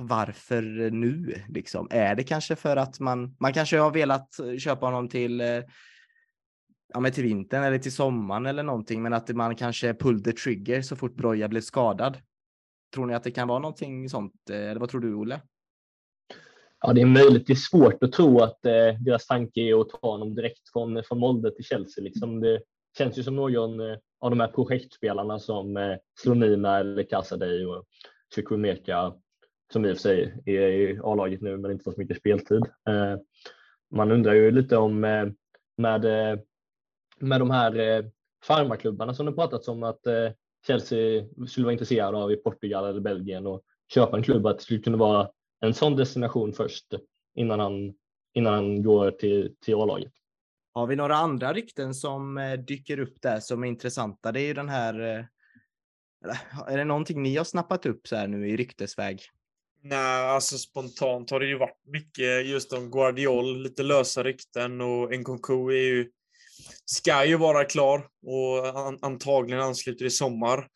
varför 0.00 0.90
nu 0.90 1.42
liksom? 1.48 1.88
Är 1.90 2.14
det 2.14 2.22
kanske 2.22 2.56
för 2.56 2.76
att 2.76 3.00
man, 3.00 3.36
man 3.40 3.52
kanske 3.52 3.78
har 3.78 3.90
velat 3.90 4.28
köpa 4.58 4.86
honom 4.86 5.08
till 5.08 5.40
eh, 5.40 5.62
ja, 6.92 7.00
men 7.00 7.12
till 7.12 7.24
vintern 7.24 7.62
eller 7.62 7.78
till 7.78 7.92
sommaren 7.92 8.46
eller 8.46 8.62
någonting, 8.62 9.02
men 9.02 9.12
att 9.12 9.28
man 9.28 9.56
kanske 9.56 9.94
pulled 9.94 10.24
the 10.24 10.32
trigger 10.32 10.82
så 10.82 10.96
fort 10.96 11.14
Broja 11.14 11.48
blev 11.48 11.60
skadad. 11.60 12.18
Tror 12.94 13.06
ni 13.06 13.14
att 13.14 13.24
det 13.24 13.30
kan 13.30 13.48
vara 13.48 13.58
någonting 13.58 14.08
sånt? 14.08 14.50
Eh, 14.50 14.56
eller 14.56 14.80
vad 14.80 14.88
tror 14.88 15.00
du, 15.00 15.14
Olle? 15.14 15.40
Ja, 16.80 16.92
det 16.92 17.00
är 17.00 17.06
möjligt. 17.06 17.46
Det 17.46 17.52
är 17.52 17.54
svårt 17.54 18.02
att 18.02 18.12
tro 18.12 18.40
att 18.40 18.66
eh, 18.66 18.94
deras 19.00 19.26
tanke 19.26 19.60
är 19.60 19.80
att 19.80 19.88
ta 19.88 20.10
honom 20.10 20.34
direkt 20.34 20.72
från, 20.72 20.96
eh, 20.96 21.02
från 21.02 21.18
Molde 21.18 21.54
till 21.54 21.64
Chelsea. 21.64 22.04
Liksom 22.04 22.40
det 22.40 22.60
känns 22.98 23.18
ju 23.18 23.22
som 23.22 23.36
någon 23.36 23.80
eh, 23.80 23.96
av 24.20 24.30
de 24.30 24.40
här 24.40 24.48
projektspelarna 24.48 25.38
som 25.38 25.76
eh, 25.76 25.96
Slonina 26.20 26.78
eller 26.78 27.02
Casadei 27.02 27.64
och 27.64 27.84
Chukwemeka 28.34 29.12
som 29.72 29.84
i 29.84 29.92
och 29.92 29.96
för 29.96 30.02
sig 30.02 30.42
är 30.46 30.68
i 30.68 31.00
A-laget 31.02 31.40
nu 31.40 31.56
men 31.56 31.70
inte 31.70 31.84
får 31.84 31.92
så 31.92 32.00
mycket 32.00 32.16
speltid. 32.16 32.62
Eh, 32.88 33.16
man 33.90 34.12
undrar 34.12 34.32
ju 34.32 34.50
lite 34.50 34.76
om 34.76 35.04
eh, 35.04 35.26
med, 35.76 36.04
eh, 36.04 36.38
med 37.20 37.40
de 37.40 37.50
här 37.50 38.04
farmarklubbarna 38.44 39.14
som 39.14 39.26
det 39.26 39.32
pratats 39.32 39.68
om 39.68 39.82
att 39.82 40.00
Chelsea 40.66 41.24
skulle 41.48 41.64
vara 41.64 41.72
intresserade 41.72 42.18
av 42.18 42.32
i 42.32 42.36
Portugal 42.36 42.84
eller 42.84 43.00
Belgien 43.00 43.46
och 43.46 43.62
köpa 43.94 44.16
en 44.16 44.22
klubb 44.22 44.46
att 44.46 44.58
det 44.58 44.64
skulle 44.64 44.80
kunna 44.80 44.96
vara 44.96 45.30
en 45.60 45.74
sån 45.74 45.96
destination 45.96 46.52
först 46.52 46.86
innan 47.34 47.60
han, 47.60 47.94
innan 48.34 48.54
han 48.54 48.82
går 48.82 49.10
till, 49.10 49.54
till 49.64 49.74
A-laget. 49.74 50.12
Har 50.72 50.86
vi 50.86 50.96
några 50.96 51.16
andra 51.16 51.52
rykten 51.52 51.94
som 51.94 52.56
dyker 52.68 53.00
upp 53.00 53.22
där 53.22 53.40
som 53.40 53.64
är 53.64 53.68
intressanta? 53.68 54.32
Det 54.32 54.40
är 54.40 54.46
ju 54.46 54.54
den 54.54 54.68
här 54.68 55.28
är 56.66 56.76
det 56.76 56.84
någonting 56.84 57.22
ni 57.22 57.36
har 57.36 57.44
snappat 57.44 57.86
upp 57.86 58.06
så 58.06 58.16
här 58.16 58.28
nu 58.28 58.48
i 58.48 58.56
ryktesväg? 58.56 59.22
Nej, 59.82 60.26
alltså 60.26 60.58
spontant 60.58 61.30
har 61.30 61.40
det 61.40 61.46
ju 61.46 61.58
varit 61.58 61.80
mycket 61.84 62.46
just 62.46 62.72
om 62.72 62.90
Guardiol, 62.90 63.62
lite 63.62 63.82
lösa 63.82 64.24
rykten 64.24 64.80
och 64.80 65.10
Nkunku 65.10 65.68
är 65.68 65.82
ju, 65.82 66.10
ska 66.84 67.24
ju 67.24 67.36
vara 67.36 67.64
klar 67.64 68.06
och 68.26 68.78
an, 68.78 68.98
antagligen 69.02 69.62
ansluter 69.62 70.04
i 70.04 70.10
sommar. 70.10 70.68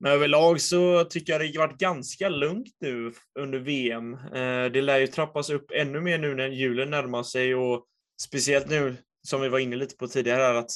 Men 0.00 0.12
överlag 0.12 0.60
så 0.60 1.04
tycker 1.04 1.32
jag 1.32 1.40
det 1.40 1.58
har 1.58 1.66
varit 1.66 1.80
ganska 1.80 2.28
lugnt 2.28 2.76
nu 2.80 3.12
under 3.38 3.58
VM. 3.58 4.14
Eh, 4.14 4.72
det 4.72 4.82
lär 4.82 4.98
ju 4.98 5.06
trappas 5.06 5.50
upp 5.50 5.70
ännu 5.74 6.00
mer 6.00 6.18
nu 6.18 6.34
när 6.34 6.48
julen 6.48 6.90
närmar 6.90 7.22
sig 7.22 7.54
och 7.54 7.84
speciellt 8.22 8.70
nu 8.70 8.96
som 9.28 9.40
vi 9.40 9.48
var 9.48 9.58
inne 9.58 9.76
lite 9.76 9.96
på 9.96 10.08
tidigare 10.08 10.42
här 10.42 10.54
att 10.54 10.70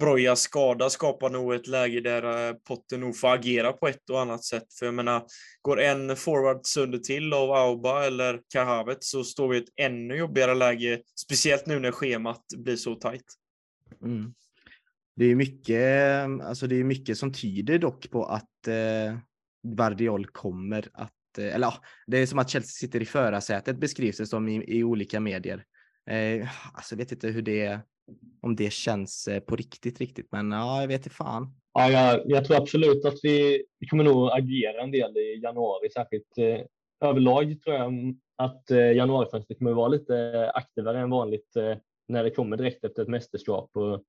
Brojas 0.00 0.40
skada 0.40 0.90
skapar 0.90 1.30
nog 1.30 1.54
ett 1.54 1.66
läge 1.66 2.00
där 2.00 2.48
eh, 2.48 2.54
Potter 2.54 2.98
nog 2.98 3.18
får 3.18 3.28
agera 3.28 3.72
på 3.72 3.88
ett 3.88 4.10
och 4.10 4.20
annat 4.20 4.44
sätt. 4.44 4.66
För 4.78 4.86
jag 4.86 4.94
menar, 4.94 5.22
går 5.62 5.80
en 5.80 6.16
forward 6.16 6.66
sönder 6.66 6.98
till 6.98 7.32
av 7.32 7.52
Auba 7.52 8.04
eller 8.04 8.40
Kahavet 8.52 9.04
så 9.04 9.24
står 9.24 9.48
vi 9.48 9.56
i 9.56 9.60
ett 9.60 9.68
ännu 9.76 10.16
jobbigare 10.16 10.54
läge, 10.54 11.00
speciellt 11.16 11.66
nu 11.66 11.78
när 11.78 11.90
schemat 11.90 12.42
blir 12.56 12.76
så 12.76 12.94
tajt. 12.94 13.24
Mm. 14.02 14.34
Det 15.16 15.24
är 15.24 15.34
mycket, 15.34 16.42
alltså 16.42 16.66
det 16.66 16.76
är 16.76 16.84
mycket 16.84 17.18
som 17.18 17.32
tyder 17.32 17.78
dock 17.78 18.10
på 18.10 18.24
att 18.24 18.68
eh, 18.68 19.18
Guardiol 19.62 20.26
kommer 20.26 20.88
att, 20.92 21.38
eh, 21.38 21.54
eller 21.54 21.66
ja, 21.66 21.74
det 22.06 22.18
är 22.18 22.26
som 22.26 22.38
att 22.38 22.50
Chelsea 22.50 22.88
sitter 22.88 23.02
i 23.02 23.04
förarsätet 23.04 23.78
beskrivs 23.78 24.16
det 24.16 24.26
som 24.26 24.48
i, 24.48 24.78
i 24.78 24.84
olika 24.84 25.20
medier. 25.20 25.64
Eh, 26.10 26.48
alltså 26.72 26.94
jag 26.94 26.98
vet 26.98 27.12
inte 27.12 27.28
hur 27.28 27.42
det, 27.42 27.80
om 28.42 28.56
det 28.56 28.72
känns 28.72 29.28
eh, 29.28 29.40
på 29.40 29.56
riktigt 29.56 29.98
riktigt, 29.98 30.32
men 30.32 30.50
ja, 30.50 30.80
jag 30.80 30.88
vet 30.88 31.00
inte 31.00 31.16
fan. 31.16 31.54
Ja, 31.72 31.90
jag, 31.90 32.22
jag 32.24 32.44
tror 32.44 32.56
absolut 32.56 33.04
att 33.04 33.18
vi, 33.22 33.64
vi 33.78 33.86
kommer 33.86 34.04
nog 34.04 34.30
agera 34.32 34.82
en 34.82 34.90
del 34.90 35.16
i 35.16 35.40
januari, 35.42 35.90
särskilt 35.90 36.38
eh, 36.38 36.60
överlag 37.08 37.60
tror 37.62 37.76
jag 37.76 38.16
att 38.36 38.70
eh, 38.70 38.92
januarifönstret 38.92 39.58
kommer 39.58 39.72
vara 39.72 39.88
lite 39.88 40.50
aktivare 40.54 41.00
än 41.00 41.10
vanligt 41.10 41.56
eh, 41.56 41.76
när 42.08 42.24
det 42.24 42.30
kommer 42.30 42.56
direkt 42.56 42.84
efter 42.84 43.02
ett 43.02 43.08
mästerskap. 43.08 43.70
Och, 43.72 44.04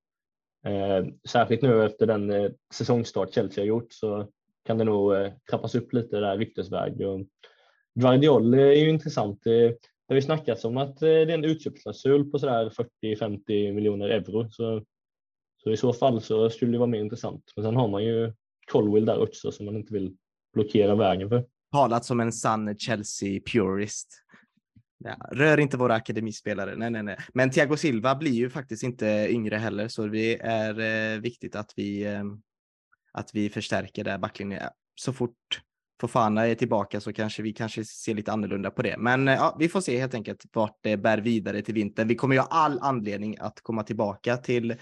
Eh, 0.65 1.05
särskilt 1.29 1.61
nu 1.61 1.85
efter 1.85 2.05
den 2.05 2.31
eh, 2.31 2.51
säsongstart 2.73 3.33
Chelsea 3.33 3.61
har 3.61 3.67
gjort 3.67 3.93
så 3.93 4.27
kan 4.65 4.77
det 4.77 4.83
nog 4.83 5.15
eh, 5.15 5.31
trappas 5.49 5.75
upp 5.75 5.93
lite 5.93 6.19
där 6.19 6.37
ryktesväg. 6.37 7.01
Och 7.01 7.27
Guardiol 7.95 8.53
är 8.53 8.73
ju 8.73 8.89
intressant. 8.89 9.45
Eh, 9.45 9.51
det, 9.51 9.77
har 10.07 10.15
ju 10.15 10.21
snackats 10.21 10.65
om 10.65 10.77
att 10.77 11.01
eh, 11.01 11.07
det 11.07 11.09
är 11.09 11.29
en 11.29 11.45
utköpsklausul 11.45 12.31
på 12.31 12.39
sådär 12.39 12.69
40-50 13.03 13.73
miljoner 13.73 14.09
euro. 14.09 14.49
Så, 14.51 14.83
så 15.63 15.71
i 15.71 15.77
så 15.77 15.93
fall 15.93 16.21
så 16.21 16.49
skulle 16.49 16.71
det 16.71 16.77
vara 16.77 16.89
mer 16.89 16.99
intressant. 16.99 17.53
Men 17.55 17.65
sen 17.65 17.75
har 17.75 17.87
man 17.87 18.03
ju 18.03 18.33
Colwell 18.71 19.05
där 19.05 19.19
också 19.19 19.51
som 19.51 19.65
man 19.65 19.75
inte 19.75 19.93
vill 19.93 20.15
blockera 20.53 20.95
vägen 20.95 21.29
för. 21.29 21.45
Talat 21.71 22.05
som 22.05 22.19
en 22.19 22.31
sann 22.31 22.77
Chelsea 22.77 23.41
purist. 23.53 24.23
Ja, 25.03 25.15
rör 25.31 25.59
inte 25.59 25.77
våra 25.77 25.95
akademispelare. 25.95 26.75
Nej, 26.75 26.89
nej, 26.89 27.03
nej. 27.03 27.17
Men 27.33 27.51
Thiago 27.51 27.77
Silva 27.77 28.15
blir 28.15 28.31
ju 28.31 28.49
faktiskt 28.49 28.83
inte 28.83 29.27
yngre 29.29 29.55
heller, 29.55 29.87
så 29.87 30.07
det 30.07 30.41
är 30.41 30.79
eh, 30.79 31.21
viktigt 31.21 31.55
att 31.55 31.73
vi, 31.75 32.03
eh, 32.03 32.23
att 33.13 33.29
vi 33.33 33.49
förstärker 33.49 34.03
där 34.03 34.17
backlinjen. 34.17 34.69
Så 34.95 35.13
fort 35.13 35.61
Fofana 36.01 36.47
är 36.47 36.55
tillbaka 36.55 37.01
så 37.01 37.13
kanske 37.13 37.43
vi 37.43 37.53
kanske 37.53 37.85
ser 37.85 38.13
lite 38.13 38.31
annorlunda 38.31 38.71
på 38.71 38.81
det. 38.81 38.95
Men 38.97 39.27
eh, 39.27 39.33
ja, 39.33 39.55
vi 39.59 39.69
får 39.69 39.81
se 39.81 39.99
helt 39.99 40.13
enkelt 40.13 40.45
vart 40.53 40.77
det 40.81 40.97
bär 40.97 41.17
vidare 41.17 41.61
till 41.61 41.73
vintern. 41.73 42.07
Vi 42.07 42.15
kommer 42.15 42.35
ju 42.35 42.41
ha 42.41 42.47
all 42.47 42.79
anledning 42.79 43.37
att 43.39 43.61
komma 43.61 43.83
tillbaka 43.83 44.37
till 44.37 44.75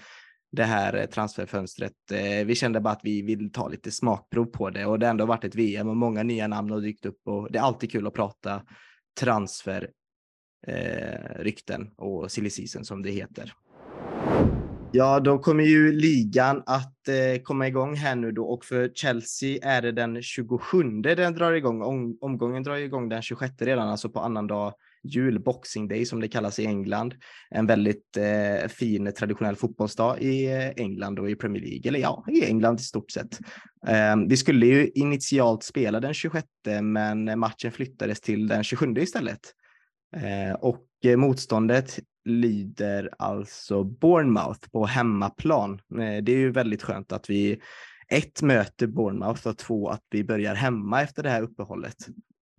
det 0.52 0.64
här 0.64 0.96
eh, 0.96 1.06
transferfönstret. 1.06 1.92
Eh, 2.12 2.46
vi 2.46 2.54
kände 2.54 2.80
bara 2.80 2.92
att 2.92 3.04
vi 3.04 3.22
vill 3.22 3.52
ta 3.52 3.68
lite 3.68 3.90
smakprov 3.90 4.44
på 4.44 4.70
det 4.70 4.86
och 4.86 4.98
det 4.98 5.06
har 5.06 5.10
ändå 5.10 5.26
varit 5.26 5.44
ett 5.44 5.54
VM 5.54 5.88
och 5.88 5.96
många 5.96 6.22
nya 6.22 6.46
namn 6.46 6.70
har 6.70 6.80
dykt 6.80 7.06
upp 7.06 7.20
och 7.24 7.52
det 7.52 7.58
är 7.58 7.62
alltid 7.62 7.92
kul 7.92 8.06
att 8.06 8.14
prata 8.14 8.62
transfer 9.20 9.90
eh, 10.66 11.42
rykten 11.42 11.90
och 11.96 12.30
silly 12.30 12.50
season 12.50 12.84
som 12.84 13.02
det 13.02 13.10
heter. 13.10 13.52
Ja, 14.92 15.20
då 15.20 15.38
kommer 15.38 15.64
ju 15.64 15.92
ligan 15.92 16.62
att 16.66 17.08
eh, 17.08 17.42
komma 17.42 17.68
igång 17.68 17.94
här 17.94 18.16
nu 18.16 18.32
då 18.32 18.44
och 18.44 18.64
för 18.64 18.90
Chelsea 18.94 19.58
är 19.62 19.82
det 19.82 19.92
den 19.92 20.22
27 20.22 20.82
den 21.02 21.34
drar 21.34 21.52
igång. 21.52 21.82
Om, 21.82 22.18
omgången 22.20 22.62
drar 22.62 22.76
igång 22.76 23.08
den 23.08 23.22
26 23.22 23.54
redan, 23.58 23.88
alltså 23.88 24.10
på 24.10 24.20
annandag 24.20 24.74
jul, 25.02 25.40
Boxing 25.40 25.88
Day 25.88 26.04
som 26.04 26.20
det 26.20 26.28
kallas 26.28 26.58
i 26.58 26.66
England. 26.66 27.14
En 27.50 27.66
väldigt 27.66 28.16
eh, 28.16 28.68
fin 28.68 29.12
traditionell 29.18 29.56
fotbollsdag 29.56 30.20
i 30.20 30.46
eh, 30.46 30.68
England 30.68 31.18
och 31.18 31.30
i 31.30 31.34
Premier 31.34 31.62
League, 31.62 31.88
eller 31.88 31.98
ja, 31.98 32.24
i 32.28 32.44
England 32.44 32.80
i 32.80 32.82
stort 32.82 33.10
sett. 33.10 33.38
Eh, 33.86 34.16
vi 34.28 34.36
skulle 34.36 34.66
ju 34.66 34.88
initialt 34.88 35.62
spela 35.62 36.00
den 36.00 36.14
26, 36.14 36.46
men 36.82 37.38
matchen 37.38 37.72
flyttades 37.72 38.20
till 38.20 38.48
den 38.48 38.64
27 38.64 38.94
istället. 38.96 39.40
Eh, 40.16 40.54
och 40.54 40.86
eh, 41.04 41.16
motståndet 41.16 41.98
lyder 42.24 43.10
alltså 43.18 43.84
Bournemouth 43.84 44.70
på 44.72 44.86
hemmaplan. 44.86 45.72
Eh, 45.72 46.22
det 46.22 46.32
är 46.32 46.38
ju 46.38 46.50
väldigt 46.50 46.82
skönt 46.82 47.12
att 47.12 47.30
vi 47.30 47.60
ett 48.08 48.42
möter 48.42 48.86
Bournemouth 48.86 49.48
och 49.48 49.58
två 49.58 49.88
att 49.88 50.02
vi 50.10 50.24
börjar 50.24 50.54
hemma 50.54 51.02
efter 51.02 51.22
det 51.22 51.30
här 51.30 51.42
uppehållet. 51.42 52.08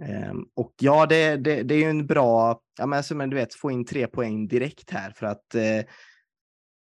Ehm, 0.03 0.45
och 0.55 0.73
ja, 0.81 1.05
det, 1.05 1.35
det, 1.35 1.63
det 1.63 1.75
är 1.75 1.79
ju 1.79 1.89
en 1.89 2.07
bra, 2.07 2.61
ja 2.77 2.85
men, 2.85 3.03
som 3.03 3.29
du 3.29 3.35
vet, 3.35 3.53
få 3.53 3.71
in 3.71 3.85
tre 3.85 4.07
poäng 4.07 4.47
direkt 4.47 4.89
här 4.89 5.11
för 5.11 5.25
att 5.25 5.55
eh, 5.55 5.83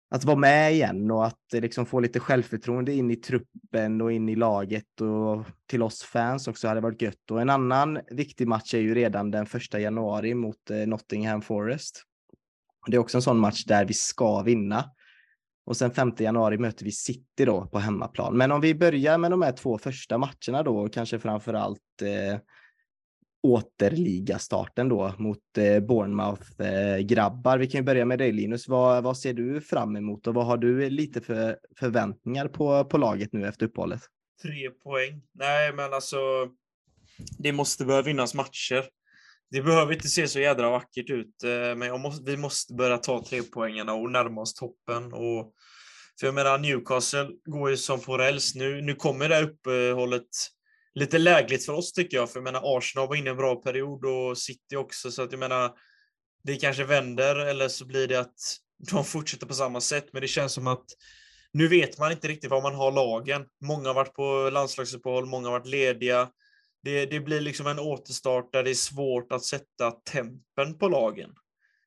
att 0.09 0.25
vara 0.25 0.37
med 0.37 0.73
igen 0.73 1.11
och 1.11 1.27
att 1.27 1.55
eh, 1.55 1.61
liksom 1.61 1.87
få 1.87 2.01
lite 2.01 2.21
självförtroende 2.21 2.93
in 2.93 3.11
i 3.11 3.17
truppen 3.17 4.01
och 4.01 4.13
in 4.13 4.29
i 4.29 4.37
laget 4.37 5.01
och 5.01 5.47
till 5.67 5.83
oss 5.83 6.03
fans 6.03 6.49
också 6.49 6.69
hade 6.69 6.81
varit 6.81 7.03
gött. 7.03 7.31
Och 7.31 7.41
en 7.41 7.51
annan 7.51 8.01
viktig 8.11 8.49
match 8.49 8.75
är 8.75 8.79
ju 8.79 8.95
redan 8.95 9.31
den 9.31 9.47
första 9.47 9.81
januari 9.81 10.35
mot 10.35 10.71
eh, 10.71 10.77
Nottingham 10.77 11.43
Forest. 11.43 12.03
Det 12.87 12.97
är 12.97 12.99
också 12.99 13.19
en 13.19 13.23
sån 13.23 13.39
match 13.39 13.65
där 13.65 13.85
vi 13.85 13.95
ska 13.95 14.43
vinna. 14.43 14.91
Och 15.67 15.77
sen 15.77 15.91
5 15.91 16.13
januari 16.19 16.59
möter 16.59 16.85
vi 16.85 16.93
City 16.93 17.45
då 17.45 17.67
på 17.67 17.79
hemmaplan. 17.79 18.37
Men 18.37 18.53
om 18.53 18.61
vi 18.61 18.75
börjar 18.75 19.19
med 19.19 19.31
de 19.31 19.43
här 19.43 19.53
två 19.53 19.79
första 19.79 20.19
matcherna 20.19 20.63
då, 20.63 20.89
kanske 20.89 21.19
framför 21.19 21.55
allt 21.55 22.03
eh, 22.03 22.41
återligastarten 23.47 24.89
då 24.89 25.15
mot 25.19 25.59
eh, 25.59 25.81
Bournemouth-grabbar. 25.81 27.59
Vi 27.59 27.67
kan 27.67 27.79
ju 27.79 27.85
börja 27.85 28.05
med 28.05 28.19
dig 28.19 28.33
Linus. 28.33 28.69
Vad, 28.69 29.03
vad 29.03 29.19
ser 29.19 29.33
du 29.33 29.61
fram 29.61 29.97
emot 29.97 30.27
och 30.27 30.35
vad 30.35 30.47
har 30.47 30.57
du 30.57 30.91
lite 30.91 31.21
för 31.21 31.59
förväntningar 31.79 32.49
på, 32.49 32.85
på 32.85 32.99
laget 32.99 33.33
nu 33.33 33.49
efter 33.49 33.67
uppehållet? 33.67 34.01
Tre 34.43 34.71
poäng. 34.71 35.23
Nej, 35.35 35.73
men 35.73 35.93
alltså. 35.93 36.17
Det 37.39 37.53
måste 37.53 37.85
börja 37.85 38.03
vinnas 38.03 38.35
matcher. 38.35 38.85
Det 39.51 39.63
behöver 39.63 39.93
inte 39.93 40.09
se 40.09 40.29
så 40.29 40.41
jädra 40.41 40.71
vackert 40.71 41.11
ut, 41.11 41.45
eh, 41.45 41.77
men 41.77 42.01
måste, 42.01 42.31
vi 42.31 42.37
måste 42.37 42.75
börja 42.75 42.99
ta 42.99 43.25
tre 43.25 43.43
poängarna 43.43 43.95
och 43.95 44.11
närma 44.11 44.41
oss 44.41 44.55
toppen. 44.55 45.13
Och, 45.13 45.53
för 46.21 46.27
jag 46.27 46.35
menar, 46.35 46.59
Newcastle 46.59 47.29
går 47.45 47.71
ju 47.71 47.77
som 47.77 48.01
på 48.01 48.19
räls. 48.19 48.55
Nu, 48.55 48.83
nu 48.83 48.95
kommer 48.95 49.29
det 49.29 49.35
här 49.35 49.43
uppehållet 49.43 50.27
lite 50.97 51.19
lägligt 51.19 51.67
för 51.67 51.73
oss 51.73 51.93
tycker 51.93 52.17
jag, 52.17 52.31
för 52.31 52.37
jag 52.37 52.45
menar 52.45 52.79
Arsenal 52.79 53.09
var 53.09 53.17
inne 53.17 53.27
i 53.27 53.31
en 53.31 53.37
bra 53.37 53.57
period 53.57 54.05
och 54.05 54.39
City 54.39 54.77
också, 54.77 55.11
så 55.11 55.23
att 55.23 55.33
jag 55.33 55.39
menar 55.39 55.73
det 56.45 56.57
kanske 56.57 56.85
vänder 56.85 57.37
eller 57.37 57.69
så 57.69 57.85
blir 57.87 58.09
det 58.09 58.21
att 58.21 58.57
de 58.93 59.05
fortsätter 59.05 59.47
på 59.47 59.55
samma 59.55 59.81
sätt, 59.81 60.09
men 60.13 60.23
det 60.23 60.29
känns 60.29 60.53
som 60.53 60.67
att 60.67 60.85
nu 61.53 61.69
vet 61.69 61.99
man 61.99 62.13
inte 62.13 62.29
riktigt 62.29 62.51
var 62.51 62.63
man 62.63 62.75
har 62.75 62.93
lagen. 62.93 63.45
Många 63.65 63.89
har 63.89 63.95
varit 63.95 64.15
på 64.15 64.51
landslagsuppehåll, 64.53 65.27
många 65.27 65.49
har 65.49 65.59
varit 65.59 65.67
lediga. 65.67 66.29
Det, 66.83 67.07
det 67.07 67.21
blir 67.21 67.41
liksom 67.41 67.67
en 67.67 67.79
återstart 67.79 68.53
där 68.53 68.63
det 68.63 68.71
är 68.71 68.75
svårt 68.75 69.33
att 69.33 69.45
sätta 69.45 69.91
tempen 69.91 70.79
på 70.79 70.89
lagen. 70.89 71.31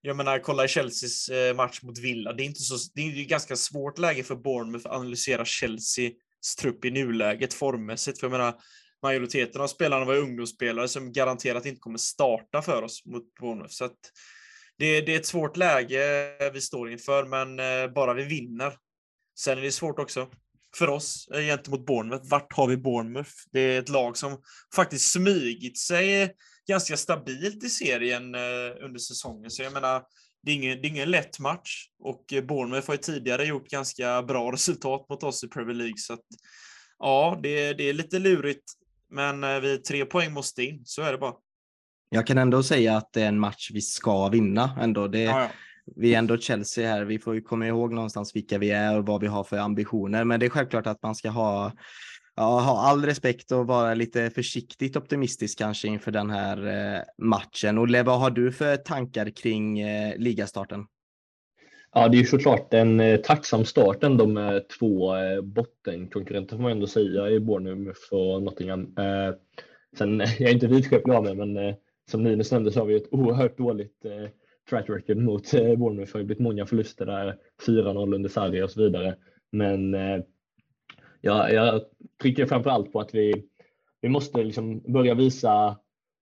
Jag 0.02 0.16
menar, 0.18 0.40
kolla 0.40 0.68
Chelseas 0.68 1.30
eh, 1.30 1.56
match 1.56 1.82
mot 1.82 2.00
Villa. 2.00 2.34
Det 2.34 2.44
är, 2.44 2.46
inte 2.46 2.62
så, 2.62 2.76
det 2.96 3.02
är 3.02 3.22
ett 3.22 3.28
ganska 3.28 3.56
svårt 3.56 3.98
läge 3.98 4.24
för 4.24 4.36
Bournemouth 4.36 4.88
att 4.88 4.96
analysera 4.96 5.46
Chelseas 5.46 6.56
trupp 6.60 6.86
i 6.86 6.92
nuläget 6.92 7.54
formmässigt. 7.54 8.20
För 8.20 8.28
jag 8.28 8.32
menar, 8.32 8.54
majoriteten 9.04 9.62
av 9.62 9.68
spelarna 9.68 10.06
var 10.06 10.16
ungdomsspelare 10.16 10.88
som 10.88 11.12
garanterat 11.12 11.66
inte 11.66 11.80
kommer 11.80 11.98
starta 11.98 12.62
för 12.62 12.84
oss 12.84 13.06
mot 13.06 13.36
Bournemouth. 13.40 13.74
Så 13.74 13.90
det, 14.78 15.02
det, 15.02 15.16
är 15.16 15.20
ett 15.20 15.26
svårt 15.26 15.58
läge 15.58 16.52
vi 16.54 16.62
står 16.62 16.92
inför, 16.92 17.26
men 17.26 17.60
eh, 17.60 17.94
bara 17.94 18.14
vi 18.14 18.24
vinner. 18.24 18.74
Sen 19.40 19.58
är 19.58 19.62
det 19.62 19.72
svårt 19.72 20.00
också 20.00 20.30
för 20.78 20.90
oss 20.90 21.28
eh, 21.34 21.42
gentemot 21.42 21.86
Bournemouth. 21.86 22.26
Vart 22.30 22.54
har 22.54 22.68
vi 22.68 22.78
Bournemouth? 22.78 23.32
Det 23.52 23.60
är 23.60 23.80
ett 23.80 23.90
lag 23.90 24.18
som 24.18 24.42
faktiskt 24.76 25.12
smygit 25.12 25.78
sig 25.78 26.36
ganska 26.68 26.98
stabilt 26.98 27.64
i 27.64 27.70
serien 27.70 28.36
eh, 28.36 28.86
under 28.86 29.00
säsongen. 29.00 29.52
Så 29.52 29.64
jag 29.64 29.74
menar, 29.74 30.04
det 30.44 30.52
är, 30.52 30.56
ingen, 30.56 30.82
det 30.82 30.88
är 30.88 30.90
ingen 30.90 31.12
lätt 31.12 31.40
match 31.40 31.88
och 32.00 32.26
Bournemouth 32.48 32.88
har 32.88 32.94
ju 32.94 33.02
tidigare 33.02 33.46
gjort 33.46 33.70
ganska 33.70 34.24
bra 34.24 34.52
resultat 34.52 35.10
mot 35.10 35.24
oss 35.24 35.44
i 35.44 35.48
Premier 35.48 35.76
League. 35.76 35.98
Så 35.98 36.14
att, 36.14 36.26
ja, 37.00 37.40
det, 37.44 37.74
det 37.74 37.84
är 37.84 37.94
lite 37.94 38.20
lurigt 38.20 38.64
men 39.10 39.44
eh, 39.44 39.60
vi 39.60 39.78
tre 39.78 40.06
poäng 40.06 40.34
måste 40.34 40.64
in, 40.64 40.82
så 40.86 41.02
är 41.02 41.12
det 41.12 41.18
bara. 41.18 41.34
Jag 42.10 42.28
kan 42.28 42.38
ändå 42.38 42.64
säga 42.64 42.98
att 42.98 43.14
det 43.14 43.22
är 43.22 43.28
en 43.28 43.40
match 43.40 43.72
vi 43.74 43.82
ska 43.82 44.30
vinna 44.30 44.78
ändå. 44.82 45.08
Det, 45.08 45.22
ja, 45.22 45.42
ja. 45.42 45.50
Vi 45.96 46.16
är 46.16 46.20
ändå 46.20 46.38
Chelsea 46.38 46.90
här. 46.90 47.06
Vi 47.06 47.20
får 47.20 47.36
ju 47.36 47.42
komma 47.42 47.68
ihåg 47.68 47.94
någonstans 47.94 48.36
vilka 48.36 48.58
vi 48.58 48.72
är 48.72 48.98
och 48.98 49.06
vad 49.06 49.22
vi 49.22 49.28
har 49.28 49.44
för 49.44 49.58
ambitioner. 49.58 50.24
Men 50.24 50.40
det 50.40 50.46
är 50.46 50.50
självklart 50.50 50.88
att 50.88 51.04
man 51.04 51.16
ska 51.16 51.30
ha, 51.30 51.72
ja, 52.36 52.60
ha 52.60 52.82
all 52.82 53.06
respekt 53.06 53.52
och 53.52 53.68
vara 53.68 53.94
lite 53.94 54.30
försiktigt 54.30 54.98
optimistisk 54.98 55.58
kanske 55.58 55.88
inför 55.88 56.12
den 56.12 56.30
här 56.30 56.68
eh, 56.68 57.02
matchen. 57.18 57.78
Och 57.78 57.90
vad 58.06 58.20
har 58.20 58.30
du 58.30 58.52
för 58.52 58.78
tankar 58.78 59.30
kring 59.30 59.80
eh, 59.80 60.18
ligastarten? 60.18 60.86
Ja, 61.94 62.08
det 62.08 62.18
är 62.18 62.20
ju 62.20 62.26
såklart 62.26 62.74
en 62.74 63.00
eh, 63.00 63.18
tacksam 63.18 63.66
start 63.66 64.04
ändå 64.04 64.28
med 64.28 64.68
två 64.68 65.16
eh, 65.16 65.42
bottenkonkurrenter 65.42 66.56
får 66.56 66.64
man 66.64 66.72
ändå 66.72 66.88
säga 66.88 67.30
i 67.30 67.40
Bournemouth 67.40 68.14
och 68.14 68.44
Nottingham. 68.44 68.98
Eh, 68.98 69.36
sen, 69.98 70.20
jag 70.40 70.50
är 70.50 70.54
inte 70.54 70.68
vidskeplig 70.68 71.14
av 71.14 71.24
mig, 71.24 71.36
men 71.36 71.76
som 72.12 72.24
Linus 72.24 72.52
nämnde 72.52 72.72
så 72.72 72.80
har 72.80 72.86
vi 72.86 72.96
ett 72.96 73.14
oerhört 73.14 73.58
dåligt 73.58 74.06
track 74.70 74.90
record 74.90 75.18
mot 75.18 75.52
Bournemouth. 75.52 76.12
Det 76.12 76.14
har 76.14 76.20
ju 76.20 76.26
blivit 76.26 76.44
många 76.44 76.66
förluster 76.66 77.06
där, 77.06 77.38
4-0 77.68 78.16
under 78.16 78.30
Sarri 78.30 78.62
och 78.62 78.72
så 78.72 78.84
vidare. 78.84 79.16
Men 79.52 79.94
ja, 81.22 81.50
jag 81.50 81.82
trycker 82.22 82.46
framför 82.46 82.70
allt 82.70 82.92
på 82.92 83.00
att 83.00 83.16
vi, 83.16 83.46
vi 84.02 84.10
måste 84.10 84.44
liksom 84.44 84.80
börja 84.80 85.14
visa, 85.14 85.78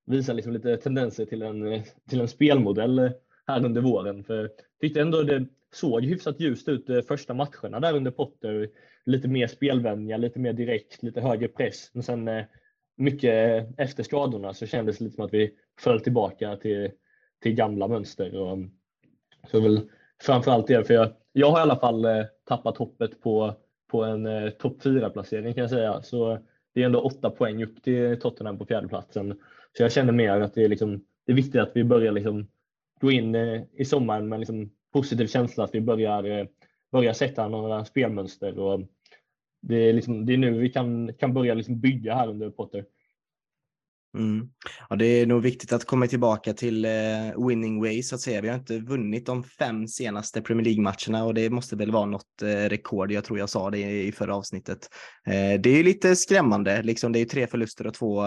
visa 0.05 0.33
liksom 0.33 0.53
lite 0.53 0.77
tendenser 0.77 1.25
till 1.25 1.41
en, 1.41 1.83
till 2.09 2.21
en 2.21 2.27
spelmodell 2.27 3.11
här 3.47 3.65
under 3.65 3.81
våren. 3.81 4.23
För 4.23 4.41
jag 4.41 4.49
tyckte 4.81 5.01
ändå 5.01 5.21
det 5.21 5.45
såg 5.73 6.03
hyfsat 6.03 6.39
ljust 6.39 6.69
ut 6.69 6.87
de 6.87 7.01
första 7.01 7.33
matcherna 7.33 7.79
där 7.79 7.95
under 7.95 8.11
Potter. 8.11 8.69
Lite 9.05 9.27
mer 9.27 9.47
spelvänja, 9.47 10.17
lite 10.17 10.39
mer 10.39 10.53
direkt, 10.53 11.03
lite 11.03 11.21
högre 11.21 11.47
press. 11.47 11.89
Men 11.93 12.03
sen 12.03 12.27
eh, 12.27 12.45
mycket 12.97 13.63
eh, 13.63 13.85
efter 13.85 14.03
skadorna 14.03 14.53
så 14.53 14.65
kändes 14.65 14.97
det 14.97 15.03
lite 15.03 15.15
som 15.15 15.25
att 15.25 15.33
vi 15.33 15.53
föll 15.79 15.99
tillbaka 15.99 16.55
till, 16.55 16.91
till 17.41 17.53
gamla 17.53 17.87
mönster. 17.87 18.35
Och, 18.35 18.51
mm, 18.51 18.71
så 19.51 19.59
väl 19.59 19.89
framförallt 20.21 20.67
det, 20.67 20.83
för 20.83 20.93
jag, 20.93 21.13
jag 21.33 21.51
har 21.51 21.59
i 21.59 21.61
alla 21.61 21.79
fall 21.79 22.05
tappat 22.45 22.77
hoppet 22.77 23.21
på, 23.21 23.53
på 23.91 24.03
en 24.03 24.25
eh, 24.25 24.49
topp 24.49 24.83
4-placering 24.83 25.53
kan 25.53 25.61
jag 25.61 25.69
säga. 25.69 26.01
Så 26.01 26.39
det 26.73 26.81
är 26.81 26.85
ändå 26.85 26.99
åtta 26.99 27.29
poäng 27.29 27.63
upp 27.63 27.83
till 27.83 28.19
Tottenham 28.19 28.57
på 28.57 28.65
fjärdeplatsen. 28.65 29.39
Så 29.77 29.83
jag 29.83 29.91
känner 29.91 30.13
mer 30.13 30.41
att 30.41 30.53
det 30.53 30.63
är, 30.63 30.69
liksom, 30.69 31.05
det 31.25 31.31
är 31.31 31.35
viktigt 31.35 31.61
att 31.61 31.71
vi 31.73 31.83
börjar 31.83 32.11
liksom 32.11 32.47
gå 32.99 33.11
in 33.11 33.35
eh, 33.35 33.61
i 33.73 33.85
sommaren 33.85 34.29
med 34.29 34.39
liksom 34.39 34.71
positiv 34.93 35.27
känsla 35.27 35.63
att 35.63 35.75
vi 35.75 35.81
börjar, 35.81 36.23
eh, 36.23 36.47
börjar 36.91 37.13
sätta 37.13 37.47
några 37.47 37.85
spelmönster. 37.85 38.59
Och 38.59 38.81
det, 39.61 39.75
är 39.75 39.93
liksom, 39.93 40.25
det 40.25 40.33
är 40.33 40.37
nu 40.37 40.51
vi 40.51 40.69
kan, 40.69 41.13
kan 41.13 41.33
börja 41.33 41.53
liksom 41.53 41.79
bygga 41.79 42.15
här 42.15 42.27
under 42.27 42.49
Potter. 42.49 42.85
Mm. 44.17 44.47
Ja, 44.89 44.95
det 44.95 45.05
är 45.05 45.25
nog 45.25 45.41
viktigt 45.41 45.73
att 45.73 45.85
komma 45.85 46.07
tillbaka 46.07 46.53
till 46.53 46.85
eh, 46.85 47.47
winning 47.47 47.81
ways 47.81 48.09
så 48.09 48.15
att 48.15 48.21
säga. 48.21 48.41
Vi 48.41 48.47
har 48.47 48.55
inte 48.55 48.79
vunnit 48.79 49.25
de 49.25 49.43
fem 49.43 49.87
senaste 49.87 50.41
Premier 50.41 50.65
League-matcherna 50.65 51.25
och 51.25 51.33
det 51.33 51.49
måste 51.49 51.75
väl 51.75 51.91
vara 51.91 52.05
något 52.05 52.41
eh, 52.41 52.47
rekord. 52.47 53.11
Jag 53.11 53.23
tror 53.23 53.39
jag 53.39 53.49
sa 53.49 53.69
det 53.69 53.77
i, 53.77 54.07
i 54.07 54.11
förra 54.11 54.35
avsnittet. 54.35 54.89
Eh, 55.27 55.61
det 55.61 55.69
är 55.69 55.83
lite 55.83 56.15
skrämmande. 56.15 56.81
Liksom, 56.81 57.11
det 57.11 57.19
är 57.19 57.25
tre 57.25 57.47
förluster 57.47 57.87
och 57.87 57.93
två, 57.93 58.23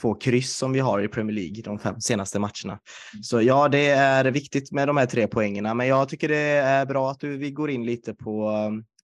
två 0.00 0.14
kryss 0.14 0.56
som 0.56 0.72
vi 0.72 0.80
har 0.80 1.00
i 1.00 1.08
Premier 1.08 1.36
League 1.36 1.62
de 1.64 1.78
fem 1.78 2.00
senaste 2.00 2.38
matcherna. 2.38 2.72
Mm. 2.72 3.22
Så 3.22 3.42
ja, 3.42 3.68
det 3.68 3.86
är 3.88 4.24
viktigt 4.24 4.72
med 4.72 4.88
de 4.88 4.96
här 4.96 5.06
tre 5.06 5.26
poängerna, 5.26 5.74
men 5.74 5.86
jag 5.86 6.08
tycker 6.08 6.28
det 6.28 6.36
är 6.36 6.86
bra 6.86 7.10
att 7.10 7.20
du, 7.20 7.36
vi 7.36 7.50
går 7.50 7.70
in 7.70 7.86
lite 7.86 8.14
på 8.14 8.52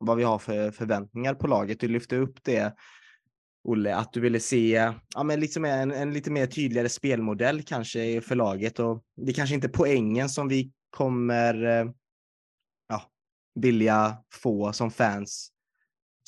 vad 0.00 0.16
vi 0.16 0.22
har 0.22 0.38
för 0.38 0.70
förväntningar 0.70 1.34
på 1.34 1.46
laget. 1.46 1.80
Du 1.80 1.88
lyfter 1.88 2.20
upp 2.20 2.38
det 2.42 2.74
Olle, 3.64 3.96
att 3.96 4.12
du 4.12 4.20
ville 4.20 4.40
se 4.40 4.92
ja, 5.14 5.22
men 5.22 5.40
liksom 5.40 5.64
en, 5.64 5.92
en 5.92 6.12
lite 6.12 6.30
mer 6.30 6.46
tydligare 6.46 6.88
spelmodell 6.88 7.62
kanske 7.62 8.20
för 8.20 8.34
laget 8.34 8.78
och 8.78 9.02
det 9.16 9.32
är 9.32 9.34
kanske 9.34 9.54
inte 9.54 9.68
poängen 9.68 10.28
som 10.28 10.48
vi 10.48 10.72
kommer 10.90 11.64
eh, 11.64 11.90
ja, 12.88 13.02
vilja 13.54 14.16
få 14.42 14.72
som 14.72 14.90
fans 14.90 15.52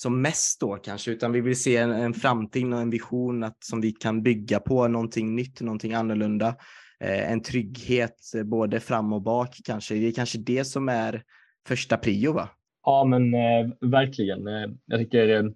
som 0.00 0.22
mest 0.22 0.60
då 0.60 0.76
kanske, 0.76 1.10
utan 1.10 1.32
vi 1.32 1.40
vill 1.40 1.62
se 1.62 1.76
en, 1.76 1.90
en 1.90 2.14
framtid 2.14 2.72
och 2.72 2.80
en 2.80 2.90
vision 2.90 3.44
att, 3.44 3.64
som 3.64 3.80
vi 3.80 3.92
kan 3.92 4.22
bygga 4.22 4.60
på 4.60 4.88
någonting 4.88 5.36
nytt, 5.36 5.60
någonting 5.60 5.94
annorlunda. 5.94 6.56
Eh, 7.00 7.32
en 7.32 7.42
trygghet 7.42 8.16
eh, 8.36 8.42
både 8.42 8.80
fram 8.80 9.12
och 9.12 9.22
bak 9.22 9.60
kanske. 9.64 9.94
Det 9.94 10.06
är 10.06 10.12
kanske 10.12 10.38
det 10.38 10.64
som 10.64 10.88
är 10.88 11.22
första 11.66 11.96
prio 11.96 12.32
va? 12.32 12.48
Ja 12.86 13.04
men 13.04 13.34
eh, 13.34 13.90
verkligen. 13.90 14.46
Eh, 14.46 14.70
jag 14.86 15.00
tycker 15.00 15.28
eh, 15.28 15.50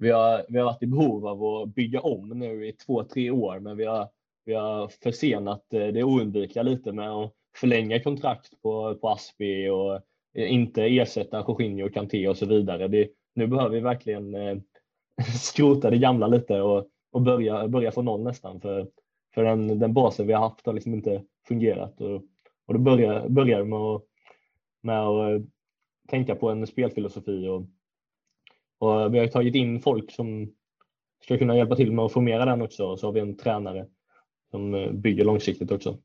vi, 0.00 0.10
har, 0.10 0.44
vi 0.48 0.58
har 0.58 0.64
varit 0.64 0.82
i 0.82 0.86
behov 0.86 1.26
av 1.26 1.44
att 1.44 1.74
bygga 1.74 2.00
om 2.00 2.28
nu 2.28 2.66
i 2.68 2.72
två, 2.72 3.04
tre 3.04 3.30
år, 3.30 3.58
men 3.60 3.76
vi 3.76 3.84
har, 3.84 4.08
vi 4.44 4.54
har 4.54 4.88
försenat 4.88 5.74
eh, 5.74 5.86
det 5.86 6.04
oundvikliga 6.04 6.62
lite 6.62 6.92
med 6.92 7.10
att 7.10 7.32
förlänga 7.56 8.02
kontrakt 8.02 8.62
på, 8.62 8.94
på 8.94 9.08
Aspi 9.08 9.68
och 9.68 9.94
eh, 10.34 10.52
inte 10.52 10.82
ersätta 10.82 11.44
Jorginho, 11.48 11.88
Kanté 11.88 12.28
och 12.28 12.36
så 12.36 12.46
vidare. 12.46 12.88
Det, 12.88 13.10
nu 13.34 13.46
behöver 13.46 13.74
vi 13.74 13.80
verkligen 13.80 14.34
eh, 14.34 14.58
skrota 15.40 15.90
det 15.90 15.98
gamla 15.98 16.26
lite 16.26 16.60
och, 16.60 16.86
och 17.12 17.22
börja, 17.22 17.68
börja 17.68 17.92
från 17.92 18.04
noll 18.04 18.22
nästan. 18.22 18.60
För, 18.60 18.88
för 19.34 19.44
den, 19.44 19.78
den 19.78 19.92
basen 19.92 20.26
vi 20.26 20.32
har 20.32 20.48
haft 20.48 20.66
har 20.66 20.72
liksom 20.72 20.94
inte 20.94 21.22
fungerat. 21.48 22.00
Och, 22.00 22.22
och 22.66 22.74
då 22.74 22.78
börjar, 22.78 23.28
börjar 23.28 23.64
med 23.64 23.78
att, 23.78 24.02
med 24.82 25.00
att 25.00 25.32
eh, 25.32 25.46
tänka 26.08 26.34
på 26.34 26.50
en 26.50 26.66
spelfilosofi. 26.66 27.48
Och, 27.48 27.66
och 28.80 29.14
vi 29.14 29.18
har 29.18 29.26
tagit 29.26 29.54
in 29.54 29.80
folk 29.80 30.12
som 30.12 30.52
ska 31.24 31.38
kunna 31.38 31.56
hjälpa 31.56 31.76
till 31.76 31.92
med 31.92 32.04
att 32.04 32.12
formera 32.12 32.44
den 32.44 32.62
också. 32.62 32.86
Och 32.86 33.00
så 33.00 33.06
har 33.06 33.12
vi 33.12 33.20
en 33.20 33.36
tränare 33.36 33.86
som 34.50 34.74
eh, 34.74 34.92
bygger 34.92 35.24
långsiktigt 35.24 35.70
också. 35.70 35.98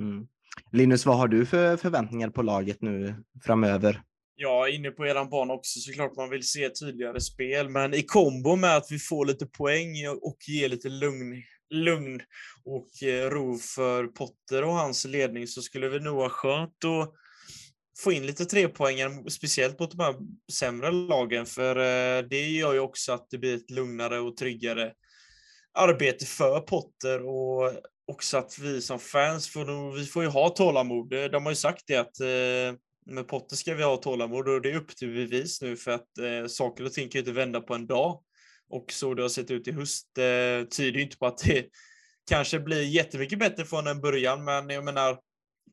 Mm. 0.00 0.26
Linus, 0.72 1.06
vad 1.06 1.16
har 1.16 1.28
du 1.28 1.46
för 1.46 1.76
förväntningar 1.76 2.30
på 2.30 2.42
laget 2.42 2.82
nu 2.82 3.14
framöver? 3.44 4.02
Ja, 4.36 4.68
inne 4.68 4.90
på 4.90 5.06
eran 5.06 5.30
bana 5.30 5.54
också 5.54 5.80
såklart 5.80 6.16
man 6.16 6.30
vill 6.30 6.42
se 6.42 6.68
tydligare 6.68 7.20
spel, 7.20 7.68
men 7.68 7.94
i 7.94 8.02
kombo 8.02 8.56
med 8.56 8.76
att 8.76 8.86
vi 8.90 8.98
får 8.98 9.26
lite 9.26 9.46
poäng 9.46 10.08
och 10.22 10.36
ger 10.48 10.68
lite 10.68 10.88
lugn, 10.88 11.42
lugn 11.70 12.20
och 12.64 13.08
eh, 13.08 13.30
ro 13.30 13.58
för 13.58 14.06
Potter 14.06 14.64
och 14.64 14.72
hans 14.72 15.04
ledning 15.04 15.46
så 15.46 15.62
skulle 15.62 15.88
det 15.88 16.00
nog 16.00 16.16
vara 16.16 16.30
skönt 16.30 16.84
att 16.84 17.12
få 17.98 18.12
in 18.12 18.26
lite 18.26 18.44
trepoängare, 18.44 19.30
speciellt 19.30 19.80
mot 19.80 19.90
de 19.90 20.00
här 20.00 20.14
sämre 20.52 20.90
lagen, 20.90 21.46
för 21.46 21.76
eh, 21.76 22.22
det 22.22 22.48
gör 22.48 22.72
ju 22.72 22.80
också 22.80 23.12
att 23.12 23.26
det 23.30 23.38
blir 23.38 23.56
ett 23.56 23.70
lugnare 23.70 24.20
och 24.20 24.36
tryggare 24.36 24.92
arbete 25.74 26.26
för 26.26 26.60
Potter 26.60 27.26
och 27.26 27.72
också 28.06 28.36
att 28.36 28.58
vi 28.58 28.82
som 28.82 28.98
fans 28.98 29.48
får, 29.48 29.96
vi 29.96 30.04
får 30.04 30.22
ju 30.22 30.28
ha 30.28 30.48
tålamod. 30.48 31.12
Eh, 31.12 31.24
de 31.24 31.44
har 31.44 31.52
ju 31.52 31.56
sagt 31.56 31.84
det 31.86 31.96
att 31.96 32.20
eh, 32.20 32.78
med 33.06 33.28
Potter 33.28 33.56
ska 33.56 33.74
vi 33.74 33.82
ha 33.82 33.96
tålamod 33.96 34.48
och 34.48 34.62
det 34.62 34.70
är 34.70 34.76
upp 34.76 34.96
till 34.96 35.14
bevis 35.14 35.62
nu 35.62 35.76
för 35.76 35.90
att 35.90 36.18
eh, 36.18 36.46
saker 36.48 36.84
och 36.84 36.92
ting 36.92 37.08
kan 37.08 37.18
ju 37.18 37.20
inte 37.20 37.32
vända 37.32 37.60
på 37.60 37.74
en 37.74 37.86
dag. 37.86 38.22
Och 38.70 38.92
så 38.92 39.14
det 39.14 39.22
har 39.22 39.28
sett 39.28 39.50
ut 39.50 39.68
i 39.68 39.72
höst 39.72 40.18
eh, 40.18 40.68
tyder 40.68 41.00
inte 41.00 41.16
på 41.16 41.26
att 41.26 41.38
det 41.38 41.66
kanske 42.28 42.60
blir 42.60 42.82
jättemycket 42.82 43.38
bättre 43.38 43.64
från 43.64 43.86
en 43.86 44.00
början, 44.00 44.44
men 44.44 44.70
jag 44.70 44.84
menar, 44.84 45.18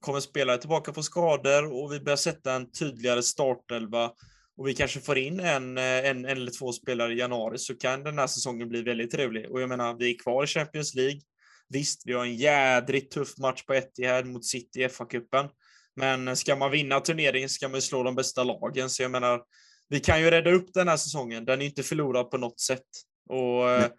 kommer 0.02 0.20
spelare 0.20 0.58
tillbaka 0.58 0.94
från 0.94 1.04
skador 1.04 1.74
och 1.74 1.94
vi 1.94 2.00
börjar 2.00 2.18
sätta 2.18 2.54
en 2.54 2.72
tydligare 2.72 3.24
startelva 3.24 4.12
och 4.58 4.68
vi 4.68 4.74
kanske 4.74 5.00
får 5.00 5.18
in 5.18 5.40
en, 5.40 5.78
eh, 5.78 5.84
en, 5.84 6.26
en 6.26 6.26
eller 6.26 6.52
två 6.52 6.72
spelare 6.72 7.14
i 7.14 7.18
januari 7.18 7.58
så 7.58 7.78
kan 7.78 8.04
den 8.04 8.20
här 8.20 8.28
säsongen 8.28 8.70
bli 8.70 8.82
väldigt 8.82 9.12
trevlig. 9.12 9.52
Och 9.52 9.62
jag 9.62 9.70
menar, 9.70 9.96
vi 10.00 10.16
är 10.16 10.20
kvar 10.20 10.44
i 10.44 10.48
Champions 10.48 10.96
League. 10.96 11.22
Visst, 11.70 12.02
vi 12.06 12.14
har 12.14 12.26
en 12.26 12.36
jädrigt 12.36 13.14
tuff 13.14 13.38
match 13.38 13.64
på 13.64 13.74
Etihad 13.74 14.26
mot 14.26 14.46
City 14.46 14.84
i 14.84 14.88
FA-cupen. 14.88 15.50
Men 15.96 16.36
ska 16.36 16.56
man 16.56 16.72
vinna 16.72 17.00
turneringen 17.00 17.50
ska 17.50 17.70
man 17.70 17.82
slå 17.82 18.04
de 18.04 18.16
bästa 18.16 18.44
lagen, 18.44 18.90
så 18.90 19.02
jag 19.02 19.12
menar, 19.12 19.42
vi 19.90 20.00
kan 20.00 20.22
ju 20.22 20.32
rädda 20.32 20.52
upp 20.52 20.74
den 20.74 20.88
här 20.88 20.98
säsongen. 20.98 21.46
Den 21.46 21.62
är 21.62 21.66
inte 21.66 21.84
förlorad 21.84 22.32
på 22.32 22.38
något 22.38 22.60
sätt. 22.60 22.88
Och 23.30 23.70
mm. 23.70 23.92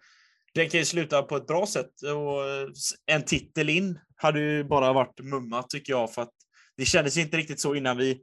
den 0.53 0.69
kan 0.69 0.79
ju 0.79 0.85
sluta 0.85 1.21
på 1.21 1.37
ett 1.37 1.47
bra 1.47 1.65
sätt. 1.65 2.01
Och 2.01 2.49
eh, 2.49 2.67
en 3.05 3.25
titel 3.25 3.69
in 3.69 3.99
hade 4.23 4.39
ju 4.39 4.63
bara 4.63 4.93
varit 4.93 5.19
mumma 5.23 5.63
tycker 5.63 5.93
jag, 5.93 6.13
för 6.13 6.21
att 6.21 6.33
det 6.77 6.85
kändes 6.85 7.17
inte 7.17 7.37
riktigt 7.37 7.59
så 7.59 7.75
innan 7.75 7.97
vi 7.97 8.19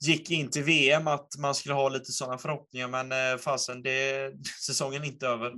gick 0.00 0.30
in 0.30 0.50
till 0.50 0.64
VM 0.64 1.06
att 1.06 1.28
man 1.38 1.54
skulle 1.54 1.74
ha 1.74 1.88
lite 1.88 2.12
sådana 2.12 2.38
förhoppningar, 2.38 2.88
men 2.88 3.12
eh, 3.12 3.38
fasen, 3.38 3.82
det, 3.82 4.32
säsongen 4.66 5.02
är 5.02 5.06
inte 5.06 5.26
över. 5.26 5.52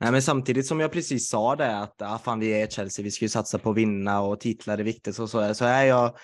Nej, 0.00 0.12
men 0.12 0.22
samtidigt 0.22 0.66
som 0.66 0.80
jag 0.80 0.92
precis 0.92 1.28
sa 1.28 1.56
det 1.56 1.78
att 1.78 2.02
ah, 2.02 2.18
fan, 2.18 2.40
vi 2.40 2.62
är 2.62 2.66
Chelsea, 2.66 3.02
vi 3.02 3.10
ska 3.10 3.24
ju 3.24 3.28
satsa 3.28 3.58
på 3.58 3.70
att 3.70 3.76
vinna 3.76 4.20
och 4.20 4.40
titlar 4.40 4.78
är 4.78 4.84
viktigt 4.84 5.18
och 5.18 5.30
så, 5.30 5.54
så 5.54 5.64
är 5.64 5.84
jag 5.84 6.16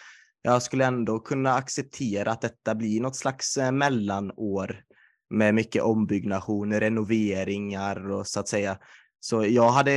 jag 0.43 0.63
skulle 0.63 0.85
ändå 0.85 1.19
kunna 1.19 1.55
acceptera 1.55 2.33
att 2.33 2.41
detta 2.41 2.75
blir 2.75 3.01
något 3.01 3.17
slags 3.17 3.57
eh, 3.57 3.73
mellanår 3.73 4.83
med 5.31 5.55
mycket 5.55 5.83
ombyggnationer, 5.83 6.81
renoveringar 6.81 8.11
och 8.11 8.27
så 8.27 8.41
att 8.41 8.49
säga. 8.49 8.79
Så 9.25 9.47
jag 9.47 9.71
hade 9.71 9.93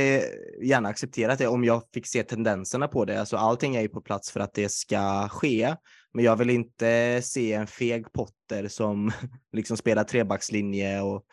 gärna 0.62 0.88
accepterat 0.88 1.38
det 1.38 1.46
om 1.46 1.64
jag 1.64 1.82
fick 1.94 2.06
se 2.06 2.22
tendenserna 2.22 2.88
på 2.88 3.04
det. 3.04 3.20
Alltså 3.20 3.36
allting 3.36 3.76
är 3.76 3.80
ju 3.80 3.88
på 3.88 4.00
plats 4.00 4.30
för 4.30 4.40
att 4.40 4.54
det 4.54 4.72
ska 4.72 5.28
ske. 5.28 5.74
Men 6.14 6.24
jag 6.24 6.36
vill 6.36 6.50
inte 6.50 7.20
se 7.22 7.52
en 7.52 7.66
feg 7.66 8.12
Potter 8.12 8.68
som 8.68 9.12
liksom 9.52 9.76
spelar 9.76 10.04
trebackslinje 10.04 11.00
och 11.00 11.24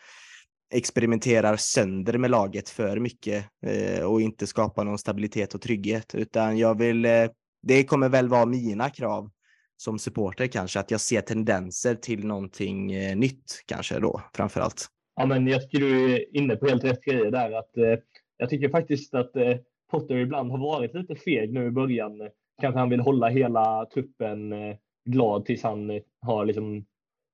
experimenterar 0.72 1.56
sönder 1.56 2.18
med 2.18 2.30
laget 2.30 2.68
för 2.68 3.00
mycket 3.00 3.44
eh, 3.66 4.04
och 4.04 4.20
inte 4.20 4.46
skapar 4.46 4.84
någon 4.84 4.98
stabilitet 4.98 5.54
och 5.54 5.62
trygghet, 5.62 6.14
utan 6.14 6.58
jag 6.58 6.78
vill 6.78 7.04
eh, 7.04 7.26
det 7.62 7.84
kommer 7.84 8.08
väl 8.08 8.28
vara 8.28 8.46
mina 8.46 8.90
krav 8.90 9.30
som 9.76 9.98
supporter 9.98 10.46
kanske, 10.46 10.80
att 10.80 10.90
jag 10.90 11.00
ser 11.00 11.20
tendenser 11.20 11.94
till 11.94 12.26
någonting 12.26 12.92
eh, 12.92 13.16
nytt 13.16 13.62
kanske 13.66 13.98
då 13.98 14.22
framför 14.34 14.60
allt. 14.60 14.88
Ja, 15.16 15.26
men 15.26 15.46
jag 15.46 15.62
tycker 15.62 15.78
du 15.78 16.14
är 16.14 16.36
inne 16.36 16.56
på 16.56 16.66
helt 16.66 16.84
rätt 16.84 17.04
grejer 17.04 17.30
där. 17.30 17.52
Att, 17.52 17.76
eh, 17.76 17.98
jag 18.36 18.50
tycker 18.50 18.68
faktiskt 18.68 19.14
att 19.14 19.36
eh, 19.36 19.56
Potter 19.90 20.16
ibland 20.16 20.50
har 20.50 20.58
varit 20.58 20.94
lite 20.94 21.14
feg 21.14 21.52
nu 21.52 21.66
i 21.66 21.70
början. 21.70 22.28
Kanske 22.60 22.78
han 22.78 22.90
vill 22.90 23.00
hålla 23.00 23.28
hela 23.28 23.86
truppen 23.94 24.52
eh, 24.52 24.76
glad 25.04 25.44
tills 25.44 25.62
han 25.62 25.90
eh, 25.90 26.02
har 26.20 26.44
liksom 26.44 26.84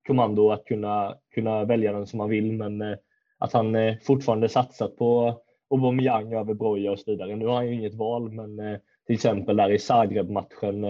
kommando 0.07 0.51
att 0.51 0.65
kunna, 0.65 1.15
kunna 1.35 1.65
välja 1.65 1.93
den 1.93 2.07
som 2.07 2.21
han 2.21 2.31
vill. 2.31 2.53
Men 2.53 2.83
eh, 2.83 2.99
att 3.39 3.53
han 3.53 3.75
eh, 3.75 3.97
fortfarande 4.03 4.49
satsat 4.49 4.97
på 4.97 5.41
Aubameyang 5.71 6.33
över 6.33 6.55
Broja 6.55 6.93
och 6.93 6.99
så 6.99 7.11
vidare. 7.11 7.37
Nu 7.37 7.47
har 7.47 7.55
han 7.55 7.67
ju 7.69 7.75
inget 7.75 7.95
val, 7.95 8.33
men 8.33 8.79
till 9.07 9.15
exempel 9.15 9.57
där 9.57 9.71
i 9.71 9.79
Zagreb-matchen 9.79 10.81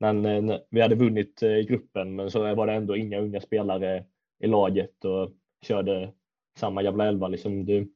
när 0.00 0.60
vi 0.70 0.80
hade 0.80 0.94
vunnit 0.94 1.40
gruppen, 1.68 2.14
men 2.16 2.30
så 2.30 2.54
var 2.54 2.66
det 2.66 2.72
ändå 2.72 2.96
inga 2.96 3.20
unga 3.20 3.40
spelare 3.40 4.04
i 4.40 4.46
laget 4.46 5.04
och 5.04 5.30
körde 5.66 6.12
samma 6.58 6.82
jävla 6.82 7.08
elva. 7.08 7.28
Liksom. 7.28 7.64
Det, 7.64 7.86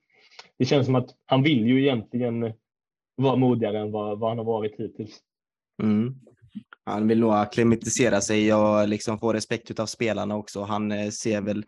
det 0.58 0.64
känns 0.64 0.86
som 0.86 0.94
att 0.94 1.10
han 1.26 1.42
vill 1.42 1.66
ju 1.66 1.82
egentligen 1.82 2.52
vara 3.16 3.36
modigare 3.36 3.78
än 3.78 3.92
vad, 3.92 4.18
vad 4.18 4.30
han 4.30 4.38
har 4.38 4.44
varit 4.44 4.74
hittills. 4.78 5.20
Mm. 5.82 6.14
Han 6.84 7.08
vill 7.08 7.20
nog 7.20 7.32
akklimatisera 7.32 8.20
sig 8.20 8.54
och 8.54 8.88
liksom 8.88 9.18
få 9.18 9.32
respekt 9.32 9.80
av 9.80 9.86
spelarna 9.86 10.36
också. 10.36 10.62
Han 10.62 10.92
eh, 10.92 11.10
ser 11.10 11.40
väl, 11.40 11.64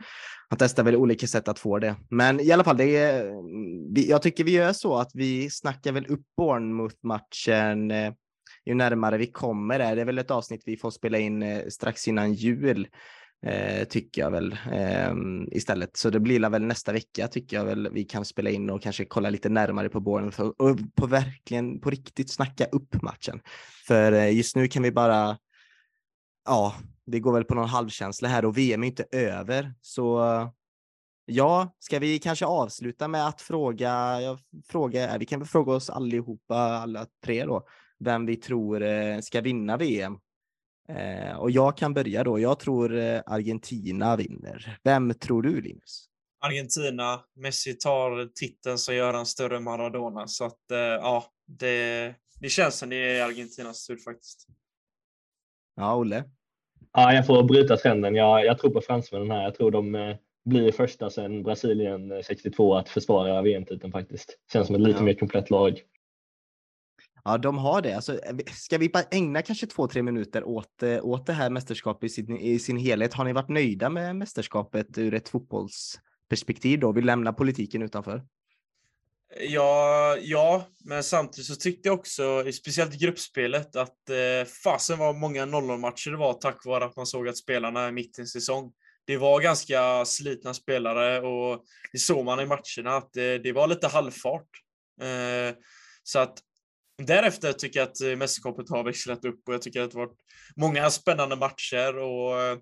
han 0.49 0.59
testar 0.59 0.83
väl 0.83 0.97
olika 0.97 1.27
sätt 1.27 1.49
att 1.49 1.59
få 1.59 1.79
det. 1.79 1.97
Men 2.11 2.41
i 2.41 2.53
alla 2.53 2.65
fall, 2.65 2.77
det 2.77 2.97
är, 2.97 3.29
mm, 3.29 3.95
jag 3.95 4.23
tycker 4.23 4.45
vi 4.45 4.53
gör 4.53 4.73
så 4.73 4.97
att 4.97 5.11
vi 5.15 5.51
snackar 5.51 5.93
väl 5.93 6.07
upp 6.07 6.23
Bournemouth-matchen 6.37 7.91
eh, 7.91 8.13
ju 8.67 8.75
närmare 8.75 9.19
vi 9.19 9.27
kommer. 9.27 9.79
Det 9.79 10.01
är 10.01 10.05
väl 10.05 10.19
ett 10.19 10.31
avsnitt 10.31 10.63
vi 10.67 10.77
får 10.77 10.91
spela 10.91 11.19
in 11.19 11.43
eh, 11.43 11.67
strax 11.69 12.09
innan 12.09 12.35
jul 12.35 12.89
eh, 13.47 13.85
tycker 13.85 14.23
jag 14.23 14.31
väl 14.31 14.53
eh, 14.73 15.15
istället. 15.51 15.97
Så 15.97 16.11
det 16.11 16.21
blir 16.21 16.51
väl 16.51 16.63
nästa 16.63 16.93
vecka 16.93 17.29
tycker 17.29 17.57
jag 17.57 17.65
väl 17.65 17.89
vi 17.93 18.05
kan 18.05 18.25
spela 18.25 18.51
in 18.51 18.71
och 18.71 18.83
kanske 18.83 19.05
kolla 19.05 19.31
lite 19.31 19.49
närmare 19.49 19.89
på 19.89 20.01
Bournemouth 20.01 20.41
och, 20.41 20.61
och 20.61 20.79
på 20.95 21.07
verkligen 21.07 21.81
på 21.81 21.91
riktigt 21.91 22.33
snacka 22.33 22.65
upp 22.65 23.03
matchen. 23.03 23.41
För 23.87 24.13
eh, 24.13 24.37
just 24.37 24.57
nu 24.57 24.69
kan 24.69 24.83
vi 24.83 24.93
bara, 24.93 25.39
ja, 26.45 26.75
det 27.07 27.21
går 27.21 27.33
väl 27.33 27.45
på 27.45 27.55
någon 27.55 27.69
halvkänsla 27.69 28.29
här 28.29 28.45
och 28.45 28.59
VM 28.59 28.83
är 28.83 28.87
inte 28.87 29.05
över. 29.13 29.75
Så 29.81 30.21
ja, 31.27 31.77
ska 31.79 31.99
vi 31.99 32.19
kanske 32.19 32.47
avsluta 32.47 33.09
med 33.09 33.27
att 33.27 33.41
fråga, 33.41 34.21
jag 34.21 34.39
frågar, 34.69 35.19
vi 35.19 35.27
kan 35.27 35.41
väl 35.41 35.49
fråga 35.49 35.73
oss 35.73 35.91
allihopa, 35.91 36.57
alla 36.57 37.07
tre 37.25 37.45
då, 37.45 37.67
vem 37.99 38.27
vi 38.27 38.37
tror 38.37 38.83
eh, 38.83 39.21
ska 39.21 39.41
vinna 39.41 39.77
VM 39.77 40.19
Eh, 40.89 41.37
och 41.37 41.51
jag 41.51 41.77
kan 41.77 41.95
börja 41.95 42.25
då. 42.25 42.39
Jag 42.39 42.59
tror 42.59 42.99
eh, 42.99 43.21
Argentina 43.27 44.17
vinner. 44.17 44.79
Vem 44.85 45.15
tror 45.15 45.43
du 45.43 45.61
Linus? 45.61 46.09
Argentina. 46.41 47.21
Messi 47.37 47.75
tar 47.75 48.29
titeln 48.35 48.79
så 48.79 48.93
gör 48.93 49.15
han 49.15 49.27
större 49.27 49.61
Maradona. 49.61 50.27
Så 50.27 50.45
att 50.45 50.71
eh, 50.71 50.79
ja, 50.79 51.25
det, 51.47 52.15
det 52.41 52.49
känns 52.49 52.79
som 52.79 52.89
det 52.89 52.97
är 52.97 53.25
Argentinas 53.25 53.87
tur 53.87 53.97
faktiskt. 53.97 54.47
Ja, 55.77 55.97
Olle? 55.97 56.25
Ja, 56.93 57.13
jag 57.13 57.27
får 57.27 57.43
bryta 57.43 57.77
trenden. 57.77 58.15
Jag, 58.15 58.45
jag 58.45 58.59
tror 58.59 58.71
på 58.71 58.81
fransmännen 58.81 59.31
här. 59.31 59.43
Jag 59.43 59.55
tror 59.55 59.71
de 59.71 59.95
eh, 59.95 60.17
blir 60.45 60.73
första 60.73 61.11
sedan 61.11 61.43
Brasilien 61.43 62.23
62 62.23 62.75
att 62.75 62.89
försvara 62.89 63.43
VM-titeln 63.43 63.93
faktiskt. 63.93 64.39
Känns 64.53 64.67
som 64.67 64.77
ett 64.77 64.83
lite 64.83 64.99
ja. 64.99 65.05
mer 65.05 65.15
komplett 65.15 65.51
lag. 65.51 65.83
Ja, 67.25 67.39
de 67.39 67.59
har 67.59 67.83
det. 67.83 67.95
Alltså, 67.95 68.13
eh, 68.13 68.37
ska 68.53 68.79
vi 68.79 68.89
bara 68.89 69.05
ägna 69.11 69.43
kanske 69.43 69.67
två, 69.67 69.89
tre 69.89 70.03
minuter 70.03 70.45
åt, 70.45 70.83
eh, 70.83 71.05
åt 71.05 71.27
det 71.27 71.33
här 71.33 71.51
mästerskapet 71.51 72.05
i 72.05 72.09
sin, 72.09 72.37
i 72.37 72.59
sin 72.59 72.77
helhet? 72.77 73.15
Har 73.15 73.25
ni 73.25 73.33
varit 73.33 73.49
nöjda 73.49 73.91
med 73.91 74.17
mästerskapet 74.17 74.99
ur 74.99 75.15
ett 75.15 75.29
fotbollsperspektiv 75.29 76.81
då? 76.81 76.93
Vi 76.93 77.03
lämnar 77.03 77.33
politiken 77.33 77.83
utanför. 77.83 78.23
Ja, 79.41 80.17
ja, 80.21 80.69
men 80.85 81.05
samtidigt 81.05 81.47
så 81.47 81.55
tyckte 81.55 81.89
jag 81.89 81.99
också, 81.99 82.53
speciellt 82.53 82.95
i 82.95 82.99
gruppspelet, 82.99 83.77
att 83.77 84.11
eh, 84.11 84.49
fasen 84.65 84.99
var 84.99 85.13
många 85.13 85.47
0-0-matcher 85.47 86.11
det 86.11 86.17
var 86.17 86.33
tack 86.33 86.67
vare 86.67 86.85
att 86.85 86.97
man 86.97 87.07
såg 87.07 87.29
att 87.29 87.37
spelarna 87.37 87.81
är 87.81 87.93
mitt 87.93 88.19
i 88.19 88.21
en 88.21 88.27
säsong. 88.27 88.73
Det 89.05 89.17
var 89.17 89.41
ganska 89.41 90.05
slitna 90.05 90.55
spelare 90.55 91.21
och 91.21 91.65
det 91.93 91.99
såg 91.99 92.25
man 92.25 92.41
i 92.41 92.47
matcherna 92.47 92.97
att 92.97 93.13
det, 93.13 93.39
det 93.39 93.53
var 93.53 93.69
lite 93.69 93.89
halvfart. 93.89 94.49
Eh, 95.01 95.57
så 96.03 96.19
att 96.19 96.39
Därefter 97.03 97.53
tycker 97.53 97.81
jag 97.81 97.89
att 97.89 98.01
eh, 98.01 98.17
mästerskapet 98.17 98.71
har 98.71 98.85
växlat 98.85 99.25
upp 99.25 99.49
och 99.49 99.55
jag 99.55 99.63
tycker 99.63 99.83
att 99.83 99.91
det 99.91 99.99
har 99.99 100.07
varit 100.07 100.19
många 100.57 100.91
spännande 100.91 101.37
matcher 101.37 101.99
och 101.99 102.43
eh, 102.43 102.59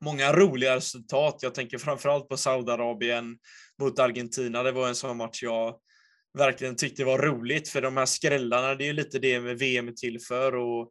många 0.00 0.32
roliga 0.32 0.76
resultat. 0.76 1.38
Jag 1.42 1.54
tänker 1.54 1.78
framförallt 1.78 2.28
på 2.28 2.36
Saudiarabien 2.36 3.38
mot 3.80 3.98
Argentina. 3.98 4.62
Det 4.62 4.72
var 4.72 4.88
en 4.88 4.94
sån 4.94 5.16
match 5.16 5.42
jag 5.42 5.78
verkligen 6.38 6.76
tyckte 6.76 7.04
var 7.04 7.18
roligt 7.18 7.68
för 7.68 7.82
de 7.82 7.96
här 7.96 8.06
skrällarna, 8.06 8.74
det 8.74 8.84
är 8.84 8.86
ju 8.86 8.92
lite 8.92 9.18
det 9.18 9.40
med 9.40 9.58
VM 9.58 9.94
till 9.94 10.20
för 10.20 10.54
och 10.54 10.90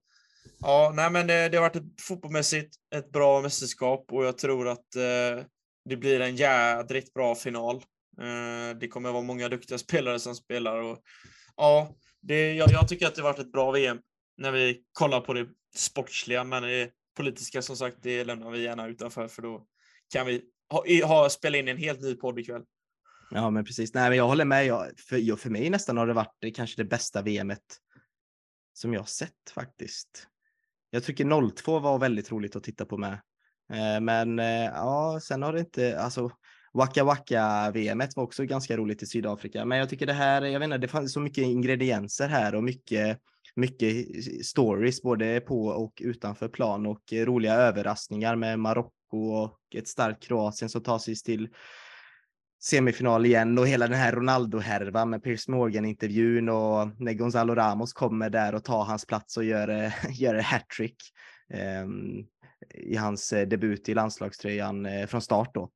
ja, 0.60 0.92
nej 0.96 1.10
men 1.10 1.28
det, 1.28 1.50
det 1.50 1.58
har 1.58 1.62
varit 1.62 1.76
ett 1.76 2.02
fotbollsmässigt 2.02 2.76
ett 2.96 3.12
bra 3.12 3.42
mästerskap 3.42 4.06
och 4.12 4.26
jag 4.26 4.38
tror 4.38 4.68
att 4.68 4.96
eh, 4.96 5.46
det 5.90 5.98
blir 5.98 6.20
en 6.20 6.36
jädrigt 6.36 7.14
bra 7.14 7.36
final. 7.36 7.76
Eh, 8.22 8.78
det 8.80 8.88
kommer 8.88 9.12
vara 9.12 9.24
många 9.24 9.50
duktiga 9.50 9.78
spelare 9.78 10.20
som 10.20 10.36
spelar 10.36 10.78
och 10.78 11.00
ja, 11.58 11.96
det, 12.24 12.54
jag, 12.54 12.72
jag, 12.72 12.88
tycker 12.88 13.08
att 13.08 13.16
det 13.16 13.22
varit 13.22 13.40
ett 13.40 13.52
bra 13.52 13.72
VM 13.72 14.00
när 14.38 14.52
vi 14.52 14.84
kollar 14.92 15.22
på 15.22 15.34
det 15.34 15.48
sportsliga, 15.76 16.44
men 16.44 16.64
det 16.64 16.92
politiska 17.18 17.62
som 17.62 17.78
sagt, 17.78 17.98
det 18.02 18.24
lämnar 18.24 18.52
vi 18.52 18.64
gärna 18.64 18.88
utanför 18.88 19.28
för 19.28 19.42
då 19.42 19.66
kan 20.14 20.26
vi 20.26 20.42
ha, 20.70 21.08
ha, 21.08 21.30
spela 21.30 21.58
in 21.58 21.68
en 21.68 21.78
helt 21.78 22.02
ny 22.02 22.16
podd 22.16 22.40
ikväll. 22.40 22.64
Ja, 23.32 23.50
men 23.50 23.66
precis. 23.66 23.94
Nej, 23.94 24.10
men 24.10 24.18
jag 24.18 24.28
håller 24.28 24.46
med. 24.46 24.66
Jag, 24.66 25.00
för, 25.00 25.36
för 25.36 25.50
mig 25.50 25.70
nästan 25.70 25.98
har 25.98 26.08
det 26.08 26.14
varit 26.14 26.38
det, 26.40 26.52
kanske 26.52 26.82
det 26.82 26.90
bästa 26.90 27.22
VMet 27.22 27.80
som 28.74 28.94
jag 28.94 29.10
sett 29.10 29.50
faktiskt. 29.54 30.28
Jag 30.90 31.04
tycker 31.04 31.52
02 31.52 31.80
var 31.80 32.00
väldigt 32.00 32.32
roligt 32.32 32.56
att 32.56 32.64
titta 32.64 32.86
på 32.86 32.98
med. 32.98 33.14
Eh, 33.74 34.02
men 34.02 34.40
eh, 34.40 34.66
ja, 34.66 35.20
sen 35.24 35.44
har 35.44 35.54
det 35.54 35.60
inte, 35.60 36.00
alltså 36.00 36.32
Waka 36.74 37.04
Waka-VMet 37.04 38.16
var 38.16 38.24
också 38.24 38.46
ganska 38.46 38.78
roligt 38.78 39.04
i 39.04 39.06
Sydafrika. 39.06 39.66
Men 39.66 39.78
jag 39.78 39.90
tycker 39.90 40.06
det 40.06 40.14
här, 40.14 40.42
jag 40.42 40.60
vet 40.60 40.68
inte, 40.68 40.78
det 40.78 40.88
fanns 40.88 41.14
så 41.14 41.20
mycket 41.20 41.44
ingredienser 41.44 42.28
här 42.28 42.56
och 42.56 42.64
mycket, 42.64 43.20
mycket 43.56 44.06
stories 44.46 45.02
både 45.02 45.40
på 45.40 45.66
och 45.66 46.02
utanför 46.06 46.48
plan 46.48 46.86
och 46.86 47.02
roliga 47.14 47.54
överraskningar 47.54 48.36
med 48.36 48.60
Marocko 48.60 49.18
och 49.18 49.60
ett 49.76 49.88
starkt 49.88 50.24
Kroatien 50.24 50.70
som 50.70 50.84
tar 50.84 51.00
sig 51.00 51.16
till 51.16 51.50
semifinal 52.64 53.26
igen 53.26 53.60
och 53.60 53.68
hela 53.68 53.88
den 53.88 53.98
här 53.98 54.12
Ronaldo-härvan 54.12 55.10
med 55.10 55.24
Piers 55.24 55.48
Morgan-intervjun 55.48 56.50
och 56.50 57.02
när 57.02 57.14
Gonzalo 57.14 57.56
Ramos 57.56 57.94
kommer 57.94 58.30
där 58.30 58.56
och 58.56 58.64
tar 58.64 58.84
hans 58.84 59.06
plats 59.06 59.38
och 59.38 59.44
gör, 59.44 59.94
gör 60.10 60.36
hattrick 60.36 60.98
um, 61.84 62.26
i 62.74 62.96
hans 62.96 63.34
eh, 63.34 63.48
debut 63.48 63.90
i 63.90 63.94
landslagströjan 63.94 64.86
eh, 64.86 65.08
från 65.08 65.22
start 65.22 65.52
då. 65.54 65.70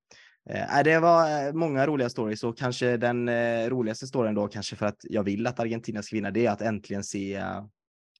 Eh, 0.50 0.84
det 0.84 1.00
var 1.00 1.48
eh, 1.48 1.54
många 1.54 1.88
roliga 1.88 2.10
stories 2.10 2.44
och 2.44 2.58
kanske 2.58 2.98
den 2.98 3.30
eh, 3.30 3.70
roligaste 3.70 4.08
storyn 4.08 4.36
då, 4.36 4.48
kanske 4.48 4.76
för 4.76 4.86
att 4.86 5.00
jag 5.04 5.24
vill 5.24 5.48
att 5.48 5.60
Argentina 5.60 6.04
ska 6.04 6.16
vinna, 6.16 6.32
det 6.32 6.46
är 6.46 6.52
att 6.52 6.62
äntligen 6.62 7.04
se 7.04 7.36
eh, 7.36 7.66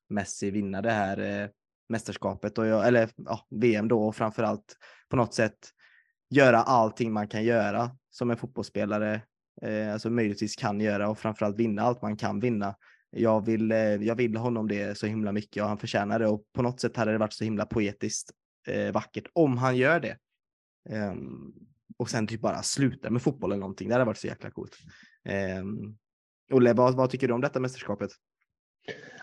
Messi 0.10 0.52
vinna 0.52 0.82
det 0.82 0.92
här 0.92 1.42
eh, 1.42 1.50
mästerskapet, 1.90 2.58
och 2.58 2.68
jag, 2.68 2.88
eller 2.88 3.10
ja, 3.16 3.48
VM 3.50 3.88
då 3.88 4.08
och 4.08 4.16
framförallt 4.16 4.78
på 5.10 5.16
något 5.16 5.34
sätt 5.34 5.58
göra 6.30 6.58
allting 6.58 7.14
man 7.14 7.28
kan 7.28 7.44
göra 7.44 7.92
som 8.10 8.32
en 8.32 8.38
fotbollsspelare, 8.38 9.22
eh, 9.62 9.94
alltså 9.94 10.10
möjligtvis 10.10 10.56
kan 10.56 10.80
göra 10.80 11.10
och 11.10 11.20
framförallt 11.20 11.60
vinna 11.60 11.82
allt 11.82 12.02
man 12.02 12.18
kan 12.18 12.40
vinna. 12.40 12.76
Jag 13.10 13.46
vill, 13.46 13.72
eh, 13.72 13.78
jag 13.78 14.16
vill 14.16 14.38
honom 14.38 14.68
det 14.68 14.98
så 14.98 15.08
himla 15.08 15.32
mycket 15.32 15.64
och 15.64 15.70
han 15.70 15.78
förtjänar 15.78 16.20
det 16.20 16.28
och 16.28 16.44
på 16.54 16.62
något 16.62 16.82
sätt 16.82 16.98
hade 16.98 17.12
det 17.12 17.18
varit 17.18 17.34
så 17.34 17.44
himla 17.44 17.66
poetiskt 17.66 18.32
eh, 18.68 18.92
vackert 18.92 19.28
om 19.34 19.58
han 19.58 19.78
gör 19.78 20.00
det. 20.00 20.18
Ehm, 20.90 21.54
och 21.98 22.10
sen 22.10 22.28
typ 22.28 22.42
bara 22.42 22.64
sluta 22.64 23.10
med 23.10 23.22
fotboll 23.22 23.52
eller 23.52 23.60
någonting. 23.60 23.88
Det 23.88 23.94
hade 23.94 24.06
varit 24.06 24.18
så 24.18 24.28
jäkla 24.28 24.52
coolt. 24.52 24.78
Eh, 25.26 25.64
Olle, 26.52 26.74
vad, 26.74 26.96
vad 26.96 27.10
tycker 27.10 27.28
du 27.28 27.34
om 27.34 27.42
detta 27.42 27.60
mästerskapet? 27.60 28.12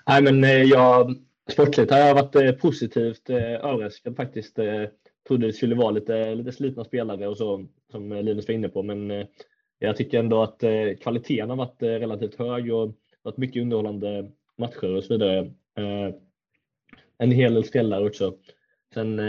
Nej, 0.07 0.23
men 0.23 0.45
eh, 0.45 0.63
jag, 0.63 1.17
sportligt 1.53 1.91
har 1.91 1.99
jag 1.99 2.15
varit 2.15 2.35
eh, 2.35 2.53
positivt 2.53 3.31
eh, 3.31 3.37
överraskad 3.43 4.17
faktiskt. 4.17 4.59
Trodde 5.29 5.47
det 5.47 5.53
skulle 5.53 5.75
vara 5.75 5.91
lite, 5.91 6.35
lite 6.35 6.53
slitna 6.53 6.85
spelare 6.85 7.29
och 7.29 7.37
så 7.37 7.67
som 7.91 8.13
Linus 8.13 8.49
var 8.49 8.55
inne 8.55 8.69
på, 8.69 8.83
men 8.83 9.27
jag 9.79 9.97
tycker 9.97 10.19
ändå 10.19 10.43
att 10.43 10.63
kvaliteten 11.03 11.51
har 11.51 11.57
varit 11.57 11.83
relativt 11.83 12.35
hög 12.35 12.75
och 12.75 12.95
varit 13.23 13.37
mycket 13.37 13.63
underhållande 13.63 14.31
matcher 14.59 14.97
och 14.97 15.05
så 15.05 15.13
vidare. 15.13 15.53
En 17.19 17.31
hel 17.31 17.55
del 17.55 17.65
spelare 17.65 18.07
också. 18.07 18.37
Sen, 18.95 19.21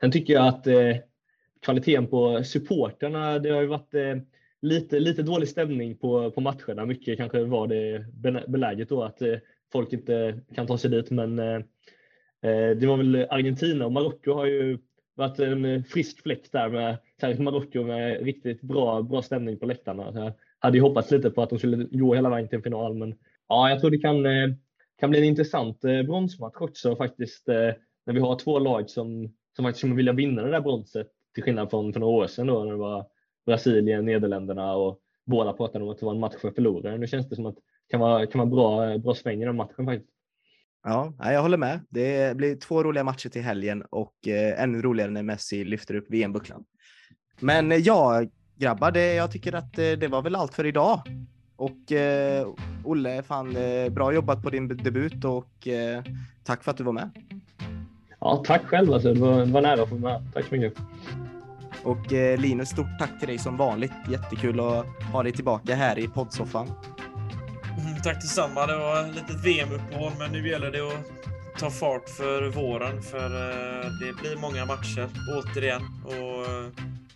sen 0.00 0.12
tycker 0.12 0.34
jag 0.34 0.46
att 0.46 0.66
kvaliteten 1.64 2.06
på 2.06 2.44
supporterna. 2.44 3.38
Det 3.38 3.50
har 3.50 3.60
ju 3.60 3.66
varit 3.66 3.94
eh, 3.94 4.16
lite, 4.62 4.98
lite 4.98 5.22
dålig 5.22 5.48
stämning 5.48 5.96
på, 5.96 6.30
på 6.30 6.40
matcherna. 6.40 6.86
Mycket 6.86 7.16
kanske 7.16 7.44
var 7.44 7.66
det 7.66 8.06
beläget 8.48 8.88
då 8.88 9.02
att 9.02 9.22
eh, 9.22 9.36
folk 9.72 9.92
inte 9.92 10.40
kan 10.54 10.66
ta 10.66 10.78
sig 10.78 10.90
dit. 10.90 11.10
Men 11.10 11.38
eh, 11.38 11.56
eh, 12.42 12.70
det 12.76 12.86
var 12.86 12.96
väl 12.96 13.26
Argentina 13.30 13.86
och 13.86 13.92
Marocko 13.92 14.32
har 14.32 14.46
ju 14.46 14.78
varit 15.14 15.38
en 15.38 15.84
frisk 15.84 16.22
fläkt 16.22 16.52
där 16.52 16.68
med 16.68 16.96
särskilt 17.20 17.40
Marocko 17.40 17.82
med 17.82 18.24
riktigt 18.24 18.62
bra, 18.62 19.02
bra 19.02 19.22
stämning 19.22 19.58
på 19.58 19.66
läktarna. 19.66 20.12
Så 20.12 20.18
jag 20.18 20.32
hade 20.58 20.78
ju 20.78 20.82
hoppats 20.82 21.10
lite 21.10 21.30
på 21.30 21.42
att 21.42 21.50
de 21.50 21.58
skulle 21.58 21.76
gå 21.76 22.14
hela 22.14 22.30
vägen 22.30 22.48
till 22.48 22.56
en 22.56 22.62
final, 22.62 22.94
men 22.94 23.14
ja, 23.48 23.70
jag 23.70 23.80
tror 23.80 23.90
det 23.90 23.98
kan, 23.98 24.26
eh, 24.26 24.48
kan 25.00 25.10
bli 25.10 25.18
en 25.18 25.24
intressant 25.24 25.84
eh, 25.84 26.02
bronsmatch 26.02 26.60
också 26.60 26.96
faktiskt 26.96 27.46
när 28.06 28.12
vi 28.12 28.20
har 28.20 28.38
två 28.38 28.58
lag 28.58 28.90
som, 28.90 29.34
som 29.56 29.64
faktiskt 29.64 29.80
kommer 29.80 29.96
vilja 29.96 30.12
vinna 30.12 30.42
det 30.42 30.50
där 30.50 30.60
bronset 30.60 31.13
till 31.34 31.42
skillnad 31.42 31.70
från 31.70 31.92
för 31.92 32.00
några 32.00 32.14
år 32.14 32.26
sedan 32.26 32.46
då 32.46 32.64
när 32.64 32.70
det 32.70 32.78
var 32.78 33.06
Brasilien, 33.46 34.04
Nederländerna 34.04 34.74
och 34.74 35.00
båda 35.26 35.52
pratade 35.52 35.84
om 35.84 35.90
att 35.90 35.98
det 35.98 36.06
var 36.06 36.12
en 36.14 36.20
match 36.20 36.36
för 36.40 36.50
förlorare. 36.50 36.98
Nu 36.98 37.06
känns 37.06 37.28
det 37.28 37.36
som 37.36 37.46
att 37.46 37.54
det 37.54 37.60
kan 37.90 38.00
vara, 38.00 38.26
kan 38.26 38.38
vara 38.38 38.50
bra, 38.50 38.98
bra 38.98 39.14
sväng 39.14 39.42
i 39.42 39.44
den 39.44 39.56
matchen 39.56 39.86
faktiskt. 39.86 40.10
Ja, 40.82 41.14
jag 41.18 41.42
håller 41.42 41.56
med. 41.56 41.80
Det 41.88 42.36
blir 42.36 42.56
två 42.56 42.82
roliga 42.82 43.04
matcher 43.04 43.28
till 43.28 43.42
helgen 43.42 43.82
och 43.90 44.28
eh, 44.28 44.62
ännu 44.62 44.82
roligare 44.82 45.10
när 45.10 45.22
Messi 45.22 45.64
lyfter 45.64 45.94
upp 45.94 46.06
VM-bucklan. 46.08 46.64
Men 47.40 47.72
eh, 47.72 47.78
ja, 47.78 48.24
grabbar, 48.56 48.90
det, 48.90 49.14
jag 49.14 49.32
tycker 49.32 49.52
att 49.52 49.78
eh, 49.78 49.92
det 49.92 50.08
var 50.08 50.22
väl 50.22 50.34
allt 50.34 50.54
för 50.54 50.66
idag. 50.66 51.00
Och 51.56 51.92
eh, 51.92 52.48
Olle, 52.84 53.22
fan, 53.22 53.56
eh, 53.56 53.92
bra 53.92 54.12
jobbat 54.12 54.42
på 54.42 54.50
din 54.50 54.68
debut 54.68 55.24
och 55.24 55.68
eh, 55.68 56.02
tack 56.44 56.64
för 56.64 56.70
att 56.70 56.76
du 56.76 56.84
var 56.84 56.92
med. 56.92 57.10
Ja, 58.24 58.42
tack 58.46 58.62
själv 58.66 58.92
alltså. 58.92 59.14
Det 59.14 59.20
var, 59.20 59.38
det 59.46 59.52
var 59.52 59.62
nära 59.62 59.82
att 59.82 59.88
få 59.88 59.94
med. 59.94 60.22
Tack 60.34 60.44
så 60.48 60.54
mycket. 60.54 60.78
Och 61.82 62.12
eh, 62.12 62.38
Linus, 62.38 62.68
stort 62.68 62.98
tack 62.98 63.18
till 63.18 63.28
dig 63.28 63.38
som 63.38 63.56
vanligt. 63.56 63.92
Jättekul 64.08 64.60
att 64.60 64.86
ha 65.12 65.22
dig 65.22 65.32
tillbaka 65.32 65.74
här 65.74 65.98
i 65.98 66.08
poddsoffan. 66.08 66.66
Mm, 67.78 68.02
tack 68.02 68.14
detsamma. 68.14 68.66
Det 68.66 68.76
var 68.76 69.00
ett 69.00 69.14
litet 69.14 69.44
VM-uppehåll, 69.44 70.12
men 70.18 70.32
nu 70.32 70.48
gäller 70.48 70.70
det 70.70 70.80
att 70.80 71.58
ta 71.58 71.70
fart 71.70 72.08
för 72.08 72.48
våren, 72.48 73.02
för 73.02 73.24
eh, 73.24 73.90
det 74.00 74.12
blir 74.22 74.36
många 74.40 74.66
matcher 74.66 75.08
återigen. 75.36 75.82
Och 76.04 76.52
eh, 76.54 76.66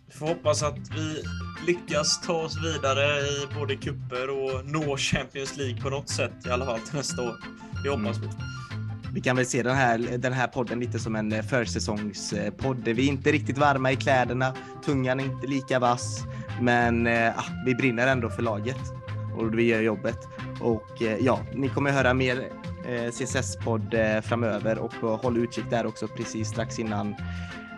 vi 0.07 0.13
får 0.13 0.27
hoppas 0.27 0.63
att 0.63 0.79
vi 0.97 1.23
lyckas 1.67 2.21
ta 2.27 2.33
oss 2.33 2.57
vidare 2.65 3.21
i 3.21 3.55
både 3.59 3.77
kupper 3.77 4.31
och 4.31 4.67
nå 4.67 4.97
Champions 4.97 5.57
League 5.57 5.81
på 5.81 5.91
något 5.91 6.09
sätt 6.09 6.47
i 6.47 6.51
alla 6.51 6.67
fall 6.67 6.81
till 6.81 6.97
nästa 6.97 7.23
år. 7.23 7.35
Det 7.85 7.91
hoppas 7.91 8.19
vi. 8.19 8.29
Vi 9.15 9.21
kan 9.21 9.37
väl 9.37 9.47
se 9.47 9.63
den 9.63 9.77
här, 9.77 9.99
den 10.19 10.33
här 10.33 10.47
podden 10.47 10.81
lite 10.81 10.99
som 10.99 11.17
en 11.17 11.33
eh, 11.33 11.43
försäsongspodd. 11.43 12.89
Vi 12.89 13.05
är 13.07 13.09
inte 13.09 13.33
riktigt 13.33 13.59
varma 13.59 13.93
i 13.93 13.97
kläderna, 13.97 14.55
tungan 14.85 15.21
är 15.21 15.25
inte 15.25 15.47
lika 15.47 15.79
vass, 15.79 16.25
men 16.61 17.07
eh, 17.07 17.39
ah, 17.39 17.45
vi 17.67 17.75
brinner 17.75 18.07
ändå 18.07 18.31
för 18.31 18.43
laget 18.43 18.81
och 19.37 19.59
vi 19.59 19.63
gör 19.63 19.83
jobbet. 19.83 20.19
Och 20.61 21.03
eh, 21.03 21.19
ja, 21.21 21.41
ni 21.55 21.69
kommer 21.69 21.91
höra 21.91 22.15
mer 22.15 22.49
eh, 22.89 23.11
CSS-podd 23.11 23.95
eh, 23.95 24.21
framöver 24.21 24.79
och 24.79 24.93
håll 24.93 25.37
utkik 25.37 25.65
där 25.71 25.87
också 25.87 26.09
precis 26.09 26.49
strax 26.49 26.79
innan 26.79 27.15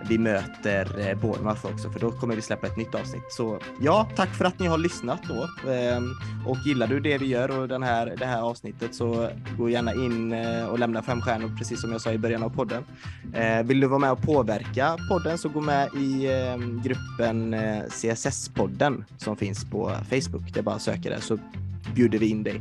vi 0.08 0.18
möter 0.18 1.08
eh, 1.08 1.18
Bournemouth 1.18 1.66
också, 1.66 1.90
för 1.90 2.00
då 2.00 2.10
kommer 2.10 2.36
vi 2.36 2.42
släppa 2.42 2.66
ett 2.66 2.76
nytt 2.76 2.94
avsnitt. 2.94 3.22
Så 3.28 3.58
ja, 3.80 4.08
tack 4.16 4.34
för 4.34 4.44
att 4.44 4.58
ni 4.58 4.66
har 4.66 4.78
lyssnat 4.78 5.20
då. 5.28 5.70
Ehm, 5.70 6.10
och 6.46 6.56
gillar 6.64 6.86
du 6.86 7.00
det 7.00 7.18
vi 7.18 7.26
gör 7.26 7.58
och 7.60 7.68
den 7.68 7.82
här, 7.82 8.14
det 8.18 8.26
här 8.26 8.42
avsnittet 8.42 8.94
så 8.94 9.28
gå 9.58 9.68
gärna 9.68 9.94
in 9.94 10.32
eh, 10.32 10.64
och 10.64 10.78
lämna 10.78 11.02
fem 11.02 11.20
stjärnor, 11.20 11.56
precis 11.58 11.80
som 11.80 11.92
jag 11.92 12.00
sa 12.00 12.12
i 12.12 12.18
början 12.18 12.42
av 12.42 12.50
podden. 12.50 12.84
Ehm, 13.34 13.66
vill 13.66 13.80
du 13.80 13.86
vara 13.86 13.98
med 13.98 14.12
och 14.12 14.22
påverka 14.22 14.96
podden 15.10 15.38
så 15.38 15.48
gå 15.48 15.60
med 15.60 15.88
i 15.96 16.26
ehm, 16.26 16.82
gruppen 16.84 17.54
eh, 17.54 17.82
CSS-podden 17.88 19.04
som 19.18 19.36
finns 19.36 19.70
på 19.70 19.92
Facebook. 20.10 20.54
Det 20.54 20.60
är 20.60 20.62
bara 20.62 20.74
att 20.74 20.82
söka 20.82 21.10
där 21.10 21.20
så 21.20 21.38
bjuder 21.94 22.18
vi 22.18 22.28
in 22.28 22.42
dig. 22.42 22.60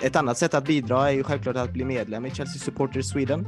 Ett 0.00 0.16
annat 0.16 0.38
sätt 0.38 0.54
att 0.54 0.66
bidra 0.66 1.10
är 1.10 1.14
ju 1.14 1.22
självklart 1.22 1.56
att 1.56 1.72
bli 1.72 1.84
medlem 1.84 2.26
i 2.26 2.30
Chelsea 2.30 2.58
Supporters 2.58 3.06
Sweden. 3.06 3.46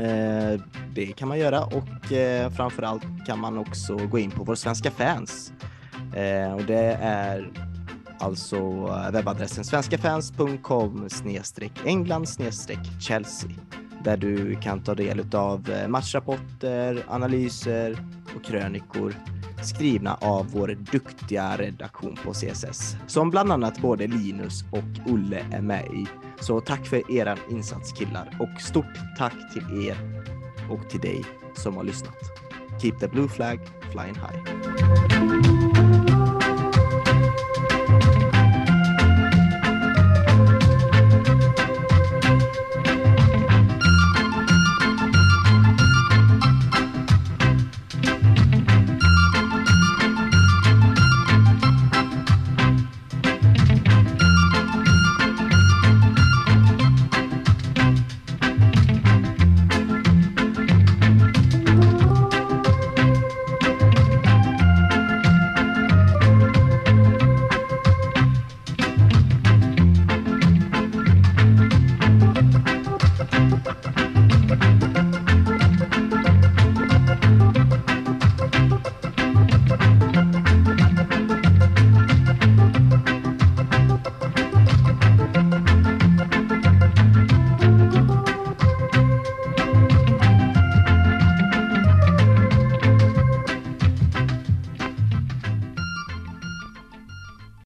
Eh, 0.00 0.60
det 0.94 1.06
kan 1.06 1.28
man 1.28 1.38
göra 1.38 1.64
och 1.64 2.12
eh, 2.12 2.50
framförallt 2.50 3.26
kan 3.26 3.40
man 3.40 3.58
också 3.58 3.96
gå 3.96 4.18
in 4.18 4.30
på 4.30 4.44
vår 4.44 4.54
svenska 4.54 4.90
fans. 4.90 5.52
Eh, 6.14 6.52
och 6.52 6.64
det 6.64 6.98
är 7.02 7.50
alltså 8.18 8.60
webbadressen 9.12 9.64
svenskafans.com 9.64 11.08
England 11.84 12.28
Chelsea 13.00 13.50
där 14.04 14.16
du 14.16 14.56
kan 14.56 14.82
ta 14.82 14.94
del 14.94 15.34
av 15.34 15.70
eh, 15.70 15.88
matchrapporter, 15.88 17.04
analyser 17.08 18.04
och 18.36 18.44
krönikor 18.44 19.14
skrivna 19.62 20.14
av 20.14 20.46
vår 20.50 20.76
duktiga 20.92 21.56
redaktion 21.56 22.18
på 22.24 22.32
CSS 22.32 22.96
som 23.06 23.30
bland 23.30 23.52
annat 23.52 23.78
både 23.78 24.06
Linus 24.06 24.64
och 24.72 25.12
Olle 25.12 25.46
är 25.52 25.62
med 25.62 25.84
i. 25.84 26.29
Så 26.40 26.60
tack 26.60 26.86
för 26.86 27.10
er 27.12 27.38
insats 27.50 27.92
killar 27.92 28.36
och 28.40 28.60
stort 28.60 29.16
tack 29.18 29.52
till 29.52 29.88
er 29.88 29.96
och 30.70 30.90
till 30.90 31.00
dig 31.00 31.24
som 31.54 31.76
har 31.76 31.84
lyssnat. 31.84 32.18
Keep 32.82 32.92
the 33.00 33.08
blue 33.08 33.28
flag 33.28 33.60
flying 33.92 34.14
high. 34.14 35.19